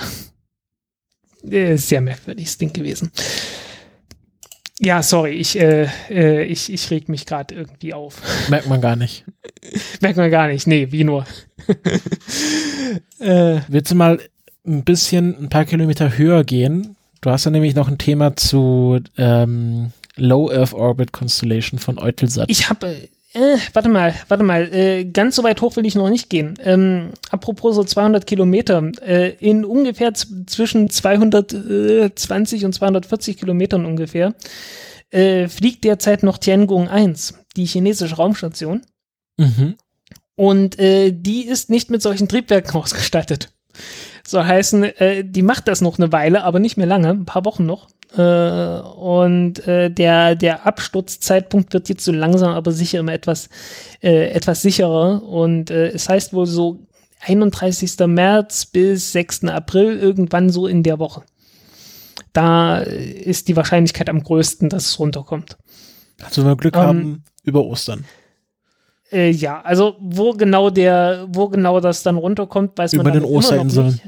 Äh, 1.43 1.77
sehr 1.77 2.01
merkwürdiges 2.01 2.59
Ding 2.59 2.73
gewesen. 2.73 3.11
Ja, 4.85 5.01
sorry, 5.03 5.31
ich, 5.33 5.59
äh, 5.61 5.87
äh, 6.11 6.45
ich, 6.45 6.73
ich 6.73 6.91
reg 6.91 7.09
mich 7.09 7.25
gerade 7.25 7.55
irgendwie 7.55 7.95
auf. 7.95 8.21
Merkt 8.49 8.69
man 8.69 8.81
gar 8.81 8.97
nicht. 8.97 9.25
Merkt 10.01 10.17
man 10.17 10.31
gar 10.31 10.49
nicht. 10.49 10.67
Nee, 10.67 10.91
wie 10.91 11.05
nur. 11.05 11.25
äh, 13.21 13.61
Willst 13.69 13.93
du 13.93 13.95
mal 13.95 14.21
ein 14.67 14.83
bisschen, 14.83 15.37
ein 15.39 15.49
paar 15.49 15.67
Kilometer 15.67 16.19
höher 16.19 16.43
gehen? 16.43 16.97
Du 17.21 17.31
hast 17.31 17.45
ja 17.45 17.53
nämlich 17.53 17.77
noch 17.77 17.87
ein 17.87 17.99
Thema 17.99 18.35
zu 18.35 18.99
ähm, 19.17 19.93
Low 20.17 20.51
Earth 20.51 20.75
Orbit 20.75 21.13
Constellation 21.13 21.79
von 21.79 22.01
Eutelsat. 22.01 22.51
ich 22.51 22.69
habe, 22.69 23.09
äh, 23.35 23.57
warte 23.73 23.89
mal, 23.89 24.15
warte 24.29 24.45
mal, 24.45 24.73
äh, 24.75 25.05
ganz 25.05 25.37
so 25.37 25.43
weit 25.43 25.61
hoch 25.61 25.77
will 25.77 25.87
ich 25.87 25.95
noch 25.95 26.11
nicht 26.11 26.29
gehen. 26.29 26.55
Ähm, 26.63 27.11
apropos 27.31 27.75
so 27.75 27.85
200 27.85 28.27
Kilometer, 28.27 28.83
äh, 29.01 29.31
in 29.41 29.65
ungefähr 29.65 30.13
zwischen 30.15 30.91
220 30.91 32.65
und 32.65 32.73
240 32.75 33.39
Kilometern 33.39 33.87
ungefähr 33.87 34.35
äh, 35.11 35.49
fliegt 35.49 35.85
derzeit 35.85 36.23
noch 36.23 36.39
Tiangong 36.39 36.89
1, 36.89 37.35
die 37.57 37.67
chinesische 37.67 38.17
Raumstation. 38.17 38.83
mhm. 39.37 39.77
Und 40.35 40.79
äh, 40.79 41.13
die 41.13 41.47
ist 41.47 41.69
nicht 41.69 41.91
mit 41.91 42.01
solchen 42.01 42.29
Triebwerken 42.29 42.75
ausgestattet. 42.81 43.53
Soll 44.27 44.45
heißen, 44.45 44.85
äh, 44.85 45.25
die 45.25 45.43
macht 45.43 45.69
das 45.69 45.81
noch 45.81 45.99
eine 45.99 46.13
Weile, 46.13 46.45
aber 46.45 46.59
nicht 46.59 46.77
mehr 46.77 46.87
lange, 46.87 47.11
ein 47.11 47.27
paar 47.27 47.45
Wochen 47.45 47.67
noch. 47.67 47.89
Äh, 48.17 48.81
und 48.81 49.67
äh, 49.67 49.91
der, 49.91 50.35
der 50.37 50.67
Absturzzeitpunkt 50.67 51.73
wird 51.73 51.89
jetzt 51.89 52.05
so 52.05 52.13
langsam, 52.13 52.53
aber 52.53 52.73
sicher 52.73 53.01
immer 53.01 53.13
etwas, 53.13 53.49
äh, 54.03 54.31
etwas 54.31 54.63
sicherer. 54.63 55.23
Und 55.23 55.71
äh, 55.71 55.89
es 55.89 56.09
heißt 56.09 56.33
wohl 56.33 56.47
so 56.47 56.81
31. 57.21 57.97
März 58.07 58.67
bis 58.67 59.13
6. 59.13 59.45
April, 59.45 59.99
irgendwann 59.99 60.51
so 60.51 60.67
in 60.67 60.83
der 60.83 60.99
Woche. 60.99 61.23
Da 62.33 62.79
ist 62.79 63.49
die 63.49 63.57
Wahrscheinlichkeit 63.57 64.09
am 64.09 64.23
größten, 64.23 64.69
dass 64.69 64.87
es 64.87 64.99
runterkommt. 64.99 65.57
Also 66.23 66.43
wenn 66.43 66.51
wir 66.51 66.57
Glück 66.57 66.77
Ähm, 66.77 66.83
haben, 66.83 67.25
über 67.45 67.65
Ostern. 67.65 68.05
Äh, 69.11 69.31
ja, 69.31 69.61
also 69.61 69.97
wo 70.01 70.33
genau 70.33 70.71
der, 70.71 71.27
wo 71.29 71.49
genau 71.49 71.81
das 71.81 72.03
dann 72.03 72.17
runterkommt, 72.17 72.79
weiß 72.79 72.95
Über 72.95 73.05
man 73.05 73.13
den 73.13 73.23
dann 73.23 73.31
noch 73.31 73.39
Osterinseln. 73.39 73.87
nicht. 73.87 74.03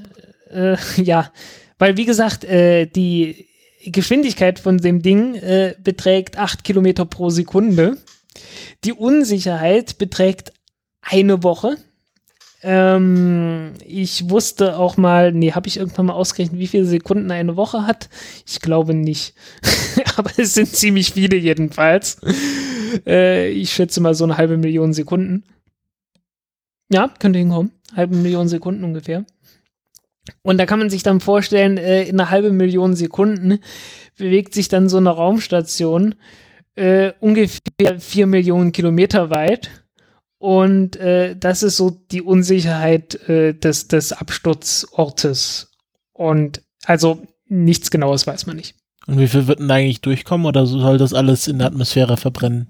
Äh, 0.51 0.77
ja, 1.03 1.31
weil 1.79 1.97
wie 1.97 2.05
gesagt, 2.07 2.45
äh, 2.45 2.87
die 2.87 3.47
Geschwindigkeit 3.93 4.59
von 4.59 4.79
dem 4.79 5.03
Ding 5.03 5.35
äh, 5.35 5.75
beträgt 5.83 6.39
8 6.39 6.65
Kilometer 6.65 7.05
pro 7.05 7.31
Sekunde. 7.31 7.99
Die 8.85 8.93
Unsicherheit 8.93 9.99
beträgt 9.99 10.53
eine 11.01 11.43
Woche. 11.43 11.77
Ähm, 12.63 13.75
ich 13.85 14.31
wusste 14.31 14.79
auch 14.79 14.97
mal, 14.97 15.33
nee, 15.33 15.53
habe 15.53 15.69
ich 15.69 15.77
irgendwann 15.77 16.07
mal 16.07 16.15
ausgerechnet, 16.15 16.59
wie 16.59 16.67
viele 16.67 16.87
Sekunden 16.87 17.31
eine 17.31 17.57
Woche 17.57 17.87
hat? 17.87 18.09
Ich 18.47 18.61
glaube 18.61 18.95
nicht. 18.95 19.35
Aber 20.17 20.31
es 20.39 20.55
sind 20.55 20.75
ziemlich 20.75 21.13
viele 21.13 21.37
jedenfalls. 21.37 22.19
Äh, 23.07 23.51
ich 23.51 23.73
schätze 23.73 24.01
mal 24.01 24.15
so 24.15 24.25
eine 24.25 24.39
halbe 24.39 24.57
Million 24.57 24.93
Sekunden. 24.93 25.45
Ja, 26.91 27.13
könnte 27.19 27.39
hinkommen. 27.39 27.73
Halbe 27.95 28.17
Million 28.17 28.49
Sekunden 28.49 28.85
ungefähr. 28.85 29.25
Und 30.43 30.59
da 30.59 30.67
kann 30.67 30.79
man 30.79 30.91
sich 30.91 31.03
dann 31.03 31.21
vorstellen, 31.21 31.77
äh, 31.77 32.05
in 32.05 32.19
einer 32.19 32.31
halben 32.31 32.57
Million 32.57 32.95
Sekunden 32.95 33.59
bewegt 34.17 34.55
sich 34.55 34.69
dann 34.69 34.89
so 34.89 34.97
eine 34.97 35.11
Raumstation 35.11 36.15
äh, 36.77 37.13
ungefähr 37.21 38.01
vier 38.01 38.27
Millionen 38.27 38.73
Kilometer 38.73 39.31
weit. 39.31 39.71
Und 40.39 40.97
äh, 40.97 41.37
das 41.37 41.63
ist 41.63 41.77
so 41.77 41.91
die 41.91 42.23
Unsicherheit 42.23 43.15
äh, 43.29 43.55
des, 43.55 43.89
des 43.89 44.13
Absturzortes. 44.13 45.73
Und 46.13 46.63
also 46.85 47.23
nichts 47.47 47.91
Genaues 47.91 48.27
weiß 48.27 48.47
man 48.47 48.57
nicht. 48.57 48.75
Und 49.07 49.19
wie 49.19 49.29
viel 49.29 49.47
wird 49.47 49.61
denn 49.61 49.69
da 49.69 49.75
eigentlich 49.75 50.01
durchkommen 50.01 50.47
oder 50.47 50.67
soll 50.67 50.99
das 50.99 51.15
alles 51.15 51.47
in 51.47 51.59
der 51.59 51.69
Atmosphäre 51.69 52.17
verbrennen? 52.17 52.69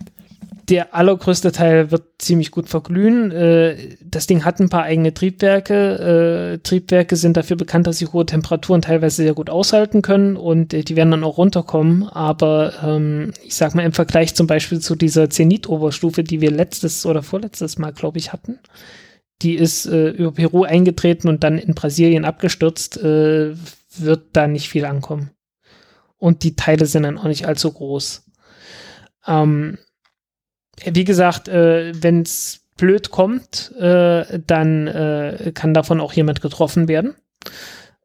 Der 0.68 0.94
allergrößte 0.94 1.52
Teil 1.52 1.90
wird 1.90 2.04
ziemlich 2.18 2.50
gut 2.50 2.68
verglühen. 2.68 3.30
Äh, 3.30 3.96
das 4.02 4.26
Ding 4.26 4.44
hat 4.44 4.60
ein 4.60 4.68
paar 4.68 4.84
eigene 4.84 5.12
Triebwerke. 5.12 6.54
Äh, 6.54 6.58
Triebwerke 6.58 7.16
sind 7.16 7.36
dafür 7.36 7.56
bekannt, 7.56 7.86
dass 7.86 7.98
sie 7.98 8.06
hohe 8.06 8.24
Temperaturen 8.24 8.82
teilweise 8.82 9.22
sehr 9.22 9.34
gut 9.34 9.50
aushalten 9.50 10.02
können 10.02 10.36
und 10.36 10.72
äh, 10.72 10.82
die 10.82 10.96
werden 10.96 11.10
dann 11.10 11.24
auch 11.24 11.38
runterkommen. 11.38 12.04
Aber 12.08 12.72
ähm, 12.82 13.32
ich 13.44 13.54
sag 13.54 13.74
mal 13.74 13.84
im 13.84 13.92
Vergleich 13.92 14.34
zum 14.34 14.46
Beispiel 14.46 14.80
zu 14.80 14.94
dieser 14.94 15.28
Zenit-Oberstufe, 15.28 16.24
die 16.24 16.40
wir 16.40 16.50
letztes 16.50 17.04
oder 17.04 17.22
vorletztes 17.22 17.78
Mal, 17.78 17.92
glaube 17.92 18.18
ich, 18.18 18.32
hatten, 18.32 18.58
die 19.42 19.54
ist 19.54 19.86
äh, 19.86 20.10
über 20.10 20.32
Peru 20.32 20.64
eingetreten 20.64 21.28
und 21.28 21.44
dann 21.44 21.58
in 21.58 21.74
Brasilien 21.74 22.24
abgestürzt, 22.24 22.96
äh, 23.02 23.54
wird 23.96 24.22
da 24.32 24.46
nicht 24.46 24.68
viel 24.68 24.84
ankommen. 24.84 25.30
Und 26.16 26.42
die 26.42 26.56
Teile 26.56 26.86
sind 26.86 27.02
dann 27.02 27.18
auch 27.18 27.24
nicht 27.24 27.46
allzu 27.46 27.70
groß. 27.70 28.24
Ähm, 29.26 29.78
wie 30.84 31.04
gesagt, 31.04 31.48
äh, 31.48 31.92
wenn 32.00 32.22
es 32.22 32.64
blöd 32.76 33.10
kommt, 33.10 33.72
äh, 33.78 34.40
dann 34.46 34.86
äh, 34.86 35.52
kann 35.54 35.74
davon 35.74 36.00
auch 36.00 36.12
jemand 36.12 36.40
getroffen 36.40 36.88
werden. 36.88 37.14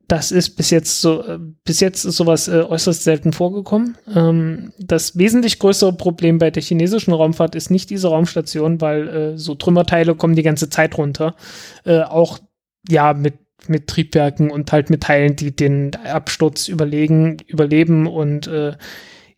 Das 0.07 0.31
ist 0.31 0.55
bis 0.55 0.71
jetzt 0.71 1.01
so, 1.01 1.23
äh, 1.23 1.39
bis 1.63 1.79
jetzt 1.79 2.03
ist 2.03 2.17
sowas 2.17 2.47
äh, 2.47 2.63
äußerst 2.63 3.03
selten 3.03 3.31
vorgekommen. 3.31 3.95
Ähm, 4.13 4.73
das 4.79 5.17
wesentlich 5.17 5.59
größere 5.59 5.93
Problem 5.93 6.39
bei 6.39 6.49
der 6.49 6.63
chinesischen 6.63 7.13
Raumfahrt 7.13 7.53
ist 7.53 7.69
nicht 7.69 7.91
diese 7.91 8.07
Raumstation, 8.07 8.81
weil 8.81 9.07
äh, 9.07 9.37
so 9.37 9.53
Trümmerteile 9.53 10.15
kommen 10.15 10.35
die 10.35 10.43
ganze 10.43 10.69
Zeit 10.69 10.97
runter. 10.97 11.35
Auch 11.85 12.39
ja 12.87 13.13
mit 13.13 13.35
mit 13.67 13.87
Triebwerken 13.87 14.51
und 14.51 14.71
halt 14.71 14.89
mit 14.89 15.03
Teilen, 15.03 15.35
die 15.35 15.53
den 15.53 15.93
Absturz 15.95 16.69
überlegen, 16.69 17.37
überleben 17.45 18.07
und 18.07 18.49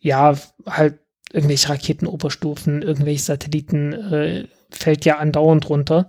ja, 0.00 0.34
halt 0.64 1.01
irgendwelche 1.32 1.68
Raketenoberstufen, 1.68 2.82
irgendwelche 2.82 3.22
Satelliten 3.22 3.92
äh, 3.92 4.48
fällt 4.70 5.04
ja 5.04 5.18
andauernd 5.18 5.68
runter. 5.68 6.06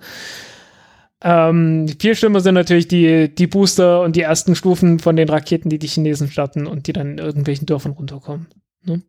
Ähm, 1.22 1.88
viel 2.00 2.16
schlimmer 2.16 2.42
sind 2.42 2.56
natürlich 2.56 2.88
die, 2.88 3.34
die 3.34 3.48
Booster 3.48 4.02
und 4.02 4.16
die 4.16 4.22
ersten 4.22 4.56
Stufen 4.56 5.00
von 5.00 5.16
den 5.16 5.30
Raketen, 5.30 5.70
die 5.70 5.80
die 5.80 5.88
Chinesen 5.88 6.30
starten 6.30 6.68
und 6.68 6.88
die 6.88 6.94
dann 6.94 7.14
in 7.14 7.18
irgendwelchen 7.18 7.66
Dörfern 7.66 7.94
runterkommen. 7.94 8.48
Ne? 8.84 9.02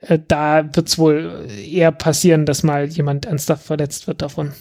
Äh, 0.00 0.18
da 0.26 0.74
wird 0.74 0.88
es 0.88 0.98
wohl 0.98 1.46
eher 1.66 1.92
passieren, 1.92 2.46
dass 2.46 2.62
mal 2.62 2.86
jemand 2.86 3.26
ernsthaft 3.26 3.64
verletzt 3.64 4.06
wird 4.06 4.22
davon 4.22 4.52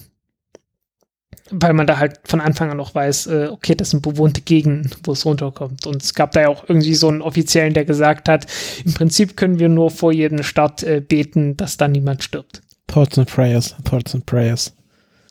weil 1.52 1.74
man 1.74 1.88
da 1.88 1.98
halt 1.98 2.20
von 2.24 2.42
Anfang 2.42 2.72
an 2.72 2.78
noch 2.78 2.96
weiß, 2.96 3.28
äh, 3.28 3.50
okay, 3.52 3.76
das 3.76 3.92
sind 3.92 4.02
bewohnte 4.02 4.42
Gegenden, 4.42 4.92
wo 5.04 5.12
es 5.12 5.26
runterkommt. 5.26 5.86
Und 5.86 6.02
es 6.02 6.14
gab 6.14 6.32
da 6.32 6.42
ja 6.42 6.48
auch 6.48 6.68
irgendwie 6.68 6.96
so 6.96 7.08
einen 7.08 7.22
Offiziellen, 7.22 7.74
der 7.74 7.86
gesagt 7.86 8.30
hat, 8.30 8.48
im 8.86 8.94
Prinzip 8.94 9.38
können 9.38 9.60
wir 9.60 9.70
nur 9.70 9.92
vor 9.92 10.12
jedem 10.12 10.44
Start 10.44 10.84
äh, 10.84 11.02
beten, 11.02 11.58
dass 11.58 11.78
da 11.78 11.88
niemand 11.88 12.24
stirbt. 12.24 12.62
Thoughts 12.88 13.18
and 13.18 13.30
Prayers, 13.30 13.76
Thoughts 13.84 14.16
and 14.16 14.26
Prayers. 14.26 14.74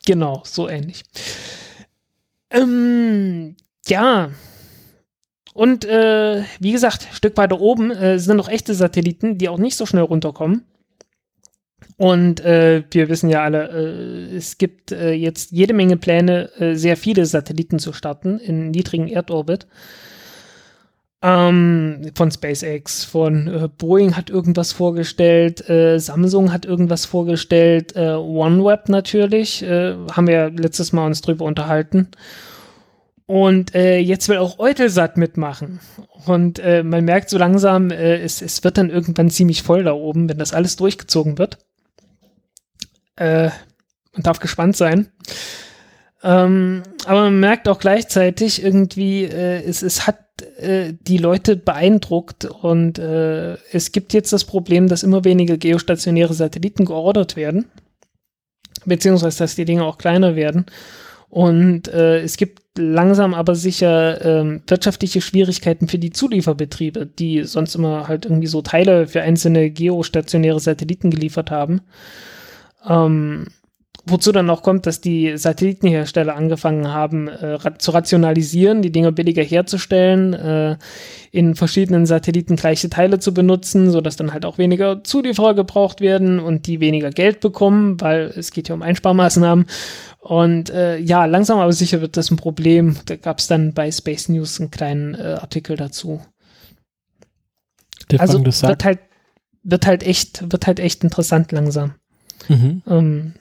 Genau, 0.05 0.41
so 0.45 0.67
ähnlich. 0.67 1.03
Ähm, 2.49 3.55
ja. 3.87 4.29
Und 5.53 5.85
äh, 5.85 6.43
wie 6.59 6.71
gesagt, 6.71 7.07
Stück 7.11 7.37
weiter 7.37 7.59
oben 7.59 7.91
äh, 7.91 8.19
sind 8.19 8.37
noch 8.37 8.47
echte 8.47 8.73
Satelliten, 8.73 9.37
die 9.37 9.49
auch 9.49 9.57
nicht 9.57 9.75
so 9.75 9.85
schnell 9.85 10.03
runterkommen. 10.03 10.65
Und 11.97 12.39
äh, 12.41 12.83
wir 12.91 13.09
wissen 13.09 13.29
ja 13.29 13.43
alle, 13.43 13.69
äh, 13.69 14.35
es 14.35 14.57
gibt 14.57 14.91
äh, 14.91 15.11
jetzt 15.11 15.51
jede 15.51 15.73
Menge 15.73 15.97
Pläne, 15.97 16.49
äh, 16.59 16.75
sehr 16.75 16.97
viele 16.97 17.25
Satelliten 17.25 17.79
zu 17.79 17.93
starten 17.93 18.39
in 18.39 18.71
niedrigen 18.71 19.07
Erdorbit. 19.07 19.67
Ähm, 21.23 22.09
von 22.15 22.31
SpaceX, 22.31 23.05
von 23.05 23.47
äh, 23.47 23.69
Boeing 23.77 24.15
hat 24.15 24.31
irgendwas 24.31 24.71
vorgestellt, 24.71 25.69
äh, 25.69 25.99
Samsung 25.99 26.51
hat 26.51 26.65
irgendwas 26.65 27.05
vorgestellt, 27.05 27.95
OneWeb 27.95 28.89
natürlich, 28.89 29.63
haben 29.63 30.27
wir 30.27 30.49
letztes 30.49 30.93
Mal 30.93 31.05
uns 31.05 31.21
drüber 31.21 31.45
unterhalten. 31.45 32.07
Und 33.31 33.75
äh, 33.75 33.97
jetzt 33.97 34.27
will 34.27 34.39
auch 34.39 34.59
Eutelsat 34.59 35.15
mitmachen. 35.15 35.79
Und 36.25 36.59
äh, 36.59 36.83
man 36.83 37.05
merkt 37.05 37.29
so 37.29 37.37
langsam, 37.37 37.89
äh, 37.89 38.17
es, 38.17 38.41
es 38.41 38.61
wird 38.65 38.77
dann 38.77 38.89
irgendwann 38.89 39.29
ziemlich 39.29 39.63
voll 39.63 39.85
da 39.85 39.93
oben, 39.93 40.27
wenn 40.27 40.37
das 40.37 40.53
alles 40.53 40.75
durchgezogen 40.75 41.37
wird. 41.37 41.57
Äh, 43.21 43.51
man 44.13 44.23
darf 44.23 44.39
gespannt 44.39 44.75
sein. 44.75 45.09
Ähm, 46.23 46.83
aber 47.05 47.21
man 47.21 47.39
merkt 47.39 47.67
auch 47.67 47.79
gleichzeitig 47.79 48.63
irgendwie, 48.63 49.23
äh, 49.23 49.63
es, 49.63 49.83
es 49.83 50.07
hat 50.07 50.19
äh, 50.57 50.93
die 51.01 51.17
Leute 51.17 51.55
beeindruckt 51.55 52.45
und 52.45 52.99
äh, 52.99 53.53
es 53.71 53.91
gibt 53.91 54.13
jetzt 54.13 54.33
das 54.33 54.43
Problem, 54.43 54.87
dass 54.87 55.03
immer 55.03 55.23
weniger 55.23 55.57
geostationäre 55.57 56.33
Satelliten 56.33 56.85
geordert 56.85 57.35
werden, 57.35 57.65
beziehungsweise 58.85 59.39
dass 59.39 59.55
die 59.55 59.65
Dinge 59.65 59.85
auch 59.85 59.97
kleiner 59.97 60.35
werden. 60.35 60.65
Und 61.29 61.87
äh, 61.87 62.21
es 62.21 62.37
gibt 62.37 62.61
langsam 62.77 63.33
aber 63.33 63.55
sicher 63.55 64.23
ähm, 64.23 64.63
wirtschaftliche 64.67 65.21
Schwierigkeiten 65.21 65.87
für 65.87 65.97
die 65.97 66.11
Zulieferbetriebe, 66.11 67.05
die 67.05 67.43
sonst 67.43 67.75
immer 67.75 68.07
halt 68.07 68.25
irgendwie 68.25 68.47
so 68.47 68.61
Teile 68.61 69.07
für 69.07 69.21
einzelne 69.21 69.71
geostationäre 69.71 70.59
Satelliten 70.59 71.09
geliefert 71.09 71.49
haben. 71.49 71.81
Ähm, 72.87 73.47
wozu 74.05 74.31
dann 74.31 74.49
auch 74.49 74.63
kommt, 74.63 74.85
dass 74.85 75.01
die 75.01 75.37
Satellitenhersteller 75.37 76.35
angefangen 76.35 76.87
haben 76.87 77.27
äh, 77.27 77.53
ra 77.53 77.77
zu 77.77 77.91
rationalisieren, 77.91 78.81
die 78.81 78.91
Dinge 78.91 79.11
billiger 79.11 79.43
herzustellen, 79.43 80.33
äh, 80.33 80.77
in 81.31 81.55
verschiedenen 81.55 82.05
Satelliten 82.05 82.55
gleiche 82.55 82.89
Teile 82.89 83.19
zu 83.19 83.33
benutzen, 83.33 83.91
sodass 83.91 84.15
dann 84.15 84.33
halt 84.33 84.45
auch 84.45 84.57
weniger 84.57 85.03
Zulieferer 85.03 85.53
gebraucht 85.53 86.01
werden 86.01 86.39
und 86.39 86.67
die 86.67 86.79
weniger 86.79 87.11
Geld 87.11 87.39
bekommen, 87.39 88.01
weil 88.01 88.33
es 88.35 88.51
geht 88.51 88.69
ja 88.69 88.75
um 88.75 88.81
Einsparmaßnahmen. 88.81 89.65
Und 90.19 90.69
äh, 90.69 90.97
ja, 90.97 91.25
langsam 91.25 91.59
aber 91.59 91.73
sicher 91.73 92.01
wird 92.01 92.17
das 92.17 92.31
ein 92.31 92.37
Problem. 92.37 92.97
Da 93.05 93.15
gab 93.15 93.39
es 93.39 93.47
dann 93.47 93.73
bei 93.73 93.91
Space 93.91 94.29
News 94.29 94.59
einen 94.59 94.71
kleinen 94.71 95.15
äh, 95.15 95.37
Artikel 95.39 95.77
dazu. 95.77 96.21
Der 98.09 98.19
also 98.19 98.43
wird 98.43 98.83
halt, 98.83 98.99
wird 99.63 99.85
halt 99.85 100.03
echt, 100.03 100.51
wird 100.51 100.67
halt 100.67 100.79
echt 100.79 101.03
interessant 101.03 101.51
langsam 101.51 101.93
mhm. 102.49 102.81
ähm, 102.87 103.33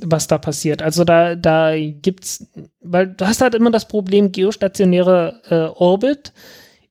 was 0.00 0.26
da 0.26 0.38
passiert. 0.38 0.82
Also 0.82 1.04
da, 1.04 1.34
da 1.34 1.74
gibt's, 1.76 2.46
weil 2.80 3.08
du 3.08 3.26
hast 3.26 3.40
halt 3.40 3.54
immer 3.54 3.70
das 3.70 3.88
Problem, 3.88 4.32
geostationäre 4.32 5.40
äh, 5.50 5.80
Orbit 5.80 6.32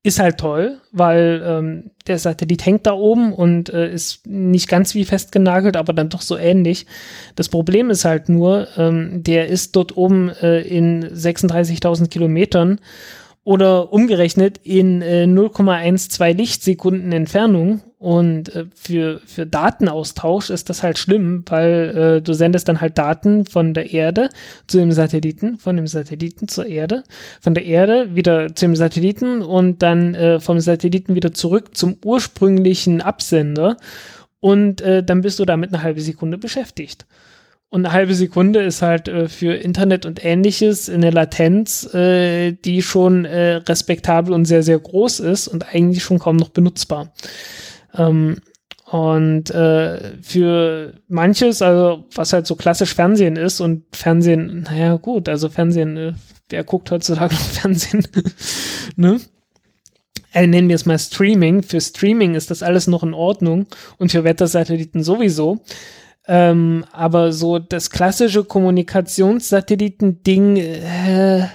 ist 0.04 0.20
halt 0.20 0.38
toll, 0.38 0.80
weil 0.92 1.42
ähm, 1.46 1.92
der 2.08 2.18
Satellit 2.18 2.66
hängt 2.66 2.86
da 2.86 2.94
oben 2.94 3.34
und 3.34 3.70
äh, 3.70 3.92
ist 3.92 4.26
nicht 4.26 4.70
ganz 4.70 4.96
wie 4.96 5.04
festgenagelt, 5.04 5.76
aber 5.76 5.92
dann 5.92 6.10
doch 6.10 6.22
so 6.22 6.38
ähnlich. 6.38 6.86
Das 7.36 7.50
Problem 7.50 7.90
ist 7.90 8.06
halt 8.06 8.30
nur, 8.30 8.68
ähm, 8.78 9.24
der 9.24 9.48
ist 9.48 9.76
dort 9.76 9.98
oben 9.98 10.30
äh, 10.30 10.62
in 10.62 11.06
36.000 11.06 12.08
Kilometern 12.08 12.80
oder 13.48 13.94
umgerechnet 13.94 14.60
in 14.64 15.02
äh, 15.02 15.24
0,12 15.24 16.34
Lichtsekunden 16.34 17.14
Entfernung. 17.14 17.80
Und 17.98 18.54
äh, 18.54 18.66
für, 18.76 19.22
für 19.26 19.46
Datenaustausch 19.46 20.50
ist 20.50 20.70
das 20.70 20.84
halt 20.84 20.98
schlimm, 20.98 21.46
weil 21.48 22.18
äh, 22.18 22.22
du 22.22 22.34
sendest 22.34 22.68
dann 22.68 22.82
halt 22.82 22.98
Daten 22.98 23.46
von 23.46 23.74
der 23.74 23.94
Erde 23.94 24.28
zu 24.68 24.80
dem 24.80 24.92
Satelliten, 24.92 25.60
von 25.60 25.78
dem 25.78 25.88
Satelliten 25.88 26.50
zur 26.50 26.66
Erde, 26.66 27.04
von 27.40 27.54
der 27.54 27.64
Erde 27.64 28.14
wieder 28.14 28.54
zu 28.54 28.66
dem 28.66 28.76
Satelliten 28.76 29.42
und 29.42 29.82
dann 29.82 30.14
äh, 30.14 30.42
vom 30.42 30.60
Satelliten 30.60 31.16
wieder 31.16 31.34
zurück 31.34 31.78
zum 31.78 31.96
ursprünglichen 32.04 33.02
Absender. 33.02 33.78
Und 34.42 34.82
äh, 34.82 35.06
dann 35.06 35.22
bist 35.22 35.40
du 35.40 35.46
damit 35.46 35.74
eine 35.74 35.84
halbe 35.84 36.02
Sekunde 36.02 36.38
beschäftigt. 36.38 37.06
Und 37.70 37.86
eine 37.86 37.94
halbe 37.94 38.14
Sekunde 38.14 38.62
ist 38.64 38.82
halt 38.82 39.10
äh, 39.10 39.28
für 39.28 39.54
Internet 39.54 40.06
und 40.06 40.24
ähnliches 40.24 40.90
eine 40.90 41.10
Latenz, 41.10 41.94
äh, 41.94 42.54
die 42.54 42.82
schon 42.82 43.26
äh, 43.26 43.56
respektabel 43.56 44.34
und 44.34 44.46
sehr, 44.46 44.64
sehr 44.64 44.80
groß 44.80 45.20
ist 45.20 45.48
und 45.50 45.74
eigentlich 45.74 46.04
schon 46.04 46.20
kaum 46.20 46.38
noch 46.38 46.50
benutzbar. 46.50 47.12
Ähm, 47.94 48.38
und 48.86 49.52
äh, 49.52 50.14
für 50.22 50.94
manches, 51.10 51.62
also 51.62 52.06
was 52.16 52.32
halt 52.32 52.48
so 52.48 52.56
klassisch 52.56 52.96
Fernsehen 52.96 53.36
ist 53.36 53.60
und 53.60 53.84
Fernsehen, 53.92 54.62
naja 54.64 54.96
gut, 54.96 55.28
also 55.28 55.50
Fernsehen, 55.50 55.98
äh, 55.98 56.14
wer 56.50 56.64
guckt 56.64 56.90
heutzutage 56.90 57.36
noch 57.36 57.42
Fernsehen? 57.62 58.08
ne? 58.96 59.20
Äh, 60.34 60.48
nennen 60.48 60.70
wir 60.70 60.76
es 60.76 60.86
mal 60.86 61.00
Streaming. 61.00 61.64
Für 61.64 61.82
Streaming 61.82 62.36
ist 62.36 62.50
das 62.50 62.64
alles 62.64 62.88
noch 62.88 63.04
in 63.04 63.14
Ordnung 63.14 63.66
und 63.98 64.12
für 64.12 64.24
Wettersatelliten 64.24 65.04
sowieso. 65.04 65.60
Ähm, 66.28 66.86
aber 66.92 67.32
so 67.32 67.58
das 67.58 67.90
klassische 67.90 68.44
Kommunikationssatelliten-Ding, 68.44 70.58
äh, 70.58 71.48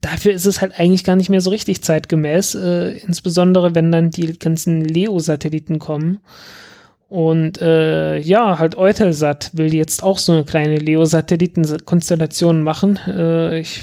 dafür 0.00 0.32
ist 0.32 0.46
es 0.46 0.60
halt 0.60 0.72
eigentlich 0.78 1.04
gar 1.04 1.14
nicht 1.16 1.30
mehr 1.30 1.40
so 1.40 1.50
richtig 1.50 1.82
zeitgemäß, 1.82 2.56
äh, 2.56 2.98
insbesondere 2.98 3.76
wenn 3.76 3.92
dann 3.92 4.10
die 4.10 4.36
ganzen 4.38 4.84
Leo-Satelliten 4.84 5.78
kommen. 5.78 6.18
Und 7.08 7.62
äh, 7.62 8.18
ja, 8.18 8.58
halt 8.58 8.76
Eutelsat 8.76 9.50
will 9.52 9.72
jetzt 9.72 10.02
auch 10.02 10.18
so 10.18 10.32
eine 10.32 10.44
kleine 10.44 10.78
Leo-Satelliten-Konstellation 10.78 12.64
machen. 12.64 12.98
Äh, 13.06 13.60
ich 13.60 13.82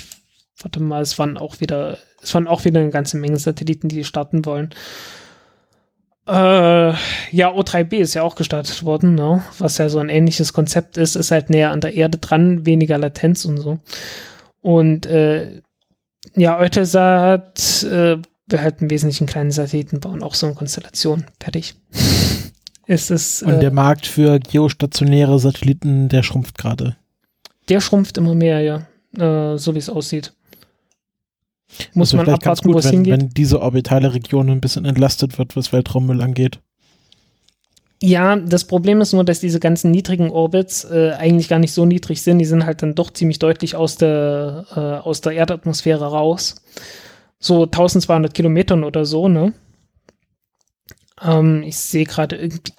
warte 0.62 0.82
mal, 0.82 1.02
es 1.02 1.18
waren 1.18 1.38
auch 1.38 1.62
wieder, 1.62 1.98
es 2.22 2.34
waren 2.34 2.48
auch 2.48 2.66
wieder 2.66 2.82
eine 2.82 2.90
ganze 2.90 3.16
Menge 3.16 3.40
Satelliten, 3.40 3.88
die 3.88 4.04
starten 4.04 4.46
wollen. 4.46 4.72
Äh, 6.32 6.94
ja, 7.32 7.52
O3b 7.52 7.98
ist 7.98 8.14
ja 8.14 8.24
auch 8.24 8.36
gestartet 8.36 8.86
worden, 8.86 9.16
ne? 9.16 9.44
was 9.60 9.78
ja 9.78 9.90
so 9.90 10.00
ein 10.00 10.08
ähnliches 10.08 10.54
Konzept 10.54 10.96
ist, 10.96 11.16
ist 11.16 11.32
halt 11.32 11.50
näher 11.50 11.72
an 11.72 11.82
der 11.82 11.94
Erde 11.94 12.20
dran, 12.20 12.66
weniger 12.66 12.98
Latenz 12.98 13.44
und 13.44 13.58
so. 13.58 13.80
Und 14.62 15.06
äh, 15.08 15.62
ja, 16.36 16.58
Eutelsat 16.58 17.84
äh, 17.84 18.18
will 18.48 18.62
halt 18.62 18.80
einen 18.80 18.90
wesentlichen 18.90 19.28
kleinen 19.28 19.52
Satelliten 19.52 20.00
bauen, 20.00 20.24
auch 20.24 20.36
so 20.36 20.46
eine 20.46 20.56
Konstellation. 20.56 21.26
Fertig. 21.42 21.76
ist 22.86 23.12
es. 23.12 23.42
Und 23.42 23.56
äh, 23.56 23.60
der 23.60 23.72
Markt 23.72 24.06
für 24.06 24.40
geostationäre 24.40 25.38
Satelliten, 25.38 26.08
der 26.08 26.24
schrumpft 26.24 26.58
gerade. 26.58 26.96
Der 27.68 27.82
schrumpft 27.82 28.18
immer 28.18 28.36
mehr, 28.36 28.62
ja. 28.62 28.88
Äh, 29.18 29.58
so 29.58 29.76
wie 29.76 29.80
es 29.80 29.90
aussieht. 29.90 30.34
Muss 31.94 32.10
Also 32.10 32.18
man 32.18 32.26
vielleicht 32.26 32.44
ganz 32.44 32.60
abwarten, 32.60 32.70
wo 32.70 32.74
gut, 32.74 32.80
es 32.80 32.86
wenn, 32.86 32.92
hingeht. 32.92 33.14
wenn 33.14 33.30
diese 33.30 33.62
orbitale 33.62 34.14
Region 34.14 34.50
ein 34.50 34.62
bisschen 34.62 34.86
entlastet 34.86 35.38
wird, 35.38 35.56
was 35.56 35.72
Weltraummüll 35.74 36.22
angeht. 36.22 36.60
Ja, 38.04 38.36
das 38.36 38.66
Problem 38.66 39.00
ist 39.02 39.14
nur, 39.14 39.24
dass 39.24 39.40
diese 39.42 39.60
ganzen 39.60 39.92
niedrigen 39.92 40.32
Orbits 40.32 40.86
äh, 40.86 41.12
eigentlich 41.20 41.48
gar 41.48 41.60
nicht 41.60 41.72
so 41.72 41.86
niedrig 41.86 42.24
sind. 42.24 42.40
Die 42.40 42.46
sind 42.46 42.66
halt 42.66 42.82
dann 42.82 42.96
doch 42.96 43.12
ziemlich 43.12 43.38
deutlich 43.38 43.76
aus 43.76 43.96
der, 43.96 44.66
äh, 44.76 44.80
aus 45.08 45.22
der 45.22 45.34
Erdatmosphäre 45.34 46.06
raus. 46.06 46.56
So 47.38 47.64
1200 47.66 48.34
Kilometern 48.34 48.84
oder 48.84 49.06
so, 49.06 49.28
ne? 49.28 49.54
Ähm, 51.22 51.62
ich 51.62 51.78
sehe 51.78 52.06
gerade 52.06 52.38
irgendwie, 52.38 52.74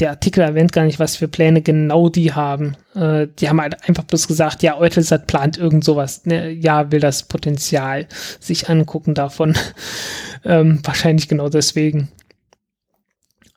der 0.00 0.10
Artikel 0.10 0.40
erwähnt 0.40 0.72
gar 0.72 0.84
nicht, 0.84 0.98
was 0.98 1.16
für 1.16 1.28
Pläne 1.28 1.62
genau 1.62 2.08
die 2.08 2.32
haben. 2.32 2.76
Äh, 2.94 3.28
die 3.38 3.48
haben 3.48 3.60
halt 3.60 3.88
einfach 3.88 4.04
bloß 4.04 4.26
gesagt, 4.26 4.62
ja, 4.62 4.78
Eutelsat 4.78 5.26
plant 5.26 5.58
irgend 5.58 5.84
sowas. 5.84 6.24
Ne? 6.26 6.50
Ja, 6.50 6.90
will 6.90 7.00
das 7.00 7.24
Potenzial 7.24 8.06
sich 8.40 8.68
angucken 8.68 9.14
davon. 9.14 9.56
ähm, 10.44 10.80
wahrscheinlich 10.84 11.28
genau 11.28 11.48
deswegen. 11.48 12.08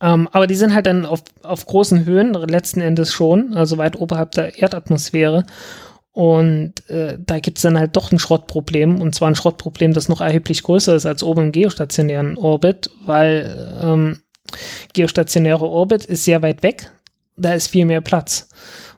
Ähm, 0.01 0.27
aber 0.31 0.47
die 0.47 0.55
sind 0.55 0.73
halt 0.73 0.85
dann 0.85 1.05
auf, 1.05 1.23
auf 1.43 1.65
großen 1.65 2.05
Höhen, 2.05 2.33
letzten 2.33 2.81
Endes 2.81 3.13
schon, 3.13 3.53
also 3.53 3.77
weit 3.77 3.95
oberhalb 3.95 4.31
der 4.31 4.59
Erdatmosphäre. 4.59 5.45
Und 6.11 6.87
äh, 6.89 7.17
da 7.25 7.39
gibt's 7.39 7.63
dann 7.63 7.79
halt 7.79 7.95
doch 7.95 8.11
ein 8.11 8.19
Schrottproblem, 8.19 9.01
und 9.01 9.15
zwar 9.15 9.29
ein 9.29 9.35
Schrottproblem, 9.35 9.93
das 9.93 10.09
noch 10.09 10.21
erheblich 10.21 10.61
größer 10.61 10.93
ist 10.93 11.07
als 11.07 11.23
oben 11.23 11.45
im 11.45 11.51
geostationären 11.51 12.37
Orbit, 12.37 12.91
weil 13.05 13.79
ähm, 13.81 14.19
geostationäre 14.93 15.65
Orbit 15.65 16.05
ist 16.05 16.25
sehr 16.25 16.41
weit 16.41 16.63
weg, 16.63 16.91
da 17.35 17.53
ist 17.53 17.67
viel 17.67 17.85
mehr 17.85 18.01
Platz. 18.01 18.47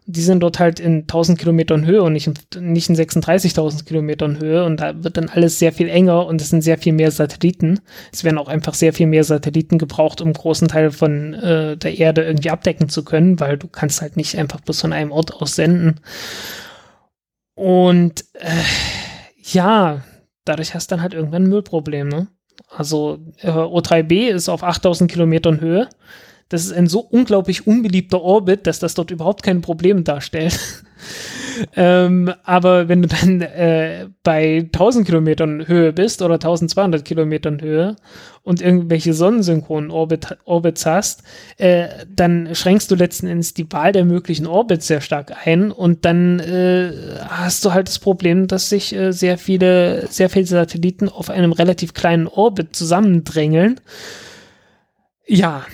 Die 0.07 0.22
sind 0.22 0.41
dort 0.41 0.60
halt 0.60 0.80
in 0.80 1.02
1000 1.02 1.40
Kilometern 1.40 1.86
Höhe 1.86 2.03
und 2.03 2.14
nicht 2.14 2.27
in, 2.27 2.73
nicht 2.73 2.90
in 2.90 2.95
36.000 2.95 3.86
Kilometern 3.86 4.40
Höhe 4.40 4.64
und 4.64 4.80
da 4.80 5.03
wird 5.03 5.18
dann 5.18 5.30
alles 5.30 5.57
sehr 5.57 5.73
viel 5.73 5.90
enger 5.90 6.27
und 6.27 6.40
es 6.41 6.52
sind 6.52 6.61
sehr 6.61 6.77
viel 6.77 6.94
mehr 6.94 7.10
Satelliten. 7.10 7.80
Es 8.14 8.23
werden 8.23 8.38
auch 8.38 8.48
einfach 8.48 8.76
sehr 8.76 8.94
viel 8.94 9.07
mehr 9.07 9.23
Satelliten 9.23 9.80
gebraucht, 9.80 10.22
um 10.22 10.32
großen 10.32 10.68
Teil 10.68 10.91
von 10.91 11.34
äh, 11.34 11.76
der 11.76 11.98
Erde 11.98 12.23
irgendwie 12.23 12.52
abdecken 12.52 12.88
zu 12.88 13.03
können, 13.03 13.40
weil 13.40 13.57
du 13.57 13.68
kannst 13.68 14.02
halt 14.02 14.15
nicht 14.15 14.38
einfach 14.38 14.61
bloß 14.61 14.82
von 14.82 14.94
einem 14.94 15.11
Ort 15.11 15.34
aus 15.34 15.56
senden. 15.56 15.99
Und 17.56 18.26
äh, 18.34 18.61
ja, 19.41 20.03
dadurch 20.44 20.76
hast 20.76 20.91
du 20.91 20.95
dann 20.95 21.02
halt 21.02 21.14
irgendwann 21.15 21.44
ein 21.44 21.49
Müllproblem, 21.49 22.07
ne? 22.07 22.27
Also 22.77 23.19
äh, 23.41 23.49
O3b 23.49 24.27
ist 24.30 24.49
auf 24.49 24.64
8000 24.64 25.10
Kilometern 25.10 25.61
Höhe. 25.61 25.88
Das 26.49 26.63
ist 26.63 26.73
ein 26.73 26.88
so 26.88 26.99
unglaublich 26.99 27.65
unbeliebter 27.65 28.22
Orbit, 28.22 28.67
dass 28.67 28.77
das 28.77 28.93
dort 28.93 29.09
überhaupt 29.09 29.41
keine 29.41 29.61
Probleme 29.61 30.03
darstellt. 30.03 30.59
ähm, 31.76 32.31
aber 32.43 32.88
wenn 32.88 33.01
du 33.01 33.07
dann 33.07 33.41
äh, 33.41 34.07
bei 34.22 34.59
1000 34.72 35.07
Kilometern 35.07 35.67
Höhe 35.67 35.91
bist 35.91 36.22
oder 36.22 36.35
1200 36.35 37.03
Kilometern 37.03 37.61
Höhe 37.61 37.95
und 38.43 38.61
irgendwelche 38.61 39.15
sonnensynchronen 39.15 39.89
Orbit, 39.89 40.38
Orbits 40.45 40.85
hast, 40.85 41.23
äh, 41.57 41.88
dann 42.15 42.53
schränkst 42.53 42.91
du 42.91 42.95
letzten 42.95 43.26
Endes 43.26 43.55
die 43.55 43.72
Wahl 43.72 43.91
der 43.91 44.05
möglichen 44.05 44.45
Orbits 44.45 44.85
sehr 44.85 45.01
stark 45.01 45.47
ein 45.47 45.72
und 45.72 46.05
dann 46.05 46.39
äh, 46.39 46.91
hast 47.27 47.65
du 47.65 47.73
halt 47.73 47.88
das 47.88 47.97
Problem, 47.97 48.47
dass 48.47 48.69
sich 48.69 48.95
äh, 48.95 49.11
sehr 49.11 49.39
viele, 49.39 50.05
sehr 50.11 50.30
viele 50.30 50.45
Satelliten 50.45 51.09
auf 51.09 51.31
einem 51.31 51.53
relativ 51.53 51.95
kleinen 51.95 52.27
Orbit 52.27 52.76
zusammendrängeln. 52.76 53.80
Ja, 55.27 55.65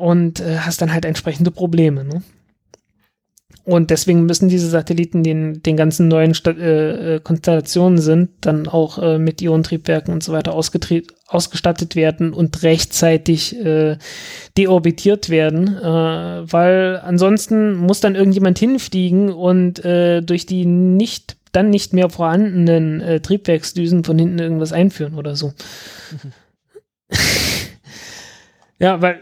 und 0.00 0.40
äh, 0.40 0.58
hast 0.58 0.82
dann 0.82 0.92
halt 0.92 1.04
entsprechende 1.04 1.50
Probleme. 1.50 2.04
Ne? 2.04 2.22
Und 3.64 3.90
deswegen 3.90 4.24
müssen 4.24 4.48
diese 4.48 4.68
Satelliten, 4.68 5.22
die 5.22 5.30
in 5.30 5.62
den 5.62 5.76
ganzen 5.76 6.08
neuen 6.08 6.34
Sta 6.34 6.50
äh, 6.50 7.16
äh, 7.16 7.20
Konstellationen 7.20 7.98
sind, 7.98 8.30
dann 8.40 8.66
auch 8.66 8.98
äh, 8.98 9.18
mit 9.18 9.42
Ionentriebwerken 9.42 10.12
und 10.14 10.24
so 10.24 10.32
weiter 10.32 10.54
ausgestattet 10.54 11.94
werden 11.94 12.32
und 12.32 12.62
rechtzeitig 12.62 13.56
äh, 13.56 13.98
deorbitiert 14.56 15.28
werden, 15.28 15.76
äh, 15.76 16.52
weil 16.52 17.00
ansonsten 17.04 17.74
muss 17.74 18.00
dann 18.00 18.14
irgendjemand 18.16 18.58
hinfliegen 18.58 19.30
und 19.30 19.84
äh, 19.84 20.22
durch 20.22 20.46
die 20.46 20.64
nicht 20.64 21.36
dann 21.52 21.70
nicht 21.70 21.92
mehr 21.92 22.10
vorhandenen 22.10 23.00
äh, 23.00 23.20
Triebwerksdüsen 23.20 24.04
von 24.04 24.18
hinten 24.18 24.38
irgendwas 24.38 24.72
einführen 24.72 25.14
oder 25.14 25.36
so. 25.36 25.52
ja, 28.78 29.02
weil 29.02 29.20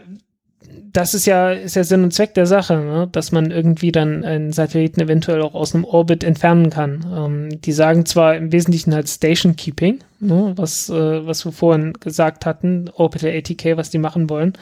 das 0.91 1.13
ist 1.13 1.25
ja, 1.25 1.51
ist 1.51 1.75
ja 1.75 1.83
Sinn 1.83 2.03
und 2.03 2.13
Zweck 2.13 2.33
der 2.33 2.45
Sache, 2.45 2.77
ne? 2.77 3.09
dass 3.11 3.31
man 3.31 3.51
irgendwie 3.51 3.91
dann 3.91 4.23
einen 4.23 4.51
Satelliten 4.51 5.01
eventuell 5.01 5.41
auch 5.41 5.53
aus 5.53 5.75
einem 5.75 5.85
Orbit 5.85 6.23
entfernen 6.23 6.69
kann. 6.69 7.05
Ähm, 7.15 7.61
die 7.61 7.71
sagen 7.71 8.05
zwar 8.05 8.35
im 8.35 8.51
Wesentlichen 8.51 8.93
halt 8.93 9.07
Station 9.09 9.55
Keeping, 9.55 9.99
ne? 10.19 10.53
was, 10.55 10.89
äh, 10.89 11.25
was 11.25 11.45
wir 11.45 11.51
vorhin 11.51 11.93
gesagt 11.93 12.45
hatten, 12.45 12.89
Orbital 12.93 13.31
ATK, 13.31 13.77
was 13.77 13.89
die 13.89 13.97
machen 13.97 14.29
wollen. 14.29 14.53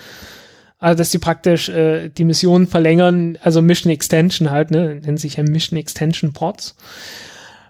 Also, 0.80 0.98
dass 0.98 1.12
die 1.12 1.20
praktisch 1.20 1.70
äh, 1.70 2.10
die 2.10 2.26
Mission 2.26 2.68
verlängern, 2.68 3.38
also 3.42 3.62
Mission 3.62 3.92
Extension 3.92 4.52
halt, 4.52 4.72
ne? 4.72 4.96
nennen 4.96 5.18
sich 5.18 5.38
ja 5.38 5.44
Mission 5.44 5.80
Extension 5.80 6.34
Ports. 6.34 6.76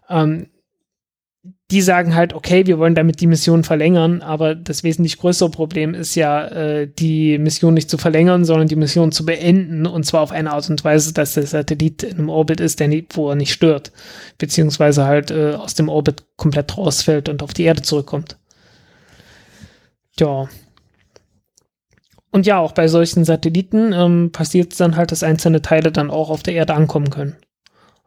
Ähm, 0.09 0.47
die 1.69 1.81
sagen 1.81 2.15
halt, 2.15 2.33
okay, 2.33 2.65
wir 2.65 2.79
wollen 2.79 2.95
damit 2.95 3.19
die 3.19 3.27
Mission 3.27 3.65
verlängern, 3.65 4.21
aber 4.21 4.55
das 4.55 4.83
wesentlich 4.83 5.17
größere 5.17 5.49
Problem 5.49 5.93
ist 5.93 6.15
ja, 6.15 6.47
äh, 6.47 6.87
die 6.87 7.37
Mission 7.37 7.73
nicht 7.73 7.89
zu 7.89 7.97
verlängern, 7.97 8.45
sondern 8.45 8.69
die 8.69 8.77
Mission 8.77 9.11
zu 9.11 9.25
beenden 9.25 9.85
und 9.85 10.05
zwar 10.05 10.21
auf 10.21 10.31
eine 10.31 10.53
Art 10.53 10.69
und 10.69 10.83
Weise, 10.85 11.13
dass 11.13 11.33
der 11.33 11.45
Satellit 11.45 12.03
in 12.03 12.19
einem 12.19 12.29
Orbit 12.29 12.61
ist, 12.61 12.79
der 12.79 12.87
nicht, 12.87 13.17
wo 13.17 13.29
er 13.29 13.35
nicht 13.35 13.51
stört, 13.51 13.91
beziehungsweise 14.37 15.05
halt 15.05 15.29
äh, 15.29 15.55
aus 15.55 15.73
dem 15.73 15.89
Orbit 15.89 16.23
komplett 16.37 16.77
rausfällt 16.77 17.27
und 17.27 17.43
auf 17.43 17.53
die 17.53 17.63
Erde 17.63 17.81
zurückkommt. 17.81 18.37
Ja. 20.17 20.47
Und 22.31 22.45
ja, 22.45 22.59
auch 22.59 22.71
bei 22.71 22.87
solchen 22.87 23.25
Satelliten 23.25 23.91
ähm, 23.91 24.31
passiert 24.31 24.71
es 24.71 24.77
dann 24.77 24.95
halt, 24.95 25.11
dass 25.11 25.23
einzelne 25.23 25.61
Teile 25.61 25.91
dann 25.91 26.11
auch 26.11 26.29
auf 26.29 26.43
der 26.43 26.53
Erde 26.53 26.75
ankommen 26.75 27.09
können. 27.09 27.35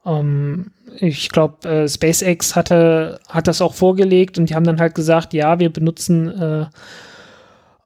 Ähm, 0.07 0.73
ich 0.98 1.28
glaube, 1.28 1.68
äh, 1.68 1.88
SpaceX 1.88 2.56
hatte, 2.56 3.20
hat 3.28 3.46
das 3.46 3.60
auch 3.62 3.74
vorgelegt 3.74 4.38
und 4.38 4.50
die 4.50 4.54
haben 4.54 4.64
dann 4.64 4.80
halt 4.80 4.94
gesagt, 4.94 5.32
ja, 5.32 5.58
wir 5.58 5.72
benutzen, 5.72 6.28
äh, 6.28 6.66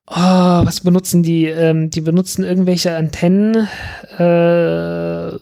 oh, 0.07 0.15
was 0.65 0.81
benutzen 0.81 1.23
die? 1.23 1.47
Ähm, 1.47 1.91
die 1.91 2.01
benutzen 2.01 2.45
irgendwelche 2.45 2.97
Antennen, 2.97 3.69
äh, 4.19 5.35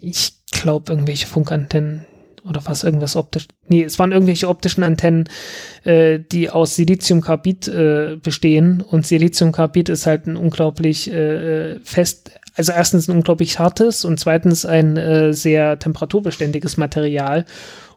ich 0.00 0.32
glaube, 0.50 0.92
irgendwelche 0.92 1.26
Funkantennen 1.26 2.06
oder 2.48 2.62
was, 2.64 2.84
irgendwas 2.84 3.16
optisch. 3.16 3.46
Nee, 3.66 3.84
es 3.84 3.98
waren 3.98 4.12
irgendwelche 4.12 4.48
optischen 4.48 4.82
Antennen, 4.82 5.28
äh, 5.84 6.18
die 6.18 6.50
aus 6.50 6.76
Siliziumkarbid 6.76 7.68
äh, 7.68 8.16
bestehen 8.22 8.80
und 8.80 9.06
Siliziumkarbid 9.06 9.88
ist 9.88 10.06
halt 10.06 10.26
ein 10.26 10.36
unglaublich 10.36 11.12
äh, 11.12 11.78
fest, 11.80 12.30
also 12.58 12.72
erstens 12.72 13.08
ein 13.08 13.16
unglaublich 13.16 13.58
hartes 13.58 14.04
und 14.04 14.18
zweitens 14.18 14.66
ein 14.66 14.96
äh, 14.96 15.32
sehr 15.32 15.78
temperaturbeständiges 15.78 16.76
Material 16.76 17.44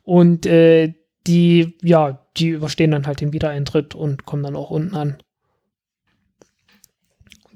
und 0.03 0.45
äh, 0.45 0.93
die, 1.27 1.77
ja, 1.81 2.25
die 2.37 2.49
überstehen 2.49 2.91
dann 2.91 3.07
halt 3.07 3.21
den 3.21 3.33
Wiedereintritt 3.33 3.95
und 3.95 4.25
kommen 4.25 4.43
dann 4.43 4.55
auch 4.55 4.71
unten 4.71 4.95
an. 4.95 5.17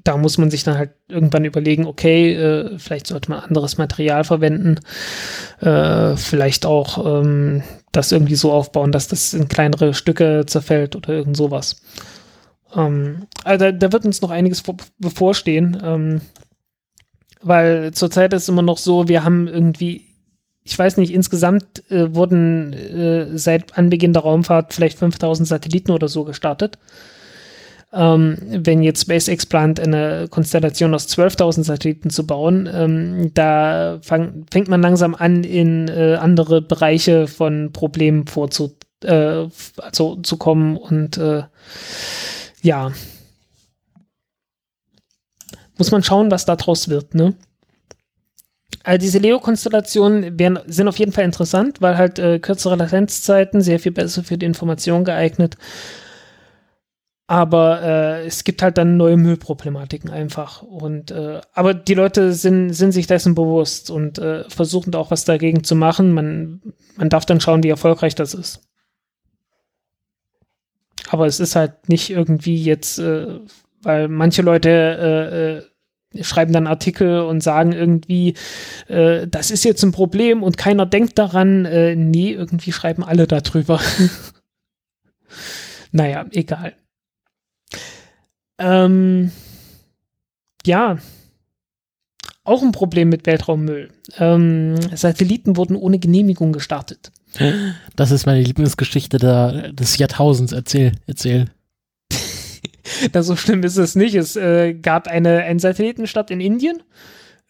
Da 0.04 0.16
muss 0.16 0.38
man 0.38 0.52
sich 0.52 0.62
dann 0.62 0.78
halt 0.78 0.90
irgendwann 1.08 1.44
überlegen, 1.44 1.84
okay, 1.84 2.34
äh, 2.34 2.78
vielleicht 2.78 3.08
sollte 3.08 3.30
man 3.30 3.40
anderes 3.40 3.76
Material 3.76 4.22
verwenden, 4.22 4.78
äh, 5.60 6.16
vielleicht 6.16 6.64
auch 6.64 7.22
ähm, 7.22 7.64
das 7.90 8.12
irgendwie 8.12 8.36
so 8.36 8.52
aufbauen, 8.52 8.92
dass 8.92 9.08
das 9.08 9.34
in 9.34 9.48
kleinere 9.48 9.94
Stücke 9.94 10.44
zerfällt 10.46 10.94
oder 10.94 11.10
irgend 11.10 11.36
sowas. 11.36 11.82
Ähm, 12.74 13.26
also 13.42 13.64
da, 13.64 13.72
da 13.72 13.92
wird 13.92 14.06
uns 14.06 14.22
noch 14.22 14.30
einiges 14.30 14.60
vor, 14.60 14.76
bevorstehen, 14.98 15.80
ähm, 15.82 16.20
weil 17.46 17.92
zurzeit 17.92 18.32
ist 18.32 18.48
immer 18.48 18.62
noch 18.62 18.78
so, 18.78 19.08
wir 19.08 19.24
haben 19.24 19.48
irgendwie, 19.48 20.06
ich 20.62 20.78
weiß 20.78 20.96
nicht, 20.96 21.12
insgesamt 21.12 21.90
äh, 21.90 22.14
wurden 22.14 22.72
äh, 22.72 23.38
seit 23.38 23.78
Anbeginn 23.78 24.12
der 24.12 24.22
Raumfahrt 24.22 24.74
vielleicht 24.74 24.98
5000 24.98 25.46
Satelliten 25.46 25.92
oder 25.92 26.08
so 26.08 26.24
gestartet. 26.24 26.78
Ähm, 27.92 28.36
wenn 28.50 28.82
jetzt 28.82 29.02
SpaceX 29.02 29.46
plant, 29.46 29.78
eine 29.78 30.26
Konstellation 30.28 30.92
aus 30.92 31.08
12.000 31.08 31.62
Satelliten 31.62 32.10
zu 32.10 32.26
bauen, 32.26 32.68
ähm, 32.72 33.30
da 33.32 33.98
fang, 34.02 34.44
fängt 34.50 34.68
man 34.68 34.82
langsam 34.82 35.14
an, 35.14 35.44
in 35.44 35.88
äh, 35.88 36.16
andere 36.20 36.60
Bereiche 36.60 37.28
von 37.28 37.72
Problemen 37.72 38.26
vorzu, 38.26 38.76
also, 39.02 40.16
zu 40.16 40.36
kommen 40.36 40.76
und 40.76 41.16
äh, 41.16 41.44
ja. 42.62 42.90
Muss 45.78 45.90
man 45.90 46.02
schauen, 46.02 46.30
was 46.30 46.44
daraus 46.44 46.88
wird, 46.88 47.14
ne? 47.14 47.34
Also 48.82 48.98
diese 48.98 49.18
Leo-Konstellationen 49.18 50.36
sind 50.66 50.88
auf 50.88 50.98
jeden 50.98 51.12
Fall 51.12 51.24
interessant, 51.24 51.80
weil 51.80 51.96
halt 51.96 52.18
äh, 52.18 52.38
kürzere 52.38 52.76
Latenzzeiten 52.76 53.60
sehr 53.60 53.80
viel 53.80 53.92
besser 53.92 54.22
für 54.22 54.38
die 54.38 54.46
Information 54.46 55.04
geeignet. 55.04 55.56
Aber 57.28 57.82
äh, 57.82 58.26
es 58.26 58.44
gibt 58.44 58.62
halt 58.62 58.78
dann 58.78 58.96
neue 58.96 59.16
Müllproblematiken 59.16 60.10
einfach. 60.10 60.62
Und 60.62 61.10
äh, 61.10 61.40
aber 61.52 61.74
die 61.74 61.94
Leute 61.94 62.32
sind, 62.32 62.72
sind 62.72 62.92
sich 62.92 63.08
dessen 63.08 63.34
bewusst 63.34 63.90
und 63.90 64.18
äh, 64.18 64.48
versuchen 64.48 64.94
auch 64.94 65.10
was 65.10 65.24
dagegen 65.24 65.64
zu 65.64 65.74
machen. 65.74 66.12
Man, 66.12 66.60
man 66.96 67.08
darf 67.08 67.26
dann 67.26 67.40
schauen, 67.40 67.64
wie 67.64 67.68
erfolgreich 67.70 68.14
das 68.14 68.34
ist. 68.34 68.60
Aber 71.08 71.26
es 71.26 71.40
ist 71.40 71.56
halt 71.56 71.88
nicht 71.88 72.10
irgendwie 72.10 72.62
jetzt, 72.62 72.98
äh, 72.98 73.40
weil 73.86 74.08
manche 74.08 74.42
Leute 74.42 74.68
äh, 76.12 76.18
äh, 76.18 76.24
schreiben 76.24 76.52
dann 76.52 76.66
Artikel 76.66 77.20
und 77.20 77.40
sagen 77.40 77.72
irgendwie, 77.72 78.34
äh, 78.88 79.28
das 79.28 79.50
ist 79.50 79.64
jetzt 79.64 79.82
ein 79.84 79.92
Problem 79.92 80.42
und 80.42 80.58
keiner 80.58 80.86
denkt 80.86 81.18
daran. 81.18 81.64
Äh, 81.64 81.94
nee, 81.94 82.32
irgendwie 82.32 82.72
schreiben 82.72 83.04
alle 83.04 83.28
darüber. 83.28 83.80
naja, 85.92 86.26
egal. 86.32 86.74
Ähm, 88.58 89.30
ja, 90.64 90.98
auch 92.42 92.62
ein 92.62 92.72
Problem 92.72 93.08
mit 93.08 93.26
Weltraummüll. 93.26 93.90
Ähm, 94.18 94.76
Satelliten 94.94 95.56
wurden 95.56 95.76
ohne 95.76 95.98
Genehmigung 96.00 96.52
gestartet. 96.52 97.12
Das 97.94 98.10
ist 98.10 98.26
meine 98.26 98.42
Lieblingsgeschichte 98.42 99.18
der, 99.18 99.72
des 99.72 99.98
Jahrtausends. 99.98 100.52
Erzähl, 100.52 100.92
erzähl. 101.06 101.46
Na, 103.12 103.22
so 103.22 103.36
schlimm 103.36 103.62
ist 103.62 103.76
es 103.76 103.94
nicht. 103.94 104.14
Es 104.14 104.36
äh, 104.36 104.74
gab 104.74 105.08
eine, 105.08 105.42
einen 105.42 105.58
Satellitenstart 105.58 106.30
in 106.30 106.40
Indien. 106.40 106.82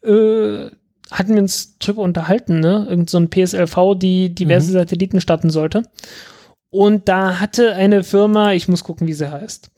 Äh, 0.03 0.71
hatten 1.11 1.35
wir 1.35 1.43
uns 1.43 1.79
drüber 1.79 2.03
unterhalten, 2.03 2.61
ne? 2.61 2.87
Irgend 2.89 3.11
so 3.11 3.19
ein 3.19 3.31
PSLV, 3.31 3.95
die 3.97 4.35
diverse 4.35 4.71
mhm. 4.71 4.75
Satelliten 4.75 5.21
starten 5.21 5.51
sollte. 5.51 5.85
Und 6.71 7.09
da 7.09 7.41
hatte 7.41 7.75
eine 7.75 8.03
Firma, 8.03 8.53
ich 8.53 8.69
muss 8.69 8.85
gucken, 8.85 9.07
wie 9.07 9.13
sie 9.13 9.31
heißt, 9.31 9.71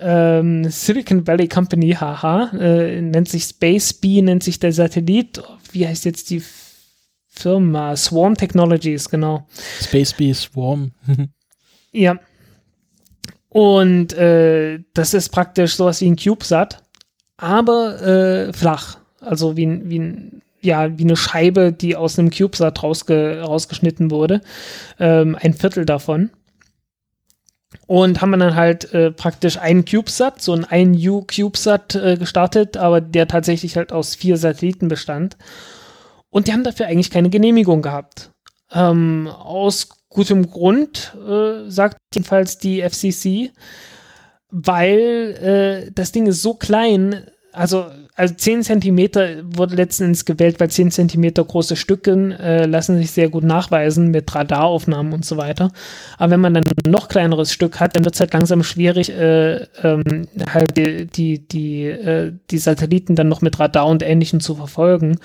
ähm, 0.00 0.68
Silicon 0.68 1.26
Valley 1.26 1.48
Company, 1.48 1.92
haha, 1.92 2.50
äh, 2.56 3.00
nennt 3.00 3.28
sich 3.28 3.44
Space 3.44 3.92
Bee, 3.94 4.22
nennt 4.22 4.42
sich 4.42 4.58
der 4.58 4.72
Satellit. 4.72 5.42
Wie 5.72 5.86
heißt 5.86 6.04
jetzt 6.04 6.30
die 6.30 6.42
Firma? 7.28 7.96
Swarm 7.96 8.36
Technologies, 8.36 9.08
genau. 9.08 9.46
Space 9.80 10.12
Bee 10.12 10.34
Swarm. 10.34 10.92
ja. 11.92 12.18
Und 13.48 14.12
äh, 14.12 14.80
das 14.94 15.14
ist 15.14 15.30
praktisch 15.30 15.76
sowas 15.76 16.00
wie 16.00 16.10
ein 16.10 16.16
CubeSat, 16.16 16.82
aber 17.36 18.02
äh, 18.02 18.52
flach. 18.52 18.98
Also 19.20 19.56
wie, 19.56 19.80
wie, 19.84 19.98
ein, 19.98 20.42
ja, 20.60 20.96
wie 20.98 21.04
eine 21.04 21.16
Scheibe, 21.16 21.72
die 21.72 21.96
aus 21.96 22.18
einem 22.18 22.30
CubeSat 22.30 22.82
rausge 22.82 23.42
rausgeschnitten 23.42 24.10
wurde. 24.10 24.42
Ähm, 24.98 25.36
ein 25.40 25.54
Viertel 25.54 25.86
davon 25.86 26.30
und 27.86 28.20
haben 28.20 28.38
dann 28.38 28.54
halt 28.54 28.92
äh, 28.92 29.10
praktisch 29.10 29.58
einen 29.58 29.84
CubeSat, 29.84 30.40
so 30.40 30.52
einen 30.52 30.64
1U 30.64 31.26
CubeSat 31.26 31.94
äh, 31.94 32.16
gestartet, 32.16 32.76
aber 32.76 33.00
der 33.00 33.28
tatsächlich 33.28 33.76
halt 33.76 33.92
aus 33.92 34.14
vier 34.14 34.36
Satelliten 34.36 34.88
bestand. 34.88 35.36
Und 36.30 36.46
die 36.46 36.52
haben 36.52 36.64
dafür 36.64 36.86
eigentlich 36.86 37.10
keine 37.10 37.30
Genehmigung 37.30 37.82
gehabt. 37.82 38.30
Ähm, 38.72 39.28
aus 39.28 39.88
gutem 40.18 40.50
Grund, 40.50 41.16
äh, 41.28 41.70
sagt 41.70 41.96
jedenfalls 42.12 42.58
die 42.58 42.82
FCC, 42.82 43.52
weil 44.50 45.86
äh, 45.86 45.92
das 45.94 46.10
Ding 46.10 46.26
ist 46.26 46.42
so 46.42 46.54
klein, 46.54 47.22
also, 47.52 47.86
also 48.16 48.34
10 48.34 48.64
Zentimeter 48.64 49.44
wurde 49.44 49.76
letzten 49.76 50.06
Endes 50.06 50.24
gewählt, 50.24 50.58
weil 50.58 50.70
10 50.70 50.90
Zentimeter 50.90 51.44
große 51.44 51.76
Stücke 51.76 52.36
äh, 52.40 52.66
lassen 52.66 52.98
sich 52.98 53.12
sehr 53.12 53.28
gut 53.28 53.44
nachweisen 53.44 54.10
mit 54.10 54.34
Radaraufnahmen 54.34 55.12
und 55.12 55.24
so 55.24 55.36
weiter. 55.36 55.70
Aber 56.16 56.32
wenn 56.32 56.40
man 56.40 56.54
dann 56.54 56.64
ein 56.64 56.90
noch 56.90 57.06
kleineres 57.06 57.52
Stück 57.52 57.78
hat, 57.78 57.94
dann 57.94 58.04
wird 58.04 58.14
es 58.16 58.20
halt 58.20 58.32
langsam 58.32 58.64
schwierig, 58.64 59.10
äh, 59.10 59.66
ähm, 59.84 60.26
halt 60.52 60.76
die, 60.76 61.06
die, 61.06 61.46
die, 61.46 61.84
äh, 61.84 62.32
die 62.50 62.58
Satelliten 62.58 63.14
dann 63.14 63.28
noch 63.28 63.40
mit 63.40 63.60
Radar 63.60 63.86
und 63.86 64.02
Ähnlichem 64.02 64.40
zu 64.40 64.56
verfolgen. 64.56 65.20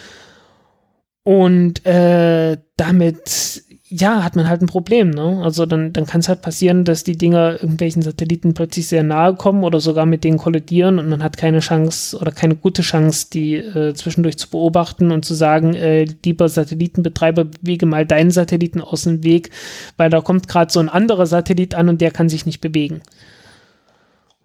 Und 1.23 1.83
äh, 1.83 2.57
damit 2.77 3.63
ja, 3.95 4.23
hat 4.23 4.35
man 4.35 4.49
halt 4.49 4.61
ein 4.61 4.67
Problem, 4.67 5.11
ne? 5.11 5.41
Also 5.43 5.67
dann, 5.67 5.93
dann 5.93 6.07
kann 6.07 6.21
es 6.21 6.27
halt 6.27 6.41
passieren, 6.41 6.83
dass 6.83 7.03
die 7.03 7.15
Dinger 7.15 7.61
irgendwelchen 7.61 8.01
Satelliten 8.01 8.55
plötzlich 8.55 8.87
sehr 8.87 9.03
nahe 9.03 9.35
kommen 9.35 9.63
oder 9.63 9.79
sogar 9.79 10.07
mit 10.07 10.23
denen 10.23 10.39
kollidieren 10.39 10.97
und 10.97 11.09
man 11.09 11.21
hat 11.21 11.37
keine 11.37 11.59
Chance 11.59 12.17
oder 12.17 12.31
keine 12.31 12.55
gute 12.55 12.81
Chance, 12.81 13.27
die 13.31 13.53
äh, 13.55 13.93
zwischendurch 13.93 14.37
zu 14.37 14.49
beobachten 14.49 15.11
und 15.11 15.25
zu 15.25 15.35
sagen, 15.35 15.75
äh, 15.75 16.07
lieber 16.25 16.49
Satellitenbetreiber, 16.49 17.45
bewege 17.45 17.85
mal 17.85 18.07
deinen 18.07 18.31
Satelliten 18.31 18.81
aus 18.81 19.03
dem 19.03 19.23
Weg, 19.23 19.51
weil 19.95 20.09
da 20.09 20.21
kommt 20.21 20.47
gerade 20.47 20.73
so 20.73 20.79
ein 20.79 20.89
anderer 20.89 21.27
Satellit 21.27 21.75
an 21.75 21.87
und 21.87 22.01
der 22.01 22.09
kann 22.09 22.29
sich 22.29 22.47
nicht 22.47 22.61
bewegen. 22.61 23.01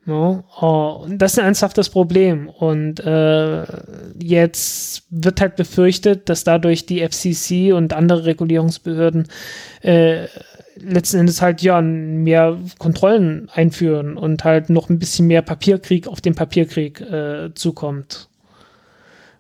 No? 0.09 0.43
Oh, 0.59 1.05
das 1.07 1.33
ist 1.33 1.39
ein 1.39 1.45
ernsthaftes 1.45 1.91
Problem. 1.91 2.49
Und 2.49 2.99
äh, 2.99 3.65
jetzt 4.19 5.03
wird 5.11 5.39
halt 5.43 5.57
befürchtet, 5.57 6.31
dass 6.31 6.45
dadurch 6.45 6.87
die 6.87 7.07
FCC 7.07 7.75
und 7.75 7.93
andere 7.93 8.25
Regulierungsbehörden 8.25 9.29
äh, 9.83 10.25
letzten 10.77 11.19
Endes 11.19 11.43
halt 11.43 11.61
ja 11.61 11.83
mehr 11.83 12.57
Kontrollen 12.79 13.51
einführen 13.53 14.17
und 14.17 14.45
halt 14.45 14.71
noch 14.71 14.89
ein 14.89 14.99
bisschen 14.99 15.27
mehr 15.27 15.43
Papierkrieg 15.43 16.09
auf 16.09 16.23
den 16.23 16.35
Papierkrieg 16.35 17.03
äh, 17.03 17.53
zukommt. 17.55 18.31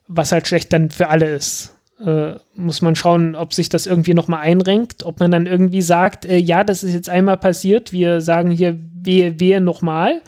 Was 0.06 0.32
halt 0.32 0.46
schlecht 0.46 0.70
dann 0.74 0.90
für 0.90 1.08
alle 1.08 1.34
ist. 1.34 1.74
Äh, 2.04 2.34
muss 2.54 2.82
man 2.82 2.94
schauen, 2.94 3.34
ob 3.34 3.54
sich 3.54 3.70
das 3.70 3.86
irgendwie 3.86 4.12
nochmal 4.12 4.40
einrenkt, 4.40 5.06
ob 5.06 5.18
man 5.18 5.30
dann 5.30 5.46
irgendwie 5.46 5.82
sagt, 5.82 6.26
äh, 6.26 6.36
ja, 6.36 6.62
das 6.62 6.84
ist 6.84 6.92
jetzt 6.92 7.08
einmal 7.08 7.38
passiert, 7.38 7.90
wir 7.90 8.20
sagen 8.20 8.50
hier 8.50 8.78
wehe, 9.02 9.40
wehe 9.40 9.62
nochmal 9.62 10.20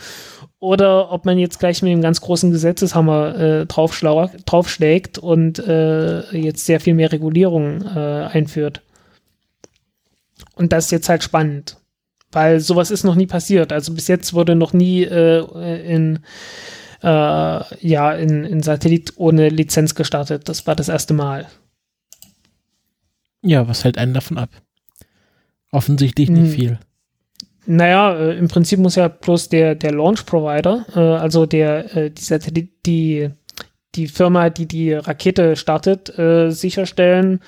oder 0.60 1.10
ob 1.10 1.24
man 1.24 1.38
jetzt 1.38 1.58
gleich 1.58 1.82
mit 1.82 1.90
dem 1.90 2.02
ganz 2.02 2.20
großen 2.20 2.50
Gesetzeshammer 2.50 3.34
äh, 3.36 3.66
draufschlägt 3.66 5.18
und 5.18 5.58
äh, 5.58 6.36
jetzt 6.36 6.66
sehr 6.66 6.80
viel 6.80 6.94
mehr 6.94 7.10
Regulierung 7.10 7.82
äh, 7.82 8.28
einführt. 8.30 8.82
Und 10.54 10.72
das 10.72 10.84
ist 10.86 10.90
jetzt 10.90 11.08
halt 11.08 11.22
spannend, 11.22 11.78
weil 12.30 12.60
sowas 12.60 12.90
ist 12.90 13.04
noch 13.04 13.14
nie 13.14 13.26
passiert. 13.26 13.72
Also 13.72 13.94
bis 13.94 14.06
jetzt 14.06 14.34
wurde 14.34 14.54
noch 14.54 14.74
nie 14.74 15.02
äh, 15.02 15.92
in 15.94 16.20
äh, 17.02 17.06
ja 17.86 18.12
in, 18.12 18.44
in 18.44 18.62
Satellit 18.62 19.14
ohne 19.16 19.48
Lizenz 19.48 19.94
gestartet. 19.94 20.48
Das 20.50 20.66
war 20.66 20.76
das 20.76 20.90
erste 20.90 21.14
Mal. 21.14 21.46
Ja, 23.42 23.66
was 23.66 23.84
hält 23.84 23.96
einen 23.96 24.12
davon 24.12 24.36
ab? 24.36 24.50
Offensichtlich 25.72 26.28
nicht 26.28 26.48
hm. 26.48 26.52
viel. 26.52 26.78
Naja, 27.72 28.16
äh, 28.16 28.36
im 28.36 28.48
Prinzip 28.48 28.80
muss 28.80 28.96
ja 28.96 29.06
bloß 29.06 29.48
der, 29.48 29.76
der 29.76 29.92
Launch-Provider, 29.92 30.86
äh, 30.96 30.98
also 30.98 31.46
der, 31.46 31.96
äh, 31.96 32.10
die, 32.10 32.22
Satellit, 32.22 32.84
die, 32.84 33.30
die 33.94 34.08
Firma, 34.08 34.50
die 34.50 34.66
die 34.66 34.92
Rakete 34.92 35.54
startet, 35.54 36.18
äh, 36.18 36.50
sicherstellen, 36.50 37.38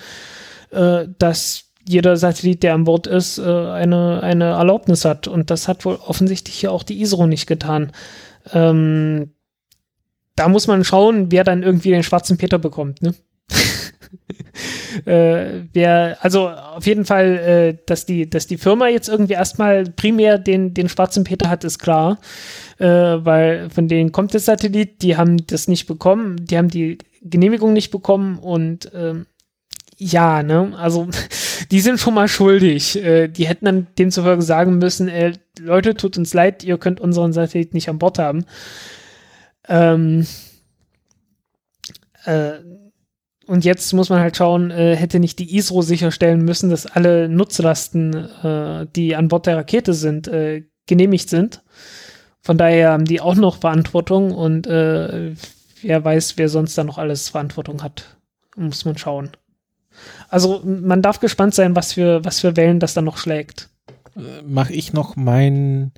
äh, 0.70 1.06
dass 1.18 1.72
jeder 1.88 2.16
Satellit, 2.16 2.62
der 2.62 2.74
an 2.74 2.84
Bord 2.84 3.08
ist, 3.08 3.38
äh, 3.38 3.42
eine, 3.42 4.22
eine 4.22 4.44
Erlaubnis 4.50 5.04
hat. 5.04 5.26
Und 5.26 5.50
das 5.50 5.66
hat 5.66 5.84
wohl 5.84 5.96
offensichtlich 5.96 6.54
hier 6.54 6.70
auch 6.70 6.84
die 6.84 7.00
ISRO 7.00 7.26
nicht 7.26 7.48
getan. 7.48 7.90
Ähm, 8.52 9.32
da 10.36 10.46
muss 10.46 10.68
man 10.68 10.84
schauen, 10.84 11.32
wer 11.32 11.42
dann 11.42 11.64
irgendwie 11.64 11.90
den 11.90 12.04
schwarzen 12.04 12.36
Peter 12.38 12.60
bekommt, 12.60 13.02
ne? 13.02 13.12
Äh, 15.04 15.62
wer, 15.72 16.18
also 16.20 16.48
auf 16.48 16.86
jeden 16.86 17.04
Fall, 17.04 17.38
äh, 17.38 17.78
dass 17.86 18.06
die, 18.06 18.28
dass 18.28 18.46
die 18.46 18.58
Firma 18.58 18.88
jetzt 18.88 19.08
irgendwie 19.08 19.34
erstmal 19.34 19.84
primär 19.84 20.38
den, 20.38 20.74
den 20.74 20.88
schwarzen 20.88 21.24
Peter 21.24 21.48
hat, 21.48 21.64
ist 21.64 21.78
klar, 21.78 22.18
äh, 22.78 22.86
weil 22.86 23.70
von 23.70 23.88
denen 23.88 24.12
kommt 24.12 24.32
der 24.32 24.40
Satellit, 24.40 25.02
die 25.02 25.16
haben 25.16 25.46
das 25.46 25.68
nicht 25.68 25.86
bekommen, 25.86 26.44
die 26.44 26.58
haben 26.58 26.68
die 26.68 26.98
Genehmigung 27.22 27.72
nicht 27.72 27.90
bekommen 27.90 28.38
und 28.38 28.90
ähm, 28.94 29.26
ja, 29.96 30.42
ne, 30.42 30.72
also 30.76 31.08
die 31.70 31.80
sind 31.80 32.00
schon 32.00 32.14
mal 32.14 32.28
schuldig. 32.28 33.02
Äh, 33.02 33.28
die 33.28 33.46
hätten 33.46 33.66
dann 33.66 33.86
demzufolge 33.98 34.42
sagen 34.42 34.78
müssen, 34.78 35.08
äh, 35.08 35.32
Leute, 35.60 35.94
tut 35.94 36.18
uns 36.18 36.34
leid, 36.34 36.64
ihr 36.64 36.78
könnt 36.78 37.00
unseren 37.00 37.32
Satellit 37.32 37.74
nicht 37.74 37.88
an 37.88 37.98
Bord 37.98 38.18
haben. 38.18 38.44
Ähm, 39.68 40.26
äh, 42.24 42.52
und 43.46 43.64
jetzt 43.64 43.92
muss 43.92 44.08
man 44.08 44.20
halt 44.20 44.36
schauen, 44.36 44.70
äh, 44.70 44.96
hätte 44.96 45.18
nicht 45.18 45.38
die 45.38 45.56
ISRO 45.56 45.82
sicherstellen 45.82 46.44
müssen, 46.44 46.70
dass 46.70 46.86
alle 46.86 47.28
Nutzlasten, 47.28 48.14
äh, 48.14 48.86
die 48.94 49.16
an 49.16 49.28
Bord 49.28 49.46
der 49.46 49.56
Rakete 49.56 49.94
sind, 49.94 50.28
äh, 50.28 50.64
genehmigt 50.86 51.28
sind. 51.28 51.62
Von 52.40 52.58
daher 52.58 52.90
haben 52.90 53.04
die 53.04 53.20
auch 53.20 53.34
noch 53.34 53.58
Verantwortung 53.58 54.32
und 54.32 54.66
äh, 54.66 55.34
wer 55.82 56.04
weiß, 56.04 56.38
wer 56.38 56.48
sonst 56.48 56.76
da 56.76 56.84
noch 56.84 56.98
alles 56.98 57.28
Verantwortung 57.28 57.82
hat. 57.82 58.16
Muss 58.56 58.84
man 58.84 58.98
schauen. 58.98 59.30
Also 60.28 60.62
man 60.64 61.02
darf 61.02 61.20
gespannt 61.20 61.54
sein, 61.54 61.76
was 61.76 61.92
für, 61.92 62.24
was 62.24 62.40
für 62.40 62.56
Wellen 62.56 62.80
das 62.80 62.94
dann 62.94 63.04
noch 63.04 63.16
schlägt. 63.16 63.68
Äh, 64.16 64.42
Mache 64.42 64.72
ich 64.72 64.92
noch 64.92 65.16
mein. 65.16 65.92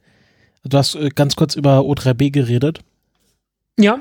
Du 0.65 0.77
hast 0.77 0.95
äh, 0.95 1.11
ganz 1.11 1.37
kurz 1.37 1.55
über 1.55 1.81
O3B 1.81 2.31
geredet. 2.31 2.81
Ja. 3.79 3.99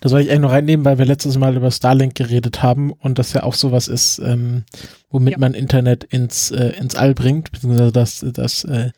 Das 0.00 0.12
wollte 0.12 0.24
ich 0.26 0.30
eigentlich 0.30 0.42
noch 0.42 0.50
reinnehmen, 0.52 0.84
weil 0.84 0.98
wir 0.98 1.04
letztes 1.04 1.38
Mal 1.38 1.56
über 1.56 1.70
Starlink 1.70 2.14
geredet 2.14 2.62
haben 2.62 2.92
und 2.92 3.18
das 3.18 3.32
ja 3.32 3.42
auch 3.44 3.54
sowas 3.54 3.86
ist, 3.88 4.18
ähm, 4.18 4.64
womit 5.10 5.32
Ja. 5.34 5.38
man 5.38 5.54
Internet 5.54 6.04
ins, 6.04 6.50
äh, 6.50 6.72
ins 6.80 6.94
All 6.96 7.14
bringt, 7.14 7.52
beziehungsweise 7.52 7.92
das, 7.92 8.24
das 8.32 8.64
äh, 8.64 8.90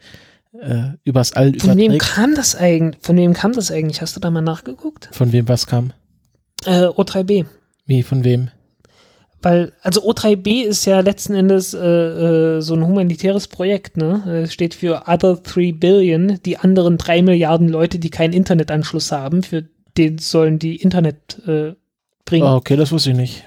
äh, 0.60 0.92
übers 1.04 1.34
All 1.34 1.52
Von 1.58 1.76
wem 1.76 1.92
überträgt. 1.92 2.06
kam 2.14 2.34
das 2.34 2.54
eigentlich? 2.56 3.02
Von 3.02 3.16
wem 3.16 3.34
kam 3.34 3.52
das 3.52 3.70
eigentlich? 3.70 4.00
Hast 4.00 4.16
du 4.16 4.20
da 4.20 4.30
mal 4.30 4.40
nachgeguckt? 4.40 5.08
Von 5.12 5.32
wem 5.32 5.46
was 5.48 5.66
kam? 5.66 5.92
Äh, 6.64 6.86
O3B. 6.86 7.44
Wie, 7.86 8.02
von 8.02 8.24
wem? 8.24 8.50
Weil, 9.40 9.72
also 9.82 10.02
O3B 10.02 10.62
ist 10.64 10.84
ja 10.84 10.98
letzten 11.00 11.34
Endes 11.34 11.72
äh, 11.74 11.78
äh, 11.78 12.60
so 12.60 12.74
ein 12.74 12.84
humanitäres 12.84 13.46
Projekt, 13.46 13.96
ne? 13.96 14.42
Es 14.44 14.52
steht 14.52 14.74
für 14.74 15.02
Other 15.06 15.36
3 15.36 15.72
Billion, 15.72 16.40
die 16.44 16.56
anderen 16.58 16.98
drei 16.98 17.22
Milliarden 17.22 17.68
Leute, 17.68 18.00
die 18.00 18.10
keinen 18.10 18.32
Internetanschluss 18.32 19.12
haben, 19.12 19.44
für 19.44 19.64
den 19.98 20.18
sollen 20.18 20.58
die 20.58 20.76
Internet 20.76 21.40
äh, 21.46 21.74
bringen. 22.24 22.44
Oh, 22.46 22.54
okay, 22.56 22.76
das 22.76 22.92
wusste 22.92 23.10
ich 23.10 23.16
nicht. 23.16 23.44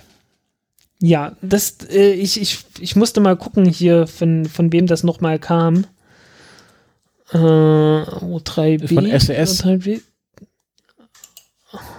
Ja, 1.01 1.35
das, 1.41 1.77
äh, 1.89 2.11
ich, 2.11 2.39
ich, 2.39 2.59
ich 2.79 2.95
musste 2.95 3.21
mal 3.21 3.35
gucken 3.35 3.65
hier, 3.65 4.05
von, 4.05 4.45
von 4.45 4.71
wem 4.71 4.85
das 4.85 5.03
nochmal 5.03 5.39
kam. 5.39 5.85
Äh, 7.33 7.37
O3B. 7.37 8.93
Von 8.93 9.05
SES. 9.05 9.63
O3B. 9.63 10.01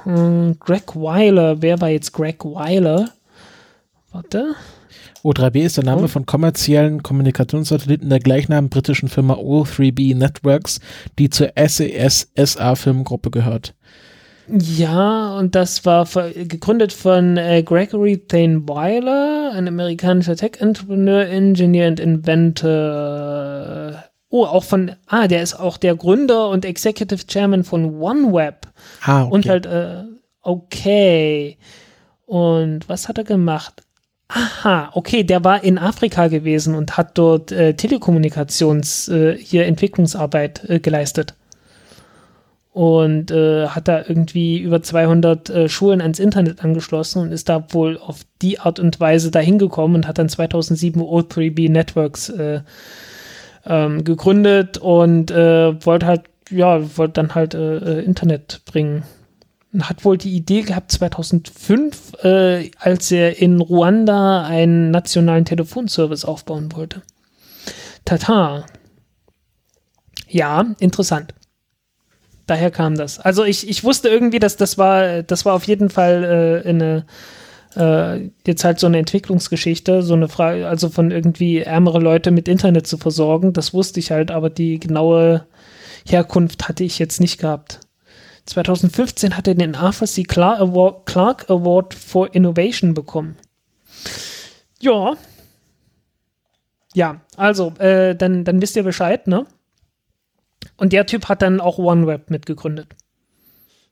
Hm, 0.05 0.57
Greg 0.61 0.95
Weiler, 0.95 1.63
wer 1.63 1.81
war 1.81 1.89
jetzt 1.89 2.13
Greg 2.13 2.45
Weiler? 2.45 3.11
Warte. 4.11 4.55
O3B 5.25 5.61
ist 5.61 5.77
der 5.79 5.85
Name 5.85 6.03
Oh. 6.03 6.09
von 6.09 6.27
kommerziellen 6.27 7.03
Kommunikationssatelliten 7.03 8.11
der 8.11 8.19
gleichnamigen 8.19 8.69
britischen 8.69 9.09
Firma 9.09 9.35
O3B 9.35 10.15
Networks, 10.17 10.81
die 11.19 11.31
zur 11.31 11.53
SES 11.57 12.29
SA 12.37 12.75
Firmengruppe 12.75 13.31
gehört. 13.31 13.75
Ja, 14.55 15.39
und 15.39 15.55
das 15.55 15.87
war 15.87 16.05
gegründet 16.05 16.93
von 16.93 17.39
äh, 17.39 17.63
Gregory 17.63 18.19
Thane 18.19 18.69
Weiler, 18.69 19.53
ein 19.55 19.67
amerikanischer 19.67 20.37
Tech-Entrepreneur, 20.37 21.27
Engineer 21.27 21.89
und 21.89 21.99
Inventor. 21.99 24.05
Oh, 24.29 24.45
auch 24.45 24.65
von, 24.65 24.93
ah, 25.07 25.27
der 25.27 25.43
ist 25.43 25.55
auch 25.55 25.79
der 25.79 25.97
Gründer 25.97 26.51
und 26.51 26.67
Executive 26.67 27.27
Chairman 27.27 27.65
von 27.65 27.99
OneWeb. 27.99 28.67
Ah, 29.03 29.23
okay. 29.23 29.33
Und 29.33 29.49
halt, 29.49 29.65
äh, 29.65 30.03
okay. 30.43 31.57
Und 32.27 32.87
was 32.91 33.09
hat 33.09 33.17
er 33.17 33.25
gemacht? 33.25 33.83
Aha, 34.29 34.91
okay, 34.93 35.25
der 35.25 35.43
war 35.45 35.65
in 35.65 35.79
Afrika 35.79 36.29
gewesen 36.29 36.75
und 36.75 36.99
hat 36.99 37.17
dort 37.17 37.53
äh, 37.53 37.73
Telekommunikations, 37.73 39.09
äh, 39.09 39.35
hier 39.35 39.65
Entwicklungsarbeit 39.65 40.69
äh, 40.69 40.79
geleistet. 40.79 41.37
Und 42.73 43.31
äh, 43.31 43.67
hat 43.69 43.87
da 43.87 43.99
irgendwie 43.99 44.59
über 44.59 44.83
200 44.83 45.51
äh, 45.51 45.69
Schulen 45.69 46.01
ans 46.01 46.19
Internet 46.19 46.65
angeschlossen 46.65 47.21
und 47.21 47.31
ist 47.31 47.51
da 47.51 47.67
wohl 47.73 47.99
auf 47.99 48.21
die 48.41 48.61
Art 48.61 48.81
und 48.81 48.99
Weise 48.99 49.31
dahin 49.31 49.59
gekommen 49.59 49.95
und 49.95 50.09
hat 50.09 50.17
dann 50.19 50.31
2007 50.31 51.03
O3B 51.03 51.71
Networks 51.71 52.31
äh, 52.31 52.63
ähm, 53.67 54.05
gegründet 54.05 54.79
und 54.79 55.31
äh, 55.31 55.85
wollte 55.85 56.07
halt, 56.07 56.23
ja, 56.51 56.97
wollte 56.97 57.13
dann 57.15 57.35
halt 57.35 57.53
äh, 57.55 57.77
äh, 57.77 58.05
Internet 58.05 58.63
bringen. 58.65 59.05
Und 59.75 59.89
hat 59.89 60.05
wohl 60.05 60.19
die 60.19 60.35
Idee 60.35 60.63
gehabt 60.63 60.93
2005, 60.93 62.25
äh, 62.25 62.71
als 62.79 63.11
er 63.11 63.39
in 63.39 63.61
Ruanda 63.61 64.45
einen 64.45 64.91
nationalen 64.91 65.45
Telefonservice 65.45 66.25
aufbauen 66.25 66.73
wollte. 66.75 67.03
Tata. 68.05 68.65
Ja, 70.29 70.67
interessant. 70.79 71.35
Daher 72.47 72.71
kam 72.71 72.97
das. 72.97 73.19
Also 73.21 73.45
ich, 73.45 73.69
ich 73.69 73.85
wusste 73.85 74.09
irgendwie, 74.09 74.39
dass 74.39 74.57
das 74.57 74.79
war, 74.79 75.23
das 75.23 75.45
war 75.45 75.55
auf 75.55 75.65
jeden 75.65 75.91
Fall 75.91 76.63
äh, 76.65 76.69
eine 76.69 77.07
äh, 77.77 78.31
jetzt 78.47 78.65
halt 78.65 78.79
so 78.79 78.87
eine 78.87 78.99
Entwicklungsgeschichte, 78.99 80.03
so 80.03 80.15
eine 80.15 80.29
Frage, 80.29 80.69
also 80.69 80.89
von 80.89 81.11
irgendwie 81.11 81.59
ärmere 81.59 82.01
Leute 82.01 82.31
mit 82.31 82.49
Internet 82.49 82.87
zu 82.87 82.99
versorgen. 82.99 83.53
Das 83.53 83.73
wusste 83.73 84.01
ich 84.01 84.11
halt, 84.11 84.31
aber 84.31 84.51
die 84.51 84.79
genaue 84.79 85.47
Herkunft 86.07 86.69
hatte 86.69 86.85
ich 86.85 86.99
jetzt 86.99 87.21
nicht 87.21 87.39
gehabt. 87.39 87.81
2015 88.47 89.37
hat 89.37 89.47
er 89.47 89.55
den 89.55 89.77
Arthur 89.77 90.09
C. 90.09 90.25
Clarke 90.25 90.63
Award, 90.63 91.07
Clarke 91.07 91.49
Award 91.49 91.95
for 91.95 92.35
Innovation 92.35 92.93
bekommen. 92.93 93.37
Ja. 94.81 95.15
Ja, 96.95 97.21
also, 97.37 97.73
äh, 97.79 98.15
dann, 98.15 98.45
dann 98.45 98.61
wisst 98.61 98.77
ihr 98.77 98.83
Bescheid, 98.83 99.27
ne? 99.27 99.47
Und 100.83 100.93
der 100.93 101.07
Typ 101.07 101.29
hat 101.29 101.43
dann 101.43 101.61
auch 101.61 101.79
OneWeb 101.79 102.29
mitgegründet. 102.29 102.97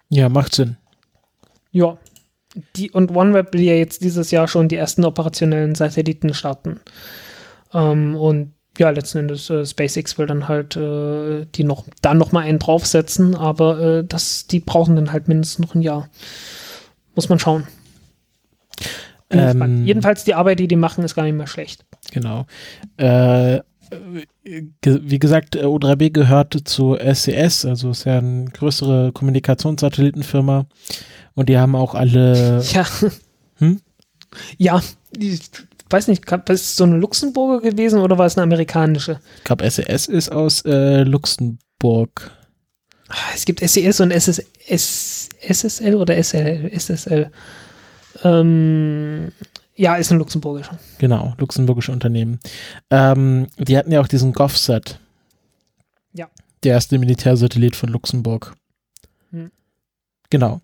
ja, 0.09 0.29
macht 0.29 0.57
Sinn. 0.57 0.77
Ja. 1.71 1.99
Die, 2.75 2.91
und 2.91 3.15
OneWeb 3.15 3.53
will 3.53 3.61
ja 3.61 3.75
jetzt 3.75 4.03
dieses 4.03 4.33
Jahr 4.33 4.49
schon 4.49 4.67
die 4.67 4.75
ersten 4.75 5.05
operationellen 5.05 5.77
Satelliten 5.77 6.35
starten. 6.35 6.81
Ähm, 7.73 8.17
und 8.17 8.55
ja, 8.77 8.91
letzten 8.91 9.19
Endes 9.19 9.49
äh, 9.51 9.65
SpaceX 9.65 10.19
will 10.19 10.27
dann 10.27 10.49
halt 10.49 10.75
äh, 10.75 11.47
die 11.55 11.63
noch 11.63 11.85
dann 12.03 12.19
noch 12.19 12.33
mal 12.33 12.41
einen 12.41 12.59
draufsetzen, 12.59 13.37
aber 13.37 13.79
äh, 13.79 14.05
das, 14.05 14.49
die 14.49 14.59
brauchen 14.59 14.97
dann 14.97 15.13
halt 15.13 15.29
mindestens 15.29 15.61
noch 15.61 15.77
ein 15.77 15.83
Jahr. 15.83 16.09
Muss 17.15 17.29
man 17.29 17.39
schauen. 17.39 17.69
Ähm. 19.31 19.87
Jedenfalls 19.87 20.25
die 20.25 20.35
Arbeit, 20.35 20.59
die 20.59 20.67
die 20.67 20.75
machen, 20.75 21.05
ist 21.05 21.15
gar 21.15 21.23
nicht 21.23 21.37
mehr 21.37 21.47
schlecht. 21.47 21.85
Genau. 22.11 22.47
Äh, 22.97 23.61
wie 24.43 25.19
gesagt, 25.19 25.57
äh, 25.57 25.65
O3B 25.65 26.11
gehört 26.11 26.57
zu 26.65 26.97
SES, 26.97 27.65
also 27.65 27.91
ist 27.91 28.05
ja 28.05 28.19
eine 28.19 28.47
größere 28.47 29.13
Kommunikationssatellitenfirma. 29.13 30.67
Und 31.35 31.49
die 31.49 31.59
haben 31.59 31.75
auch 31.75 31.95
alle, 31.95 32.63
Ja. 32.73 32.87
Hm? 33.57 33.81
Ja, 34.59 34.81
ich 35.19 35.41
weiß 35.91 36.09
nicht, 36.09 36.31
ist 36.31 36.49
es 36.49 36.77
so 36.77 36.85
eine 36.85 36.97
Luxemburger 36.99 37.69
gewesen 37.71 37.99
oder 38.01 38.17
war 38.17 38.27
es 38.27 38.37
eine 38.37 38.45
amerikanische? 38.45 39.21
ich 39.39 39.45
glaube, 39.45 39.69
SES 39.69 40.07
ist 40.07 40.31
aus 40.31 40.65
äh, 40.65 41.03
Luxemburg. 41.03 42.31
Ah, 43.09 43.17
Es 43.35 43.45
gibt 43.45 43.61
SES 43.61 44.01
und 44.01 44.13
SS, 44.13 44.41
S, 44.69 45.29
SSL 45.41 45.97
oder 45.97 46.23
SL, 46.23 46.71
SSL. 46.73 47.31
Ähm, 48.23 49.33
ja, 49.81 49.97
ist 49.97 50.13
ein 50.13 50.19
luxemburgischer. 50.19 50.79
Genau, 50.99 51.35
luxemburgische 51.39 51.91
Unternehmen. 51.91 52.39
Ähm, 52.91 53.47
die 53.59 53.79
hatten 53.79 53.91
ja 53.91 54.01
auch 54.01 54.09
diesen 54.09 54.33
GovSat. 54.33 55.01
Ja. 56.13 56.29
Der 56.63 56.75
erste 56.75 56.99
Militärsatellit 56.99 57.77
von 57.77 57.89
Luxemburg. 57.89 58.55
Hm. 59.31 59.51
Genau. 60.29 60.61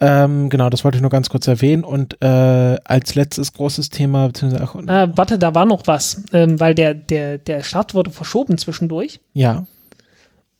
Ähm, 0.00 0.50
genau, 0.50 0.68
das 0.68 0.84
wollte 0.84 0.96
ich 0.96 1.02
nur 1.02 1.10
ganz 1.10 1.30
kurz 1.30 1.46
erwähnen. 1.46 1.82
Und 1.82 2.20
äh, 2.22 2.76
als 2.84 3.14
letztes 3.14 3.52
großes 3.54 3.88
Thema, 3.88 4.26
beziehungsweise 4.26 4.64
auch, 4.64 4.74
Äh, 4.74 5.16
warte, 5.16 5.38
da 5.38 5.54
war 5.54 5.64
noch 5.64 5.86
was, 5.86 6.22
ähm, 6.32 6.60
weil 6.60 6.74
der, 6.74 6.92
der, 6.92 7.38
der 7.38 7.62
Start 7.62 7.94
wurde 7.94 8.10
verschoben 8.10 8.58
zwischendurch. 8.58 9.20
ja, 9.32 9.64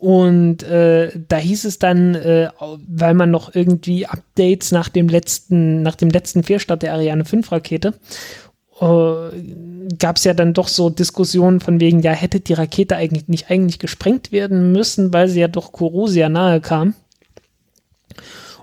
Und 0.02 0.64
äh, 0.64 1.12
da 1.28 1.36
hieß 1.36 1.64
es 1.64 1.78
dann, 1.78 2.16
äh, 2.16 2.48
weil 2.88 3.14
man 3.14 3.30
noch 3.30 3.54
irgendwie 3.54 4.04
Updates 4.04 4.72
nach 4.72 4.88
dem 4.88 5.08
letzten, 5.08 5.82
nach 5.82 5.94
dem 5.94 6.10
letzten 6.10 6.42
Fehlstart 6.42 6.82
der 6.82 6.94
Ariane 6.94 7.24
5 7.24 7.52
Rakete, 7.52 7.94
äh, 8.80 9.94
gab 10.00 10.16
es 10.16 10.24
ja 10.24 10.34
dann 10.34 10.54
doch 10.54 10.66
so 10.66 10.90
Diskussionen 10.90 11.60
von 11.60 11.78
wegen, 11.78 12.00
ja, 12.00 12.10
hätte 12.10 12.40
die 12.40 12.54
Rakete 12.54 12.96
eigentlich 12.96 13.28
nicht 13.28 13.48
eigentlich 13.48 13.78
gesprengt 13.78 14.32
werden 14.32 14.72
müssen, 14.72 15.12
weil 15.12 15.28
sie 15.28 15.38
ja 15.38 15.46
doch 15.46 15.70
Kourou 15.70 16.08
sehr 16.08 16.28
nahe 16.28 16.60
kam. 16.60 16.94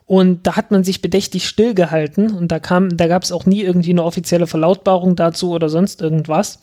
Und 0.05 0.45
da 0.45 0.57
hat 0.57 0.71
man 0.71 0.83
sich 0.83 1.01
bedächtig 1.01 1.47
stillgehalten 1.47 2.35
und 2.35 2.51
da 2.51 2.59
kam, 2.59 2.97
da 2.97 3.07
gab 3.07 3.23
es 3.23 3.31
auch 3.31 3.45
nie 3.45 3.61
irgendwie 3.61 3.91
eine 3.91 4.03
offizielle 4.03 4.47
Verlautbarung 4.47 5.15
dazu 5.15 5.51
oder 5.51 5.69
sonst 5.69 6.01
irgendwas. 6.01 6.59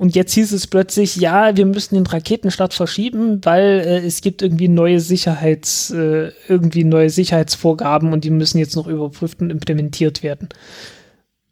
Und 0.00 0.14
jetzt 0.16 0.32
hieß 0.32 0.52
es 0.52 0.66
plötzlich, 0.66 1.16
ja, 1.16 1.54
wir 1.58 1.66
müssen 1.66 1.94
den 1.94 2.06
Raketenstart 2.06 2.72
verschieben, 2.72 3.44
weil 3.44 3.82
äh, 3.84 3.98
es 3.98 4.22
gibt 4.22 4.40
irgendwie 4.40 4.66
neue 4.66 4.98
Sicherheits, 4.98 5.90
äh, 5.90 6.32
irgendwie 6.48 6.84
neue 6.84 7.10
Sicherheitsvorgaben 7.10 8.14
und 8.14 8.24
die 8.24 8.30
müssen 8.30 8.56
jetzt 8.56 8.76
noch 8.76 8.86
überprüft 8.86 9.42
und 9.42 9.50
implementiert 9.50 10.22
werden. 10.22 10.48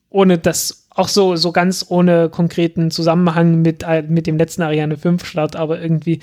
Ohne 0.09 0.39
das, 0.39 0.87
auch 0.89 1.09
so, 1.09 1.37
so 1.37 1.53
ganz 1.53 1.85
ohne 1.91 2.31
konkreten 2.31 2.91
Zusammenhang 2.91 3.61
mit, 3.61 3.83
äh, 3.83 4.01
mit 4.09 4.27
dem 4.27 4.39
letzten 4.39 4.63
Ariane 4.63 4.97
5 4.97 5.27
Start, 5.27 5.55
aber 5.55 5.83
irgendwie, 5.83 6.21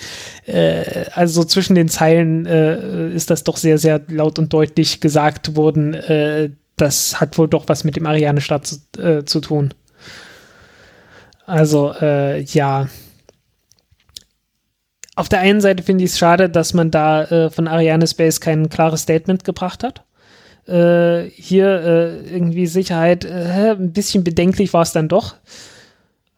äh, 0.47 1.05
also 1.13 1.43
so 1.43 1.47
zwischen 1.47 1.75
den 1.75 1.89
Zeilen 1.89 2.47
äh, 2.47 3.13
ist 3.13 3.29
das 3.29 3.43
doch 3.43 3.57
sehr, 3.57 3.77
sehr 3.77 4.01
laut 4.07 4.39
und 4.39 4.51
deutlich 4.51 4.99
gesagt 4.99 5.55
worden, 5.55 5.93
äh, 5.93 6.49
das 6.75 7.21
hat 7.21 7.37
wohl 7.37 7.47
doch 7.47 7.65
was 7.67 7.83
mit 7.83 7.97
dem 7.97 8.07
Ariane 8.07 8.41
Start 8.41 8.65
zu, 8.65 8.79
zu 9.25 9.41
tun. 9.41 9.75
Also, 11.45 11.93
äh, 12.01 12.41
ja. 12.41 12.87
Auf 15.15 15.29
der 15.29 15.39
einen 15.39 15.61
Seite 15.61 15.83
finde 15.83 16.03
ich 16.03 16.11
es 16.11 16.17
schade, 16.17 16.49
dass 16.49 16.73
man 16.73 16.91
da 16.91 17.23
äh, 17.23 17.49
von 17.49 17.67
Ariane 17.67 18.07
Space 18.07 18.41
kein 18.41 18.69
klares 18.69 19.01
Statement 19.01 19.43
gebracht 19.43 19.83
hat. 19.83 20.03
Äh, 20.67 21.29
hier 21.29 21.67
äh, 21.67 22.35
irgendwie 22.35 22.65
Sicherheit, 22.65 23.23
äh, 23.23 23.71
ein 23.71 23.93
bisschen 23.93 24.23
bedenklich 24.23 24.73
war 24.73 24.81
es 24.81 24.91
dann 24.91 25.07
doch. 25.07 25.35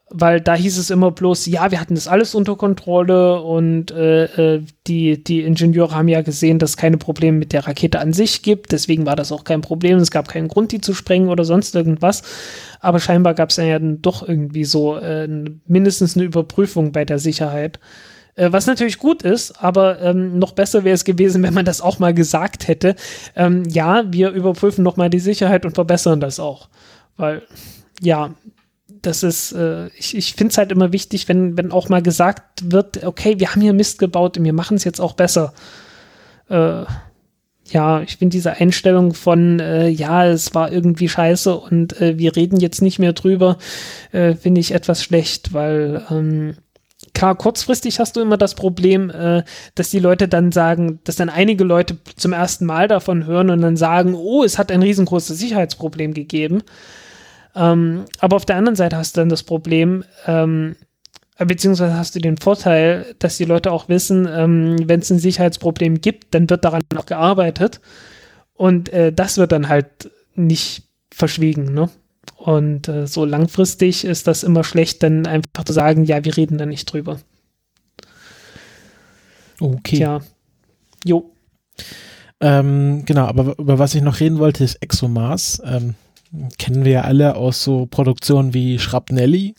Weil 0.10 0.40
da 0.40 0.56
hieß 0.56 0.78
es 0.78 0.90
immer 0.90 1.12
bloß, 1.12 1.48
ja, 1.48 1.70
wir 1.70 1.82
hatten 1.82 1.96
das 1.96 2.08
alles 2.08 2.34
unter 2.34 2.56
Kontrolle 2.56 3.42
und 3.42 3.92
äh, 3.92 4.56
äh, 4.56 4.64
die, 4.88 5.22
die 5.22 5.42
Ingenieure 5.42 5.94
haben 5.94 6.08
ja 6.08 6.22
gesehen, 6.22 6.60
dass 6.60 6.72
es 6.72 6.78
keine 6.78 6.98
Probleme 6.98 7.38
mit 7.38 7.52
der 7.52 7.68
Rakete 7.68 8.00
an 8.00 8.14
sich 8.14 8.42
gibt, 8.42 8.72
deswegen 8.72 9.06
war 9.06 9.18
das 9.18 9.34
auch 9.34 9.44
kein 9.44 9.62
Problem, 9.62 9.98
es 9.98 10.12
gab 10.12 10.30
keinen 10.30 10.48
Grund, 10.48 10.72
die 10.72 10.80
zu 10.80 10.94
sprengen 10.94 11.30
oder 11.30 11.44
sonst 11.44 11.76
irgendwas. 11.76 12.24
Aber 12.80 13.00
scheinbar 13.00 13.34
gab 13.34 13.50
es 13.50 13.58
ja 13.58 13.80
dann 13.80 14.02
doch 14.02 14.28
irgendwie 14.28 14.64
so 14.64 14.98
äh, 14.98 15.28
mindestens 15.66 16.16
eine 16.16 16.26
Überprüfung 16.26 16.92
bei 16.92 17.04
der 17.04 17.20
Sicherheit. 17.20 17.80
Äh, 18.36 18.52
was 18.52 18.68
natürlich 18.68 19.00
gut 19.00 19.24
ist, 19.24 19.62
aber 19.62 20.02
ähm, 20.02 20.40
noch 20.40 20.54
besser 20.54 20.84
wäre 20.86 20.94
es 20.94 21.04
gewesen, 21.04 21.44
wenn 21.44 21.54
man 21.54 21.66
das 21.66 21.82
auch 21.82 22.00
mal 22.00 22.14
gesagt 22.14 22.68
hätte. 22.68 22.96
Ähm, 23.36 23.64
ja, 23.68 24.04
wir 24.08 24.30
überprüfen 24.30 24.84
nochmal 24.84 25.10
die 25.10 25.20
Sicherheit 25.20 25.66
und 25.66 25.76
verbessern 25.76 26.22
das 26.22 26.40
auch. 26.40 26.70
Weil, 27.18 27.42
ja, 28.00 28.36
das 29.02 29.24
ist, 29.24 29.52
äh, 29.53 29.88
ich, 29.98 30.15
ich 30.15 30.34
finde 30.34 30.52
es 30.52 30.57
halt 30.57 30.72
immer 30.72 30.91
wichtig, 30.91 31.28
wenn, 31.28 31.57
wenn 31.57 31.72
auch 31.72 31.90
mal 31.90 32.02
gesagt 32.02 32.72
wird, 32.72 33.03
okay, 33.03 33.40
wir 33.40 33.52
haben 33.52 33.61
hier 33.61 33.74
Mist 33.74 33.99
gebaut 33.99 34.38
und 34.38 34.45
wir 34.45 34.53
machen 34.53 34.78
es 34.78 34.84
jetzt 34.84 35.02
auch 35.02 35.14
besser. 35.14 35.53
Äh, 36.49 36.84
ja, 37.69 38.02
ich 38.02 38.18
finde 38.18 38.34
diese 38.34 38.53
Einstellung 38.53 39.14
von, 39.14 39.60
äh, 39.60 39.90
ja, 39.90 40.26
es 40.26 40.56
war 40.56 40.72
irgendwie 40.72 41.10
scheiße 41.10 41.56
und 41.56 41.99
äh, 42.02 42.18
wir 42.18 42.36
reden 42.36 42.60
jetzt 42.60 42.82
nicht 42.82 42.99
mehr 42.99 43.14
drüber, 43.14 43.57
äh, 44.11 44.36
finde 44.36 44.61
ich 44.61 44.74
etwas 44.74 45.03
schlecht, 45.03 45.53
weil 45.53 46.06
ähm, 46.10 46.56
klar, 47.14 47.36
kurzfristig 47.36 47.99
hast 47.99 48.15
du 48.15 48.22
immer 48.22 48.38
das 48.38 48.56
Problem, 48.56 49.10
äh, 49.10 49.44
dass 49.76 49.90
die 49.90 49.99
Leute 49.99 50.28
dann 50.28 50.52
sagen, 50.52 50.99
dass 51.03 51.18
dann 51.18 51.30
einige 51.30 51.64
Leute 51.64 51.98
zum 52.15 52.32
ersten 52.32 52.65
Mal 52.65 52.88
davon 52.88 53.26
hören 53.26 53.49
und 53.49 53.61
dann 53.61 53.78
sagen, 53.78 54.14
oh, 54.15 54.44
es 54.44 54.57
hat 54.57 54.72
ein 54.72 54.82
riesengroßes 54.82 55.38
Sicherheitsproblem 55.38 56.14
gegeben. 56.14 56.64
Ähm, 57.58 58.06
aber 58.20 58.36
auf 58.36 58.46
der 58.46 58.58
anderen 58.58 58.76
Seite 58.76 58.98
hast 58.98 59.18
du 59.18 59.22
dann 59.22 59.30
das 59.30 59.44
Problem, 59.44 60.04
ähm, 60.26 60.76
beziehungsweise 61.38 61.96
hast 61.96 62.16
du 62.16 62.20
den 62.20 62.38
Vorteil, 62.38 63.16
dass 63.20 63.38
die 63.38 63.46
Leute 63.46 63.72
auch 63.72 63.90
wissen, 63.90 64.28
ähm, 64.30 64.78
wenn 64.88 65.00
es 65.00 65.10
ein 65.10 65.20
Sicherheitsproblem 65.20 66.02
gibt, 66.02 66.34
dann 66.34 66.50
wird 66.50 66.66
daran 66.66 66.84
noch 66.94 67.06
gearbeitet. 67.06 67.82
Und 68.54 68.90
äh, 68.90 69.12
das 69.12 69.38
wird 69.38 69.52
dann 69.52 69.70
halt 69.70 70.12
nicht 70.36 70.84
verschwiegen, 71.12 71.74
ne? 71.74 71.90
Und 72.36 72.88
äh, 72.88 73.08
so 73.08 73.26
langfristig 73.26 74.06
ist 74.06 74.28
das 74.28 74.44
immer 74.44 74.64
schlecht, 74.64 75.02
dann 75.04 75.26
einfach 75.26 75.64
zu 75.66 75.74
sagen, 75.74 76.04
ja, 76.06 76.24
wir 76.24 76.38
reden 76.38 76.58
da 76.58 76.66
nicht 76.66 76.92
drüber. 76.92 77.20
Okay. 79.60 79.98
Ja. 79.98 80.22
Jo. 81.04 81.32
Ähm, 82.40 83.04
genau, 83.06 83.26
aber 83.26 83.58
über 83.58 83.80
was 83.80 83.96
ich 83.96 84.02
noch 84.02 84.20
reden 84.20 84.38
wollte, 84.38 84.64
ist 84.64 84.82
ExoMars. 84.82 85.62
Ähm, 85.66 85.96
kennen 86.58 86.86
wir 86.86 86.91
ja 86.91 87.02
alle 87.02 87.36
aus 87.36 87.64
so 87.64 87.86
Produktionen 87.86 88.54
wie 88.54 88.80
Schrapnelli. 88.80 89.56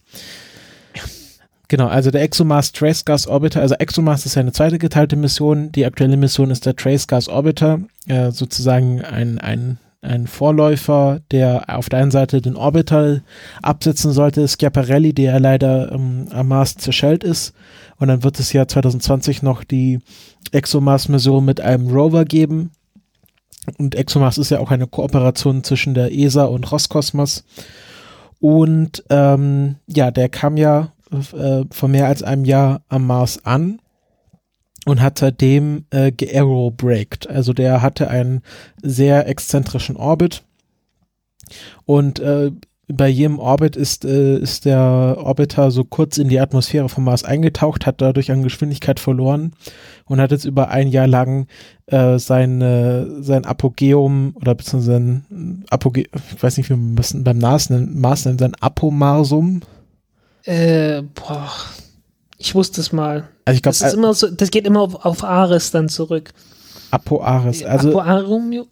Genau, 1.68 1.86
also 1.86 2.10
der 2.10 2.22
ExoMars 2.22 2.72
Trace 2.72 3.04
Gas 3.04 3.26
Orbiter, 3.26 3.60
also 3.60 3.74
ExoMars 3.74 4.24
ist 4.24 4.36
ja 4.36 4.40
eine 4.40 4.52
zweite 4.52 4.78
geteilte 4.78 5.16
Mission. 5.16 5.70
Die 5.72 5.84
aktuelle 5.84 6.16
Mission 6.16 6.50
ist 6.50 6.64
der 6.64 6.74
Trace 6.74 7.06
Gas 7.06 7.28
Orbiter, 7.28 7.80
äh, 8.06 8.30
sozusagen 8.30 9.04
ein, 9.04 9.38
ein, 9.38 9.78
ein 10.00 10.26
Vorläufer, 10.26 11.20
der 11.30 11.64
auf 11.68 11.90
der 11.90 11.98
einen 11.98 12.10
Seite 12.10 12.40
den 12.40 12.56
Orbital 12.56 13.22
absetzen 13.60 14.12
sollte, 14.12 14.48
Schiaparelli, 14.48 15.12
der 15.12 15.32
ja 15.32 15.38
leider 15.38 15.92
ähm, 15.92 16.28
am 16.30 16.48
Mars 16.48 16.76
zerschellt 16.76 17.22
ist. 17.22 17.52
Und 17.98 18.08
dann 18.08 18.22
wird 18.22 18.40
es 18.40 18.50
ja 18.54 18.66
2020 18.66 19.42
noch 19.42 19.62
die 19.62 19.98
ExoMars-Mission 20.52 21.44
mit 21.44 21.60
einem 21.60 21.88
Rover 21.88 22.24
geben, 22.24 22.70
und 23.76 23.94
ExoMars 23.94 24.38
ist 24.38 24.50
ja 24.50 24.60
auch 24.60 24.70
eine 24.70 24.86
Kooperation 24.86 25.64
zwischen 25.64 25.94
der 25.94 26.12
ESA 26.12 26.44
und 26.44 26.70
Roskosmos. 26.70 27.44
Und 28.40 29.04
ähm, 29.10 29.76
ja, 29.86 30.10
der 30.10 30.28
kam 30.28 30.56
ja 30.56 30.92
äh, 31.10 31.64
vor 31.70 31.88
mehr 31.88 32.06
als 32.06 32.22
einem 32.22 32.44
Jahr 32.44 32.82
am 32.88 33.06
Mars 33.06 33.44
an 33.44 33.80
und 34.86 35.02
hat 35.02 35.18
seitdem 35.18 35.86
äh, 35.90 36.12
geaerobraked. 36.12 37.28
Also 37.28 37.52
der 37.52 37.82
hatte 37.82 38.08
einen 38.08 38.42
sehr 38.82 39.26
exzentrischen 39.28 39.96
Orbit. 39.96 40.42
Und 41.84 42.20
äh, 42.20 42.52
bei 42.88 43.08
jedem 43.08 43.38
Orbit 43.38 43.76
ist, 43.76 44.04
äh, 44.04 44.38
ist 44.38 44.64
der 44.64 45.16
Orbiter 45.18 45.70
so 45.70 45.84
kurz 45.84 46.16
in 46.16 46.28
die 46.28 46.40
Atmosphäre 46.40 46.88
vom 46.88 47.04
Mars 47.04 47.22
eingetaucht, 47.22 47.84
hat 47.84 48.00
dadurch 48.00 48.32
an 48.32 48.42
Geschwindigkeit 48.42 48.98
verloren 48.98 49.52
und 50.06 50.20
hat 50.20 50.30
jetzt 50.30 50.46
über 50.46 50.70
ein 50.70 50.88
Jahr 50.88 51.06
lang 51.06 51.46
äh, 51.86 52.18
sein, 52.18 52.62
äh, 52.62 53.22
sein 53.22 53.44
Apogeum 53.44 54.34
oder 54.40 54.54
beziehungsweise 54.54 54.92
sein 54.92 55.64
Apoge 55.68 56.04
ich 56.34 56.42
weiß 56.42 56.56
nicht, 56.56 56.70
wie 56.70 56.74
man 56.74 56.96
das 56.96 57.14
beim 57.14 57.38
Mars 57.38 57.68
nennen, 57.68 58.00
Mars 58.00 58.24
nennen, 58.24 58.38
sein 58.38 58.54
Apomarsum. 58.54 59.60
Äh, 60.44 61.02
boah, 61.14 61.50
ich 62.38 62.54
wusste 62.54 62.80
es 62.80 62.92
mal. 62.92 63.28
Also 63.44 63.56
ich 63.56 63.62
glaub, 63.62 63.72
das 63.72 63.82
ist 63.82 63.94
immer 63.94 64.14
so, 64.14 64.30
das 64.30 64.50
geht 64.50 64.66
immer 64.66 64.80
auf, 64.80 65.04
auf 65.04 65.24
Ares 65.24 65.70
dann 65.70 65.90
zurück. 65.90 66.32
Apoaris, 66.90 67.62
also 67.64 67.90
Apoarium, 67.90 68.66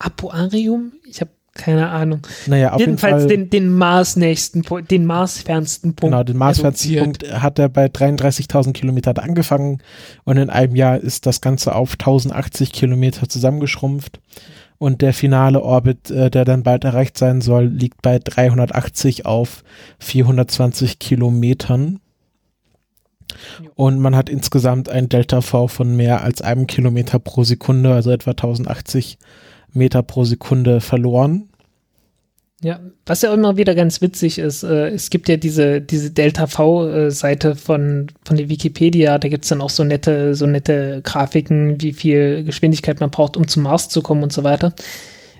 Apoarium? 0.00 0.92
Ich 1.04 1.20
habe 1.20 1.30
keine 1.54 1.88
Ahnung. 1.88 2.20
Naja, 2.46 2.72
auf 2.72 2.80
Jedenfalls 2.80 3.22
jeden 3.24 3.28
Fall, 3.28 3.36
den, 3.36 3.50
den 3.50 3.74
Marsnächsten, 3.76 4.62
Pu- 4.62 4.82
den 4.82 5.04
Marsfernsten 5.04 5.94
Punkt. 5.94 6.12
Genau, 6.12 6.22
den 6.24 6.36
maßfernsten. 6.36 6.96
Punkt 6.98 7.32
hat 7.32 7.58
er 7.58 7.68
bei 7.68 7.86
33.000 7.86 8.72
Kilometern 8.72 9.16
angefangen 9.18 9.82
und 10.24 10.36
in 10.36 10.48
einem 10.50 10.76
Jahr 10.76 10.98
ist 10.98 11.26
das 11.26 11.40
Ganze 11.40 11.74
auf 11.74 11.92
1080 11.94 12.72
Kilometer 12.72 13.28
zusammengeschrumpft. 13.28 14.20
Und 14.78 15.02
der 15.02 15.12
finale 15.12 15.60
Orbit, 15.62 16.10
äh, 16.10 16.30
der 16.30 16.46
dann 16.46 16.62
bald 16.62 16.84
erreicht 16.84 17.18
sein 17.18 17.42
soll, 17.42 17.66
liegt 17.66 18.00
bei 18.00 18.18
380 18.18 19.26
auf 19.26 19.62
420 19.98 20.98
Kilometern. 20.98 22.00
Und 23.74 23.98
man 23.98 24.16
hat 24.16 24.28
insgesamt 24.28 24.88
ein 24.88 25.08
Delta 25.08 25.40
V 25.42 25.68
von 25.68 25.96
mehr 25.96 26.22
als 26.22 26.40
einem 26.42 26.66
Kilometer 26.66 27.18
pro 27.18 27.44
Sekunde, 27.44 27.92
also 27.94 28.10
etwa 28.10 28.30
1080 28.30 29.18
Meter 29.72 30.02
pro 30.02 30.24
Sekunde 30.24 30.80
verloren. 30.80 31.48
Ja, 32.62 32.78
was 33.06 33.22
ja 33.22 33.32
immer 33.32 33.56
wieder 33.56 33.74
ganz 33.74 34.02
witzig 34.02 34.38
ist, 34.38 34.64
äh, 34.64 34.88
es 34.88 35.08
gibt 35.08 35.30
ja 35.30 35.38
diese, 35.38 35.80
diese 35.80 36.10
Delta-V-Seite 36.10 37.56
von, 37.56 38.08
von 38.22 38.36
der 38.36 38.50
Wikipedia, 38.50 39.16
da 39.18 39.28
gibt's 39.28 39.48
dann 39.48 39.62
auch 39.62 39.70
so 39.70 39.82
nette, 39.82 40.34
so 40.34 40.46
nette 40.46 41.00
Grafiken, 41.02 41.80
wie 41.80 41.94
viel 41.94 42.44
Geschwindigkeit 42.44 43.00
man 43.00 43.10
braucht, 43.10 43.38
um 43.38 43.48
zum 43.48 43.62
Mars 43.62 43.88
zu 43.88 44.02
kommen 44.02 44.22
und 44.22 44.32
so 44.32 44.44
weiter. 44.44 44.74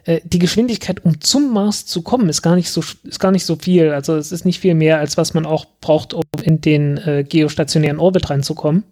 Äh, 0.04 0.20
die 0.24 0.38
Geschwindigkeit, 0.38 1.04
um 1.04 1.20
zum 1.20 1.52
Mars 1.52 1.84
zu 1.84 2.00
kommen, 2.00 2.30
ist 2.30 2.40
gar 2.40 2.56
nicht 2.56 2.70
so, 2.70 2.82
ist 3.04 3.20
gar 3.20 3.32
nicht 3.32 3.44
so 3.44 3.56
viel. 3.56 3.90
Also 3.90 4.16
es 4.16 4.32
ist 4.32 4.46
nicht 4.46 4.60
viel 4.60 4.74
mehr, 4.74 4.98
als 4.98 5.18
was 5.18 5.34
man 5.34 5.44
auch 5.44 5.66
braucht, 5.82 6.14
um 6.14 6.22
in 6.42 6.62
den 6.62 6.96
äh, 6.98 7.24
geostationären 7.28 7.98
Orbit 7.98 8.30
reinzukommen. 8.30 8.84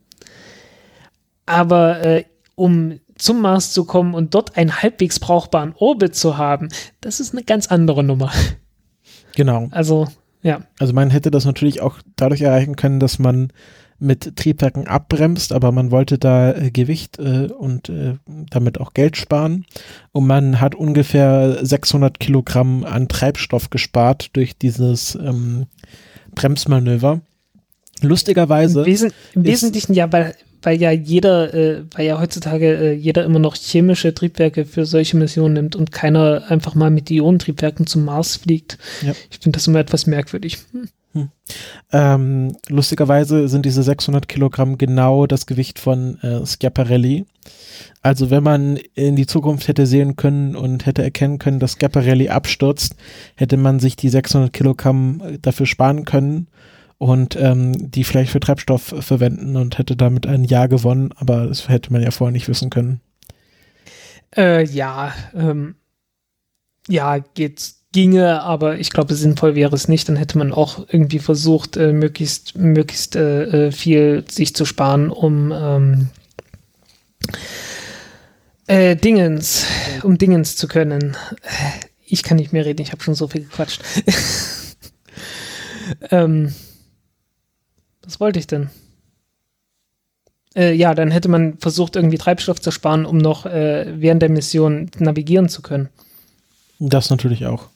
Aber 1.46 2.04
äh, 2.04 2.24
um 2.56 3.00
zum 3.18 3.40
Mars 3.40 3.72
zu 3.72 3.84
kommen 3.84 4.14
und 4.14 4.34
dort 4.34 4.56
einen 4.56 4.82
halbwegs 4.82 5.18
brauchbaren 5.20 5.74
Orbit 5.76 6.14
zu 6.14 6.38
haben, 6.38 6.68
das 7.00 7.20
ist 7.20 7.34
eine 7.34 7.42
ganz 7.44 7.66
andere 7.66 8.02
Nummer. 8.04 8.32
Genau. 9.36 9.68
Also, 9.70 10.08
ja. 10.42 10.60
Also 10.78 10.92
man 10.92 11.10
hätte 11.10 11.30
das 11.30 11.44
natürlich 11.44 11.80
auch 11.80 11.98
dadurch 12.16 12.40
erreichen 12.42 12.76
können, 12.76 13.00
dass 13.00 13.18
man 13.18 13.52
mit 14.00 14.36
Triebwerken 14.36 14.86
abbremst, 14.86 15.52
aber 15.52 15.72
man 15.72 15.90
wollte 15.90 16.18
da 16.18 16.52
äh, 16.52 16.70
Gewicht 16.70 17.18
äh, 17.18 17.48
und 17.48 17.88
äh, 17.88 18.14
damit 18.48 18.78
auch 18.80 18.94
Geld 18.94 19.16
sparen. 19.16 19.66
Und 20.12 20.26
man 20.26 20.60
hat 20.60 20.76
ungefähr 20.76 21.58
600 21.66 22.20
Kilogramm 22.20 22.84
an 22.84 23.08
Treibstoff 23.08 23.70
gespart 23.70 24.30
durch 24.36 24.56
dieses 24.56 25.16
ähm, 25.16 25.66
Bremsmanöver. 26.34 27.20
Lustigerweise. 28.00 28.80
Im, 28.80 28.86
Wesen, 28.86 29.12
im 29.34 29.42
ist- 29.42 29.48
Wesentlichen 29.48 29.94
ja, 29.94 30.12
weil, 30.12 30.34
weil 30.62 30.80
ja 30.80 30.90
jeder, 30.90 31.54
äh, 31.54 31.84
weil 31.92 32.06
ja 32.06 32.20
heutzutage 32.20 32.76
äh, 32.76 32.92
jeder 32.92 33.24
immer 33.24 33.38
noch 33.38 33.56
chemische 33.56 34.14
Triebwerke 34.14 34.64
für 34.64 34.86
solche 34.86 35.16
Missionen 35.16 35.54
nimmt 35.54 35.76
und 35.76 35.92
keiner 35.92 36.44
einfach 36.48 36.74
mal 36.74 36.90
mit 36.90 37.10
Ionentriebwerken 37.10 37.86
zum 37.86 38.04
Mars 38.04 38.36
fliegt. 38.36 38.78
Ja. 39.02 39.12
Ich 39.30 39.38
finde 39.38 39.56
das 39.56 39.66
immer 39.66 39.78
etwas 39.78 40.06
merkwürdig. 40.06 40.58
Hm. 40.72 40.88
Ähm, 41.90 42.56
lustigerweise 42.68 43.48
sind 43.48 43.64
diese 43.64 43.82
600 43.82 44.28
Kilogramm 44.28 44.78
genau 44.78 45.26
das 45.26 45.46
Gewicht 45.46 45.78
von 45.78 46.18
äh, 46.20 46.44
Schiaparelli. 46.44 47.24
Also 48.02 48.30
wenn 48.30 48.42
man 48.42 48.76
in 48.94 49.16
die 49.16 49.26
Zukunft 49.26 49.68
hätte 49.68 49.86
sehen 49.86 50.16
können 50.16 50.54
und 50.54 50.86
hätte 50.86 51.02
erkennen 51.02 51.38
können, 51.38 51.60
dass 51.60 51.72
Schiaparelli 51.72 52.28
abstürzt, 52.28 52.94
hätte 53.36 53.56
man 53.56 53.80
sich 53.80 53.96
die 53.96 54.10
600 54.10 54.52
Kilogramm 54.52 55.22
äh, 55.24 55.38
dafür 55.40 55.66
sparen 55.66 56.04
können 56.04 56.48
und 56.98 57.36
ähm, 57.36 57.90
die 57.90 58.04
vielleicht 58.04 58.32
für 58.32 58.40
Treibstoff 58.40 58.94
verwenden 59.00 59.56
und 59.56 59.78
hätte 59.78 59.96
damit 59.96 60.26
ein 60.26 60.44
Jahr 60.44 60.68
gewonnen, 60.68 61.10
aber 61.16 61.46
das 61.46 61.68
hätte 61.68 61.92
man 61.92 62.02
ja 62.02 62.10
vorher 62.10 62.32
nicht 62.32 62.48
wissen 62.48 62.70
können. 62.70 63.00
Äh, 64.36 64.64
ja, 64.64 65.14
ähm, 65.34 65.76
ja, 66.88 67.18
geht's, 67.18 67.78
ginge, 67.92 68.42
aber 68.42 68.78
ich 68.78 68.90
glaube, 68.90 69.14
sinnvoll 69.14 69.54
wäre 69.54 69.74
es 69.74 69.88
nicht. 69.88 70.08
Dann 70.08 70.16
hätte 70.16 70.38
man 70.38 70.52
auch 70.52 70.86
irgendwie 70.90 71.18
versucht, 71.18 71.76
äh, 71.76 71.92
möglichst, 71.92 72.56
möglichst 72.56 73.16
äh, 73.16 73.68
äh, 73.68 73.72
viel 73.72 74.24
sich 74.28 74.54
zu 74.54 74.64
sparen, 74.64 75.10
um 75.10 75.52
ähm, 75.52 76.08
äh, 78.66 78.96
Dingens, 78.96 79.64
um 80.02 80.18
Dingens 80.18 80.56
zu 80.56 80.68
können. 80.68 81.16
Ich 82.04 82.22
kann 82.22 82.36
nicht 82.36 82.52
mehr 82.52 82.64
reden, 82.64 82.82
ich 82.82 82.92
habe 82.92 83.02
schon 83.02 83.14
so 83.14 83.28
viel 83.28 83.42
gequatscht. 83.42 83.82
ähm, 86.10 86.54
Was 88.08 88.20
wollte 88.20 88.38
ich 88.38 88.46
denn? 88.46 88.70
Äh, 90.56 90.72
ja, 90.72 90.94
dann 90.94 91.10
hätte 91.10 91.28
man 91.28 91.58
versucht, 91.58 91.94
irgendwie 91.94 92.16
Treibstoff 92.16 92.58
zu 92.58 92.70
sparen, 92.70 93.04
um 93.04 93.18
noch 93.18 93.44
äh, 93.44 93.84
während 94.00 94.22
der 94.22 94.30
Mission 94.30 94.90
navigieren 94.98 95.50
zu 95.50 95.60
können. 95.60 95.90
Das 96.78 97.10
natürlich 97.10 97.44
auch. 97.44 97.66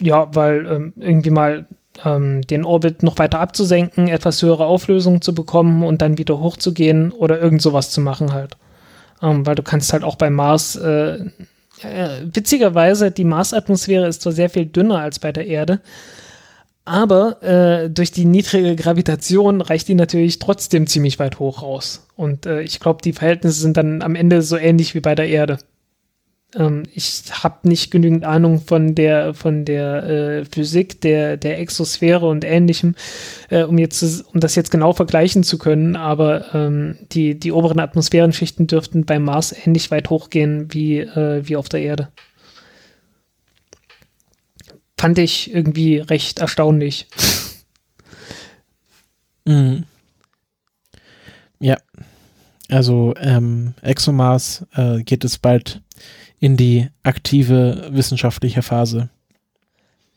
Ja, 0.00 0.34
weil 0.34 0.66
ähm, 0.66 0.92
irgendwie 0.96 1.30
mal 1.30 1.66
ähm, 2.04 2.42
den 2.42 2.64
Orbit 2.64 3.04
noch 3.04 3.18
weiter 3.18 3.38
abzusenken, 3.38 4.08
etwas 4.08 4.42
höhere 4.42 4.66
Auflösung 4.66 5.22
zu 5.22 5.32
bekommen 5.32 5.84
und 5.84 6.02
dann 6.02 6.18
wieder 6.18 6.40
hochzugehen 6.40 7.12
oder 7.12 7.40
irgend 7.40 7.62
sowas 7.62 7.90
zu 7.90 8.00
machen 8.00 8.32
halt. 8.32 8.56
Ähm, 9.22 9.46
weil 9.46 9.54
du 9.54 9.62
kannst 9.62 9.92
halt 9.92 10.02
auch 10.02 10.16
beim 10.16 10.34
Mars, 10.34 10.74
äh, 10.74 11.24
witzigerweise, 12.24 13.12
die 13.12 13.24
Marsatmosphäre 13.24 14.08
ist 14.08 14.22
zwar 14.22 14.32
sehr 14.32 14.50
viel 14.50 14.66
dünner 14.66 14.98
als 14.98 15.20
bei 15.20 15.30
der 15.30 15.46
Erde, 15.46 15.80
aber 16.90 17.40
äh, 17.40 17.88
durch 17.88 18.10
die 18.10 18.24
niedrige 18.24 18.74
Gravitation 18.74 19.60
reicht 19.60 19.86
die 19.86 19.94
natürlich 19.94 20.40
trotzdem 20.40 20.88
ziemlich 20.88 21.20
weit 21.20 21.38
hoch 21.38 21.62
raus. 21.62 22.04
Und 22.16 22.46
äh, 22.46 22.62
ich 22.62 22.80
glaube, 22.80 23.00
die 23.00 23.12
Verhältnisse 23.12 23.60
sind 23.60 23.76
dann 23.76 24.02
am 24.02 24.16
Ende 24.16 24.42
so 24.42 24.56
ähnlich 24.56 24.96
wie 24.96 25.00
bei 25.00 25.14
der 25.14 25.28
Erde. 25.28 25.58
Ähm, 26.56 26.82
ich 26.92 27.22
habe 27.30 27.68
nicht 27.68 27.92
genügend 27.92 28.24
Ahnung 28.24 28.60
von 28.60 28.96
der 28.96 29.34
von 29.34 29.64
der 29.64 30.02
äh, 30.02 30.44
Physik 30.44 31.00
der 31.00 31.36
der 31.36 31.60
Exosphäre 31.60 32.26
und 32.26 32.44
Ähnlichem, 32.44 32.96
äh, 33.50 33.62
um 33.62 33.78
jetzt 33.78 34.02
um 34.34 34.40
das 34.40 34.56
jetzt 34.56 34.72
genau 34.72 34.92
vergleichen 34.92 35.44
zu 35.44 35.58
können. 35.58 35.94
Aber 35.94 36.52
ähm, 36.54 36.96
die 37.12 37.38
die 37.38 37.52
oberen 37.52 37.78
Atmosphärenschichten 37.78 38.66
dürften 38.66 39.04
beim 39.04 39.22
Mars 39.22 39.54
ähnlich 39.64 39.92
weit 39.92 40.10
hochgehen 40.10 40.74
wie 40.74 40.98
äh, 40.98 41.42
wie 41.46 41.54
auf 41.54 41.68
der 41.68 41.82
Erde. 41.82 42.08
Fand 45.00 45.18
ich 45.18 45.50
irgendwie 45.54 45.96
recht 45.96 46.40
erstaunlich. 46.40 47.06
Mhm. 49.46 49.84
Ja, 51.58 51.78
also 52.68 53.14
ähm, 53.18 53.72
ExoMars 53.80 54.66
äh, 54.74 55.02
geht 55.02 55.24
es 55.24 55.38
bald 55.38 55.80
in 56.38 56.58
die 56.58 56.88
aktive 57.02 57.88
wissenschaftliche 57.92 58.60
Phase. 58.60 59.08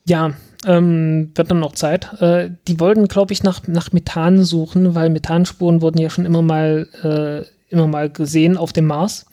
Ja, 0.06 0.34
ähm, 0.66 1.32
wird 1.34 1.50
dann 1.50 1.60
noch 1.60 1.72
Zeit. 1.72 2.12
Äh, 2.20 2.50
die 2.68 2.78
wollten, 2.78 3.08
glaube 3.08 3.32
ich, 3.32 3.42
nach, 3.42 3.66
nach 3.66 3.90
Methan 3.92 4.44
suchen, 4.44 4.94
weil 4.94 5.08
Methanspuren 5.08 5.80
wurden 5.80 5.98
ja 5.98 6.10
schon 6.10 6.26
immer 6.26 6.42
mal, 6.42 6.86
äh, 7.02 7.72
immer 7.72 7.86
mal 7.86 8.10
gesehen 8.10 8.58
auf 8.58 8.74
dem 8.74 8.88
Mars. 8.88 9.24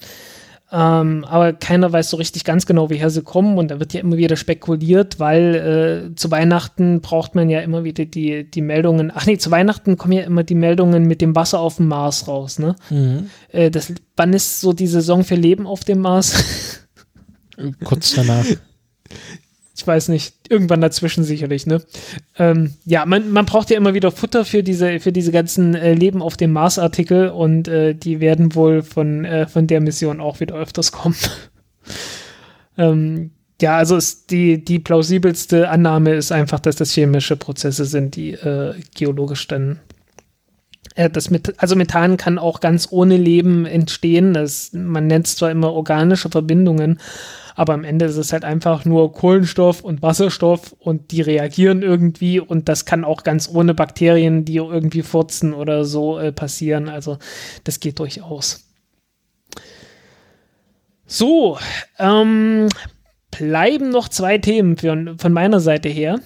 Ähm, 0.73 1.25
aber 1.25 1.51
keiner 1.51 1.91
weiß 1.91 2.09
so 2.09 2.17
richtig 2.17 2.45
ganz 2.45 2.65
genau, 2.65 2.89
woher 2.89 3.09
sie 3.09 3.23
kommen 3.23 3.57
und 3.57 3.69
da 3.71 3.79
wird 3.81 3.91
ja 3.91 3.99
immer 3.99 4.15
wieder 4.15 4.37
spekuliert, 4.37 5.19
weil 5.19 6.11
äh, 6.11 6.15
zu 6.15 6.31
Weihnachten 6.31 7.01
braucht 7.01 7.35
man 7.35 7.49
ja 7.49 7.59
immer 7.59 7.83
wieder 7.83 8.05
die, 8.05 8.49
die 8.49 8.61
Meldungen. 8.61 9.11
Ach 9.13 9.25
nee, 9.25 9.37
zu 9.37 9.51
Weihnachten 9.51 9.97
kommen 9.97 10.13
ja 10.13 10.23
immer 10.23 10.43
die 10.43 10.55
Meldungen 10.55 11.07
mit 11.07 11.19
dem 11.19 11.35
Wasser 11.35 11.59
auf 11.59 11.75
dem 11.75 11.89
Mars 11.89 12.29
raus, 12.29 12.57
ne? 12.57 12.77
Mhm. 12.89 13.29
Äh, 13.49 13.69
das, 13.69 13.93
wann 14.15 14.31
ist 14.31 14.61
so 14.61 14.71
die 14.71 14.87
Saison 14.87 15.25
für 15.25 15.35
Leben 15.35 15.67
auf 15.67 15.83
dem 15.83 15.99
Mars? 15.99 16.87
Kurz 17.83 18.13
danach. 18.15 18.45
Ich 19.81 19.87
weiß 19.87 20.09
nicht, 20.09 20.35
irgendwann 20.47 20.79
dazwischen 20.79 21.23
sicherlich, 21.23 21.65
ne? 21.65 21.81
Ähm, 22.37 22.75
ja, 22.85 23.03
man, 23.07 23.31
man 23.31 23.47
braucht 23.47 23.71
ja 23.71 23.77
immer 23.77 23.95
wieder 23.95 24.11
Futter 24.11 24.45
für 24.45 24.61
diese, 24.61 24.99
für 24.99 25.11
diese 25.11 25.31
ganzen 25.31 25.73
äh, 25.73 25.95
Leben 25.95 26.21
auf 26.21 26.37
dem 26.37 26.51
Mars-Artikel 26.51 27.29
und 27.29 27.67
äh, 27.67 27.95
die 27.95 28.19
werden 28.19 28.53
wohl 28.53 28.83
von, 28.83 29.25
äh, 29.25 29.47
von 29.47 29.65
der 29.65 29.81
Mission 29.81 30.21
auch 30.21 30.39
wieder 30.39 30.53
öfters 30.53 30.91
kommen. 30.91 31.15
ähm, 32.77 33.31
ja, 33.59 33.77
also 33.77 33.95
ist 33.97 34.29
die, 34.29 34.63
die 34.63 34.77
plausibelste 34.77 35.69
Annahme 35.69 36.13
ist 36.13 36.31
einfach, 36.31 36.59
dass 36.59 36.75
das 36.75 36.91
chemische 36.91 37.35
Prozesse 37.35 37.85
sind, 37.85 38.15
die 38.15 38.33
äh, 38.33 38.75
geologisch 38.93 39.47
dann 39.47 39.79
äh, 40.93 41.09
das 41.09 41.31
mit, 41.31 41.55
also 41.57 41.75
Methan 41.75 42.17
kann 42.17 42.37
auch 42.37 42.59
ganz 42.59 42.89
ohne 42.91 43.17
Leben 43.17 43.65
entstehen. 43.65 44.35
Das, 44.35 44.73
man 44.73 45.07
nennt 45.07 45.25
es 45.25 45.37
zwar 45.37 45.49
immer 45.49 45.73
organische 45.73 46.29
Verbindungen, 46.29 46.99
aber 47.55 47.73
am 47.73 47.83
Ende 47.83 48.05
ist 48.05 48.17
es 48.17 48.33
halt 48.33 48.43
einfach 48.43 48.85
nur 48.85 49.13
Kohlenstoff 49.13 49.81
und 49.81 50.01
Wasserstoff 50.01 50.75
und 50.79 51.11
die 51.11 51.21
reagieren 51.21 51.81
irgendwie 51.81 52.39
und 52.39 52.69
das 52.69 52.85
kann 52.85 53.03
auch 53.03 53.23
ganz 53.23 53.49
ohne 53.53 53.73
Bakterien, 53.73 54.45
die 54.45 54.57
irgendwie 54.57 55.01
furzen 55.01 55.53
oder 55.53 55.85
so 55.85 56.19
äh, 56.19 56.31
passieren. 56.31 56.89
Also 56.89 57.17
das 57.63 57.79
geht 57.79 57.99
durchaus. 57.99 58.67
So, 61.05 61.57
ähm, 61.99 62.69
bleiben 63.31 63.89
noch 63.89 64.07
zwei 64.07 64.37
Themen 64.37 64.77
für, 64.77 65.15
von 65.17 65.33
meiner 65.33 65.59
Seite 65.59 65.89
her. 65.89 66.19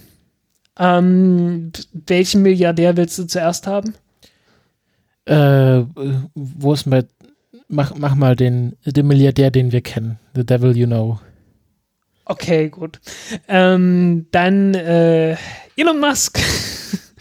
Ähm, 0.78 1.72
welchen 1.94 2.42
Milliardär 2.42 2.98
willst 2.98 3.18
du 3.18 3.26
zuerst 3.26 3.66
haben? 3.66 3.96
Äh, 5.26 5.86
wo 6.36 6.74
ist 6.74 6.86
mit 6.86 7.08
mach, 7.68 7.96
mach 7.96 8.16
mal 8.16 8.36
den, 8.36 8.76
den 8.86 9.08
Milliardär, 9.08 9.52
den 9.52 9.72
wir 9.72 9.82
kennen. 9.82 10.20
The 10.36 10.46
Devil 10.46 10.76
You 10.76 10.88
Know. 10.88 11.20
Okay, 12.26 12.70
gut. 12.70 13.00
Ähm, 13.48 14.28
dann 14.32 14.74
äh, 14.74 15.38
Elon 15.76 16.00
Musk. 16.00 16.40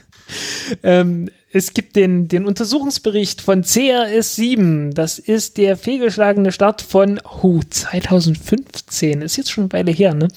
ähm, 0.83 1.29
es 1.53 1.73
gibt 1.73 1.95
den, 1.95 2.27
den 2.27 2.47
Untersuchungsbericht 2.47 3.41
von 3.41 3.63
CRS7. 3.63 4.93
Das 4.95 5.19
ist 5.19 5.59
der 5.59 5.77
fehlgeschlagene 5.77 6.53
Start 6.53 6.83
von 6.83 7.21
uh, 7.43 7.61
2015. 7.69 9.23
Ist 9.23 9.37
jetzt 9.37 9.53
schon 9.53 9.65
eine 9.65 9.73
Weile 9.73 9.93
her, 9.93 10.15
ne? 10.15 10.29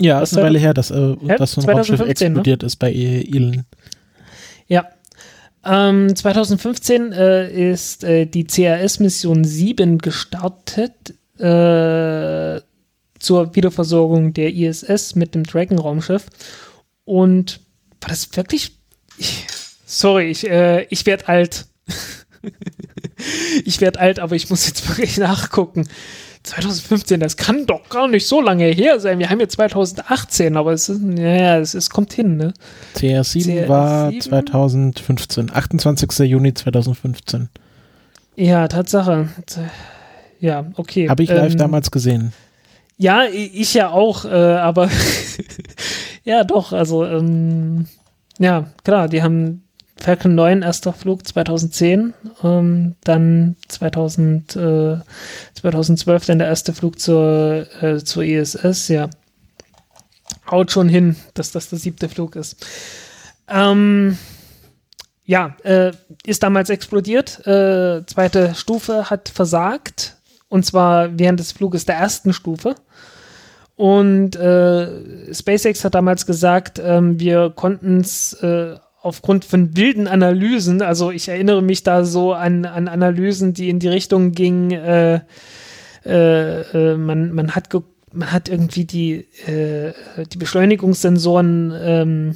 Ja, 0.00 0.22
ist 0.22 0.34
eine 0.34 0.46
Weile 0.46 0.58
her, 0.60 0.74
dass, 0.74 0.90
äh, 0.90 1.16
ja, 1.22 1.36
dass 1.36 1.52
so 1.52 1.60
ein 1.60 1.68
Raumschiff 1.68 2.00
ne? 2.00 2.06
explodiert 2.06 2.62
ne? 2.62 2.66
ist 2.66 2.76
bei 2.76 2.92
Elon. 2.92 3.64
Ja, 4.68 4.86
ähm, 5.68 6.14
2015 6.14 7.12
äh, 7.12 7.70
ist 7.70 8.04
äh, 8.04 8.26
die 8.26 8.44
CRS-Mission 8.44 9.44
7 9.44 9.98
gestartet 9.98 11.14
äh, 11.38 12.60
zur 13.18 13.54
Wiederversorgung 13.54 14.32
der 14.32 14.54
ISS 14.54 15.14
mit 15.14 15.34
dem 15.34 15.44
Dragon-Raumschiff. 15.44 16.26
Und 17.04 17.60
war 18.00 18.08
das 18.08 18.34
wirklich. 18.36 18.78
Ich, 19.16 19.46
sorry, 19.84 20.30
ich, 20.30 20.48
äh, 20.48 20.84
ich 20.90 21.06
werde 21.06 21.28
alt. 21.28 21.66
ich 23.64 23.80
werde 23.80 24.00
alt, 24.00 24.20
aber 24.20 24.36
ich 24.36 24.50
muss 24.50 24.66
jetzt 24.66 24.88
wirklich 24.88 25.18
nachgucken. 25.18 25.88
2015, 26.48 27.20
das 27.20 27.36
kann 27.36 27.66
doch 27.66 27.88
gar 27.88 28.08
nicht 28.08 28.26
so 28.26 28.40
lange 28.40 28.66
her 28.66 29.00
sein. 29.00 29.18
Wir 29.18 29.30
haben 29.30 29.40
jetzt 29.40 29.54
2018, 29.56 30.56
aber 30.56 30.72
es 30.72 30.88
ist, 30.88 31.02
naja, 31.02 31.58
es, 31.58 31.74
es 31.74 31.90
kommt 31.90 32.12
hin, 32.12 32.36
ne? 32.36 32.54
CR7 32.96 33.64
CR7 33.64 33.68
war 33.68 34.12
2015, 34.12 35.50
28. 35.54 36.18
Juni 36.20 36.54
2015. 36.54 37.48
Ja, 38.36 38.68
Tatsache. 38.68 39.28
Ja, 40.40 40.66
okay. 40.76 41.08
Habe 41.08 41.22
ich 41.22 41.28
live 41.28 41.52
ähm, 41.52 41.58
damals 41.58 41.90
gesehen. 41.90 42.32
Ja, 42.96 43.24
ich 43.24 43.74
ja 43.74 43.90
auch, 43.90 44.24
äh, 44.24 44.28
aber 44.28 44.88
ja, 46.24 46.44
doch, 46.44 46.72
also, 46.72 47.04
ähm, 47.04 47.86
ja, 48.38 48.68
klar, 48.84 49.08
die 49.08 49.22
haben 49.22 49.67
Falcon 50.00 50.34
9 50.34 50.62
erster 50.62 50.92
Flug 50.92 51.26
2010, 51.26 52.14
ähm, 52.44 52.94
dann 53.04 53.56
2000, 53.68 54.56
äh, 54.56 54.96
2012 55.54 56.26
dann 56.26 56.38
der 56.38 56.48
erste 56.48 56.72
Flug 56.72 57.00
zur, 57.00 57.66
äh, 57.82 57.98
zur 57.98 58.22
ISS, 58.22 58.88
ja. 58.88 59.10
Haut 60.50 60.70
schon 60.70 60.88
hin, 60.88 61.16
dass 61.34 61.52
das 61.52 61.68
der 61.68 61.78
siebte 61.78 62.08
Flug 62.08 62.36
ist. 62.36 62.64
Ähm, 63.48 64.16
ja, 65.24 65.56
äh, 65.62 65.92
ist 66.24 66.42
damals 66.42 66.70
explodiert. 66.70 67.46
Äh, 67.46 68.06
zweite 68.06 68.54
Stufe 68.54 69.10
hat 69.10 69.28
versagt. 69.28 70.16
Und 70.48 70.64
zwar 70.64 71.18
während 71.18 71.40
des 71.40 71.52
Fluges 71.52 71.84
der 71.84 71.96
ersten 71.96 72.32
Stufe. 72.32 72.76
Und 73.76 74.36
äh, 74.36 75.32
SpaceX 75.34 75.84
hat 75.84 75.94
damals 75.94 76.24
gesagt, 76.24 76.80
ähm, 76.82 77.20
wir 77.20 77.50
konnten 77.50 78.00
es 78.00 78.32
äh, 78.42 78.76
aufgrund 79.02 79.44
von 79.44 79.76
wilden 79.76 80.06
Analysen, 80.06 80.82
also 80.82 81.10
ich 81.10 81.28
erinnere 81.28 81.62
mich 81.62 81.82
da 81.82 82.04
so 82.04 82.32
an, 82.32 82.64
an 82.64 82.88
Analysen, 82.88 83.54
die 83.54 83.68
in 83.68 83.78
die 83.78 83.88
Richtung 83.88 84.32
gingen, 84.32 84.72
äh, 84.72 85.20
äh, 86.04 86.60
äh 86.60 86.96
man, 86.96 87.32
man, 87.32 87.54
hat 87.54 87.68
man 88.12 88.32
hat 88.32 88.48
irgendwie 88.48 88.84
die, 88.84 89.26
äh, 89.46 89.92
die 90.32 90.38
Beschleunigungssensoren 90.38 91.74
ähm, 91.80 92.34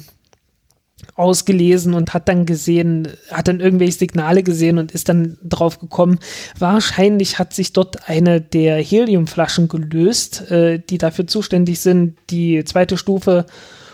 ausgelesen 1.15 1.93
und 1.93 2.13
hat 2.13 2.27
dann 2.27 2.45
gesehen, 2.45 3.07
hat 3.29 3.47
dann 3.47 3.59
irgendwelche 3.59 3.99
Signale 3.99 4.41
gesehen 4.41 4.77
und 4.77 4.91
ist 4.93 5.09
dann 5.09 5.37
drauf 5.43 5.79
gekommen, 5.79 6.19
wahrscheinlich 6.57 7.39
hat 7.39 7.53
sich 7.53 7.73
dort 7.73 8.09
eine 8.09 8.41
der 8.41 8.81
Heliumflaschen 8.81 9.67
gelöst, 9.67 10.49
äh, 10.49 10.79
die 10.79 10.97
dafür 10.97 11.27
zuständig 11.27 11.81
sind, 11.81 12.17
die 12.29 12.63
zweite 12.63 12.97
Stufe 12.97 13.45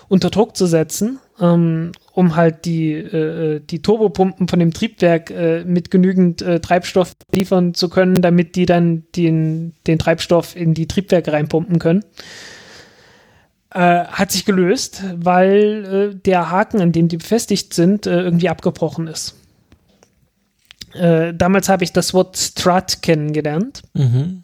unter 0.08 0.30
Druck 0.30 0.56
zu 0.56 0.66
setzen. 0.66 1.20
Ähm, 1.40 1.92
um 2.20 2.36
halt 2.36 2.66
die, 2.66 2.92
äh, 2.92 3.62
die 3.62 3.82
Turbopumpen 3.82 4.50
von 4.50 4.60
dem 4.60 4.74
Triebwerk 4.74 5.32
äh, 5.32 5.64
mit 5.64 5.90
genügend 5.90 6.42
äh, 6.42 6.60
Treibstoff 6.60 7.14
liefern 7.34 7.74
zu 7.74 7.88
können, 7.88 8.16
damit 8.16 8.58
die 8.58 8.66
dann 8.66 9.04
den, 9.16 9.72
den 9.88 9.98
Treibstoff 10.00 10.54
in 10.58 10.74
die 10.74 10.86
Triebwerke 10.86 11.32
reinpumpen 11.32 11.80
können. 11.80 12.04
äh, 13.74 14.04
hat 14.04 14.32
sich 14.34 14.44
gelöst, 14.44 15.02
weil 15.16 16.12
äh, 16.12 16.16
der 16.16 16.52
Haken, 16.52 16.82
an 16.82 16.92
dem 16.92 17.08
die 17.08 17.18
befestigt 17.18 17.74
sind, 17.74 18.06
äh, 18.06 18.20
irgendwie 18.22 18.50
abgebrochen 18.50 19.08
ist. 19.08 19.36
Äh, 20.94 21.34
damals 21.34 21.70
habe 21.70 21.86
ich 21.86 21.94
das 21.94 22.14
Wort 22.14 22.36
Strut 22.38 23.02
kennengelernt. 23.02 23.84
Mhm. 23.94 24.44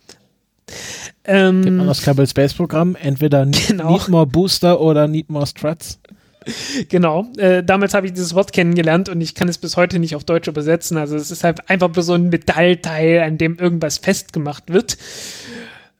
Ähm, 1.25 1.61
Gibt 1.63 1.77
man 1.77 1.87
das 1.87 2.01
Kerbal 2.03 2.27
Space 2.27 2.53
Programm 2.53 2.95
entweder 2.95 3.45
Genau. 3.67 3.91
Need 3.91 4.07
More 4.09 4.27
Booster 4.27 4.79
oder 4.79 5.07
Need 5.07 5.29
More 5.29 5.47
Struts? 5.47 5.99
Genau, 6.89 7.27
äh, 7.37 7.63
damals 7.63 7.93
habe 7.93 8.07
ich 8.07 8.13
dieses 8.13 8.33
Wort 8.35 8.53
kennengelernt 8.53 9.09
und 9.09 9.21
ich 9.21 9.35
kann 9.35 9.47
es 9.47 9.57
bis 9.57 9.77
heute 9.77 9.99
nicht 9.99 10.15
auf 10.15 10.23
Deutsch 10.23 10.47
übersetzen. 10.47 10.97
Also 10.97 11.15
es 11.15 11.31
ist 11.31 11.43
halt 11.43 11.69
einfach 11.69 11.89
bloß 11.89 12.05
so 12.05 12.13
ein 12.13 12.29
Metallteil, 12.29 13.21
an 13.21 13.37
dem 13.37 13.57
irgendwas 13.57 13.97
festgemacht 13.97 14.71
wird. 14.71 14.97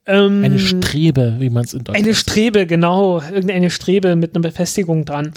Ähm, 0.06 0.44
Eine 0.44 0.60
Strebe, 0.60 1.36
wie 1.40 1.50
man 1.50 1.66
es 1.66 1.74
in 1.74 1.80
Deutschland 1.80 2.06
Eine 2.06 2.16
Strebe, 2.16 2.68
genau, 2.68 3.22
irgendeine 3.22 3.72
Strebe 3.72 4.16
mit 4.16 4.36
einer 4.36 4.44
Befestigung 4.44 5.06
dran. 5.06 5.34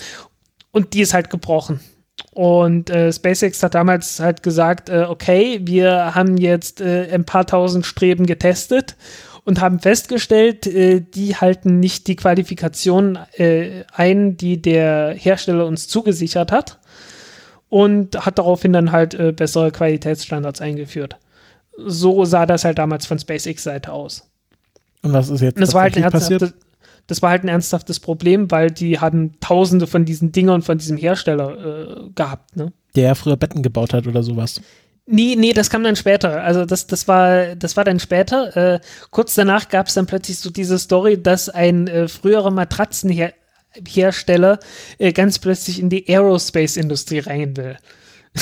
Und 0.71 0.95
die 0.95 1.01
ist 1.01 1.15
halt 1.15 1.31
gebrochen. 1.31 1.81
Und 2.33 2.91
äh, 2.91 3.13
SpaceX 3.13 3.63
hat 3.63 3.75
damals 3.75 4.21
halt 4.21 4.43
gesagt, 4.43 4.89
äh, 4.89 5.07
okay, 5.09 5.61
wir 5.63 6.15
haben 6.15 6.37
jetzt 6.37 6.81
äh, 6.81 7.09
ein 7.13 7.25
paar 7.25 7.47
tausend 7.47 7.87
Streben 7.87 8.27
getestet 8.27 8.97
und 9.49 9.63
haben 9.63 9.81
festgestellt, 9.81 10.67
äh, 10.67 11.01
die 11.01 11.35
halten 11.35 11.81
nicht 11.81 12.07
die 12.07 12.17
Qualifikation 12.17 13.19
äh, 13.33 13.85
ein, 13.95 14.37
die 14.37 14.61
der 14.61 15.15
Hersteller 15.15 15.65
uns 15.65 15.89
zugesichert 15.89 16.53
hat. 16.53 16.79
Und 17.71 18.27
hat 18.27 18.39
daraufhin 18.39 18.75
dann 18.75 18.93
halt 18.93 19.15
äh, 19.15 19.33
bessere 19.33 19.71
Qualitätsstandards 19.71 20.61
eingeführt. 20.61 21.17
So 21.79 22.27
sah 22.27 22.45
das 22.45 22.65
halt 22.65 22.79
damals 22.79 23.07
von 23.07 23.19
SpaceX-Seite 23.19 23.91
aus. 23.91 24.31
Und 25.03 25.15
was 25.15 25.31
ist 25.31 25.41
jetzt 25.41 25.59
das 25.59 25.73
war, 25.73 25.83
halt 25.83 25.97
ein 25.97 26.03
ernsthaftes, 26.03 26.53
das 27.07 27.23
war 27.23 27.31
halt 27.31 27.45
ein 27.45 27.49
ernsthaftes 27.49 28.01
Problem, 28.01 28.51
weil 28.51 28.71
die 28.71 28.99
hatten 28.99 29.37
tausende 29.41 29.87
von 29.87 30.05
diesen 30.05 30.31
Dingern 30.31 30.61
von 30.61 30.77
diesem 30.77 30.99
Hersteller 30.99 32.07
äh, 32.07 32.11
gehabt. 32.15 32.55
Ne? 32.55 32.73
Der 32.97 33.15
früher 33.15 33.37
Betten 33.39 33.63
gebaut 33.63 33.95
hat 33.95 34.07
oder 34.07 34.23
sowas. 34.23 34.61
Nee, 35.11 35.37
nee, 35.37 35.55
das 35.55 35.71
kam 35.71 35.85
dann 35.85 35.97
später. 35.97 36.43
Also 36.43 36.67
das, 36.67 36.87
das 36.87 37.09
war, 37.09 37.57
das 37.57 37.79
war 37.79 37.85
dann 37.85 37.99
später. 37.99 38.75
Äh, 38.75 38.81
kurz 39.11 39.35
danach 39.35 39.71
gab 39.71 39.87
es 39.87 39.95
dann 39.95 40.05
plötzlich 40.05 40.39
so 40.39 40.51
diese 40.51 40.79
Story, 40.79 41.23
dass 41.23 41.49
ein 41.49 41.89
äh, 41.89 42.09
früherer 42.09 42.51
Matratzenhersteller 42.51 44.59
äh, 44.99 45.15
ganz 45.15 45.39
plötzlich 45.39 45.81
in 45.81 45.89
die 45.89 46.07
Aerospace-Industrie 46.09 47.21
rein 47.21 47.57
will. 47.57 47.79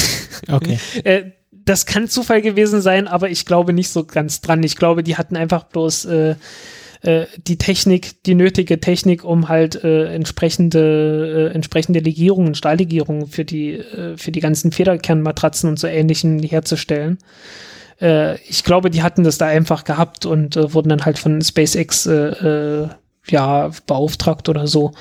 Okay. 0.48 0.78
Äh, 1.02 1.32
das 1.50 1.86
kann 1.86 2.08
Zufall 2.08 2.42
gewesen 2.42 2.82
sein, 2.82 3.08
aber 3.08 3.30
ich 3.30 3.46
glaube 3.46 3.72
nicht 3.72 3.88
so 3.88 4.04
ganz 4.04 4.42
dran. 4.42 4.62
Ich 4.62 4.76
glaube, 4.76 5.02
die 5.02 5.16
hatten 5.16 5.34
einfach 5.34 5.64
bloß 5.64 6.04
äh, 6.04 6.34
äh, 7.02 7.26
die 7.46 7.58
Technik, 7.58 8.22
die 8.24 8.34
nötige 8.34 8.80
Technik, 8.80 9.24
um 9.24 9.48
halt 9.48 9.82
äh, 9.84 10.12
entsprechende, 10.14 11.50
äh, 11.50 11.54
entsprechende 11.54 12.00
Legierungen, 12.00 12.54
Stahllegierungen 12.54 13.26
für 13.26 13.44
die, 13.44 13.72
äh, 13.72 14.16
für 14.16 14.32
die 14.32 14.40
ganzen 14.40 14.72
Federkernmatratzen 14.72 15.68
und 15.68 15.78
so 15.78 15.86
ähnlichen 15.86 16.42
herzustellen. 16.42 17.18
Äh, 18.00 18.36
ich 18.42 18.64
glaube, 18.64 18.90
die 18.90 19.02
hatten 19.02 19.24
das 19.24 19.38
da 19.38 19.46
einfach 19.46 19.84
gehabt 19.84 20.26
und 20.26 20.56
äh, 20.56 20.72
wurden 20.74 20.88
dann 20.88 21.04
halt 21.04 21.18
von 21.18 21.40
SpaceX 21.42 22.06
äh, 22.06 22.82
äh, 22.82 22.88
ja, 23.28 23.70
beauftragt 23.86 24.48
oder 24.48 24.66
so. 24.66 24.92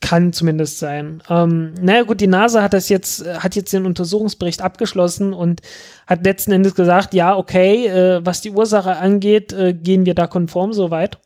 Kann 0.00 0.32
zumindest 0.32 0.78
sein. 0.78 1.22
Ähm, 1.28 1.72
naja 1.80 2.02
gut, 2.02 2.20
die 2.20 2.26
NASA 2.26 2.62
hat 2.62 2.74
das 2.74 2.88
jetzt, 2.88 3.26
äh, 3.26 3.38
hat 3.38 3.56
jetzt 3.56 3.72
den 3.72 3.86
Untersuchungsbericht 3.86 4.60
abgeschlossen 4.62 5.32
und 5.32 5.62
hat 6.06 6.24
letzten 6.24 6.52
Endes 6.52 6.74
gesagt, 6.74 7.14
ja, 7.14 7.36
okay, 7.36 7.86
äh, 7.86 8.20
was 8.24 8.40
die 8.42 8.50
Ursache 8.50 8.96
angeht, 8.96 9.52
äh, 9.52 9.72
gehen 9.72 10.04
wir 10.06 10.14
da 10.14 10.26
konform 10.26 10.72
soweit. 10.72 11.18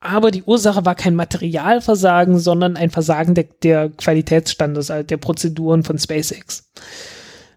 Aber 0.00 0.30
die 0.30 0.44
Ursache 0.44 0.84
war 0.86 0.94
kein 0.94 1.16
Materialversagen, 1.16 2.38
sondern 2.38 2.76
ein 2.76 2.90
Versagen 2.90 3.34
der, 3.34 3.46
der 3.62 3.90
Qualitätsstandards, 3.90 4.90
also 4.90 5.04
der 5.06 5.16
Prozeduren 5.16 5.82
von 5.82 5.98
SpaceX. 5.98 6.70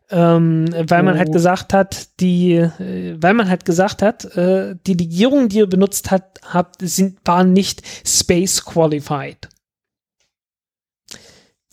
Ähm, 0.09 0.65
weil 0.87 1.03
man 1.03 1.15
Oh. 1.15 1.19
halt 1.19 1.31
gesagt 1.31 1.71
hat, 1.71 2.19
die, 2.19 2.55
äh, 2.55 3.15
weil 3.21 3.33
man 3.33 3.47
halt 3.49 3.63
gesagt 3.63 4.01
hat, 4.01 4.25
äh, 4.35 4.75
die 4.85 4.95
Legierungen, 4.95 5.47
die 5.47 5.59
ihr 5.59 5.67
benutzt 5.67 6.11
hat, 6.11 6.41
habt, 6.43 6.77
sind, 6.81 7.19
waren 7.23 7.53
nicht 7.53 7.83
space 8.05 8.65
qualified. 8.65 9.47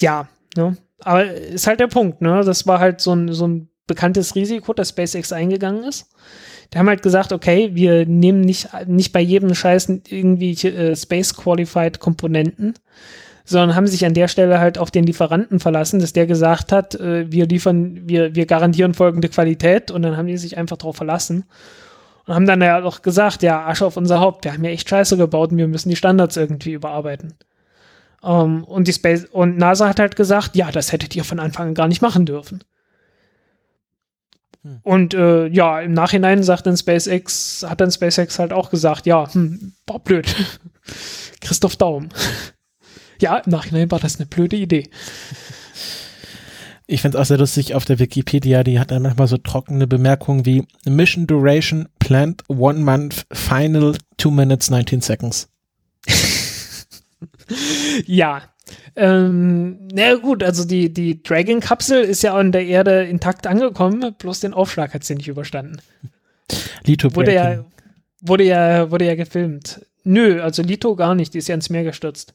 Ja, 0.00 0.28
ne? 0.56 0.76
Aber 1.00 1.24
ist 1.32 1.66
halt 1.66 1.80
der 1.80 1.86
Punkt, 1.86 2.20
ne? 2.20 2.42
Das 2.44 2.66
war 2.66 2.80
halt 2.80 3.00
so 3.00 3.12
ein, 3.12 3.32
so 3.32 3.46
ein 3.46 3.68
bekanntes 3.86 4.34
Risiko, 4.34 4.72
dass 4.72 4.90
SpaceX 4.90 5.32
eingegangen 5.32 5.84
ist. 5.84 6.10
Die 6.72 6.78
haben 6.78 6.88
halt 6.88 7.02
gesagt, 7.02 7.32
okay, 7.32 7.70
wir 7.72 8.04
nehmen 8.06 8.42
nicht, 8.42 8.68
nicht 8.86 9.12
bei 9.12 9.20
jedem 9.20 9.54
Scheiß 9.54 9.88
irgendwie 10.08 10.52
äh, 10.66 10.94
Space 10.94 11.34
Qualified 11.34 11.98
Komponenten, 11.98 12.74
sondern 13.44 13.74
haben 13.74 13.86
sich 13.86 14.04
an 14.04 14.12
der 14.12 14.28
Stelle 14.28 14.60
halt 14.60 14.76
auf 14.76 14.90
den 14.90 15.04
Lieferanten 15.04 15.60
verlassen, 15.60 16.00
dass 16.00 16.12
der 16.12 16.26
gesagt 16.26 16.70
hat, 16.70 16.94
äh, 16.96 17.32
wir 17.32 17.46
liefern, 17.46 18.02
wir, 18.06 18.34
wir 18.34 18.44
garantieren 18.44 18.92
folgende 18.92 19.30
Qualität 19.30 19.90
und 19.90 20.02
dann 20.02 20.18
haben 20.18 20.26
die 20.26 20.36
sich 20.36 20.58
einfach 20.58 20.76
drauf 20.76 20.96
verlassen 20.96 21.44
und 22.26 22.34
haben 22.34 22.46
dann 22.46 22.60
ja 22.60 22.82
auch 22.84 23.00
gesagt, 23.00 23.42
ja, 23.42 23.66
Asche 23.66 23.86
auf 23.86 23.96
unser 23.96 24.20
Haupt, 24.20 24.44
wir 24.44 24.52
haben 24.52 24.64
ja 24.64 24.70
echt 24.70 24.88
Scheiße 24.88 25.16
gebaut 25.16 25.50
und 25.50 25.56
wir 25.56 25.68
müssen 25.68 25.88
die 25.88 25.96
Standards 25.96 26.36
irgendwie 26.36 26.72
überarbeiten. 26.72 27.34
Ähm, 28.22 28.64
und 28.64 28.88
die 28.88 28.92
Space 28.92 29.26
und 29.30 29.58
NASA 29.58 29.88
hat 29.88 30.00
halt 30.00 30.16
gesagt, 30.16 30.56
ja, 30.56 30.70
das 30.70 30.92
hättet 30.92 31.14
ihr 31.16 31.24
von 31.24 31.38
Anfang 31.38 31.68
an 31.68 31.74
gar 31.74 31.88
nicht 31.88 32.02
machen 32.02 32.26
dürfen. 32.26 32.62
Und 34.82 35.14
äh, 35.14 35.46
ja, 35.46 35.80
im 35.80 35.92
Nachhinein 35.92 36.42
sagt 36.42 36.66
dann 36.66 36.76
SpaceX, 36.76 37.64
hat 37.68 37.80
dann 37.80 37.90
SpaceX 37.90 38.38
halt 38.38 38.52
auch 38.52 38.70
gesagt, 38.70 39.06
ja, 39.06 39.32
hm, 39.32 39.72
war 39.86 39.98
blöd. 40.00 40.34
Christoph 41.40 41.76
Daum. 41.76 42.08
Ja, 43.20 43.38
im 43.38 43.50
Nachhinein 43.50 43.90
war 43.90 43.98
das 43.98 44.20
eine 44.20 44.26
blöde 44.26 44.54
Idee. 44.54 44.88
Ich 46.86 47.02
finde 47.02 47.18
es 47.18 47.20
auch 47.20 47.26
sehr 47.26 47.38
lustig 47.38 47.74
auf 47.74 47.84
der 47.84 47.98
Wikipedia, 47.98 48.62
die 48.62 48.78
hat 48.78 48.92
dann 48.92 49.02
manchmal 49.02 49.26
so 49.26 49.38
trockene 49.38 49.88
Bemerkungen 49.88 50.46
wie 50.46 50.64
Mission 50.84 51.26
Duration 51.26 51.88
planned 51.98 52.44
one 52.46 52.78
month, 52.78 53.26
final 53.32 53.96
two 54.18 54.30
minutes 54.30 54.70
19 54.70 55.00
seconds. 55.00 55.48
Ja. 58.06 58.42
Ähm, 58.96 59.88
na 59.92 60.14
gut, 60.16 60.42
also 60.42 60.64
die, 60.66 60.92
die 60.92 61.22
Dragon-Kapsel 61.22 62.02
ist 62.04 62.22
ja 62.22 62.34
an 62.34 62.52
der 62.52 62.66
Erde 62.66 63.04
intakt 63.04 63.46
angekommen, 63.46 64.14
bloß 64.18 64.40
den 64.40 64.52
Aufschlag 64.52 64.92
hat 64.92 65.04
sie 65.04 65.14
nicht 65.14 65.28
überstanden. 65.28 65.80
Lito 66.84 67.14
Wurde 67.14 67.32
ja, 67.34 67.64
wurde 68.20 68.44
ja, 68.44 68.90
wurde 68.90 69.06
ja 69.06 69.14
gefilmt. 69.14 69.80
Nö, 70.04 70.42
also 70.42 70.62
Lito 70.62 70.96
gar 70.96 71.14
nicht, 71.14 71.32
die 71.34 71.38
ist 71.38 71.48
ja 71.48 71.54
ins 71.54 71.70
Meer 71.70 71.84
gestürzt. 71.84 72.34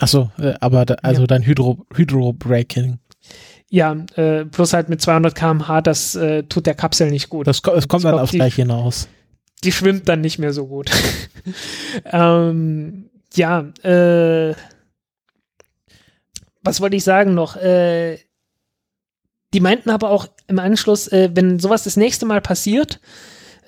Achso, 0.00 0.30
äh, 0.38 0.54
aber 0.60 0.84
da, 0.86 0.94
also 1.02 1.22
Ja. 1.22 1.26
dann 1.26 1.42
Hydro, 1.44 1.86
Hydro 1.94 2.32
Breaking. 2.32 2.98
Ja, 3.70 3.92
äh, 4.16 4.44
plus 4.46 4.72
halt 4.72 4.88
mit 4.88 5.00
200 5.02 5.34
km/h, 5.34 5.80
das 5.82 6.14
äh, 6.14 6.44
tut 6.44 6.66
der 6.66 6.74
Kapsel 6.74 7.10
nicht 7.10 7.28
gut. 7.28 7.46
Das, 7.46 7.58
es 7.76 7.88
kommt 7.88 8.04
dann 8.04 8.12
glaub, 8.12 8.22
aufs 8.22 8.32
Gleiche 8.32 8.62
hinaus. 8.62 9.08
die 9.64 9.72
schwimmt 9.72 10.08
dann 10.08 10.20
nicht 10.22 10.38
mehr 10.38 10.52
so 10.52 10.66
gut. 10.66 10.90
ähm, 12.06 13.07
ja, 13.38 13.60
äh, 13.82 14.54
was 16.62 16.80
wollte 16.80 16.96
ich 16.96 17.04
sagen 17.04 17.34
noch? 17.34 17.56
Äh, 17.56 18.18
die 19.54 19.60
meinten 19.60 19.90
aber 19.90 20.10
auch 20.10 20.28
im 20.46 20.58
Anschluss, 20.58 21.08
äh, 21.08 21.30
wenn 21.32 21.58
sowas 21.58 21.84
das 21.84 21.96
nächste 21.96 22.26
Mal 22.26 22.40
passiert, 22.42 23.00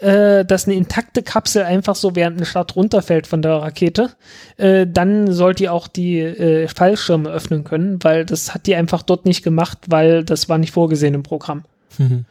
äh, 0.01 0.45
dass 0.45 0.67
eine 0.67 0.77
intakte 0.77 1.23
Kapsel 1.23 1.63
einfach 1.63 1.95
so 1.95 2.15
während 2.17 2.37
einem 2.37 2.47
Start 2.47 2.77
runterfällt 2.77 3.27
von 3.27 3.41
der 3.43 3.53
Rakete, 3.57 4.11
äh, 4.59 4.87
dann 4.87 5.33
sollt 5.33 5.61
ihr 5.61 5.73
auch 5.73 5.89
die 5.89 6.19
äh, 6.19 6.69
Fallschirme 6.69 7.31
öffnen 7.31 7.65
können, 7.65 8.03
weil 8.03 8.25
das 8.27 8.53
hat 8.55 8.67
die 8.67 8.75
einfach 8.75 9.03
dort 9.03 9.25
nicht 9.25 9.43
gemacht, 9.43 9.79
weil 9.89 10.25
das 10.25 10.49
war 10.49 10.59
nicht 10.59 10.73
vorgesehen 10.73 11.15
im 11.15 11.23
Programm 11.23 11.65
Mhm. 11.99 12.25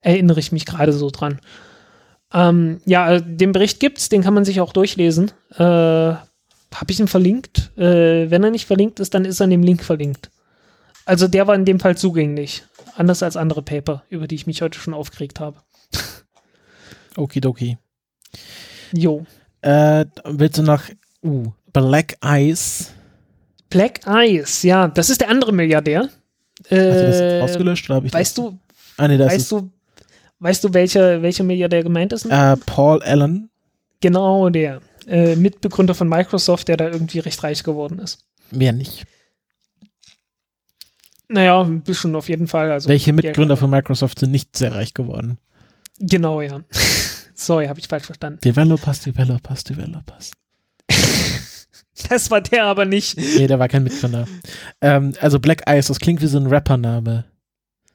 erinnere 0.00 0.40
ich 0.40 0.52
mich 0.52 0.64
gerade 0.66 0.92
so 0.92 1.10
dran. 1.10 1.38
Ähm, 2.32 2.80
ja, 2.86 3.20
den 3.20 3.52
Bericht 3.52 3.78
gibt's, 3.78 4.08
den 4.08 4.22
kann 4.22 4.32
man 4.34 4.44
sich 4.44 4.60
auch 4.60 4.72
durchlesen. 4.72 5.32
Äh, 5.54 6.14
Habe 6.74 6.90
ich 6.92 7.00
ihn 7.00 7.08
verlinkt? 7.08 7.70
Äh, 7.76 8.30
wenn 8.30 8.42
er 8.44 8.50
nicht 8.50 8.66
verlinkt 8.66 9.00
ist, 9.00 9.14
dann 9.14 9.24
ist 9.24 9.40
er 9.40 9.44
in 9.44 9.50
dem 9.50 9.62
Link 9.62 9.82
verlinkt. 9.84 10.30
Also 11.04 11.28
der 11.28 11.46
war 11.46 11.54
in 11.54 11.64
dem 11.64 11.80
Fall 11.80 11.96
zugänglich. 11.96 12.64
Anders 12.96 13.22
als 13.22 13.36
andere 13.36 13.62
Paper, 13.62 14.04
über 14.08 14.26
die 14.26 14.34
ich 14.34 14.46
mich 14.46 14.62
heute 14.62 14.78
schon 14.78 14.94
aufgeregt 14.94 15.40
habe. 15.40 15.58
Okidoki. 17.16 17.78
Jo. 18.92 19.24
Äh, 19.60 20.06
willst 20.24 20.58
du 20.58 20.62
noch 20.62 20.82
uh, 21.24 21.46
Black 21.72 22.16
Eyes? 22.22 22.92
Black 23.70 24.06
Eyes, 24.06 24.62
ja, 24.62 24.88
das 24.88 25.08
ist 25.10 25.20
der 25.20 25.30
andere 25.30 25.52
Milliardär. 25.52 26.08
Hast 26.64 26.70
du 26.70 26.76
das 27.06 27.20
Äh, 27.20 27.40
rausgelöscht? 27.40 27.88
Oder 27.90 28.04
ich 28.04 28.12
weißt 28.12 28.38
das? 28.38 28.44
du, 28.44 28.58
Ah, 28.98 29.08
nee, 29.08 29.16
das 29.16 29.28
weißt 29.32 29.38
ist 29.40 29.52
du, 29.52 29.70
weißt 30.40 30.64
du, 30.64 30.74
welcher, 30.74 31.22
welcher 31.22 31.44
Milliardär 31.44 31.82
gemeint 31.82 32.12
ist? 32.12 32.26
äh, 32.26 32.56
Paul 32.66 33.02
Allen. 33.02 33.48
Genau 34.00 34.50
der. 34.50 34.80
Äh, 35.06 35.36
Mitbegründer 35.36 35.94
von 35.94 36.08
Microsoft, 36.08 36.68
der 36.68 36.76
da 36.76 36.88
irgendwie 36.88 37.18
recht 37.18 37.42
reich 37.42 37.64
geworden 37.64 37.98
ist. 37.98 38.24
Mehr 38.50 38.72
nicht. 38.72 39.04
Naja, 41.28 41.62
ein 41.62 41.80
bisschen 41.82 42.14
auf 42.14 42.28
jeden 42.28 42.46
Fall. 42.46 42.70
Also 42.70 42.88
Welche 42.88 43.12
der- 43.14 43.30
Mitgründer 43.30 43.56
von 43.56 43.70
Microsoft 43.70 44.18
sind 44.18 44.30
nicht 44.30 44.56
sehr 44.56 44.74
reich 44.74 44.92
geworden? 44.94 45.38
Genau, 45.98 46.40
ja. 46.40 46.60
Sorry, 47.34 47.66
habe 47.66 47.80
ich 47.80 47.88
falsch 47.88 48.04
verstanden. 48.04 48.38
Developers, 48.44 49.00
Developers, 49.00 49.64
Developers. 49.64 50.30
das 52.08 52.30
war 52.30 52.40
der 52.40 52.64
aber 52.64 52.84
nicht. 52.84 53.16
Nee, 53.16 53.46
der 53.46 53.58
war 53.58 53.68
kein 53.68 53.84
Mitgründer. 53.84 54.26
ähm, 54.80 55.14
also 55.20 55.40
Black 55.40 55.62
Ice, 55.68 55.88
das 55.88 55.98
klingt 55.98 56.20
wie 56.20 56.26
so 56.26 56.38
ein 56.38 56.46
Rappername. 56.46 57.24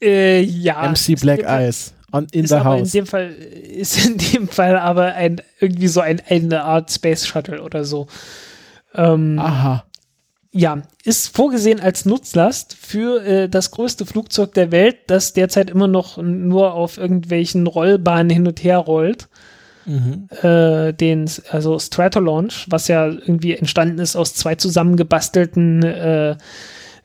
Äh, 0.01 0.41
ja. 0.41 0.89
MC 0.89 1.15
Black 1.19 1.41
Ice. 1.47 1.91
On, 2.11 2.25
in 2.31 2.45
ist 2.45 2.49
the 2.49 2.55
aber 2.55 2.65
house. 2.65 2.93
In 2.93 3.01
dem 3.01 3.05
Fall 3.05 3.31
ist 3.31 4.05
in 4.05 4.17
dem 4.17 4.47
Fall 4.47 4.77
aber 4.77 5.13
ein 5.13 5.41
irgendwie 5.59 5.87
so 5.87 5.99
ein, 5.99 6.21
eine 6.27 6.63
Art 6.63 6.91
Space 6.91 7.27
Shuttle 7.27 7.61
oder 7.61 7.83
so. 7.83 8.07
Ähm, 8.95 9.37
Aha. 9.39 9.83
ja, 10.51 10.81
ist 11.03 11.35
vorgesehen 11.35 11.81
als 11.81 12.05
Nutzlast 12.05 12.73
für 12.73 13.23
äh, 13.23 13.49
das 13.49 13.71
größte 13.71 14.05
Flugzeug 14.05 14.53
der 14.53 14.71
Welt, 14.71 14.97
das 15.07 15.33
derzeit 15.33 15.69
immer 15.69 15.87
noch 15.87 16.17
nur 16.17 16.73
auf 16.73 16.97
irgendwelchen 16.97 17.67
Rollbahnen 17.67 18.29
hin 18.29 18.47
und 18.47 18.63
her 18.63 18.77
rollt. 18.77 19.27
Mhm. 19.85 20.27
Äh, 20.41 20.93
den, 20.93 21.29
also 21.49 21.79
Stratolaunch, 21.79 22.67
was 22.69 22.89
ja 22.89 23.07
irgendwie 23.07 23.55
entstanden 23.55 23.99
ist 23.99 24.17
aus 24.17 24.33
zwei 24.33 24.55
zusammengebastelten 24.55 25.83
äh, 25.83 26.35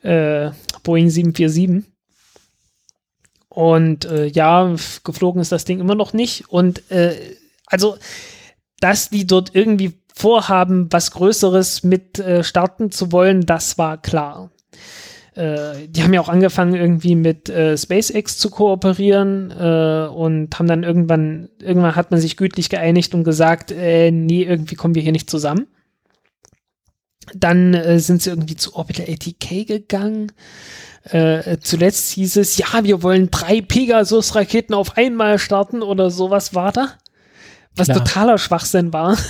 äh, 0.01 0.51
Boeing 0.83 1.09
747. 1.09 1.92
Und 3.53 4.05
äh, 4.05 4.25
ja, 4.25 4.75
geflogen 5.03 5.39
ist 5.39 5.51
das 5.51 5.63
Ding 5.63 5.79
immer 5.79 5.93
noch 5.93 6.13
nicht. 6.13 6.49
Und 6.49 6.89
äh, 6.91 7.15
also, 7.67 7.97
dass 8.79 9.09
die 9.11 9.27
dort 9.27 9.53
irgendwie 9.53 9.93
vorhaben, 10.15 10.87
was 10.91 11.11
Größeres 11.11 11.83
mit 11.83 12.17
äh, 12.17 12.43
starten 12.43 12.89
zu 12.89 13.11
wollen, 13.11 13.45
das 13.45 13.77
war 13.77 14.01
klar. 14.01 14.49
Äh, 15.35 15.87
die 15.87 16.01
haben 16.01 16.13
ja 16.13 16.21
auch 16.21 16.29
angefangen, 16.29 16.73
irgendwie 16.73 17.15
mit 17.15 17.47
äh, 17.49 17.77
SpaceX 17.77 18.39
zu 18.39 18.49
kooperieren 18.49 19.51
äh, 19.51 20.07
und 20.07 20.57
haben 20.57 20.67
dann 20.67 20.81
irgendwann, 20.81 21.49
irgendwann 21.59 21.95
hat 21.95 22.09
man 22.09 22.19
sich 22.19 22.37
gütlich 22.37 22.69
geeinigt 22.69 23.13
und 23.13 23.23
gesagt, 23.23 23.71
äh, 23.71 24.09
nee, 24.09 24.43
irgendwie 24.43 24.75
kommen 24.75 24.95
wir 24.95 25.03
hier 25.03 25.11
nicht 25.11 25.29
zusammen. 25.29 25.67
Dann 27.35 27.75
äh, 27.75 27.99
sind 27.99 28.23
sie 28.23 28.31
irgendwie 28.31 28.55
zu 28.55 28.75
Orbital 28.75 29.05
ATK 29.09 29.67
gegangen. 29.67 30.31
Äh, 31.03 31.57
zuletzt 31.59 32.11
hieß 32.11 32.37
es, 32.37 32.57
ja, 32.57 32.83
wir 32.83 33.03
wollen 33.03 33.29
drei 33.29 33.61
Pegasus-Raketen 33.61 34.73
auf 34.73 34.97
einmal 34.97 35.37
starten 35.37 35.81
oder 35.81 36.09
sowas 36.09 36.55
war 36.55 36.71
da. 36.71 36.93
Was 37.75 37.87
Klar. 37.87 37.99
totaler 37.99 38.37
Schwachsinn 38.37 38.93
war. 38.93 39.17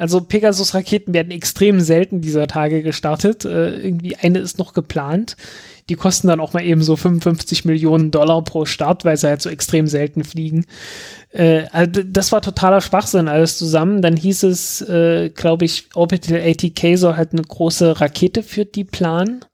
Also 0.00 0.20
Pegasus-Raketen 0.20 1.12
werden 1.12 1.32
extrem 1.32 1.80
selten 1.80 2.20
dieser 2.20 2.46
Tage 2.46 2.84
gestartet. 2.84 3.44
Äh, 3.44 3.80
irgendwie 3.80 4.14
eine 4.14 4.38
ist 4.38 4.56
noch 4.56 4.72
geplant. 4.72 5.36
Die 5.88 5.96
kosten 5.96 6.28
dann 6.28 6.38
auch 6.38 6.52
mal 6.52 6.62
eben 6.62 6.82
so 6.82 6.94
55 6.94 7.64
Millionen 7.64 8.12
Dollar 8.12 8.44
pro 8.44 8.64
Start, 8.64 9.04
weil 9.04 9.16
sie 9.16 9.26
halt 9.26 9.42
so 9.42 9.50
extrem 9.50 9.88
selten 9.88 10.22
fliegen. 10.22 10.66
Äh, 11.32 11.64
also 11.72 12.02
das 12.04 12.30
war 12.30 12.42
totaler 12.42 12.80
Schwachsinn 12.80 13.26
alles 13.26 13.58
zusammen. 13.58 14.00
Dann 14.00 14.16
hieß 14.16 14.44
es, 14.44 14.82
äh, 14.82 15.30
glaube 15.30 15.64
ich, 15.64 15.88
Orbital 15.94 16.42
ATK 16.42 16.96
soll 16.96 17.16
halt 17.16 17.32
eine 17.32 17.42
große 17.42 18.00
Rakete 18.00 18.44
für 18.44 18.64
die 18.64 18.84
planen. 18.84 19.44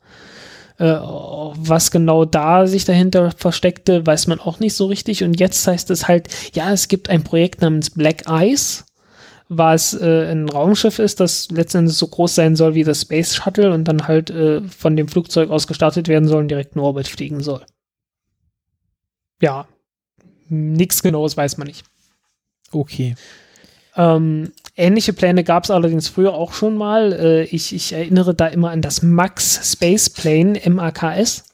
Äh, 0.79 0.87
was 0.87 1.91
genau 1.91 2.25
da 2.25 2.67
sich 2.67 2.85
dahinter 2.85 3.31
versteckte, 3.31 4.05
weiß 4.05 4.27
man 4.27 4.41
auch 4.41 4.59
nicht 4.59 4.75
so 4.75 4.87
richtig. 4.87 5.23
Und 5.23 5.39
jetzt 5.39 5.67
heißt 5.67 5.91
es 5.91 6.09
halt, 6.09 6.29
ja, 6.55 6.73
es 6.73 6.89
gibt 6.89 7.09
ein 7.09 7.23
Projekt 7.23 7.63
namens 7.63 7.91
Black 7.91 8.25
Ice, 8.29 8.85
was 9.49 9.95
äh, 9.95 10.31
ein 10.33 10.49
Raumschiff 10.49 10.99
ist, 10.99 11.21
das 11.21 11.49
letztendlich 11.51 11.97
so 11.97 12.09
groß 12.09 12.35
sein 12.35 12.57
soll 12.57 12.75
wie 12.75 12.83
das 12.83 13.03
Space 13.03 13.37
Shuttle 13.37 13.73
und 13.73 13.85
dann 13.85 14.09
halt 14.09 14.31
äh, 14.31 14.63
von 14.63 14.97
dem 14.97 15.07
Flugzeug 15.07 15.51
aus 15.51 15.67
gestartet 15.67 16.09
werden 16.09 16.29
soll 16.29 16.43
und 16.43 16.49
direkt 16.49 16.75
in 16.75 16.81
Orbit 16.81 17.07
fliegen 17.07 17.41
soll. 17.41 17.65
Ja, 19.41 19.69
nichts 20.49 21.03
Genaues 21.03 21.37
weiß 21.37 21.57
man 21.59 21.69
nicht. 21.69 21.85
Okay. 22.73 23.15
Ähm, 23.97 24.53
ähnliche 24.77 25.13
Pläne 25.13 25.45
gab 25.45 25.65
es 25.65 25.71
allerdings 25.71 26.09
früher 26.09 26.35
auch 26.35 26.53
schon 26.53 26.77
mal. 26.77 27.13
Äh, 27.13 27.43
ich, 27.45 27.75
ich 27.75 27.93
erinnere 27.93 28.35
da 28.35 28.47
immer 28.47 28.71
an 28.71 28.83
das 28.83 29.03
Max 29.03 29.73
Space 29.73 30.11
Plane, 30.11 30.61
MAKS. 30.69 31.45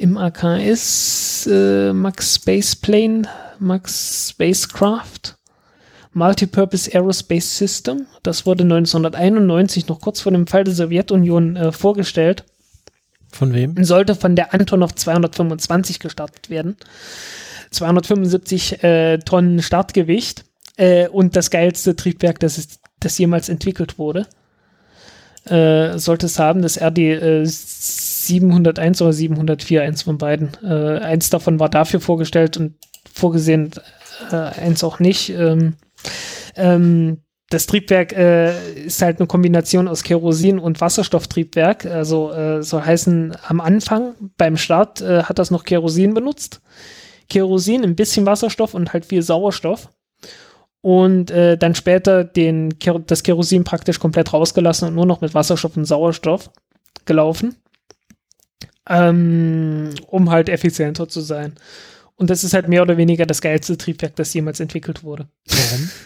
MAKS, 0.00 1.48
äh, 1.50 1.92
Max 1.92 2.36
Space 2.36 2.76
Plane, 2.76 3.22
Max 3.58 4.30
Spacecraft, 4.30 5.36
Multipurpose 6.12 6.94
Aerospace 6.94 7.58
System. 7.58 8.06
Das 8.22 8.46
wurde 8.46 8.62
1991, 8.62 9.88
noch 9.88 10.00
kurz 10.00 10.20
vor 10.20 10.30
dem 10.30 10.46
Fall 10.46 10.64
der 10.64 10.74
Sowjetunion, 10.74 11.56
äh, 11.56 11.72
vorgestellt 11.72 12.44
Von 13.32 13.52
wem? 13.52 13.82
sollte 13.82 14.14
von 14.14 14.36
der 14.36 14.54
Antonov 14.54 14.94
225 14.94 15.98
gestartet 15.98 16.48
werden. 16.48 16.76
275 17.72 18.82
äh, 18.84 19.18
Tonnen 19.18 19.60
Startgewicht 19.62 20.44
äh, 20.78 21.08
und 21.08 21.36
das 21.36 21.50
geilste 21.50 21.96
Triebwerk, 21.96 22.38
das, 22.38 22.56
ist, 22.56 22.80
das 23.00 23.18
jemals 23.18 23.48
entwickelt 23.48 23.98
wurde. 23.98 24.26
Äh, 25.44 25.98
sollte 25.98 26.26
es 26.26 26.38
haben, 26.38 26.62
das 26.62 26.80
RD 26.80 26.98
äh, 26.98 27.44
701 27.44 29.02
oder 29.02 29.12
704, 29.12 29.82
eins 29.82 30.02
von 30.02 30.18
beiden. 30.18 30.50
Äh, 30.62 30.98
eins 30.98 31.30
davon 31.30 31.58
war 31.58 31.68
dafür 31.68 32.00
vorgestellt 32.00 32.56
und 32.56 32.74
vorgesehen, 33.12 33.72
äh, 34.30 34.36
eins 34.36 34.84
auch 34.84 35.00
nicht. 35.00 35.30
Ähm, 35.30 35.74
ähm, 36.54 37.22
das 37.50 37.66
Triebwerk 37.66 38.12
äh, 38.12 38.74
ist 38.74 39.02
halt 39.02 39.18
eine 39.18 39.26
Kombination 39.26 39.88
aus 39.88 40.04
Kerosin 40.04 40.58
und 40.58 40.80
Wasserstofftriebwerk. 40.80 41.86
Also 41.86 42.60
soll 42.60 42.82
heißen, 42.82 43.34
am 43.46 43.60
Anfang 43.62 44.14
beim 44.36 44.58
Start 44.58 45.00
hat 45.00 45.38
das 45.38 45.50
noch 45.50 45.64
Kerosin 45.64 46.12
benutzt. 46.12 46.60
Kerosin, 47.30 47.84
ein 47.84 47.96
bisschen 47.96 48.26
Wasserstoff 48.26 48.74
und 48.74 48.92
halt 48.92 49.06
viel 49.06 49.22
Sauerstoff. 49.22 49.88
Und 50.80 51.30
äh, 51.30 51.58
dann 51.58 51.74
später 51.74 52.24
den, 52.24 52.74
das 53.06 53.22
Kerosin 53.22 53.64
praktisch 53.64 53.98
komplett 53.98 54.32
rausgelassen 54.32 54.88
und 54.88 54.94
nur 54.94 55.06
noch 55.06 55.20
mit 55.20 55.34
Wasserstoff 55.34 55.76
und 55.76 55.84
Sauerstoff 55.84 56.50
gelaufen. 57.04 57.56
Ähm, 58.88 59.90
um 60.06 60.30
halt 60.30 60.48
effizienter 60.48 61.08
zu 61.08 61.20
sein. 61.20 61.54
Und 62.16 62.30
das 62.30 62.42
ist 62.42 62.54
halt 62.54 62.68
mehr 62.68 62.82
oder 62.82 62.96
weniger 62.96 63.26
das 63.26 63.40
geilste 63.40 63.76
Triebwerk, 63.76 64.16
das 64.16 64.32
jemals 64.34 64.60
entwickelt 64.60 65.04
wurde. 65.04 65.28
Warum? 65.46 65.90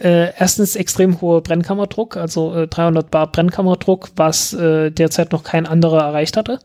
Äh, 0.00 0.32
erstens 0.38 0.76
extrem 0.76 1.20
hoher 1.20 1.42
Brennkammerdruck, 1.42 2.16
also 2.16 2.54
äh, 2.54 2.66
300 2.66 3.10
Bar 3.10 3.30
Brennkammerdruck, 3.30 4.08
was 4.16 4.54
äh, 4.54 4.90
derzeit 4.90 5.30
noch 5.30 5.44
kein 5.44 5.66
anderer 5.66 6.00
erreicht 6.00 6.38
hatte. 6.38 6.58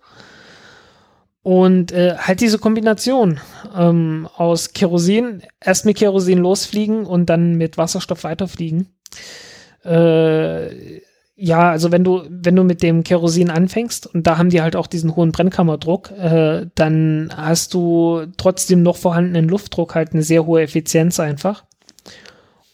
Und 1.45 1.91
äh, 1.91 2.15
halt 2.17 2.41
diese 2.41 2.57
Kombination 2.57 3.39
ähm, 3.77 4.27
aus 4.35 4.73
Kerosin, 4.73 5.43
erst 5.63 5.85
mit 5.85 5.95
Kerosin 5.95 6.39
losfliegen 6.39 7.05
und 7.05 7.27
dann 7.27 7.53
mit 7.53 7.77
Wasserstoff 7.77 8.23
weiterfliegen. 8.23 8.87
Äh, 9.83 11.01
ja, 11.35 11.69
also 11.69 11.91
wenn 11.91 12.03
du, 12.03 12.23
wenn 12.27 12.55
du 12.55 12.63
mit 12.63 12.81
dem 12.81 13.03
Kerosin 13.03 13.51
anfängst, 13.51 14.07
und 14.07 14.25
da 14.25 14.39
haben 14.39 14.49
die 14.49 14.63
halt 14.63 14.75
auch 14.75 14.87
diesen 14.87 15.15
hohen 15.15 15.31
Brennkammerdruck, 15.31 16.09
äh, 16.17 16.65
dann 16.73 17.31
hast 17.37 17.75
du 17.75 18.25
trotzdem 18.37 18.81
noch 18.81 18.97
vorhandenen 18.97 19.47
Luftdruck 19.47 19.93
halt 19.93 20.13
eine 20.13 20.23
sehr 20.23 20.47
hohe 20.47 20.63
Effizienz 20.63 21.19
einfach. 21.19 21.65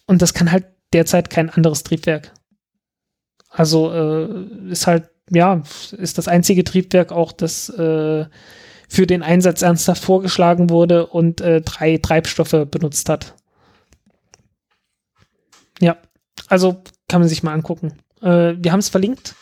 Und 0.06 0.22
das 0.22 0.34
kann 0.34 0.49
halt 0.49 0.64
derzeit 0.93 1.30
kein 1.30 1.49
anderes 1.49 1.84
Triebwerk. 1.84 2.31
Also 3.49 3.91
äh, 3.91 4.72
ist 4.72 4.88
halt, 4.88 5.10
ja, 5.30 5.61
ist 5.98 6.18
das 6.18 6.30
einzige 6.30 6.64
Triebwerk 6.64 7.11
auch, 7.11 7.34
das 7.34 7.68
äh, 7.68 8.27
für 8.91 9.07
den 9.07 9.23
Einsatz 9.23 9.61
ernsthaft 9.61 10.03
vorgeschlagen 10.03 10.69
wurde 10.69 11.07
und 11.07 11.39
äh, 11.39 11.61
drei 11.61 11.97
Treibstoffe 11.97 12.68
benutzt 12.69 13.07
hat. 13.07 13.35
Ja, 15.80 15.95
also 16.47 16.84
kann 17.07 17.22
man 17.22 17.30
sich 17.30 17.41
mal 17.41 17.53
angucken. 17.53 17.93
Äh, 18.22 18.55
wir 18.57 18.73
haben 18.73 18.81
es 18.81 18.89
verlinkt 18.89 19.34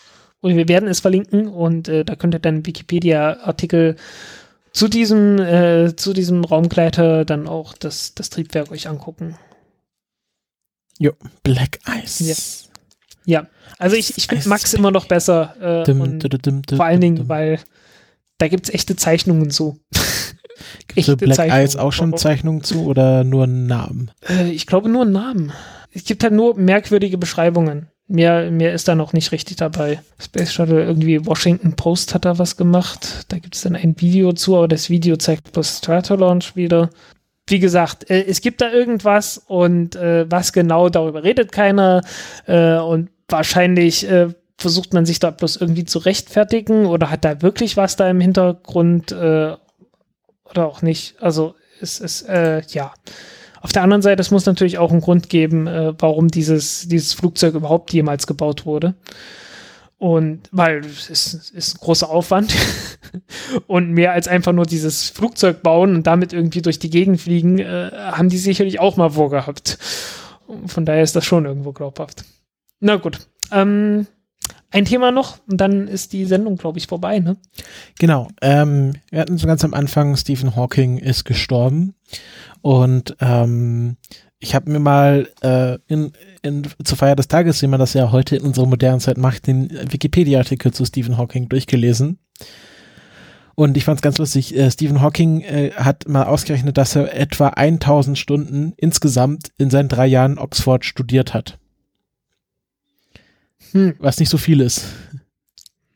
oder 0.43 0.55
wir 0.55 0.67
werden 0.67 0.87
es 0.87 0.99
verlinken 0.99 1.47
und 1.47 1.87
äh, 1.87 2.05
da 2.05 2.15
könnt 2.15 2.35
ihr 2.35 2.39
dann 2.39 2.67
Wikipedia-Artikel 2.67 3.95
zu 4.71 4.87
diesem, 4.87 5.39
äh, 5.39 5.95
zu 5.95 6.13
diesem 6.13 6.43
Raumgleiter 6.43 7.25
dann 7.25 7.47
auch 7.47 7.73
das, 7.73 8.13
das 8.13 8.29
Triebwerk 8.29 8.69
euch 8.69 8.87
angucken. 8.87 9.35
Jo, 10.99 11.13
Black 11.41 11.79
Ice. 12.03 12.23
Ja. 12.23 12.35
Ja, 13.25 13.47
also 13.79 13.95
ich, 13.95 14.15
ich 14.15 14.27
finde 14.27 14.47
Max 14.47 14.75
immer 14.75 14.91
noch 14.91 15.07
besser. 15.07 15.55
Äh, 15.87 15.91
und 15.91 16.19
dum, 16.19 16.29
dum, 16.29 16.61
dum, 16.61 16.77
vor 16.77 16.85
allen 16.85 17.01
Dingen, 17.01 17.29
weil 17.29 17.59
da 18.39 18.47
gibt 18.47 18.67
es 18.67 18.73
echte 18.73 18.95
Zeichnungen 18.95 19.51
zu. 19.51 19.79
Für 20.99 21.15
Black 21.15 21.35
Zeichnungen. 21.35 21.65
Ice 21.65 21.79
auch 21.79 21.91
schon 21.91 22.17
Zeichnungen 22.17 22.63
zu 22.63 22.85
oder 22.85 23.23
nur 23.23 23.43
einen 23.43 23.67
Namen? 23.67 24.11
Äh, 24.27 24.49
ich 24.49 24.65
glaube 24.65 24.89
nur 24.89 25.03
einen 25.03 25.11
Namen. 25.11 25.53
Es 25.93 26.03
gibt 26.03 26.23
halt 26.23 26.33
nur 26.33 26.57
merkwürdige 26.57 27.17
Beschreibungen. 27.17 27.87
Mehr, 28.07 28.49
mehr 28.49 28.73
ist 28.73 28.87
da 28.87 28.95
noch 28.95 29.13
nicht 29.13 29.31
richtig 29.31 29.57
dabei. 29.57 30.01
Space 30.19 30.51
Shuttle, 30.51 30.83
irgendwie 30.83 31.25
Washington 31.25 31.75
Post 31.75 32.15
hat 32.15 32.25
da 32.25 32.39
was 32.39 32.57
gemacht. 32.57 33.25
Da 33.27 33.37
gibt 33.37 33.55
es 33.55 33.61
dann 33.61 33.75
ein 33.75 33.95
Video 33.99 34.33
zu, 34.33 34.57
aber 34.57 34.67
das 34.67 34.89
Video 34.89 35.15
zeigt 35.15 35.51
bloß 35.51 35.77
Stratolaunch 35.77 36.55
wieder. 36.55 36.89
Wie 37.47 37.59
gesagt, 37.59 38.09
äh, 38.09 38.25
es 38.25 38.41
gibt 38.41 38.61
da 38.61 38.71
irgendwas 38.71 39.37
und 39.37 39.95
äh, 39.95 40.29
was 40.29 40.53
genau, 40.53 40.89
darüber 40.89 41.23
redet 41.23 41.51
keiner. 41.51 42.01
Äh, 42.47 42.77
und 42.77 43.09
wahrscheinlich 43.27 44.09
äh, 44.09 44.29
versucht 44.59 44.93
man 44.93 45.05
sich 45.05 45.19
da 45.19 45.31
bloß 45.31 45.55
irgendwie 45.57 45.85
zu 45.85 45.99
rechtfertigen 45.99 46.85
oder 46.85 47.09
hat 47.09 47.25
da 47.25 47.41
wirklich 47.41 47.77
was 47.77 47.95
da 47.95 48.09
im 48.09 48.19
Hintergrund 48.19 49.11
äh, 49.11 49.55
oder 50.45 50.67
auch 50.67 50.81
nicht. 50.81 51.15
Also 51.21 51.55
es 51.81 51.99
ist, 51.99 52.23
äh, 52.23 52.61
ja. 52.69 52.93
Auf 53.61 53.73
der 53.73 53.83
anderen 53.83 54.01
Seite, 54.01 54.21
es 54.21 54.31
muss 54.31 54.45
natürlich 54.45 54.77
auch 54.77 54.91
einen 54.91 55.01
Grund 55.01 55.29
geben, 55.29 55.67
äh, 55.67 55.93
warum 55.97 56.29
dieses, 56.29 56.87
dieses 56.87 57.13
Flugzeug 57.13 57.55
überhaupt 57.55 57.91
jemals 57.91 58.25
gebaut 58.25 58.65
wurde. 58.65 58.95
Und 59.97 60.47
weil 60.53 60.79
es 60.79 61.09
ist, 61.09 61.51
ist 61.51 61.75
ein 61.75 61.81
großer 61.81 62.09
Aufwand 62.09 62.53
und 63.67 63.91
mehr 63.91 64.13
als 64.13 64.29
einfach 64.29 64.53
nur 64.53 64.65
dieses 64.65 65.09
Flugzeug 65.09 65.61
bauen 65.61 65.93
und 65.93 66.07
damit 66.07 66.31
irgendwie 66.31 66.61
durch 66.61 66.79
die 66.79 66.89
Gegend 66.89 67.19
fliegen, 67.19 67.59
äh, 67.59 67.91
haben 67.93 68.29
die 68.29 68.37
sicherlich 68.37 68.79
auch 68.79 68.95
mal 68.95 69.09
vorgehabt. 69.09 69.77
Von 70.67 70.85
daher 70.85 71.03
ist 71.03 71.17
das 71.17 71.25
schon 71.25 71.45
irgendwo 71.45 71.73
glaubhaft. 71.73 72.23
Na 72.79 72.95
gut. 72.95 73.19
Ähm, 73.51 74.07
ein 74.71 74.85
Thema 74.85 75.11
noch 75.11 75.37
und 75.49 75.59
dann 75.59 75.87
ist 75.87 76.13
die 76.13 76.25
Sendung, 76.25 76.57
glaube 76.57 76.77
ich, 76.77 76.87
vorbei, 76.87 77.19
ne? 77.19 77.37
Genau. 77.97 78.27
Ähm, 78.41 78.93
wir 79.09 79.21
hatten 79.21 79.37
so 79.37 79.47
ganz 79.47 79.63
am 79.63 79.73
Anfang, 79.73 80.15
Stephen 80.15 80.55
Hawking 80.55 80.97
ist 80.97 81.25
gestorben 81.25 81.95
und 82.61 83.15
ähm, 83.19 83.97
ich 84.39 84.55
habe 84.55 84.71
mir 84.71 84.79
mal 84.79 85.29
äh, 85.41 85.77
in, 85.87 86.13
in, 86.41 86.67
zur 86.83 86.97
Feier 86.97 87.15
des 87.15 87.27
Tages, 87.27 87.61
wie 87.61 87.67
man 87.67 87.79
das 87.79 87.93
ja 87.93 88.11
heute 88.11 88.37
in 88.37 88.43
unserer 88.43 88.65
modernen 88.65 89.01
Zeit 89.01 89.17
macht, 89.17 89.47
den 89.47 89.69
Wikipedia-Artikel 89.91 90.71
zu 90.71 90.85
Stephen 90.85 91.17
Hawking 91.17 91.49
durchgelesen. 91.49 92.19
Und 93.55 93.75
ich 93.75 93.83
fand 93.83 93.97
es 93.97 94.01
ganz 94.01 94.17
lustig. 94.17 94.55
Äh, 94.55 94.71
Stephen 94.71 95.01
Hawking 95.01 95.41
äh, 95.41 95.71
hat 95.75 96.07
mal 96.07 96.23
ausgerechnet, 96.23 96.77
dass 96.77 96.95
er 96.95 97.13
etwa 97.13 97.49
1000 97.49 98.17
Stunden 98.17 98.73
insgesamt 98.77 99.51
in 99.57 99.69
seinen 99.69 99.89
drei 99.89 100.07
Jahren 100.07 100.37
Oxford 100.37 100.85
studiert 100.85 101.33
hat. 101.33 101.58
Hm. 103.71 103.95
Was 103.99 104.19
nicht 104.19 104.29
so 104.29 104.37
viel 104.37 104.61
ist. 104.61 104.85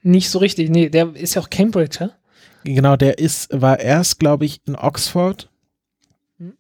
Nicht 0.01 0.29
so 0.29 0.39
richtig. 0.39 0.69
Nee, 0.69 0.89
der 0.89 1.15
ist 1.15 1.35
ja 1.35 1.41
auch 1.41 1.49
Cambridge, 1.49 1.97
ja? 2.01 2.09
Genau, 2.63 2.95
der 2.95 3.19
ist, 3.19 3.49
war 3.51 3.79
erst, 3.79 4.19
glaube 4.19 4.45
ich, 4.45 4.61
in 4.65 4.75
Oxford 4.75 5.49
Hm. 6.43 6.53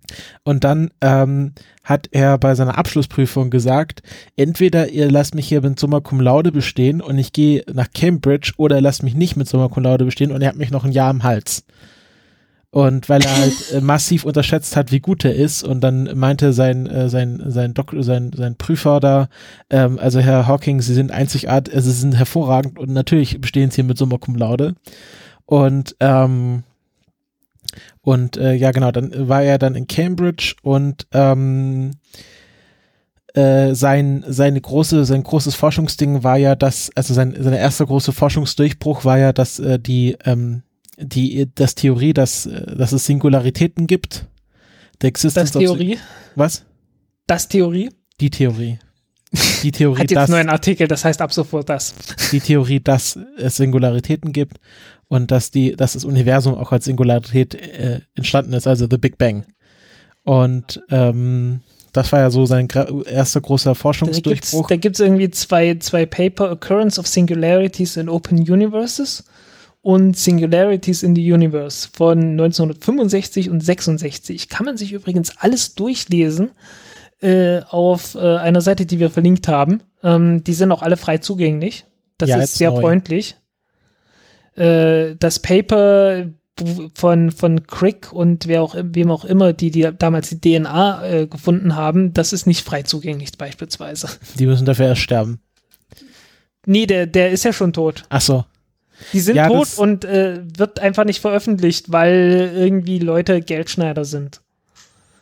Und 0.43 0.63
dann 0.63 0.91
ähm, 1.01 1.53
hat 1.83 2.07
er 2.11 2.37
bei 2.37 2.55
seiner 2.55 2.77
Abschlussprüfung 2.77 3.49
gesagt, 3.49 4.03
entweder 4.35 4.89
ihr 4.89 5.09
lasst 5.09 5.35
mich 5.35 5.47
hier 5.47 5.61
mit 5.61 5.79
Summa 5.79 5.99
Cum 5.99 6.21
Laude 6.21 6.51
bestehen 6.51 7.01
und 7.01 7.17
ich 7.17 7.33
gehe 7.33 7.63
nach 7.73 7.91
Cambridge 7.91 8.53
oder 8.57 8.77
ihr 8.77 8.81
lasst 8.81 9.03
mich 9.03 9.15
nicht 9.15 9.35
mit 9.35 9.47
Summa 9.47 9.69
Cum 9.69 9.83
Laude 9.83 10.05
bestehen 10.05 10.31
und 10.31 10.41
er 10.41 10.49
hat 10.49 10.57
mich 10.57 10.71
noch 10.71 10.85
ein 10.85 10.91
Jahr 10.91 11.09
am 11.09 11.23
Hals. 11.23 11.65
Und 12.73 13.07
weil 13.07 13.21
er 13.21 13.37
halt 13.37 13.71
äh, 13.71 13.81
massiv 13.81 14.25
unterschätzt 14.25 14.75
hat, 14.75 14.91
wie 14.91 14.99
gut 14.99 15.23
er 15.23 15.35
ist 15.35 15.63
und 15.63 15.81
dann 15.81 16.09
meinte 16.17 16.53
sein 16.53 16.87
äh, 16.87 17.07
sein 17.07 17.39
sein 17.45 17.75
Dok 17.75 17.93
sein 17.99 18.31
sein 18.35 18.55
Prüfer 18.55 18.99
da, 18.99 19.29
ähm, 19.69 19.99
also 19.99 20.19
Herr 20.19 20.47
Hawking, 20.47 20.81
Sie 20.81 20.95
sind 20.95 21.11
einzigartig, 21.11 21.75
also 21.75 21.91
Sie 21.91 21.99
sind 21.99 22.17
hervorragend 22.17 22.79
und 22.79 22.89
natürlich 22.89 23.39
bestehen 23.39 23.69
Sie 23.69 23.75
hier 23.75 23.83
mit 23.83 23.99
Summa 23.99 24.17
Cum 24.17 24.33
Laude. 24.33 24.73
Und 25.45 25.95
ähm, 25.99 26.63
und 28.01 28.37
äh, 28.37 28.55
ja, 28.55 28.71
genau, 28.71 28.91
dann 28.91 29.29
war 29.29 29.43
er 29.43 29.59
dann 29.59 29.75
in 29.75 29.85
Cambridge 29.85 30.55
und 30.63 31.05
ähm, 31.11 31.91
äh, 33.35 33.75
sein, 33.75 34.23
seine 34.27 34.59
große, 34.59 35.05
sein 35.05 35.21
großes 35.21 35.53
Forschungsding 35.53 36.23
war 36.23 36.37
ja, 36.37 36.55
dass, 36.55 36.89
also 36.95 37.13
sein, 37.13 37.35
sein 37.37 37.53
erster 37.53 37.85
große 37.85 38.13
Forschungsdurchbruch 38.13 39.05
war 39.05 39.19
ja, 39.19 39.31
dass 39.31 39.59
äh, 39.59 39.77
die, 39.77 40.17
ähm, 40.25 40.63
die, 40.97 41.49
das 41.53 41.75
Theorie, 41.75 42.13
dass, 42.13 42.45
äh, 42.45 42.75
dass 42.75 42.91
es 42.91 43.05
Singularitäten 43.05 43.87
gibt. 43.87 44.25
Der 45.01 45.09
Existence 45.09 45.51
Das 45.51 45.59
Theorie. 45.59 45.97
Was? 46.35 46.65
Das 47.27 47.47
Theorie. 47.47 47.89
Die 48.19 48.29
Theorie. 48.29 48.79
Die 49.63 49.71
Theorie, 49.71 50.01
Hat 50.01 50.11
jetzt 50.11 50.15
dass, 50.15 50.29
nur 50.29 50.37
einen 50.37 50.49
Artikel, 50.49 50.87
das 50.87 51.03
heißt 51.03 51.21
ab 51.21 51.33
sofort 51.33 51.69
das. 51.69 51.95
die 52.31 52.39
Theorie, 52.39 52.79
dass 52.79 53.17
es 53.37 53.55
Singularitäten 53.55 54.31
gibt 54.31 54.59
und 55.07 55.31
dass 55.31 55.49
die, 55.49 55.75
dass 55.75 55.93
das 55.93 56.05
Universum 56.05 56.55
auch 56.55 56.71
als 56.71 56.85
Singularität 56.85 57.55
äh, 57.55 58.01
entstanden 58.15 58.53
ist, 58.53 58.67
also 58.67 58.87
The 58.89 58.97
Big 58.97 59.17
Bang. 59.17 59.45
Und 60.23 60.81
ähm, 60.89 61.61
das 61.93 62.11
war 62.11 62.19
ja 62.19 62.29
so 62.29 62.45
sein 62.45 62.67
erster 63.05 63.41
großer 63.41 63.75
Forschungsdurchbruch. 63.75 64.67
da 64.67 64.75
gibt's 64.75 64.99
irgendwie 64.99 65.29
zwei, 65.31 65.75
zwei 65.75 66.05
Paper, 66.05 66.51
Occurrence 66.51 66.99
of 66.99 67.07
Singularities 67.07 67.97
in 67.97 68.09
Open 68.09 68.37
Universes 68.39 69.23
und 69.83 70.17
Singularities 70.17 71.03
in 71.03 71.13
the 71.13 71.31
Universe 71.33 71.89
von 71.93 72.19
1965 72.19 73.49
und 73.49 73.59
66. 73.59 74.47
Kann 74.49 74.65
man 74.65 74.77
sich 74.77 74.93
übrigens 74.93 75.37
alles 75.37 75.75
durchlesen 75.75 76.51
äh, 77.21 77.59
auf 77.69 78.15
äh, 78.15 78.37
einer 78.37 78.61
Seite, 78.61 78.85
die 78.85 78.99
wir 78.99 79.09
verlinkt 79.09 79.47
haben. 79.49 79.83
Ähm, 80.01 80.43
die 80.43 80.53
sind 80.53 80.71
auch 80.71 80.81
alle 80.81 80.95
frei 80.97 81.17
zugänglich. 81.17 81.85
Das 82.17 82.29
Ja, 82.29 82.37
ist 82.37 82.55
sehr 82.55 82.71
neu. 82.71 82.79
freundlich. 82.79 83.35
Äh, 84.55 85.15
das 85.19 85.39
Paper 85.39 86.27
von, 86.95 87.31
von 87.31 87.67
Crick 87.67 88.13
und 88.13 88.47
wer 88.47 88.61
auch, 88.61 88.75
wem 88.77 89.11
auch 89.11 89.25
immer, 89.25 89.51
die, 89.51 89.69
die 89.69 89.89
damals 89.97 90.29
die 90.29 90.39
DNA 90.39 91.05
äh, 91.05 91.27
gefunden 91.27 91.75
haben, 91.75 92.13
das 92.13 92.31
ist 92.31 92.45
nicht 92.47 92.63
frei 92.63 92.83
zugänglich 92.83 93.37
beispielsweise. 93.37 94.07
Die 94.39 94.45
müssen 94.45 94.65
dafür 94.65 94.85
erst 94.87 95.01
sterben. 95.01 95.41
Nee, 96.65 96.85
der, 96.85 97.05
der 97.07 97.31
ist 97.31 97.43
ja 97.43 97.51
schon 97.51 97.73
tot. 97.73 98.03
Ach 98.07 98.21
so. 98.21 98.45
Die 99.11 99.19
sind 99.19 99.35
Ja, 99.35 99.47
tot 99.47 99.69
und 99.77 100.05
äh, 100.05 100.39
wird 100.57 100.79
einfach 100.79 101.03
nicht 101.05 101.19
veröffentlicht, 101.21 101.91
weil 101.91 102.51
irgendwie 102.55 102.99
Leute 102.99 103.41
Geldschneider 103.41 104.05
sind. 104.05 104.41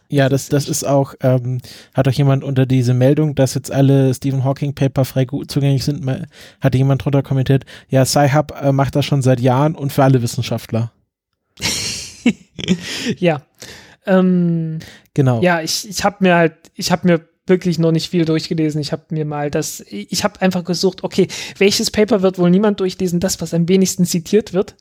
Ja, 0.10 0.28
das, 0.28 0.50
das 0.50 0.68
ist 0.68 0.84
auch, 0.86 1.14
ähm, 1.22 1.60
hat 1.94 2.06
auch 2.08 2.12
jemand 2.12 2.44
unter 2.44 2.66
diese 2.66 2.94
Meldung, 2.94 3.34
dass 3.34 3.54
jetzt 3.54 3.72
alle 3.72 4.14
Stephen 4.14 4.44
Hawking 4.44 4.76
Paper 4.76 5.06
frei 5.06 5.24
gut 5.24 5.50
zugänglich 5.50 5.86
sind, 5.86 6.04
mal- 6.04 6.28
hatte 6.60 6.78
jemand 6.78 7.06
drunter 7.06 7.24
kommentiert, 7.24 7.64
ja, 7.88 8.04
Sci-Hub 8.04 8.54
äh, 8.62 8.74
macht 8.74 8.96
das 8.98 9.06
schon 9.06 9.22
seit 9.22 9.40
Jahren 9.40 9.74
und 9.74 9.94
für 9.94 10.04
alle 10.04 10.22
Wissenschaftler. 10.22 10.92
Ja. 13.18 13.42
Ähm, 14.06 14.80
Genau. 15.14 15.42
ja, 15.42 15.62
ich, 15.62 15.88
ich 15.90 16.04
habe 16.04 16.18
mir 16.20 16.36
halt, 16.36 16.54
ich 16.76 16.92
habe 16.92 17.08
mir 17.08 17.22
wirklich 17.48 17.80
noch 17.80 17.92
nicht 17.92 18.10
viel 18.10 18.26
durchgelesen. 18.26 18.82
Ich 18.82 18.92
habe 18.92 19.06
mir 19.10 19.26
mal 19.26 19.52
das, 19.52 19.82
ich 19.90 20.24
habe 20.24 20.42
einfach 20.42 20.64
gesucht, 20.64 21.04
okay, 21.04 21.28
welches 21.58 21.92
Paper 21.92 22.22
wird 22.22 22.38
wohl 22.38 22.50
niemand 22.50 22.80
durchlesen? 22.80 23.20
Das, 23.20 23.42
was 23.42 23.54
am 23.54 23.68
wenigsten 23.68 24.06
zitiert 24.06 24.54
wird. 24.54 24.76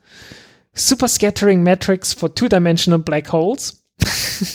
Super 0.73 1.09
Scattering 1.09 1.63
Matrix 1.63 2.13
for 2.13 2.35
Two-Dimensional 2.35 3.01
Black 3.01 3.33
Holes. 3.33 3.83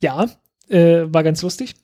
ja, 0.00 0.30
äh, 0.68 1.02
war 1.06 1.22
ganz 1.22 1.42
lustig. 1.42 1.74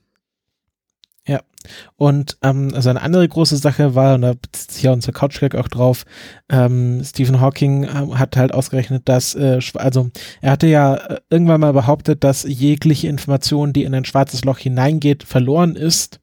Und 1.96 2.38
ähm, 2.42 2.72
also 2.74 2.88
eine 2.88 3.02
andere 3.02 3.28
große 3.28 3.56
Sache 3.58 3.94
war, 3.94 4.14
und 4.14 4.22
da 4.22 4.32
bezieht 4.32 4.70
sich 4.72 4.82
ja 4.84 4.92
unser 4.92 5.12
Couchgag 5.12 5.54
auch 5.54 5.68
drauf, 5.68 6.04
ähm, 6.48 7.02
Stephen 7.04 7.40
Hawking 7.40 7.84
ähm, 7.84 8.18
hat 8.18 8.36
halt 8.36 8.54
ausgerechnet, 8.54 9.02
dass, 9.08 9.34
äh, 9.34 9.60
also 9.74 10.10
er 10.40 10.52
hatte 10.52 10.66
ja 10.66 10.94
äh, 10.94 11.20
irgendwann 11.28 11.60
mal 11.60 11.72
behauptet, 11.74 12.24
dass 12.24 12.44
jegliche 12.44 13.08
Information, 13.08 13.72
die 13.72 13.84
in 13.84 13.94
ein 13.94 14.06
schwarzes 14.06 14.44
Loch 14.44 14.58
hineingeht, 14.58 15.24
verloren 15.24 15.76
ist. 15.76 16.20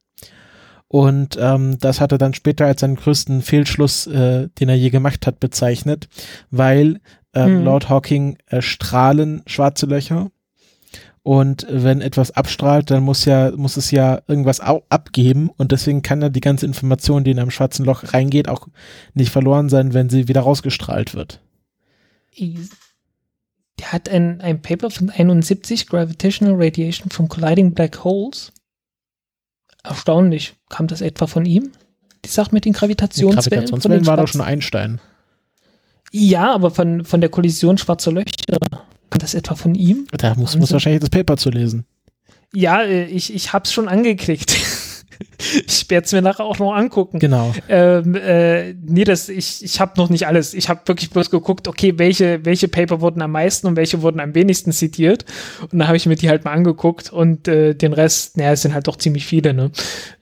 Und 0.88 1.38
ähm, 1.40 1.78
das 1.80 2.00
hat 2.00 2.12
er 2.12 2.18
dann 2.18 2.34
später 2.34 2.66
als 2.66 2.82
seinen 2.82 2.96
größten 2.96 3.42
Fehlschluss, 3.42 4.08
äh, 4.08 4.48
den 4.60 4.70
er 4.70 4.76
je 4.76 4.90
gemacht 4.92 5.28
hat, 5.28 5.40
bezeichnet, 5.40 6.08
weil 6.52 7.02
ähm, 7.34 7.60
Mhm. 7.60 7.66
laut 7.66 7.90
Hawking 7.90 8.38
äh, 8.48 8.62
strahlen 8.62 9.42
schwarze 9.46 9.88
Löcher. 9.88 10.30
Und 11.26 11.66
wenn 11.68 12.02
etwas 12.02 12.30
abstrahlt, 12.30 12.92
dann 12.92 13.02
muss 13.02 13.26
ja, 13.26 13.50
muss 13.50 13.78
es 13.78 13.90
ja 13.90 14.22
irgendwas 14.28 14.60
abgeben 14.60 15.50
und 15.58 15.72
deswegen 15.72 16.04
kann 16.04 16.22
ja 16.22 16.30
die 16.30 16.40
ganze 16.40 16.68
Information, 16.68 17.24
die 17.24 17.32
in 17.32 17.40
einem 17.40 17.50
schwarzen 17.50 17.84
Loch 17.84 18.14
reingeht, 18.14 18.48
auch 18.48 18.68
nicht 19.16 19.32
verloren 19.32 19.68
sein, 19.68 19.96
wenn 19.96 20.08
sie 20.08 20.28
wieder 20.28 20.42
rausgestrahlt 20.42 21.16
wird. 21.16 21.42
Der 22.38 23.92
hat 23.92 24.08
ein, 24.08 24.40
ein 24.42 24.62
Paper 24.62 24.92
von 24.92 25.10
71, 25.10 25.88
Gravitational 25.88 26.54
Radiation 26.64 27.10
from 27.10 27.28
Colliding 27.28 27.74
Black 27.74 28.04
Holes. 28.04 28.54
Erstaunlich. 29.84 30.54
Kam 30.70 30.86
das 30.86 31.02
etwa 31.02 31.26
von 31.26 31.48
ihm? 31.48 31.72
Die 32.24 32.30
Sache 32.30 32.54
mit 32.54 32.66
den 32.66 32.74
Die 32.74 32.78
Gravitationswellen? 32.78 33.42
den 33.42 33.72
Gravitationswellen 33.72 34.06
war 34.06 34.18
doch 34.18 34.28
schon 34.28 34.42
Einstein. 34.42 35.02
Ja, 36.12 36.54
aber 36.54 36.70
von, 36.70 37.04
von 37.04 37.20
der 37.20 37.32
Kollision 37.32 37.80
schwarzer 37.80 38.12
Löcher. 38.12 38.60
Kam 39.10 39.20
das 39.20 39.34
etwa 39.34 39.56
von 39.56 39.76
ihm? 39.76 40.08
Da 40.18 40.36
muss, 40.36 40.56
muss 40.58 40.72
wahrscheinlich 40.72 41.02
das 41.02 41.10
Paper 41.10 41.38
zu 41.38 41.50
lesen. 41.50 41.86
Ja, 42.54 42.82
äh, 42.84 43.06
ich, 43.06 43.34
ich 43.34 43.54
hab's 43.54 43.72
schon 43.74 43.88
angeklickt. 43.88 44.56
ich 45.68 45.90
werde 45.90 46.06
es 46.06 46.12
mir 46.12 46.22
nachher 46.22 46.46
auch 46.46 46.58
noch 46.60 46.74
angucken. 46.74 47.20
Genau. 47.20 47.54
Ähm, 47.70 48.16
äh, 48.16 48.74
nee, 48.74 49.04
das, 49.04 49.30
ich, 49.30 49.64
ich 49.64 49.80
habe 49.80 49.94
noch 49.98 50.10
nicht 50.10 50.28
alles. 50.28 50.54
Ich 50.54 50.70
habe 50.70 50.82
wirklich 50.86 51.10
bloß 51.10 51.30
geguckt, 51.30 51.68
okay, 51.68 51.94
welche, 51.98 52.44
welche 52.46 52.68
Paper 52.68 53.02
wurden 53.02 53.22
am 53.22 53.32
meisten 53.32 53.68
und 53.68 53.76
welche 53.76 54.02
wurden 54.02 54.20
am 54.20 54.34
wenigsten 54.36 54.72
zitiert. 54.72 55.26
Und 55.62 55.74
dann 55.80 55.88
habe 55.88 55.98
ich 55.98 56.06
mir 56.06 56.16
die 56.16 56.30
halt 56.30 56.46
mal 56.46 56.52
angeguckt 56.52 57.12
und 57.12 57.48
äh, 57.48 57.74
den 57.76 57.94
Rest, 57.94 58.38
naja, 58.38 58.54
es 58.54 58.62
sind 58.62 58.74
halt 58.74 58.88
doch 58.88 58.98
ziemlich 58.98 59.26
viele, 59.26 59.54
ne? 59.54 59.72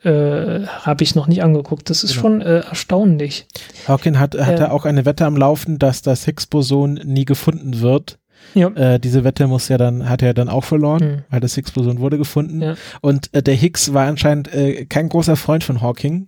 Äh, 0.04 0.68
habe 0.68 1.04
ich 1.04 1.16
noch 1.16 1.28
nicht 1.28 1.44
angeguckt. 1.44 1.90
Das 1.90 2.04
ist 2.04 2.12
Genau. 2.14 2.22
schon 2.22 2.42
äh, 2.42 2.60
erstaunlich. 2.62 3.48
Hawking 3.88 4.20
hat, 4.20 4.36
hatte 4.38 4.64
Ähm. 4.66 4.72
auch 4.72 4.86
eine 4.86 5.06
Wette 5.06 5.26
am 5.26 5.38
Laufen, 5.38 5.80
dass 5.80 6.02
das 6.02 6.26
Higgs-Boson 6.26 6.96
nie 7.06 7.26
gefunden 7.26 7.80
wird. 7.82 8.18
Ja. 8.54 8.68
Äh, 8.70 9.00
diese 9.00 9.24
Wette 9.24 9.48
muss 9.48 9.68
ja 9.70 9.78
dann, 9.78 10.08
hat 10.10 10.22
er 10.22 10.34
dann 10.34 10.50
auch 10.50 10.64
verloren, 10.64 11.02
Hm. 11.02 11.22
weil 11.30 11.40
das 11.40 11.56
Higgs-Boson 11.56 12.00
wurde 12.00 12.18
gefunden. 12.18 12.62
Ja. 12.62 12.76
Und 13.02 13.34
äh, 13.34 13.42
der 13.42 13.56
Higgs 13.56 13.94
war 13.94 14.06
anscheinend 14.08 14.54
äh, 14.54 14.86
kein 14.86 15.10
großer 15.10 15.36
Freund 15.36 15.64
von 15.64 15.82
Hawking. 15.82 16.28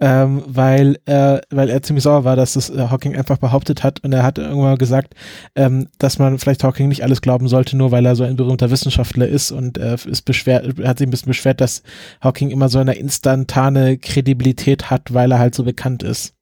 ähm, 0.00 0.42
weil, 0.48 0.96
äh, 1.06 1.38
weil 1.50 1.68
er 1.70 1.80
ziemlich 1.82 2.02
sauer 2.02 2.24
war, 2.24 2.34
dass 2.34 2.54
das 2.54 2.70
äh, 2.70 2.88
Hawking 2.90 3.14
einfach 3.14 3.38
behauptet 3.38 3.84
hat 3.84 4.02
und 4.02 4.12
er 4.12 4.24
hat 4.24 4.36
irgendwann 4.38 4.76
gesagt, 4.76 5.14
ähm, 5.54 5.86
dass 5.98 6.18
man 6.18 6.40
vielleicht 6.40 6.64
Hawking 6.64 6.88
nicht 6.88 7.04
alles 7.04 7.20
glauben 7.22 7.46
sollte, 7.46 7.76
nur 7.76 7.92
weil 7.92 8.04
er 8.04 8.16
so 8.16 8.24
ein 8.24 8.34
berühmter 8.34 8.72
Wissenschaftler 8.72 9.28
ist 9.28 9.52
und 9.52 9.78
äh, 9.78 9.94
ist 10.06 10.22
beschwert, 10.22 10.66
hat 10.82 10.98
sich 10.98 11.06
ein 11.06 11.10
bisschen 11.10 11.28
beschwert, 11.30 11.60
dass 11.60 11.84
Hawking 12.20 12.50
immer 12.50 12.68
so 12.68 12.80
eine 12.80 12.94
instantane 12.94 13.96
Kredibilität 13.96 14.90
hat, 14.90 15.14
weil 15.14 15.30
er 15.30 15.38
halt 15.38 15.54
so 15.54 15.62
bekannt 15.62 16.02
ist. 16.02 16.34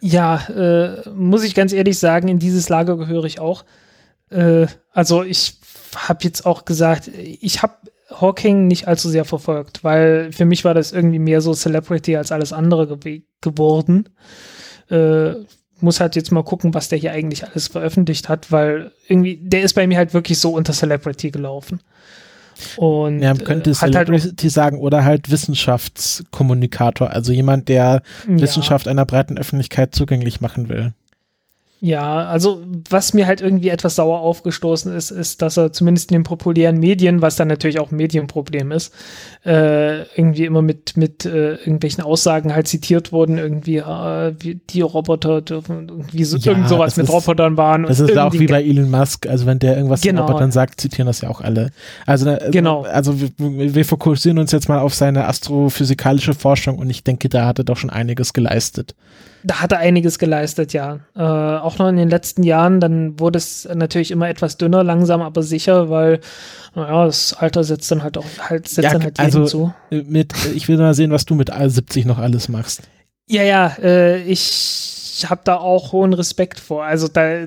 Ja, 0.00 0.40
muss 1.14 1.42
ich 1.44 1.54
ganz 1.56 1.72
ehrlich 1.72 1.98
sagen, 1.98 2.28
in 2.28 2.38
dieses 2.38 2.68
Lager 2.68 2.96
gehöre 2.96 3.24
ich 3.24 3.40
auch. 3.40 3.64
Äh, 4.30 4.66
also 4.92 5.22
ich 5.22 5.58
habe 5.94 6.20
jetzt 6.22 6.46
auch 6.46 6.64
gesagt, 6.64 7.08
ich 7.08 7.62
habe 7.62 7.74
Hawking 8.10 8.66
nicht 8.66 8.88
allzu 8.88 9.08
sehr 9.08 9.24
verfolgt, 9.24 9.84
weil 9.84 10.32
für 10.32 10.44
mich 10.44 10.64
war 10.64 10.74
das 10.74 10.92
irgendwie 10.92 11.18
mehr 11.18 11.40
so 11.40 11.54
Celebrity 11.54 12.16
als 12.16 12.32
alles 12.32 12.52
andere 12.52 12.98
ge 12.98 13.22
geworden. 13.40 14.08
Äh, 14.90 15.34
muss 15.82 16.00
halt 16.00 16.16
jetzt 16.16 16.30
mal 16.30 16.42
gucken, 16.42 16.74
was 16.74 16.88
der 16.88 16.98
hier 16.98 17.12
eigentlich 17.12 17.46
alles 17.46 17.68
veröffentlicht 17.68 18.28
hat, 18.28 18.52
weil 18.52 18.92
irgendwie, 19.08 19.36
der 19.42 19.62
ist 19.62 19.74
bei 19.74 19.86
mir 19.86 19.96
halt 19.96 20.12
wirklich 20.12 20.38
so 20.38 20.50
unter 20.50 20.72
Celebrity 20.72 21.30
gelaufen. 21.30 21.80
Und 22.76 23.22
ja, 23.22 23.32
man 23.32 23.44
könnte 23.44 23.70
äh, 23.70 23.74
halt 23.74 23.94
Celebrity 23.94 24.50
sagen 24.50 24.78
oder 24.78 25.04
halt 25.04 25.30
Wissenschaftskommunikator, 25.30 27.10
also 27.10 27.32
jemand, 27.32 27.68
der 27.68 28.02
Ja. 28.28 28.40
Wissenschaft 28.40 28.88
einer 28.88 29.06
breiten 29.06 29.38
Öffentlichkeit 29.38 29.94
zugänglich 29.94 30.40
machen 30.42 30.68
will. 30.68 30.92
Ja, 31.82 32.26
also 32.26 32.62
was 32.90 33.14
mir 33.14 33.26
halt 33.26 33.40
irgendwie 33.40 33.70
etwas 33.70 33.94
sauer 33.96 34.20
aufgestoßen 34.20 34.94
ist, 34.94 35.10
ist, 35.10 35.40
dass 35.40 35.56
er 35.56 35.72
zumindest 35.72 36.10
in 36.10 36.18
den 36.18 36.24
populären 36.24 36.78
Medien, 36.78 37.22
was 37.22 37.36
dann 37.36 37.48
natürlich 37.48 37.80
auch 37.80 37.90
ein 37.90 37.96
Medienproblem 37.96 38.70
ist, 38.70 38.92
äh, 39.46 40.02
irgendwie 40.14 40.44
immer 40.44 40.60
mit, 40.60 40.98
mit 40.98 41.24
äh, 41.24 41.54
irgendwelchen 41.54 42.04
Aussagen 42.04 42.54
halt 42.54 42.68
zitiert 42.68 43.12
wurden, 43.12 43.38
irgendwie 43.38 43.78
äh, 43.78 44.34
die 44.68 44.82
Roboter 44.82 45.40
dürfen 45.40 45.88
irgendwie 45.88 46.24
so, 46.24 46.36
Ja, 46.36 46.52
irgend 46.52 46.68
sowas 46.68 46.98
mit 46.98 47.06
ist- 47.06 47.12
Robotern 47.14 47.56
waren. 47.56 47.84
Das 47.84 47.98
ist 47.98 48.10
auch 48.10 48.26
irgendwie 48.26 48.40
wie 48.40 48.46
bei 48.46 48.62
Elon 48.62 48.90
Musk, 48.90 49.26
also 49.26 49.46
wenn 49.46 49.58
der 49.58 49.74
irgendwas 49.76 50.02
Genau. 50.02 50.26
genau. 50.26 50.38
dann 50.38 50.52
sagt, 50.52 50.82
zitieren 50.82 51.06
das 51.06 51.22
ja 51.22 51.30
auch 51.30 51.40
alle. 51.40 51.70
Also, 52.04 52.28
äh, 52.28 52.50
Genau. 52.50 52.82
also 52.82 53.18
wir, 53.18 53.30
wir 53.38 53.84
fokussieren 53.86 54.38
uns 54.38 54.52
jetzt 54.52 54.68
mal 54.68 54.80
auf 54.80 54.94
seine 54.94 55.26
astrophysikalische 55.28 56.34
Forschung 56.34 56.76
und 56.78 56.90
ich 56.90 57.04
denke, 57.04 57.30
da 57.30 57.46
hat 57.46 57.58
er 57.58 57.64
doch 57.64 57.78
schon 57.78 57.88
einiges 57.88 58.34
geleistet. 58.34 58.94
Da 59.42 59.60
hat 59.60 59.72
er 59.72 59.78
einiges 59.78 60.18
geleistet, 60.18 60.72
ja. 60.72 61.00
Äh, 61.16 61.20
auch 61.22 61.78
noch 61.78 61.88
in 61.88 61.96
den 61.96 62.10
letzten 62.10 62.42
Jahren, 62.42 62.80
dann 62.80 63.18
wurde 63.18 63.38
es 63.38 63.68
natürlich 63.74 64.10
immer 64.10 64.28
etwas 64.28 64.56
dünner, 64.56 64.84
langsam 64.84 65.22
aber 65.22 65.42
sicher, 65.42 65.88
weil, 65.88 66.20
naja, 66.74 67.06
das 67.06 67.32
Alter 67.34 67.64
setzt 67.64 67.90
dann 67.90 68.02
halt 68.02 68.18
auch 68.18 68.24
halt, 68.48 68.68
setzt 68.68 68.84
Ja, 68.84 68.92
dann 68.92 69.02
halt 69.04 69.18
also- 69.18 69.44
zu. 69.44 69.74
Äh, 69.90 70.02
Mit, 70.02 70.32
äh, 70.46 70.50
ich 70.52 70.68
will 70.68 70.76
mal 70.76 70.94
sehen, 70.94 71.10
was 71.10 71.24
du 71.24 71.34
mit 71.34 71.50
70 71.50 72.04
noch 72.04 72.18
alles 72.18 72.48
machst. 72.48 72.82
Ja, 73.26 73.42
ja, 73.42 73.72
äh, 73.82 74.22
ich 74.22 75.24
habe 75.28 75.40
da 75.44 75.56
auch 75.56 75.92
hohen 75.92 76.12
Respekt 76.12 76.58
vor. 76.60 76.84
Also 76.84 77.08
da 77.08 77.46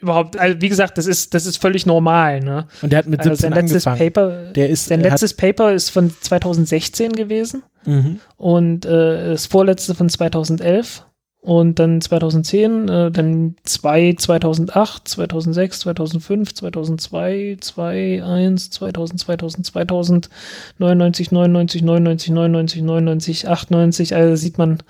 überhaupt, 0.00 0.38
also 0.38 0.60
wie 0.60 0.68
gesagt, 0.68 0.96
das 0.98 1.06
ist, 1.06 1.34
das 1.34 1.46
ist 1.46 1.58
völlig 1.60 1.84
normal, 1.86 2.40
ne? 2.40 2.66
Und 2.82 2.92
der 2.92 3.00
hat 3.00 3.06
mit 3.06 3.20
Also 3.20 3.30
17 3.30 3.50
sein 3.52 3.60
letztes 3.62 3.86
angefangen. 3.86 4.12
Paper, 4.12 4.52
Der 4.52 4.68
ist, 4.70 4.86
sein 4.86 5.00
er 5.02 5.10
letztes 5.10 5.34
Paper 5.34 5.72
ist 5.72 5.90
von 5.90 6.12
2016 6.20 7.12
gewesen 7.12 7.62
mhm. 7.84 8.20
und 8.36 8.86
äh, 8.86 9.30
das 9.30 9.46
vorletzte 9.46 9.94
von 9.94 10.08
2011 10.08 11.04
und 11.48 11.78
dann 11.78 12.02
2010, 12.02 12.88
äh, 12.90 13.10
dann 13.10 13.56
zwei 13.62 14.12
2008, 14.12 15.08
2006, 15.08 15.80
2005, 15.80 16.54
2002, 16.54 17.56
2, 17.58 18.22
1, 18.22 18.68
2000, 18.68 19.18
2000, 19.18 19.64
2000, 19.64 20.28
99, 20.76 21.32
99, 21.32 21.82
99, 21.82 22.32
99, 22.32 22.82
99, 22.82 23.48
98, 23.48 24.14
also 24.14 24.36
sieht 24.36 24.58
man, 24.58 24.82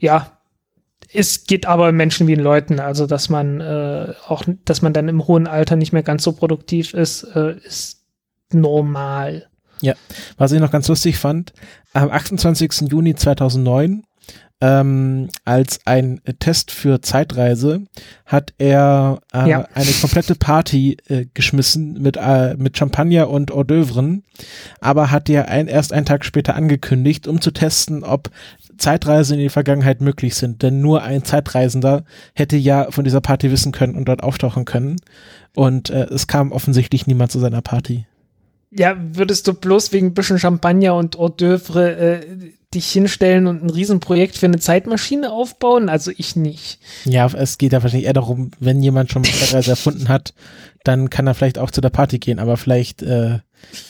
ja, 0.00 0.32
es 1.14 1.44
geht 1.44 1.66
aber 1.66 1.92
Menschen 1.92 2.26
wie 2.26 2.32
in 2.32 2.40
Leuten, 2.40 2.80
also 2.80 3.06
dass 3.06 3.28
man 3.28 3.60
äh, 3.60 4.12
auch, 4.26 4.42
dass 4.64 4.82
man 4.82 4.92
dann 4.92 5.06
im 5.06 5.28
hohen 5.28 5.46
Alter 5.46 5.76
nicht 5.76 5.92
mehr 5.92 6.02
ganz 6.02 6.24
so 6.24 6.32
produktiv 6.32 6.94
ist, 6.94 7.22
äh, 7.36 7.54
ist 7.58 8.00
normal. 8.52 9.46
Was 10.36 10.50
ich 10.50 10.58
noch 10.58 10.72
ganz 10.72 10.88
lustig 10.88 11.16
fand, 11.16 11.52
am 11.92 12.10
28. 12.10 12.90
Juni 12.90 13.14
2009, 13.14 14.02
ähm, 14.62 15.28
als 15.44 15.80
ein 15.86 16.20
Test 16.38 16.70
für 16.70 17.02
Zeitreise, 17.02 17.82
hat 18.24 18.54
er 18.58 19.18
äh, 19.34 19.48
Ja. 19.48 19.68
eine 19.74 19.90
komplette 20.00 20.36
Party 20.36 20.98
äh, 21.08 21.26
geschmissen 21.34 22.00
mit, 22.00 22.16
äh, 22.16 22.54
mit 22.56 22.78
Champagner 22.78 23.28
und 23.28 23.50
Hors 23.50 23.66
d'oeuvren, 23.66 24.22
aber 24.80 25.10
hat 25.10 25.28
ja 25.28 25.42
ein, 25.46 25.66
erst 25.66 25.92
einen 25.92 26.06
Tag 26.06 26.24
später 26.24 26.54
angekündigt, 26.54 27.26
um 27.26 27.40
zu 27.40 27.50
testen, 27.50 28.04
ob 28.04 28.30
Zeitreisen 28.78 29.34
in 29.34 29.40
die 29.40 29.48
Vergangenheit 29.48 30.00
möglich 30.00 30.36
sind. 30.36 30.62
Denn 30.62 30.80
nur 30.80 31.02
ein 31.02 31.24
Zeitreisender 31.24 32.04
hätte 32.32 32.56
ja 32.56 32.90
von 32.90 33.02
dieser 33.02 33.20
Party 33.20 33.50
wissen 33.50 33.72
können 33.72 33.96
und 33.96 34.06
dort 34.06 34.22
auftauchen 34.22 34.64
können. 34.64 34.96
Und 35.56 35.90
äh, 35.90 36.04
es 36.04 36.28
kam 36.28 36.52
offensichtlich 36.52 37.08
niemand 37.08 37.32
zu 37.32 37.40
seiner 37.40 37.62
Party. 37.62 38.06
Ja, 38.70 38.96
würdest 38.98 39.48
du 39.48 39.54
bloß 39.54 39.92
wegen 39.92 40.08
ein 40.08 40.14
bisschen 40.14 40.38
Champagner 40.38 40.94
und 40.94 41.16
Hors 41.18 41.32
d'oeuvre 41.32 41.88
äh, 41.88 42.20
dich 42.74 42.90
hinstellen 42.90 43.46
und 43.46 43.62
ein 43.62 43.70
Riesenprojekt 43.70 44.36
für 44.36 44.46
eine 44.46 44.58
Zeitmaschine 44.58 45.32
aufbauen? 45.32 45.88
Also 45.88 46.10
ich 46.16 46.36
nicht. 46.36 46.78
Ja, 47.04 47.26
es 47.26 47.58
geht 47.58 47.72
ja 47.72 47.82
wahrscheinlich 47.82 48.06
eher 48.06 48.12
darum, 48.12 48.50
wenn 48.58 48.82
jemand 48.82 49.10
schon 49.12 49.22
mal 49.22 49.30
Zeitreise 49.30 49.70
erfunden 49.70 50.08
hat, 50.08 50.34
dann 50.84 51.10
kann 51.10 51.26
er 51.26 51.34
vielleicht 51.34 51.58
auch 51.58 51.70
zu 51.70 51.80
der 51.80 51.90
Party 51.90 52.18
gehen, 52.18 52.38
aber 52.38 52.56
vielleicht 52.56 53.02
äh, 53.02 53.38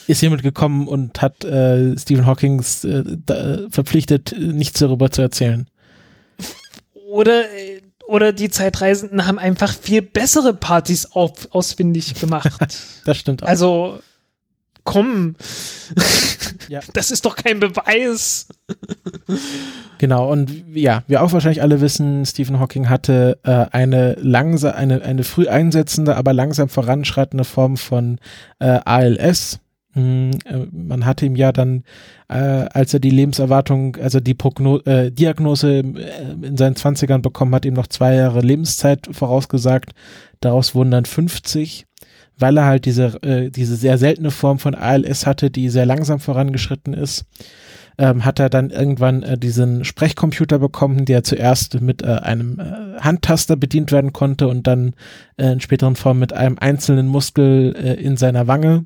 ist 0.07 0.21
jemand 0.21 0.43
gekommen 0.43 0.87
und 0.87 1.21
hat 1.21 1.43
äh, 1.43 1.97
Stephen 1.97 2.25
Hawkings 2.25 2.83
äh, 2.83 3.03
da, 3.25 3.59
verpflichtet, 3.69 4.35
nichts 4.37 4.79
darüber 4.79 5.09
zu 5.11 5.21
erzählen. 5.21 5.67
Oder, 7.09 7.41
äh, 7.51 7.81
oder 8.07 8.33
die 8.33 8.49
Zeitreisenden 8.49 9.25
haben 9.25 9.39
einfach 9.39 9.73
viel 9.73 10.01
bessere 10.01 10.53
Partys 10.53 11.05
auf, 11.11 11.47
ausfindig 11.51 12.15
gemacht. 12.15 12.51
Das 13.05 13.17
stimmt 13.17 13.43
auch. 13.43 13.47
also, 13.47 13.99
komm. 14.83 15.35
Ja. 16.69 16.79
Das 16.93 17.11
ist 17.11 17.25
doch 17.25 17.35
kein 17.35 17.59
Beweis. 17.59 18.47
Genau, 19.97 20.31
und 20.31 20.51
ja, 20.73 21.03
wir 21.07 21.21
auch 21.21 21.31
wahrscheinlich 21.31 21.61
alle 21.61 21.81
wissen, 21.81 22.25
Stephen 22.25 22.59
Hawking 22.59 22.89
hatte 22.89 23.37
äh, 23.43 23.65
eine 23.71 24.15
langsam, 24.19 24.73
eine, 24.73 25.01
eine 25.01 25.23
früh 25.23 25.47
einsetzende, 25.47 26.15
aber 26.15 26.33
langsam 26.33 26.69
voranschreitende 26.69 27.43
Form 27.43 27.77
von 27.77 28.19
äh, 28.59 28.79
ALS. 28.85 29.59
Hm, 29.93 30.31
äh, 30.45 30.65
man 30.71 31.05
hatte 31.05 31.25
ihm 31.25 31.35
ja 31.35 31.51
dann, 31.51 31.83
äh, 32.27 32.35
als 32.35 32.93
er 32.93 32.99
die 32.99 33.11
Lebenserwartung, 33.11 33.97
also 33.97 34.19
die 34.19 34.33
Progno 34.33 34.79
äh, 34.79 35.11
Diagnose 35.11 35.79
äh, 35.79 35.83
in 36.41 36.57
seinen 36.57 36.75
Zwanzigern 36.75 37.21
bekommen 37.21 37.53
hat, 37.53 37.65
ihm 37.65 37.75
noch 37.75 37.87
zwei 37.87 38.15
Jahre 38.15 38.41
Lebenszeit 38.41 39.07
vorausgesagt. 39.11 39.91
Daraus 40.39 40.73
wurden 40.73 40.91
dann 40.91 41.05
50, 41.05 41.85
weil 42.43 42.57
er 42.57 42.65
halt 42.65 42.83
diese, 42.83 43.23
äh, 43.23 43.49
diese 43.49 43.77
sehr 43.77 43.97
seltene 43.97 44.29
Form 44.29 44.59
von 44.59 44.75
ALS 44.75 45.25
hatte, 45.25 45.49
die 45.49 45.69
sehr 45.69 45.85
langsam 45.85 46.19
vorangeschritten 46.19 46.93
ist 46.93 47.25
ähm, 47.97 48.25
hat 48.25 48.39
er 48.39 48.49
dann 48.49 48.69
irgendwann 48.69 49.23
äh, 49.23 49.37
diesen 49.37 49.85
Sprechcomputer 49.85 50.59
bekommen, 50.59 51.05
der 51.05 51.23
zuerst 51.23 51.79
mit 51.81 52.01
äh, 52.01 52.07
einem 52.07 52.59
äh, 52.59 52.99
Handtaster 52.99 53.55
bedient 53.55 53.91
werden 53.91 54.13
konnte 54.13 54.47
und 54.47 54.67
dann 54.67 54.93
äh, 55.37 55.51
in 55.53 55.59
späteren 55.59 55.95
Form 55.95 56.19
mit 56.19 56.33
einem 56.33 56.57
einzelnen 56.59 57.07
Muskel 57.07 57.75
äh, 57.75 57.93
in 57.93 58.17
seiner 58.17 58.47
Wange. 58.47 58.85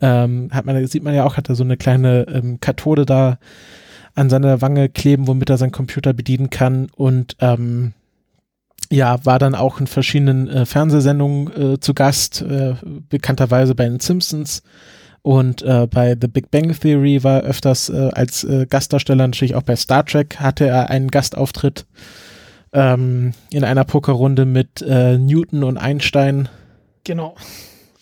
Ähm, 0.00 0.50
hat 0.52 0.64
man, 0.64 0.86
sieht 0.86 1.02
man 1.02 1.14
ja 1.14 1.24
auch, 1.24 1.36
hat 1.36 1.48
er 1.48 1.54
so 1.54 1.64
eine 1.64 1.76
kleine 1.76 2.26
ähm, 2.28 2.60
Kathode 2.60 3.04
da 3.04 3.38
an 4.14 4.30
seiner 4.30 4.60
Wange 4.60 4.88
kleben, 4.88 5.26
womit 5.26 5.50
er 5.50 5.58
seinen 5.58 5.72
Computer 5.72 6.12
bedienen 6.12 6.50
kann 6.50 6.88
und 6.94 7.36
ähm, 7.40 7.94
ja, 8.90 9.24
war 9.24 9.38
dann 9.38 9.54
auch 9.54 9.80
in 9.80 9.86
verschiedenen 9.86 10.48
äh, 10.48 10.66
Fernsehsendungen 10.66 11.74
äh, 11.74 11.80
zu 11.80 11.94
Gast, 11.94 12.42
äh, 12.42 12.74
bekannterweise 13.08 13.74
bei 13.74 13.84
den 13.88 14.00
Simpsons 14.00 14.62
und 15.22 15.62
äh, 15.62 15.86
bei 15.90 16.16
The 16.20 16.28
Big 16.28 16.50
Bang 16.50 16.72
Theory 16.78 17.22
war 17.24 17.42
er 17.42 17.48
öfters 17.50 17.90
äh, 17.90 18.10
als 18.12 18.44
äh, 18.44 18.66
Gastdarsteller, 18.68 19.26
natürlich 19.26 19.54
auch 19.54 19.62
bei 19.62 19.76
Star 19.76 20.04
Trek 20.04 20.36
hatte 20.40 20.66
er 20.66 20.90
einen 20.90 21.08
Gastauftritt 21.08 21.86
ähm, 22.72 23.32
in 23.50 23.64
einer 23.64 23.84
Pokerrunde 23.84 24.44
mit 24.44 24.80
Newton 24.82 25.64
und 25.64 25.78
Einstein 25.78 26.48
Genau. 27.08 27.34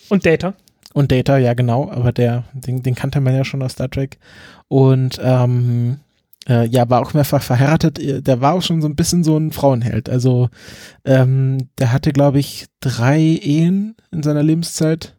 Und 0.09 0.27
Data. 0.27 0.55
und 0.95 1.13
Data, 1.13 1.39
ja 1.39 1.55
genau, 1.55 1.89
aber 1.91 2.11
der, 2.11 2.43
den, 2.53 2.83
den 2.83 2.97
kannte 2.97 3.21
man 3.21 3.37
ja 3.37 3.45
schon 3.45 3.63
aus 3.63 3.73
Star 3.73 3.89
Trek. 3.89 4.19
Und 4.67 5.21
ähm, 5.23 6.01
äh, 6.49 6.67
ja, 6.69 6.89
war 6.89 7.03
auch 7.03 7.15
mehrfach 7.15 7.43
verheiratet. 7.43 7.99
Äh, 7.99 8.23
Der 8.23 8.41
war 8.41 8.55
auch 8.55 8.63
schon 8.63 8.81
so 8.81 8.89
ein 8.89 8.97
bisschen 8.97 9.25
so 9.25 9.37
ein 9.37 9.53
Frauenheld. 9.53 10.09
Also 10.09 10.49
ähm, 11.05 11.69
der 11.79 11.93
hatte, 11.93 12.13
glaube 12.13 12.39
ich, 12.39 12.67
drei 12.81 13.21
Ehen 13.21 13.97
in 14.11 14.23
seiner 14.23 14.43
Lebenszeit. 14.43 15.15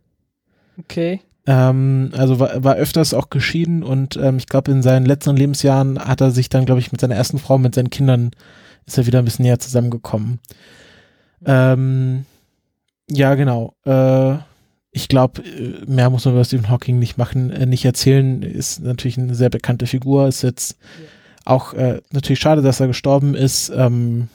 Okay. 0.79 1.21
Ähm, 1.45 2.11
also 2.15 2.39
war, 2.39 2.63
war 2.63 2.75
öfters 2.75 3.13
auch 3.13 3.29
geschieden 3.29 3.83
und 3.83 4.17
ähm, 4.17 4.37
ich 4.37 4.47
glaube, 4.47 4.71
in 4.71 4.81
seinen 4.81 5.05
letzten 5.05 5.35
Lebensjahren 5.35 5.97
hat 5.97 6.21
er 6.21 6.31
sich 6.31 6.49
dann, 6.49 6.65
glaube 6.65 6.81
ich, 6.81 6.91
mit 6.91 6.99
seiner 6.99 7.15
ersten 7.15 7.39
Frau, 7.39 7.57
mit 7.57 7.73
seinen 7.73 7.89
Kindern, 7.89 8.31
ist 8.85 8.97
er 8.97 9.05
wieder 9.05 9.19
ein 9.19 9.25
bisschen 9.25 9.43
näher 9.43 9.59
zusammengekommen. 9.59 10.39
Ähm, 11.45 12.25
ja, 13.09 13.35
genau. 13.35 13.75
Äh, 13.85 14.35
ich 14.91 15.07
glaube, 15.07 15.43
mehr 15.85 16.09
muss 16.09 16.25
man 16.25 16.33
über 16.33 16.43
Stephen 16.43 16.69
Hawking 16.69 16.99
nicht 16.99 17.17
machen, 17.17 17.51
äh, 17.51 17.65
nicht 17.65 17.85
erzählen. 17.85 18.41
Ist 18.41 18.81
natürlich 18.81 19.17
eine 19.17 19.35
sehr 19.35 19.49
bekannte 19.49 19.87
Figur, 19.87 20.27
ist 20.27 20.41
jetzt 20.41 20.77
Auch 21.47 21.73
äh, 21.73 22.01
natürlich 22.11 22.39
schade, 22.39 22.61
dass 22.61 22.79
er 22.79 22.87
gestorben 22.87 23.33
ist, 23.35 23.69
ähm, 23.75 24.27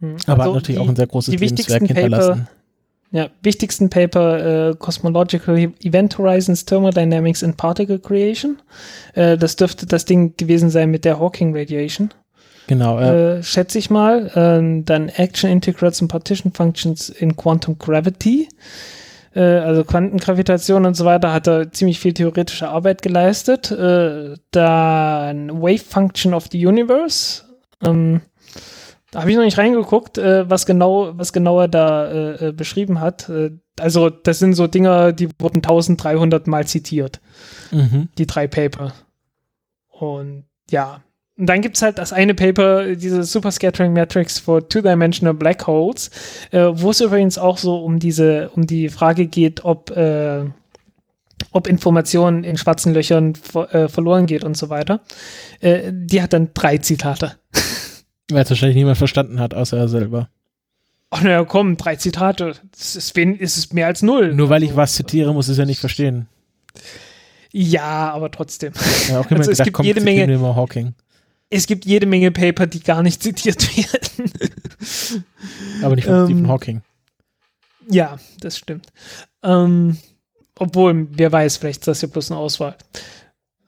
Hm. 0.00 0.16
aber 0.26 0.42
Also 0.42 0.50
hat 0.50 0.54
natürlich 0.62 0.80
die- 0.80 0.84
auch 0.84 0.88
ein 0.90 0.96
sehr 0.96 1.06
großes 1.06 1.32
die 1.32 1.36
Lebenswerk 1.38 1.82
hinterlassen. 1.86 2.32
Paper, 2.32 2.48
ja, 3.12 3.28
wichtigsten 3.42 3.88
Paper 3.88 4.70
äh, 4.70 4.74
Cosmological 4.76 5.56
Event 5.82 6.18
Horizons 6.18 6.64
Thermodynamics 6.64 7.42
and 7.44 7.56
Particle 7.56 7.98
Creation. 7.98 8.58
Äh, 9.14 9.38
das 9.38 9.56
dürfte 9.56 9.86
das 9.86 10.04
Ding 10.04 10.34
gewesen 10.36 10.70
sein 10.70 10.90
mit 10.90 11.04
der 11.04 11.18
Hawking 11.20 11.56
Radiation. 11.56 12.12
Genau, 12.66 12.98
äh, 12.98 13.38
äh, 13.38 13.42
schätze 13.42 13.78
ich 13.78 13.90
mal. 13.90 14.30
Ähm, 14.34 14.84
dann 14.84 15.08
Action 15.08 15.48
Integrals 15.50 16.02
and 16.02 16.10
Partition 16.10 16.52
Functions 16.52 17.08
in 17.08 17.36
Quantum 17.36 17.78
Gravity. 17.78 18.48
Äh, 19.36 19.58
also 19.58 19.84
Quantengravitation 19.84 20.86
und 20.86 20.94
so 20.94 21.04
weiter 21.04 21.32
hat 21.32 21.46
er 21.46 21.70
ziemlich 21.70 22.00
viel 22.00 22.14
theoretische 22.14 22.68
Arbeit 22.68 23.02
geleistet. 23.02 23.70
Äh, 23.70 24.34
dann 24.50 25.62
Wave 25.62 25.84
Function 25.84 26.32
of 26.32 26.46
the 26.50 26.66
Universe. 26.66 27.44
Ähm, 27.84 28.22
da 29.10 29.20
habe 29.20 29.30
ich 29.30 29.36
noch 29.36 29.44
nicht 29.44 29.58
reingeguckt, 29.58 30.16
äh, 30.16 30.48
was 30.48 30.64
genau, 30.64 31.12
was 31.18 31.34
genau 31.34 31.60
er 31.60 31.68
da 31.68 32.06
äh, 32.06 32.48
äh, 32.48 32.52
beschrieben 32.52 33.00
hat. 33.00 33.30
Also 33.78 34.08
das 34.08 34.38
sind 34.38 34.54
so 34.54 34.66
Dinger, 34.66 35.12
die 35.12 35.28
wurden 35.38 35.58
1300 35.58 36.46
Mal 36.46 36.66
zitiert 36.66 37.20
mhm. 37.70 38.08
die 38.16 38.26
drei 38.26 38.46
Paper. 38.46 38.94
Und 39.90 40.44
ja, 40.70 41.02
und 41.38 41.46
dann 41.46 41.60
gibt's 41.60 41.82
halt 41.82 41.98
das 41.98 42.12
eine 42.12 42.34
Paper, 42.34 42.94
diese 42.94 43.22
Super 43.24 43.50
Scattering 43.52 43.92
Matrix 43.92 44.38
for 44.38 44.66
Two-Dimensional 44.68 45.34
Black 45.34 45.66
Holes, 45.66 46.10
äh, 46.50 46.66
wo 46.72 46.90
es 46.90 47.00
übrigens 47.00 47.36
auch 47.38 47.58
so 47.58 47.76
um 47.84 47.98
diese, 47.98 48.50
um 48.50 48.66
die 48.66 48.88
Frage 48.88 49.26
geht, 49.26 49.64
ob, 49.64 49.90
äh, 49.90 50.44
ob 51.52 51.66
Information 51.66 52.42
in 52.44 52.56
schwarzen 52.56 52.94
Löchern 52.94 53.34
äh, 53.72 53.88
verloren 53.88 54.26
geht 54.26 54.44
und 54.44 54.56
so 54.56 54.70
weiter. 54.70 55.00
Äh, 55.60 55.92
die 55.92 56.22
hat 56.22 56.32
dann 56.32 56.50
drei 56.54 56.78
Zitate. 56.78 57.36
Weil 58.30 58.42
es 58.42 58.50
wahrscheinlich 58.50 58.76
niemand 58.76 58.98
verstanden 58.98 59.38
hat, 59.38 59.54
außer 59.54 59.76
er 59.76 59.88
selber. 59.88 60.28
Ach 61.10 61.22
naja, 61.22 61.44
komm, 61.44 61.76
drei 61.76 61.96
Zitate. 61.96 62.54
Das 62.72 62.96
ist, 62.96 63.14
wen, 63.14 63.36
ist 63.36 63.56
es 63.56 63.72
mehr 63.72 63.86
als 63.86 64.02
null. 64.02 64.34
Nur 64.34 64.48
weil 64.48 64.64
ich 64.64 64.74
was 64.74 64.94
zitiere, 64.94 65.32
muss 65.32 65.46
ich 65.46 65.52
es 65.52 65.58
ja 65.58 65.64
nicht 65.64 65.78
verstehen. 65.78 66.26
Ja, 67.52 68.10
aber 68.12 68.30
trotzdem. 68.30 68.72
Ja, 69.08 69.20
immer 69.20 69.38
Also 69.38 69.52
es 69.52 69.58
gedacht, 69.58 69.74
gibt 69.74 69.84
jede 69.84 70.00
Menge- 70.00 70.38
Hawking. 70.56 70.94
Es 71.50 71.66
gibt 71.66 71.84
jede 71.86 72.06
Menge 72.06 72.30
Paper, 72.32 72.66
die 72.66 72.80
gar 72.80 73.02
nicht 73.02 73.22
zitiert 73.22 73.76
werden. 73.76 74.32
Aber 75.82 75.94
nicht 75.96 76.06
von 76.06 76.14
Ähm, 76.14 76.24
Stephen 76.26 76.48
Hawking. 76.48 76.82
Ja, 77.88 78.18
das 78.40 78.58
stimmt. 78.58 78.88
Ähm, 79.42 79.96
obwohl, 80.58 81.06
wer 81.10 81.30
weiß, 81.30 81.58
vielleicht 81.58 81.80
ist 81.82 81.88
das 81.88 82.02
ja 82.02 82.08
bloß 82.08 82.30
eine 82.30 82.40
Auswahl. 82.40 82.76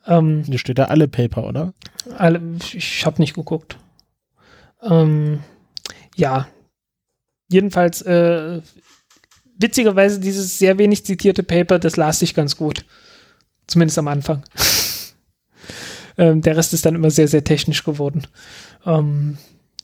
Ähm, 0.06 0.42
Hier 0.44 0.58
steht 0.58 0.78
da 0.78 0.86
alle 0.86 1.06
Paper, 1.06 1.46
oder? 1.46 1.72
alle, 2.16 2.40
ich 2.72 3.04
habe 3.04 3.20
nicht 3.20 3.34
geguckt. 3.34 3.76
Ähm, 4.82 5.40
ja, 6.16 6.48
jedenfalls, 7.48 8.02
äh, 8.02 8.60
witzigerweise 9.58 10.18
dieses 10.20 10.58
sehr 10.58 10.78
wenig 10.78 11.04
zitierte 11.04 11.42
Paper, 11.42 11.78
das 11.78 11.96
las 11.96 12.22
ich 12.22 12.34
ganz 12.34 12.56
gut. 12.56 12.84
Zumindest 13.66 13.98
am 13.98 14.08
Anfang. 14.08 14.42
Ähm, 16.18 16.42
der 16.42 16.56
Rest 16.56 16.74
ist 16.74 16.84
dann 16.84 16.94
immer 16.94 17.10
sehr, 17.10 17.28
sehr 17.28 17.44
technisch 17.44 17.84
geworden. 17.84 18.22
Ähm, 18.84 19.38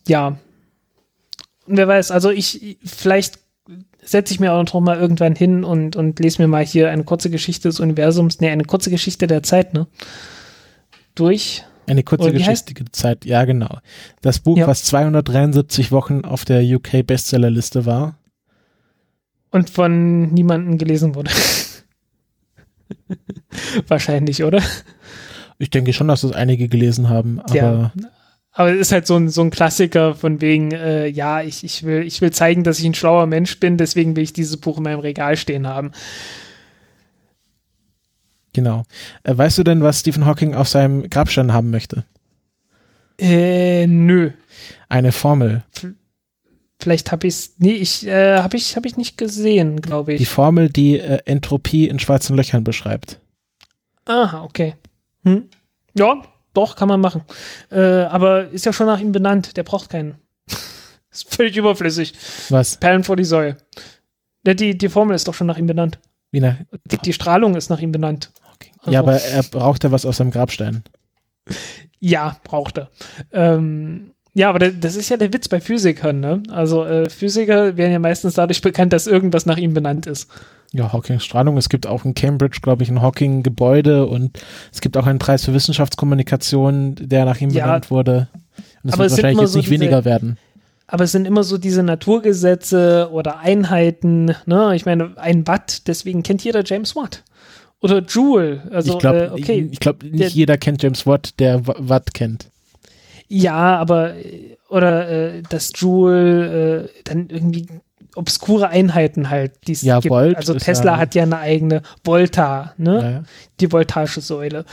ja. 0.07 0.39
Und 1.67 1.77
wer 1.79 1.89
weiß, 1.89 2.11
also 2.11 2.31
ich, 2.31 2.79
vielleicht 2.85 3.39
setze 4.03 4.35
ich 4.35 4.41
mir 4.41 4.53
auch 4.53 4.63
noch 4.63 4.81
mal 4.81 4.99
irgendwann 4.99 5.35
hin 5.35 5.65
und, 5.65 5.97
und 5.97 6.21
lese 6.21 6.43
mir 6.43 6.49
mal 6.49 6.65
hier 6.65 6.91
eine 6.91 7.05
kurze 7.05 7.31
Geschichte 7.31 7.69
des 7.69 7.81
Universums, 7.81 8.41
nee, 8.41 8.51
eine 8.51 8.65
kurze 8.65 8.91
Geschichte 8.91 9.27
der 9.27 9.43
Zeit, 9.43 9.73
ne? 9.73 9.87
Durch. 11.15 11.65
Eine 11.87 12.03
kurze 12.03 12.29
heißt- 12.29 12.33
geschichtige 12.33 12.85
Zeit, 12.93 13.25
ja 13.25 13.45
genau. 13.45 13.79
Das 14.21 14.41
Buch, 14.41 14.59
Ja. 14.59 14.67
was 14.67 14.85
273 14.85 15.93
Wochen 15.93 16.25
auf 16.25 16.45
der 16.45 16.63
UK 16.63 17.07
Bestsellerliste 17.07 17.87
war. 17.87 18.19
Und 19.51 19.71
von 19.71 20.33
niemandem 20.35 20.79
gelesen 20.79 21.15
wurde. 21.15 21.31
Wahrscheinlich, 23.89 24.43
oder? 24.45 24.63
Ich 25.59 25.71
denke 25.71 25.93
schon, 25.93 26.09
dass 26.09 26.23
das 26.23 26.33
einige 26.33 26.69
gelesen 26.69 27.09
haben, 27.09 27.41
aber 27.41 27.55
Ja. 27.55 27.93
Aber 28.57 28.73
es 28.73 28.79
ist 28.83 28.93
halt 28.93 29.07
so 29.09 29.17
ein, 29.17 29.29
so 29.31 29.41
ein 29.43 29.51
Klassiker 29.51 30.15
von 30.15 30.41
wegen, 30.41 30.71
äh, 30.71 31.09
ja, 31.09 31.43
ich, 31.43 31.65
ich, 31.65 31.83
will, 31.83 32.03
ich 32.05 32.21
will 32.21 32.31
zeigen, 32.31 32.63
dass 32.63 32.79
ich 32.79 32.85
ein 32.85 32.95
schlauer 32.95 33.27
Mensch 33.27 33.59
bin, 33.59 33.79
deswegen 33.79 34.15
will 34.15 34.23
ich 34.23 34.33
dieses 34.33 34.59
Buch 34.59 34.77
in 34.77 34.85
meinem 34.85 35.01
Regal 35.01 35.37
stehen 35.37 35.67
haben. 35.67 35.91
genau. 38.53 38.85
Äh, 39.25 39.37
weißt 39.37 39.59
du 39.59 39.65
denn, 39.65 39.83
was 39.83 40.01
Stephen 40.01 40.25
Hawking 40.25 40.55
auf 40.55 40.69
seinem 40.69 41.11
Grabstein 41.11 41.53
haben 41.53 41.71
möchte? 41.71 42.05
Äh, 43.19 43.87
nö. 43.89 44.31
Eine 44.89 45.11
Formel. 45.13 45.65
Vielleicht 46.81 47.11
habe 47.13 47.27
ich 47.27 47.35
es. 47.35 47.55
Nee, 47.59 47.73
ich 47.73 48.07
äh, 48.07 48.39
habe 48.39 48.57
ich, 48.57 48.77
hab 48.77 48.87
ich 48.87 48.97
nicht 48.97 49.17
gesehen, 49.19 49.81
glaube 49.81 50.17
Die 50.17 50.23
ich. 50.23 50.29
Formel, 50.29 50.69
die 50.69 50.99
äh, 50.99 51.19
Entropie 51.25 51.89
in 51.89 51.99
schwarzen 51.99 52.37
Löchern 52.37 52.63
beschreibt. 52.65 53.21
Aha, 54.05 54.43
okay. 54.45 54.75
Hm. 55.25 55.49
Ja, 55.97 56.23
doch, 56.53 56.77
kann 56.77 56.89
man 56.89 57.01
machen. 57.01 57.23
Äh, 57.71 57.81
aber 57.81 58.49
ist 58.51 58.65
ja 58.67 58.73
schon 58.73 58.87
nach 58.87 59.01
ihm 59.01 59.13
benannt. 59.13 59.57
Der 59.57 59.63
braucht 59.65 59.91
keinen. 59.91 60.15
ist 61.11 61.35
völlig 61.35 61.57
überflüssig. 61.57 62.15
Was? 62.51 62.77
Perlen 62.77 63.05
vor 63.05 63.17
die 63.17 63.25
Säue. 63.25 63.57
Ja, 64.47 64.55
die, 64.55 64.77
die 64.77 64.89
Formel 64.89 65.15
ist 65.17 65.27
doch 65.27 65.35
schon 65.35 65.47
nach 65.47 65.59
ihm 65.59 65.67
benannt. 65.67 65.99
Wie 66.31 66.41
nach 66.41 66.57
Die, 66.91 66.99
die 66.99 67.13
Strahlung 67.13 67.55
ist 67.57 67.71
nach 67.71 67.81
ihm 67.81 67.93
benannt. 67.93 68.31
Ja, 68.87 69.01
Also- 69.01 69.11
aber 69.11 69.21
er 69.23 69.43
braucht 69.45 69.85
ja 69.85 69.91
was 69.93 70.05
auf 70.05 70.15
seinem 70.17 70.31
Grabstein. 70.31 70.83
Ja, 72.01 72.37
braucht 72.45 72.79
er. 72.79 72.91
Ähm, 73.33 74.11
ja, 74.35 74.49
aber 74.51 74.59
da- 74.59 74.71
das 74.71 74.97
ist 74.97 75.09
ja 75.09 75.17
der 75.17 75.33
Witz 75.33 75.49
bei 75.49 75.61
Physikern, 75.61 76.21
ne? 76.21 76.43
Also 76.51 76.85
äh, 76.85 77.09
Physiker 77.09 77.77
werden 77.77 77.93
ja 77.93 77.99
meistens 77.99 78.35
dadurch 78.35 78.61
bekannt, 78.61 78.93
dass 78.93 79.07
irgendwas 79.07 79.47
nach 79.47 79.57
ihm 79.59 79.73
benannt 79.75 80.07
ist. 80.07 80.29
Ja, 80.75 80.93
Hawkings 80.93 81.25
Strahlung. 81.25 81.57
Es 81.57 81.69
gibt 81.69 81.87
auch 81.87 82.05
in 82.05 82.15
Cambridge, 82.15 82.59
glaube 82.61 82.83
ich, 82.83 82.91
ein 82.91 83.01
Hawking-Gebäude 83.01 84.07
und 84.07 84.39
es 84.73 84.81
gibt 84.81 84.97
auch 84.97 85.07
einen 85.07 85.21
Preis 85.21 85.45
für 85.45 85.55
Wissenschaftskommunikation, 85.55 86.97
der 87.01 87.25
nach 87.25 87.41
ihm 87.41 87.51
Ja. 87.51 87.67
benannt 87.67 87.91
wurde. 87.93 88.29
Und 88.83 88.89
es 88.89 88.93
Aber 88.95 89.05
wird 89.05 89.13
es 89.13 89.17
wahrscheinlich 89.19 89.41
jetzt 89.41 89.53
so 89.53 89.59
nicht 89.59 89.71
diese- 89.71 89.81
weniger 89.81 90.05
werden. 90.05 90.37
Aber 90.87 91.05
es 91.05 91.13
sind 91.13 91.27
immer 91.27 91.45
so 91.45 91.57
diese 91.59 91.83
Naturgesetze 91.83 93.09
oder 93.11 93.39
Einheiten, 93.39 94.35
ne? 94.47 94.73
Ich 94.75 94.85
meine, 94.85 95.13
ein 95.17 95.47
Watt, 95.47 95.87
deswegen 95.87 96.23
kennt 96.23 96.45
jeder 96.45 96.63
James 96.65 96.95
Watt. 96.95 97.23
Oder 97.81 98.01
Joule. 98.01 98.63
Also, 98.71 98.93
ich 98.95 98.99
glaube, 98.99 99.27
äh, 99.27 99.31
okay. 99.31 99.69
ich 99.71 99.81
glaube, 99.81 100.05
nicht 100.07 100.19
Der- 100.21 100.29
jeder 100.29 100.57
kennt 100.59 100.83
James 100.83 101.07
Watt, 101.07 101.39
der 101.39 101.67
Wa- 101.67 101.77
Watt 101.79 102.13
kennt. 102.15 102.51
Ja, 103.29 103.77
aber 103.79 104.15
oder 104.69 105.09
äh, 105.09 105.43
das 105.49 105.73
Joule, 105.77 106.85
äh, 106.85 106.89
dann 107.05 107.29
irgendwie 107.31 107.67
obskure 108.17 108.69
Einheiten 108.69 109.31
halt, 109.31 109.53
die 109.67 109.73
es 109.73 109.83
Ja, 109.83 110.01
gibt. 110.01 110.11
Volt 110.11 110.37
also 110.37 110.55
Tesla 110.55 110.93
ja- 110.93 110.99
hat 110.99 111.15
ja 111.15 111.23
eine 111.25 111.39
eigene 111.39 111.83
Volta, 112.05 112.75
ne? 112.77 113.03
Ja. 113.03 113.23
Die 113.61 113.73
voltasche 113.73 114.21
Säule 114.21 114.65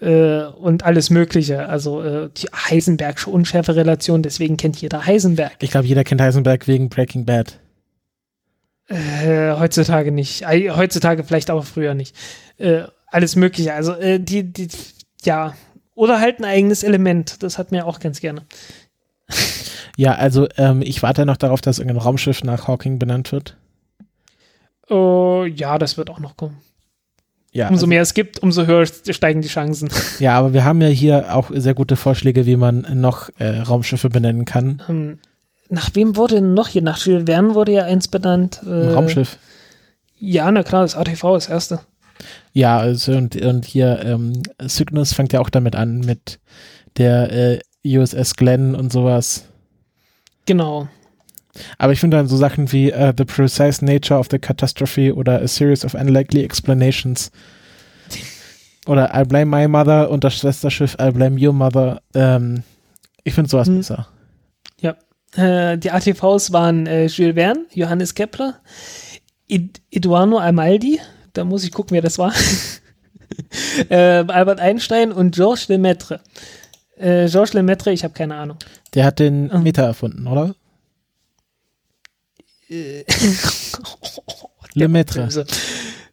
äh, 0.00 0.42
und 0.44 0.84
alles 0.84 1.10
Mögliche. 1.10 1.68
Also 1.68 2.02
äh, 2.02 2.30
die 2.36 2.46
Heisenbergsche 2.48 3.30
Unschärferelation, 3.30 4.22
deswegen 4.22 4.56
kennt 4.56 4.80
jeder 4.80 5.06
Heisenberg. 5.06 5.52
Ich 5.60 5.70
glaube, 5.70 5.86
jeder 5.86 6.04
kennt 6.04 6.20
Heisenberg 6.20 6.66
wegen 6.68 6.88
Breaking 6.88 7.24
Bad. 7.24 7.58
Äh, 8.88 9.52
heutzutage 9.58 10.10
nicht. 10.10 10.44
Heutzutage 10.46 11.22
vielleicht 11.24 11.50
aber 11.50 11.62
früher 11.62 11.94
nicht. 11.94 12.16
Äh, 12.58 12.82
alles 13.06 13.36
Mögliche. 13.36 13.72
Also 13.74 13.94
äh, 13.94 14.18
die, 14.18 14.52
die, 14.52 14.68
ja. 15.24 15.54
Oder 15.94 16.18
halt 16.20 16.40
ein 16.40 16.44
eigenes 16.44 16.82
Element. 16.82 17.42
Das 17.42 17.58
hat 17.58 17.70
mir 17.72 17.86
auch 17.86 18.00
ganz 18.00 18.20
gerne. 18.20 18.42
Ja, 20.00 20.14
also 20.14 20.48
ähm, 20.56 20.80
ich 20.80 21.02
warte 21.02 21.26
noch 21.26 21.36
darauf, 21.36 21.60
dass 21.60 21.78
irgendein 21.78 22.00
Raumschiff 22.00 22.42
nach 22.42 22.66
Hawking 22.66 22.98
benannt 22.98 23.32
wird. 23.32 23.58
Oh, 24.88 25.44
ja, 25.44 25.76
das 25.76 25.98
wird 25.98 26.08
auch 26.08 26.20
noch 26.20 26.38
kommen. 26.38 26.56
Ja, 27.52 27.66
Umso 27.66 27.80
also, 27.80 27.86
mehr 27.88 28.00
es 28.00 28.14
gibt, 28.14 28.38
umso 28.38 28.64
höher 28.64 28.86
steigen 28.86 29.42
die 29.42 29.48
Chancen. 29.48 29.90
ja, 30.18 30.38
aber 30.38 30.54
wir 30.54 30.64
haben 30.64 30.80
ja 30.80 30.88
hier 30.88 31.36
auch 31.36 31.50
sehr 31.52 31.74
gute 31.74 31.96
Vorschläge, 31.96 32.46
wie 32.46 32.56
man 32.56 32.86
noch 32.94 33.28
äh, 33.38 33.58
Raumschiffe 33.58 34.08
benennen 34.08 34.46
kann. 34.46 34.82
Ähm, 34.88 35.18
nach 35.68 35.90
wem 35.92 36.16
wurde 36.16 36.40
noch 36.40 36.68
hier? 36.68 36.80
Nach 36.80 36.96
Jules 36.96 37.24
Verne 37.26 37.54
wurde 37.54 37.72
ja 37.72 37.84
eins 37.84 38.08
benannt. 38.08 38.62
Äh, 38.64 38.70
Ein 38.70 38.94
Raumschiff. 38.94 39.36
Ja, 40.18 40.50
na 40.50 40.62
klar, 40.62 40.80
das 40.80 40.96
ATV 40.96 41.36
ist 41.36 41.44
das 41.44 41.48
erste. 41.48 41.80
Ja, 42.54 42.78
also 42.78 43.12
und, 43.12 43.36
und 43.36 43.66
hier 43.66 44.00
ähm, 44.02 44.44
Cygnus 44.66 45.12
fängt 45.12 45.34
ja 45.34 45.40
auch 45.40 45.50
damit 45.50 45.76
an 45.76 45.98
mit 46.00 46.40
der 46.96 47.30
äh, 47.32 47.58
USS 47.84 48.36
Glenn 48.36 48.74
und 48.74 48.90
sowas. 48.90 49.44
Genau. 50.46 50.88
Aber 51.78 51.92
ich 51.92 52.00
finde 52.00 52.16
dann 52.16 52.28
so 52.28 52.36
Sachen 52.36 52.70
wie 52.72 52.90
äh, 52.90 53.12
The 53.16 53.24
Precise 53.24 53.84
Nature 53.84 54.18
of 54.18 54.28
the 54.30 54.38
Catastrophe 54.38 55.14
oder 55.14 55.40
A 55.42 55.48
Series 55.48 55.84
of 55.84 55.94
Unlikely 55.94 56.44
Explanations 56.44 57.30
oder 58.86 59.10
I 59.14 59.24
Blame 59.24 59.46
My 59.46 59.68
Mother 59.68 60.10
und 60.10 60.24
das 60.24 60.36
Schwesterschiff 60.36 60.96
I 61.00 61.10
Blame 61.10 61.38
Your 61.40 61.52
Mother. 61.52 62.00
Ähm, 62.14 62.62
ich 63.24 63.34
finde 63.34 63.50
sowas 63.50 63.68
Hm. 63.68 63.78
besser. 63.78 64.08
Äh, 65.36 65.78
die 65.78 65.90
ATVs 65.90 66.52
waren 66.52 66.86
äh, 66.86 67.06
Jules 67.06 67.34
Verne, 67.34 67.66
Johannes 67.72 68.14
Kepler, 68.14 68.60
Ed 69.48 69.80
Eduardo 69.90 70.38
Amaldi, 70.38 71.00
da 71.32 71.44
muss 71.44 71.64
ich 71.64 71.72
gucken, 71.72 71.94
wer 71.94 72.02
das 72.02 72.18
war, 72.18 72.32
äh, 73.88 74.24
Albert 74.26 74.58
Einstein 74.60 75.12
und 75.12 75.34
Georges 75.36 75.68
Lemaitre. 75.68 76.20
Äh, 76.96 77.28
Georges 77.28 77.52
Lemaitre, 77.52 77.92
ich 77.92 78.02
habe 78.02 78.14
keine 78.14 78.34
Ahnung. 78.34 78.56
Der 78.94 79.04
hat 79.04 79.18
den 79.18 79.46
Mhm. 79.48 79.62
Meter 79.62 79.82
erfunden, 79.84 80.26
oder? 80.26 80.54
Äh, 82.68 83.04
Lemaitre. 84.74 85.24
Böse. 85.24 85.44
Das 85.44 85.58
ist 85.58 85.66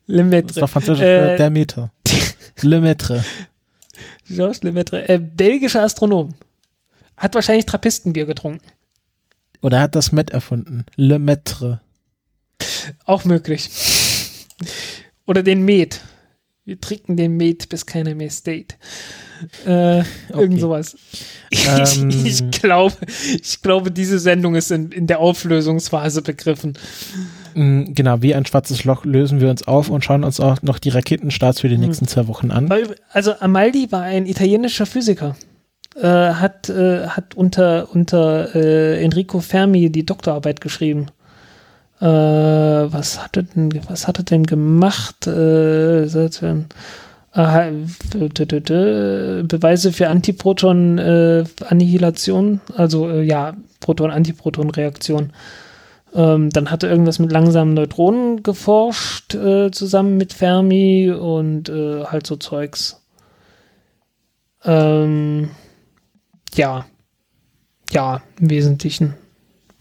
Lemaitre. 0.07 0.59
doch 0.59 0.69
französisch 0.69 1.03
Äh, 1.05 1.31
für 1.31 1.37
der 1.37 1.49
Meter. 1.51 1.91
Lemaitre. 2.61 3.23
Georges 4.27 4.63
Lemaitre. 4.63 5.07
Äh, 5.07 5.19
belgischer 5.19 5.83
Astronom. 5.83 6.33
Hat 7.15 7.35
wahrscheinlich 7.35 7.65
Trappistenbier 7.67 8.25
getrunken. 8.25 8.65
Oder 9.61 9.77
er 9.77 9.83
hat 9.83 9.95
das 9.95 10.11
Met 10.11 10.31
erfunden. 10.31 10.85
Lemaitre. 10.95 11.81
Auch 13.05 13.23
möglich. 13.25 13.69
Oder 15.27 15.43
den 15.43 15.63
Met. 15.63 16.01
Wir 16.67 16.81
trinken 16.81 17.15
den 17.15 17.37
Met, 17.37 17.69
bis 17.69 17.85
keiner 17.85 18.13
mehr 18.13 18.29
steht. 18.29 18.75
Äh, 19.65 19.99
Irgend 20.33 20.59
sowas. 20.59 20.97
Ähm. 21.49 22.09
Ich, 22.09 22.41
ich, 22.43 22.61
glaube, 22.61 22.93
ich 23.41 23.61
glaube, 23.61 23.89
diese 23.89 24.19
Sendung 24.19 24.53
ist 24.53 24.69
in, 24.71 24.91
in 24.91 25.07
der 25.07 25.21
Auflösungsphase 25.21 26.21
begriffen. 26.21 26.77
Mm, 27.55 27.93
Genau, 27.93 28.21
wie 28.21 28.35
ein 28.35 28.45
schwarzes 28.45 28.83
Loch 28.83 29.05
lösen 29.05 29.39
wir 29.39 29.49
uns 29.49 29.65
auf 29.65 29.89
und 29.89 30.03
schauen 30.03 30.25
uns 30.25 30.41
auch 30.41 30.61
noch 30.61 30.77
die 30.77 30.89
Raketenstarts 30.89 31.61
für 31.61 31.69
die 31.69 31.75
Hm. 31.75 31.81
nächsten 31.83 32.05
zwei 32.05 32.27
Wochen 32.27 32.51
an. 32.51 32.69
Also 33.13 33.31
Amaldi 33.39 33.89
war 33.93 34.01
ein 34.01 34.25
italienischer 34.25 34.85
Physiker. 34.85 35.37
Äh, 35.95 36.01
hat, 36.05 36.67
äh, 36.67 37.07
hat 37.07 37.35
unter, 37.35 37.87
unter 37.93 38.53
äh, 38.55 39.01
Enrico 39.01 39.39
Fermi 39.39 39.89
die 39.89 40.05
Doktorarbeit 40.05 40.59
geschrieben. 40.59 41.05
Äh, 41.99 42.05
was 42.05 43.23
hat 43.23 43.37
er 43.37 43.43
denn, 43.43 43.71
was 43.87 44.07
hat 44.07 44.19
er 44.19 44.23
denn 44.23 44.43
gemacht? 44.43 45.27
Äh, 45.27 46.07
äh, 48.71 49.43
Beweise 49.43 49.91
für 49.91 50.09
Antiproton-Annihilation, 50.09 52.61
also 52.75 53.09
äh, 53.09 53.21
ja, 53.23 53.55
Proton-Antiproton-Reaktion. 53.79 55.33
Ähm, 56.15 56.49
dann 56.49 56.71
hat 56.71 56.83
er 56.83 56.89
irgendwas 56.89 57.19
mit 57.19 57.31
langsamen 57.31 57.73
Neutronen 57.73 58.41
geforscht, 58.41 59.35
äh, 59.35 59.71
zusammen 59.71 60.15
mit 60.17 60.33
Fermi 60.33 61.11
und 61.11 61.69
äh, 61.69 62.05
halt 62.05 62.25
so 62.25 62.37
Zeugs. 62.37 63.03
Ähm, 64.63 65.51
ja. 66.55 66.85
Ja, 67.91 68.23
im 68.39 68.49
Wesentlichen. 68.49 69.13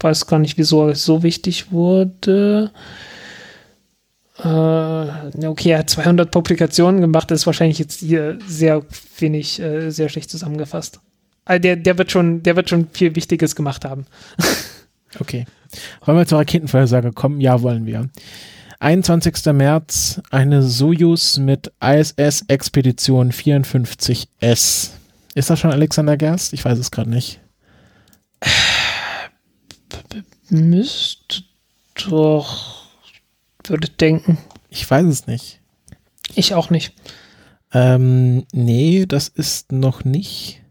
Weiß 0.00 0.26
gar 0.26 0.38
nicht, 0.38 0.58
wieso 0.58 0.88
es 0.88 1.04
so 1.04 1.22
wichtig 1.22 1.72
wurde. 1.72 2.70
Äh, 4.38 5.46
okay, 5.46 5.70
er 5.70 5.78
hat 5.78 5.90
200 5.90 6.30
Publikationen 6.30 7.00
gemacht, 7.00 7.30
das 7.30 7.40
ist 7.40 7.46
wahrscheinlich 7.46 7.78
jetzt 7.78 8.00
hier 8.00 8.38
sehr 8.46 8.82
wenig, 9.18 9.60
äh, 9.60 9.90
sehr 9.90 10.08
schlecht 10.08 10.30
zusammengefasst. 10.30 11.00
Also 11.46 11.62
der, 11.62 11.76
der, 11.76 11.96
wird 11.96 12.10
schon, 12.10 12.42
der 12.42 12.56
wird 12.56 12.68
schon 12.68 12.88
viel 12.92 13.14
Wichtiges 13.16 13.56
gemacht 13.56 13.84
haben. 13.84 14.06
Okay. 15.18 15.46
Wollen 16.04 16.18
wir 16.18 16.26
zur 16.26 16.38
Raketenvorhersage 16.38 17.12
kommen? 17.12 17.40
Ja, 17.40 17.62
wollen 17.62 17.86
wir. 17.86 18.10
21. 18.80 19.52
März, 19.54 20.20
eine 20.30 20.62
Soyuz 20.62 21.38
mit 21.38 21.72
ISS 21.80 22.44
Expedition 22.48 23.32
54S. 23.32 24.90
Ist 25.34 25.50
das 25.50 25.58
schon 25.58 25.70
Alexander 25.70 26.16
Gerst? 26.16 26.52
Ich 26.52 26.64
weiß 26.64 26.78
es 26.78 26.90
gerade 26.90 27.08
nicht. 27.08 27.40
Müsste 30.48 31.42
doch, 32.08 32.86
würde 33.64 33.88
denken. 33.88 34.38
Ich 34.70 34.88
weiß 34.88 35.06
es 35.06 35.26
nicht. 35.26 35.60
Ich 36.34 36.54
auch 36.54 36.70
nicht. 36.70 36.92
Ähm, 37.72 38.46
nee, 38.52 39.06
das 39.06 39.28
ist 39.28 39.72
noch 39.72 40.04
nicht. 40.04 40.62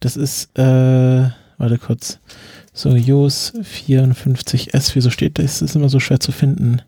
Das 0.00 0.16
ist, 0.16 0.56
äh, 0.58 1.30
warte 1.58 1.78
kurz. 1.78 2.18
Soyuz 2.72 3.52
54S, 3.56 4.94
wieso 4.94 5.10
steht 5.10 5.38
das? 5.38 5.60
Das 5.60 5.70
ist 5.70 5.76
immer 5.76 5.88
so 5.88 6.00
schwer 6.00 6.20
zu 6.20 6.32
finden. 6.32 6.82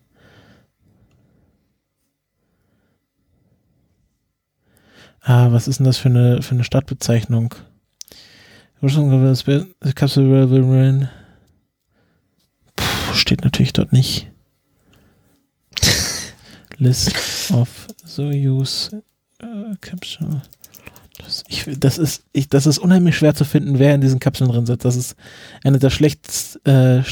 Ah, 5.21 5.51
was 5.51 5.67
ist 5.67 5.79
denn 5.79 5.85
das 5.85 5.97
für 5.97 6.09
eine, 6.09 6.41
für 6.41 6.55
eine 6.55 6.63
Stadtbezeichnung? 6.63 7.53
Puh, 8.79 8.87
steht 13.13 13.43
natürlich 13.43 13.73
dort 13.73 13.93
nicht. 13.93 14.31
List 16.77 17.51
of 17.51 17.87
Soyuz 18.05 18.91
äh, 19.41 19.75
Capsule. 19.81 20.41
Das, 21.17 21.43
ich, 21.49 21.65
das, 21.77 21.97
ist, 21.97 22.23
ich, 22.31 22.47
das 22.47 22.65
ist 22.65 22.77
unheimlich 22.77 23.17
schwer 23.17 23.35
zu 23.35 23.43
finden, 23.43 23.77
wer 23.77 23.93
in 23.93 24.01
diesen 24.01 24.19
Kapseln 24.19 24.49
drin 24.49 24.65
sitzt. 24.65 24.85
Das 24.85 24.95
ist 24.95 25.15
eine 25.63 25.79
der 25.79 25.89
schlechtst, 25.89 26.65
äh. 26.65 27.03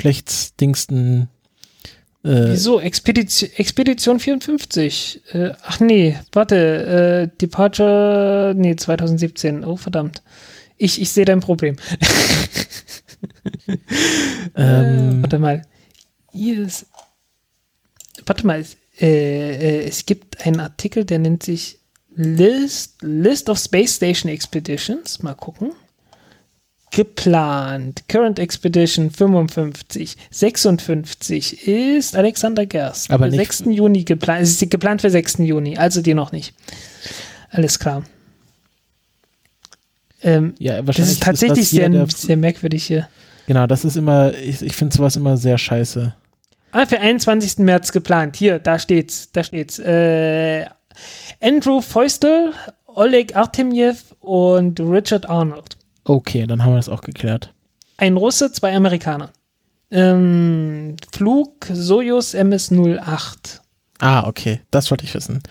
Äh, 2.23 2.51
Wieso? 2.51 2.79
Expedition, 2.79 3.49
Expedition 3.57 4.19
54. 4.19 5.21
Äh, 5.33 5.51
ach 5.61 5.79
nee, 5.79 6.17
warte. 6.31 6.55
Äh, 7.33 7.37
Departure, 7.37 8.53
nee, 8.55 8.75
2017. 8.75 9.65
Oh, 9.65 9.75
verdammt. 9.75 10.23
Ich, 10.77 11.01
ich 11.01 11.11
sehe 11.11 11.25
dein 11.25 11.41
Problem. 11.41 11.75
ähm, 14.55 15.19
Äh, 15.19 15.21
warte 15.21 15.39
mal. 15.39 15.63
Ist, 16.37 16.85
warte 18.25 18.45
mal. 18.45 18.63
Äh, 18.99 19.05
äh, 19.81 19.87
es 19.87 20.05
gibt 20.05 20.45
einen 20.45 20.59
Artikel, 20.59 21.05
der 21.05 21.19
nennt 21.19 21.43
sich 21.43 21.77
List, 22.15 22.95
List 23.01 23.47
of 23.49 23.59
Space 23.59 23.95
Station 23.97 24.31
Expeditions. 24.31 25.21
Mal 25.21 25.35
gucken. 25.35 25.71
Geplant. 26.91 28.03
Current 28.07 28.39
Expedition 28.39 29.11
55. 29.11 30.17
56 30.31 31.67
ist 31.67 32.15
Alexander 32.15 32.65
Gerst. 32.65 33.11
Aber 33.11 33.27
nicht- 33.27 33.37
6. 33.37 33.65
Juni 33.71 34.03
geplant. 34.03 34.41
Es 34.41 34.59
ist 34.61 34.71
geplant 34.71 35.01
für 35.01 35.09
6. 35.11 35.39
Juni, 35.39 35.77
also 35.77 36.01
die 36.01 36.13
noch 36.15 36.31
nicht. 36.31 36.55
Alles 37.51 37.77
klar. 37.77 38.03
Ähm, 40.23 40.55
ja, 40.57 40.81
das 40.81 40.97
ist 40.97 41.21
tatsächlich 41.21 41.59
das 41.59 41.69
hier 41.69 41.91
sehr, 41.91 42.07
sehr 42.07 42.37
merkwürdig 42.37 42.85
hier. 42.85 43.07
Genau, 43.45 43.67
das 43.67 43.85
ist 43.85 43.95
immer, 43.95 44.33
ich, 44.33 44.61
ich 44.61 44.73
finde 44.75 44.95
sowas 44.95 45.15
immer 45.15 45.37
sehr 45.37 45.57
scheiße. 45.57 46.15
Ah, 46.71 46.85
für 46.85 46.99
21. 46.99 47.59
März 47.59 47.91
geplant. 47.91 48.35
Hier, 48.35 48.59
da 48.59 48.77
steht's, 48.79 49.31
da 49.31 49.43
steht's. 49.43 49.79
Äh, 49.79 50.65
Andrew 51.41 51.81
Feustel, 51.81 52.53
Oleg 52.87 53.35
Artemjew 53.35 53.95
und 54.19 54.79
Richard 54.79 55.29
Arnold. 55.29 55.77
Okay, 56.03 56.45
dann 56.47 56.63
haben 56.63 56.73
wir 56.73 56.77
das 56.77 56.89
auch 56.89 57.01
geklärt. 57.01 57.53
Ein 57.97 58.17
Russe, 58.17 58.51
zwei 58.51 58.75
Amerikaner. 58.75 59.31
Ähm, 59.91 60.95
Flug 61.11 61.65
Soyuz 61.71 62.33
MS-08. 62.33 63.61
Ah, 63.99 64.27
okay, 64.27 64.61
das 64.71 64.91
wollte 64.91 65.05
ich 65.05 65.13
wissen. 65.13 65.41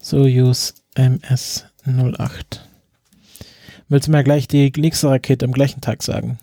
Soyuz 0.00 0.74
MS-08. 0.94 2.60
Willst 3.88 4.06
du 4.06 4.12
mir 4.12 4.22
gleich 4.22 4.46
die 4.46 4.72
nächste 4.76 5.08
Rakete 5.08 5.44
am 5.44 5.52
gleichen 5.52 5.80
Tag 5.80 6.02
sagen? 6.02 6.38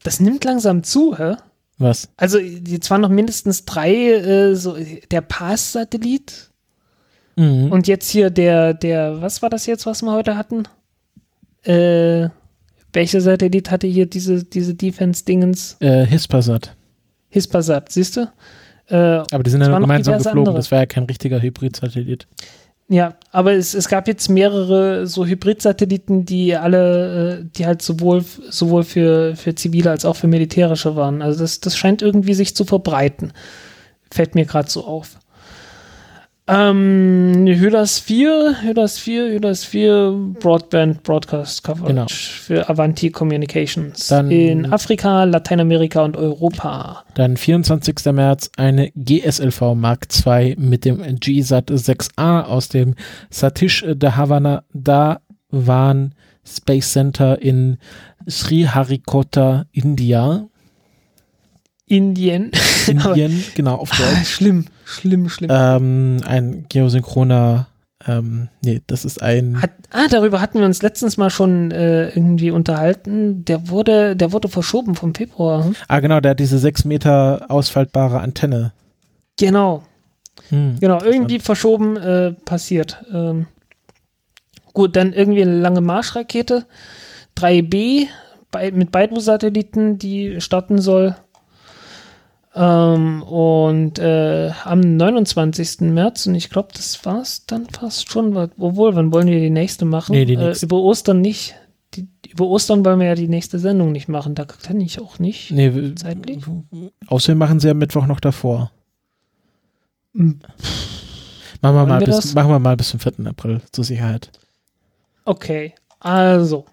Das 0.04 0.20
nimmt 0.20 0.44
langsam 0.44 0.84
zu, 0.84 1.18
hä? 1.18 1.36
Was? 1.78 2.10
Also, 2.18 2.38
jetzt 2.40 2.90
waren 2.92 3.02
noch 3.02 3.10
mindestens 3.10 3.66
drei, 3.66 3.94
äh, 4.14 4.56
so, 4.56 4.76
der 5.10 5.22
Pass-Satellit 5.22 6.50
Mhm. 7.38 7.72
und 7.72 7.88
jetzt 7.88 8.10
hier 8.10 8.30
der, 8.30 8.74
der, 8.74 9.22
was 9.22 9.42
war 9.42 9.50
das 9.50 9.66
jetzt, 9.66 9.86
was 9.86 10.02
wir 10.02 10.12
heute 10.12 10.36
hatten? 10.38 10.64
Äh, 11.64 12.30
welcher 12.94 13.22
Satellit 13.22 13.72
hatte 13.72 13.88
hier 13.88 14.06
diese, 14.06 14.44
diese 14.44 14.76
Defense-Dingens? 14.76 15.78
Äh, 15.80 16.06
Hispasat. 16.06 16.76
Hispasat, 17.30 17.92
siehst 17.92 18.18
du? 18.18 18.28
Äh, 18.88 18.96
Aber 19.32 19.44
die 19.44 19.50
sind 19.50 19.62
ja 19.62 19.80
gemeinsam 19.80 20.18
geflogen. 20.18 20.40
andere. 20.40 20.56
Das 20.58 20.72
war 20.72 20.80
ja 20.80 20.86
kein 20.86 21.04
richtiger 21.06 21.42
Hybrid-Satellit. 21.42 22.28
Ja, 22.92 23.16
aber 23.32 23.54
es, 23.54 23.74
es 23.74 23.88
gab 23.88 24.10
jetzt 24.10 24.28
mehrere 24.28 25.08
so 25.08 25.26
Hybrid-Satelliten, 25.26 26.26
die 26.26 26.58
alle, 26.58 27.40
äh, 27.40 27.46
die 27.56 27.66
halt 27.66 27.82
sowohl, 27.82 28.22
sowohl 28.50 28.84
für, 28.84 29.38
für 29.38 29.56
zivile 29.56 29.92
als 29.92 30.04
auch 30.04 30.18
für 30.18 30.28
militärische 30.28 30.98
waren. 30.98 31.22
Also 31.22 31.40
das, 31.40 31.62
das 31.62 31.78
scheint 31.78 32.02
irgendwie 32.02 32.34
sich 32.34 32.54
zu 32.54 32.66
verbreiten. 32.66 33.32
Fällt 34.12 34.36
mir 34.36 34.44
gerade 34.44 34.70
so 34.70 34.84
auf. 34.84 35.20
Ähm, 36.48 37.46
Hydas 37.48 38.00
4, 38.00 38.56
Hydas 38.64 38.98
4, 38.98 39.30
Hydas 39.30 39.64
4 39.64 40.34
Broadband 40.40 41.04
Broadcast 41.04 41.64
Coverage 41.64 41.88
Genau. 41.94 42.06
für 42.10 42.68
Avanti 42.68 43.10
Communications 43.12 44.08
Dann- 44.08 44.32
in 44.32 44.72
Afrika, 44.74 45.24
Lateinamerika 45.24 46.04
und 46.04 46.18
Europa. 46.18 47.06
Dann 47.14 47.38
24. 47.38 48.12
März 48.12 48.50
eine 48.58 48.92
GSLV 48.96 49.76
Mark 49.76 50.08
II 50.26 50.56
mit 50.58 50.84
dem 50.84 50.98
GSAT 51.20 51.70
6A 51.72 52.42
aus 52.44 52.70
dem 52.70 52.96
Satish 53.30 53.86
Dhawan 53.96 54.62
Dhawan 54.74 56.16
Space 56.44 56.92
Center 56.92 57.40
in 57.42 57.78
Sriharikota, 58.28 59.66
India. 59.72 60.48
Indien. 61.86 62.52
Indien, 62.88 63.44
genau, 63.56 63.76
auf 63.76 63.92
Ah, 63.94 63.98
Deutsch. 64.16 64.28
schlimm, 64.28 64.66
schlimm, 64.92 65.30
schlimm. 65.30 65.50
Ähm, 65.52 66.18
ein 66.26 66.66
geosynchroner, 66.70 67.68
ähm, 68.08 68.50
nee, 68.64 68.82
das 68.88 69.06
ist 69.06 69.22
ein, 69.22 69.62
Hat, 69.62 69.72
ah, 69.92 70.08
darüber 70.10 70.42
hatten 70.42 70.60
wir 70.60 70.66
uns 70.66 70.82
letztens 70.82 71.18
mal 71.18 71.30
schon 71.30 71.72
äh, 71.72 72.10
irgendwie 72.10 72.52
unterhalten. 72.52 73.46
Der 73.46 73.70
wurde, 73.70 74.16
der 74.16 74.32
wurde 74.32 74.48
verschoben 74.50 74.96
vom 74.96 75.14
Februar. 75.16 75.66
hm? 75.66 75.76
ah 75.88 76.00
genau, 76.00 76.20
der 76.20 76.32
hat 76.32 76.40
diese 76.40 76.58
sechs 76.60 76.86
Meter 76.86 77.46
ausfaltbare 77.50 78.20
Antenne. 78.20 78.74
Genau, 79.40 79.84
Hm. 80.50 80.78
genau, 80.80 81.02
irgendwie 81.04 81.40
verschoben 81.40 81.98
äh, 81.98 82.34
passiert. 82.46 83.04
Ähm, 83.14 83.48
gut, 84.74 84.96
dann 84.96 85.14
irgendwie 85.14 85.42
eine 85.42 85.60
lange 85.60 85.82
Marschrakete, 85.82 86.66
3B 87.38 88.08
bei, 88.52 88.72
mit 88.72 88.92
Beidmo-Satelliten, 88.92 89.98
die 89.98 90.42
starten 90.42 90.80
soll. 90.82 91.16
Ähm, 92.54 93.24
und 93.24 93.98
äh, 94.00 94.52
am 94.66 94.82
29. 94.82 95.82
März, 95.82 96.28
und 96.28 96.36
ich 96.36 96.50
glaube, 96.50 96.70
das 96.74 97.06
war's 97.06 97.46
dann 97.46 97.68
fast 97.68 98.12
schon. 98.12 98.36
Obwohl, 98.36 98.96
wann 98.96 99.14
wollen 99.14 99.28
wir 99.28 99.40
die 99.40 99.50
nächste 99.50 99.86
machen? 99.86 100.12
Nee, 100.14 100.26
die 100.26 100.34
äh, 100.34 100.48
nächste. 100.48 100.66
über 100.66 100.78
Ostern 100.78 101.22
nicht. 101.22 101.56
Die, 101.94 102.08
über 102.30 102.48
Ostern 102.48 102.84
wollen 102.84 103.00
wir 103.00 103.08
ja 103.08 103.16
die 103.16 103.30
nächste 103.30 103.58
Sendung 103.60 103.92
nicht 103.92 104.10
machen. 104.10 104.36
Da 104.36 104.46
kann 104.46 104.82
ich 104.82 105.00
auch 105.02 105.20
nicht. 105.20 105.52
Nee, 105.52 105.96
Zeitlich? 105.96 106.44
außerdem 107.08 107.38
machen 107.38 107.60
sie 107.60 107.70
am 107.70 107.78
Mittwoch 107.78 108.06
noch 108.06 108.20
davor. 108.20 108.72
Hm. 110.14 110.40
Machen 111.62 111.76
wir, 111.76 111.80
Wollen 111.82 111.90
mal 111.90 112.00
wir 112.00 112.08
bis, 112.08 112.16
das? 112.18 112.34
machen 112.34 112.50
wir 112.50 112.60
mal 112.60 112.76
bis 112.76 112.90
zum 112.90 113.00
4. 113.00 113.14
April, 113.28 113.62
zur 113.72 113.84
Sicherheit. 113.84 114.32
Okay, 115.26 115.74
also. 116.00 116.66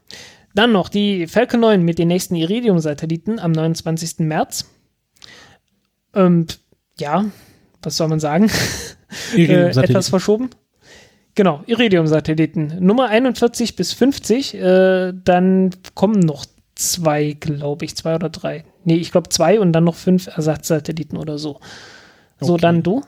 Dann 0.54 0.72
noch 0.72 0.88
die 0.88 1.26
Falcon 1.26 1.60
9 1.60 1.82
mit 1.82 1.98
den 1.98 2.08
nächsten 2.08 2.34
Iridium-Satelliten 2.34 3.38
am 3.38 3.52
29. 3.52 4.20
März. 4.20 4.64
Ähm, 6.14 6.46
ja, 6.98 7.24
was 7.82 7.96
soll 7.96 8.08
man 8.08 8.20
sagen? 8.20 8.50
äh, 9.36 9.68
etwas 9.70 10.08
verschoben. 10.08 10.50
Genau, 11.34 11.62
Iridium-Satelliten. 11.66 12.74
Nummer 12.80 13.08
41 13.08 13.76
bis 13.76 13.92
50. 13.92 14.54
Äh, 14.54 15.12
dann 15.24 15.70
kommen 15.94 16.20
noch 16.20 16.46
zwei, 16.74 17.36
glaube 17.38 17.84
ich, 17.84 17.94
zwei 17.96 18.14
oder 18.16 18.28
drei. 18.30 18.64
Nee, 18.84 18.96
ich 18.96 19.12
glaube 19.12 19.28
zwei 19.28 19.60
und 19.60 19.72
dann 19.72 19.84
noch 19.84 19.94
fünf 19.94 20.26
Ersatzsatelliten 20.26 21.16
oder 21.18 21.38
so. 21.38 21.60
So, 22.40 22.54
Okay. 22.54 22.62
dann 22.62 22.82
du. 22.82 23.02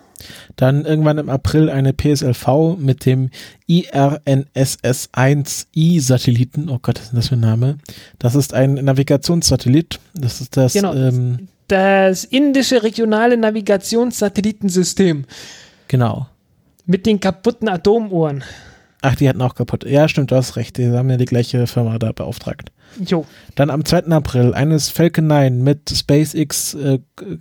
Dann 0.56 0.84
irgendwann 0.84 1.18
im 1.18 1.30
April 1.30 1.70
eine 1.70 1.92
PSLV 1.92 2.76
mit 2.78 3.06
dem 3.06 3.30
IRNSS-1I-Satelliten. 3.68 6.68
Oh 6.68 6.78
Gott, 6.82 6.96
was 6.98 7.04
ist 7.04 7.12
denn 7.12 7.16
das 7.18 7.28
für 7.28 7.36
ein 7.36 7.40
Name? 7.40 7.78
Das 8.18 8.34
ist 8.34 8.52
ein 8.54 8.74
Navigationssatellit. 8.74 10.00
Das 10.14 10.40
ist 10.40 10.56
das, 10.56 10.72
Genau. 10.72 10.92
ähm, 10.94 11.46
Das 11.70 12.24
indische 12.24 12.82
regionale 12.82 13.36
Navigationssatellitensystem 13.36 15.24
genau. 15.86 16.26
mit 16.84 17.06
den 17.06 17.20
kaputten 17.20 17.68
Atomuhren. 17.68 18.42
Ach, 19.02 19.14
die 19.14 19.28
hatten 19.28 19.40
auch 19.40 19.54
kaputt. 19.54 19.84
Ja, 19.84 20.08
stimmt, 20.08 20.32
du 20.32 20.34
hast 20.34 20.56
recht. 20.56 20.78
Die 20.78 20.90
haben 20.90 21.08
ja 21.10 21.16
die 21.16 21.26
gleiche 21.26 21.68
Firma 21.68 22.00
da 22.00 22.10
beauftragt. 22.10 22.72
Jo. 23.06 23.24
Dann 23.54 23.70
am 23.70 23.84
2. 23.84 24.06
April 24.06 24.52
eines 24.52 24.88
Falcon 24.88 25.28
9 25.28 25.62
mit 25.62 25.88
SpaceX 25.88 26.74
äh, 26.74 26.98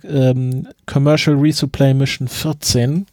ähm, 0.08 0.68
Commercial 0.86 1.36
Resupply 1.36 1.92
Mission 1.92 2.28
14. 2.28 3.06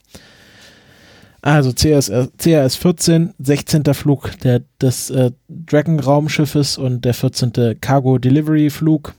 Also 1.41 1.73
CRS, 1.73 2.11
CRS 2.38 2.76
14, 2.76 3.34
16. 3.39 3.84
Flug 3.95 4.39
der, 4.41 4.61
des 4.80 5.10
äh, 5.10 5.31
Dragon 5.49 5.99
Raumschiffes 5.99 6.77
und 6.77 7.06
der 7.06 7.15
14. 7.15 7.81
Cargo 7.81 8.19
Delivery 8.19 8.69
Flug. 8.69 9.15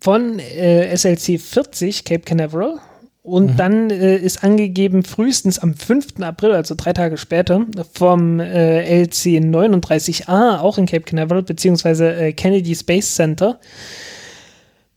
Von 0.00 0.38
äh, 0.38 0.96
SLC 0.96 1.40
40 1.40 2.04
Cape 2.04 2.20
Canaveral. 2.20 2.74
Und 3.22 3.52
Mhm. 3.52 3.56
dann 3.56 3.90
äh, 3.90 4.16
ist 4.16 4.42
angegeben, 4.42 5.02
frühestens 5.02 5.58
am 5.58 5.74
5. 5.74 6.20
April, 6.22 6.52
also 6.52 6.74
drei 6.74 6.94
Tage 6.94 7.18
später, 7.18 7.66
vom 7.92 8.40
äh, 8.40 9.02
LC 9.02 9.38
39A, 9.40 10.60
auch 10.60 10.78
in 10.78 10.86
Cape 10.86 11.02
Canaveral, 11.02 11.42
beziehungsweise 11.42 12.14
äh, 12.14 12.32
Kennedy 12.32 12.74
Space 12.74 13.14
Center. 13.16 13.60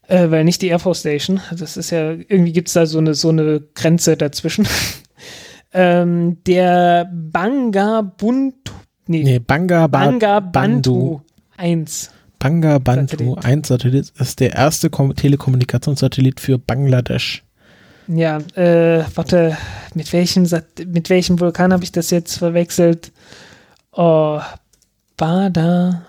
Äh, 0.08 0.30
weil 0.32 0.46
nicht 0.46 0.62
die 0.62 0.68
Air 0.68 0.80
Force 0.80 1.02
Station. 1.02 1.42
Das 1.58 1.76
ist 1.76 1.90
ja, 1.90 2.12
irgendwie 2.12 2.54
gibt 2.54 2.68
es 2.70 2.74
da 2.74 2.86
so 2.86 3.00
eine, 3.00 3.16
so 3.16 3.30
eine 3.30 3.62
Grenze 3.76 4.16
dazwischen. 4.16 4.66
ähm, 5.74 6.38
der 6.46 7.10
Banga 7.14 8.02
Buntu. 8.02 8.72
Nee, 9.08 9.24
Nee, 9.24 9.40
Banga, 9.40 9.88
ba 9.88 10.06
Banga 10.06 10.40
Bandu. 10.40 10.94
Bantu 10.94 11.22
1. 11.58 12.12
Banga 12.42 12.80
Bantu 12.80 13.36
Satellit. 13.36 13.46
1 13.46 13.68
Satellit 13.68 14.14
ist 14.18 14.40
der 14.40 14.54
erste 14.54 14.90
Kom 14.90 15.16
Telekommunikationssatellit 15.16 16.40
für 16.40 16.58
Bangladesch. 16.58 17.44
Ja, 18.08 18.40
äh, 18.56 19.06
warte, 19.14 19.56
mit 19.94 20.12
welchem, 20.12 20.48
Sat 20.48 20.66
mit 20.88 21.12
welchem 21.12 21.40
Vulkan 21.40 21.72
habe 21.72 21.84
ich 21.84 21.92
das 21.92 22.10
jetzt 22.10 22.40
verwechselt? 22.40 23.12
Oh, 23.92 24.42
Bada, 25.18 26.04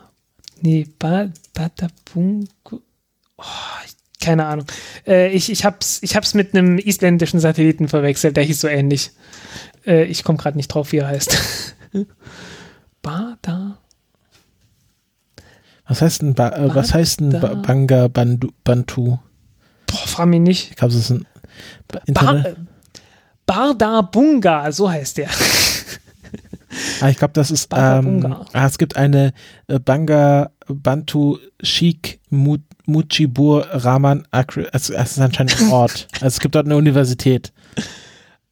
nee, 0.62 0.86
ba 0.98 1.28
Badabungu, 1.52 2.80
oh, 3.36 3.44
keine 4.18 4.46
Ahnung. 4.46 4.66
Äh, 5.06 5.32
ich, 5.32 5.52
ich 5.52 5.66
hab's, 5.66 5.98
ich 6.02 6.16
hab's 6.16 6.32
mit 6.32 6.54
einem 6.54 6.78
isländischen 6.78 7.40
Satelliten 7.40 7.88
verwechselt, 7.88 8.38
der 8.38 8.44
hieß 8.44 8.62
so 8.62 8.68
ähnlich. 8.68 9.10
Äh, 9.86 10.04
ich 10.04 10.24
komme 10.24 10.38
gerade 10.38 10.56
nicht 10.56 10.68
drauf, 10.68 10.92
wie 10.92 10.98
er 10.98 11.08
heißt. 11.08 11.76
Bada, 13.02 13.81
Was 15.92 16.00
heißt 16.00 16.22
denn, 16.22 16.34
ba 16.34 16.48
äh, 16.48 16.74
was 16.74 16.94
heißt 16.94 17.20
denn 17.20 17.38
ba. 17.38 17.54
Banga 17.54 18.08
Bandu 18.08 18.48
Bantu? 18.64 19.18
boah, 19.86 20.06
frag 20.06 20.26
mich 20.26 20.40
nicht. 20.40 20.70
Ich 20.70 20.76
glaube, 20.76 20.94
es 20.94 21.00
ist 21.00 21.10
ein 21.10 21.26
Ba- 21.88 21.98
Bar 21.98 22.02
Internet. 22.06 22.56
Bardabunga, 23.44 24.72
so 24.72 24.90
heißt 24.90 25.18
der. 25.18 25.28
Ah, 27.02 27.10
ich 27.10 27.18
glaube, 27.18 27.34
das 27.34 27.50
ist, 27.50 27.68
ähm, 27.76 28.20
Bunga. 28.20 28.46
ah, 28.54 28.66
es 28.66 28.78
gibt 28.78 28.96
eine 28.96 29.34
äh, 29.66 29.78
Banga 29.78 30.50
Bantu 30.68 31.36
Sheikh 31.62 32.18
Mu 32.30 32.56
Mujibur 32.86 33.66
Rahman 33.70 34.26
Akre, 34.30 34.68
es, 34.72 34.88
es 34.88 35.12
ist 35.12 35.18
anscheinend 35.20 35.60
ein 35.60 35.68
Ort. 35.70 36.08
also 36.14 36.26
es 36.26 36.40
gibt 36.40 36.54
dort 36.54 36.64
eine 36.66 36.76
Universität. 36.76 37.52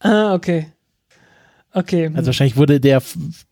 Ah, 0.00 0.34
okay. 0.34 0.66
Okay. 1.72 2.10
Also 2.14 2.26
wahrscheinlich 2.26 2.56
wurde 2.56 2.78
der 2.80 3.00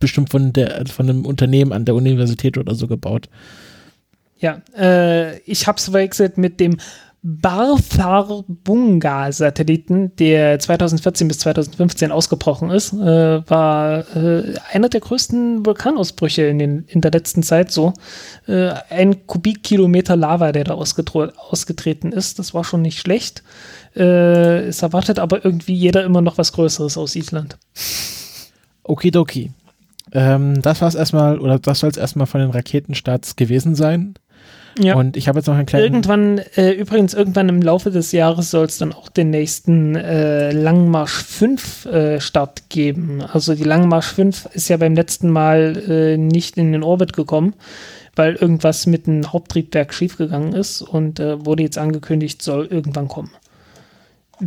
bestimmt 0.01 0.31
von 0.31 0.52
der 0.52 0.85
von 0.86 1.09
einem 1.09 1.24
Unternehmen 1.24 1.73
an 1.73 1.85
der 1.86 1.94
Universität 1.94 2.59
oder 2.59 2.74
so 2.74 2.86
gebaut. 2.89 3.28
Ja, 4.39 4.62
äh, 4.77 5.39
ich 5.40 5.66
hab's 5.66 5.85
verwechselt 5.85 6.39
mit 6.39 6.60
dem 6.60 6.78
Bartharbunga-Satelliten, 7.23 10.16
der 10.16 10.59
2014 10.60 11.27
bis 11.27 11.40
2015 11.40 12.12
ausgebrochen 12.12 12.70
ist. 12.70 12.93
Äh, 12.93 13.51
war 13.51 14.05
äh, 14.16 14.55
einer 14.73 14.89
der 14.89 15.01
größten 15.01 15.66
Vulkanausbrüche 15.66 16.44
in, 16.44 16.60
den, 16.60 16.85
in 16.86 17.00
der 17.00 17.10
letzten 17.10 17.42
Zeit 17.42 17.73
so. 17.73 17.92
Äh, 18.47 18.75
ein 18.91 19.26
Kubikkilometer 19.26 20.15
Lava, 20.15 20.52
der 20.52 20.62
da 20.65 20.75
ausgetreten 20.75 22.12
ist. 22.12 22.39
Das 22.39 22.55
war 22.55 22.62
schon 22.62 22.83
nicht 22.83 23.00
schlecht. 23.00 23.42
Äh, 23.97 24.68
es 24.68 24.83
erwartet 24.83 25.18
aber 25.18 25.44
irgendwie 25.44 25.75
jeder 25.75 26.05
immer 26.05 26.20
noch 26.20 26.39
was 26.39 26.52
Größeres 26.52 26.97
aus 26.97 27.17
Island. 27.17 27.58
Okidoki. 28.84 29.50
Ähm, 30.12 30.62
das 30.62 30.81
war's 30.81 30.94
erstmal, 30.94 31.41
oder 31.41 31.58
das 31.58 31.81
soll 31.81 31.91
es 31.91 31.97
erstmal 31.97 32.26
von 32.26 32.41
den 32.41 32.50
Raketenstarts 32.50 33.34
gewesen 33.36 33.75
sein. 33.75 34.15
Ja. 34.78 34.94
Und 34.94 35.16
ich 35.16 35.28
habe 35.28 35.39
jetzt 35.39 35.47
noch 35.47 35.55
einen 35.55 35.66
kleinen. 35.66 35.84
Irgendwann, 35.84 36.39
äh, 36.57 36.70
übrigens, 36.73 37.15
irgendwann 37.15 37.48
im 37.48 37.62
Laufe 37.62 37.90
des 37.90 38.12
Jahres 38.12 38.50
soll 38.50 38.66
es 38.66 38.78
dann 38.78 38.92
auch 38.92 39.08
den 39.08 39.31
nächsten 39.31 39.97
äh, 39.97 40.52
Langmarsch 40.52 41.24
5 41.24 41.86
äh, 41.86 42.20
Start 42.20 42.68
geben. 42.68 43.23
Also 43.23 43.55
die 43.55 43.65
Langmarsch 43.65 44.12
5 44.12 44.50
ist 44.52 44.68
ja 44.68 44.76
beim 44.76 44.94
letzten 44.94 45.31
Mal 45.31 45.76
äh, 45.89 46.16
nicht 46.16 46.57
in 46.57 46.73
den 46.73 46.82
Orbit 46.82 47.12
gekommen, 47.12 47.55
weil 48.15 48.34
irgendwas 48.34 48.86
mit 48.86 49.07
dem 49.07 49.32
Haupttriebwerk 49.32 49.92
schiefgegangen 49.92 50.52
ist 50.52 50.82
und 50.82 51.20
äh, 51.20 51.44
wurde 51.44 51.62
jetzt 51.62 51.78
angekündigt, 51.78 52.42
soll 52.42 52.66
irgendwann 52.66 53.08
kommen. 53.08 53.31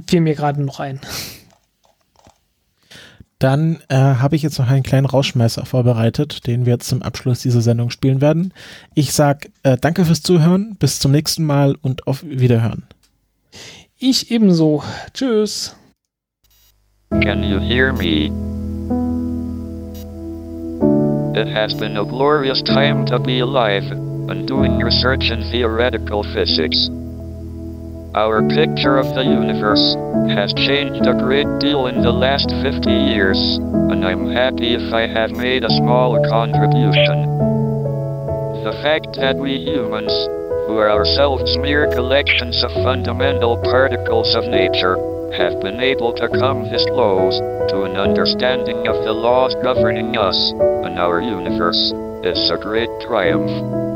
Fiel 0.07 0.21
mir 0.21 0.35
gerade 0.35 0.61
noch 0.63 0.79
ein. 0.79 1.01
Dann 3.41 3.79
äh, 3.89 3.95
habe 3.95 4.35
ich 4.35 4.43
jetzt 4.43 4.59
noch 4.59 4.69
einen 4.69 4.83
kleinen 4.83 5.07
Rausschmeißer 5.07 5.65
vorbereitet, 5.65 6.45
den 6.45 6.67
wir 6.67 6.73
jetzt 6.73 6.87
zum 6.87 7.01
Abschluss 7.01 7.39
dieser 7.39 7.61
Sendung 7.61 7.89
spielen 7.89 8.21
werden. 8.21 8.53
Ich 8.93 9.13
sag 9.13 9.49
äh, 9.63 9.77
danke 9.81 10.05
fürs 10.05 10.21
Zuhören, 10.21 10.75
bis 10.77 10.99
zum 10.99 11.11
nächsten 11.11 11.43
Mal 11.43 11.75
und 11.81 12.05
auf 12.05 12.23
Wiederhören. 12.23 12.83
Ich 13.97 14.29
ebenso. 14.29 14.83
Tschüss. 15.15 15.75
Can 17.23 17.41
you 17.41 17.59
hear 17.59 17.91
me? 17.91 18.27
It 21.33 21.47
has 21.47 21.73
been 21.73 21.97
a 21.97 22.05
glorious 22.05 22.61
time 22.61 23.05
to 23.07 23.17
be 23.17 23.41
alive 23.41 23.91
and 24.29 24.47
doing 24.47 24.77
research 24.83 25.31
in 25.31 25.41
theoretical 25.51 26.23
physics. 26.35 26.91
Our 28.13 28.43
picture 28.43 28.97
of 28.97 29.07
the 29.15 29.23
universe 29.23 29.95
has 30.35 30.51
changed 30.53 31.07
a 31.07 31.15
great 31.15 31.47
deal 31.63 31.87
in 31.87 32.01
the 32.01 32.11
last 32.11 32.51
50 32.51 32.91
years, 32.91 33.39
and 33.87 34.03
I'm 34.03 34.27
happy 34.27 34.75
if 34.75 34.93
I 34.93 35.07
have 35.07 35.31
made 35.31 35.63
a 35.63 35.69
small 35.79 36.19
contribution. 36.27 37.23
The 38.67 38.75
fact 38.83 39.15
that 39.15 39.37
we 39.37 39.63
humans, 39.63 40.11
who 40.67 40.75
are 40.75 40.91
ourselves 40.91 41.57
mere 41.59 41.87
collections 41.87 42.61
of 42.65 42.71
fundamental 42.83 43.55
particles 43.71 44.35
of 44.35 44.43
nature, 44.43 44.99
have 45.31 45.61
been 45.61 45.79
able 45.79 46.11
to 46.11 46.27
come 46.27 46.67
this 46.67 46.83
close 46.91 47.39
to 47.71 47.83
an 47.83 47.95
understanding 47.95 48.91
of 48.91 49.05
the 49.05 49.13
laws 49.13 49.55
governing 49.63 50.17
us 50.17 50.51
and 50.83 50.99
our 50.99 51.21
universe 51.21 51.93
is 52.27 52.51
a 52.51 52.57
great 52.57 52.91
triumph. 53.07 53.90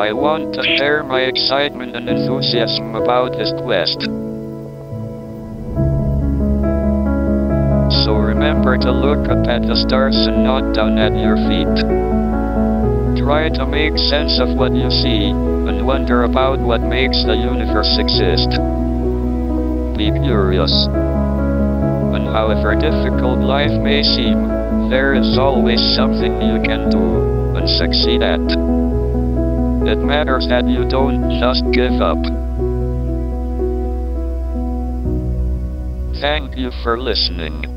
I 0.00 0.12
want 0.14 0.54
to 0.54 0.62
share 0.78 1.04
my 1.04 1.28
excitement 1.28 1.94
and 1.94 2.08
enthusiasm 2.08 2.94
about 2.94 3.36
this 3.36 3.52
quest. 3.60 4.00
So 8.00 8.16
remember 8.16 8.80
to 8.80 8.92
look 8.96 9.28
up 9.28 9.44
at 9.44 9.60
the 9.60 9.76
stars 9.76 10.16
and 10.24 10.42
not 10.42 10.72
down 10.72 10.96
at 10.96 11.12
your 11.12 11.36
feet. 11.36 11.84
Try 13.20 13.52
to 13.60 13.66
make 13.68 14.00
sense 14.08 14.40
of 14.40 14.56
what 14.56 14.72
you 14.72 14.88
see 14.88 15.36
and 15.36 15.86
wonder 15.86 16.24
about 16.24 16.60
what 16.60 16.80
makes 16.80 17.22
the 17.28 17.36
universe 17.36 18.00
exist. 18.00 18.56
Be 20.00 20.08
curious. 20.24 20.72
And 22.16 22.24
however 22.32 22.72
difficult 22.72 23.44
life 23.44 23.76
may 23.84 24.02
seem, 24.02 24.48
there 24.88 25.12
is 25.12 25.36
always 25.36 25.78
something 25.94 26.40
you 26.40 26.56
can 26.64 26.88
do 26.88 27.52
and 27.52 27.68
succeed 27.68 28.22
at. 28.22 28.79
It 29.86 29.96
matters 29.96 30.46
that 30.48 30.68
you 30.68 30.88
don't 30.88 31.30
just 31.40 31.64
give 31.72 32.00
up. 32.00 32.20
Thank 36.20 36.56
you 36.56 36.70
for 36.82 36.98
listening. 36.98 37.69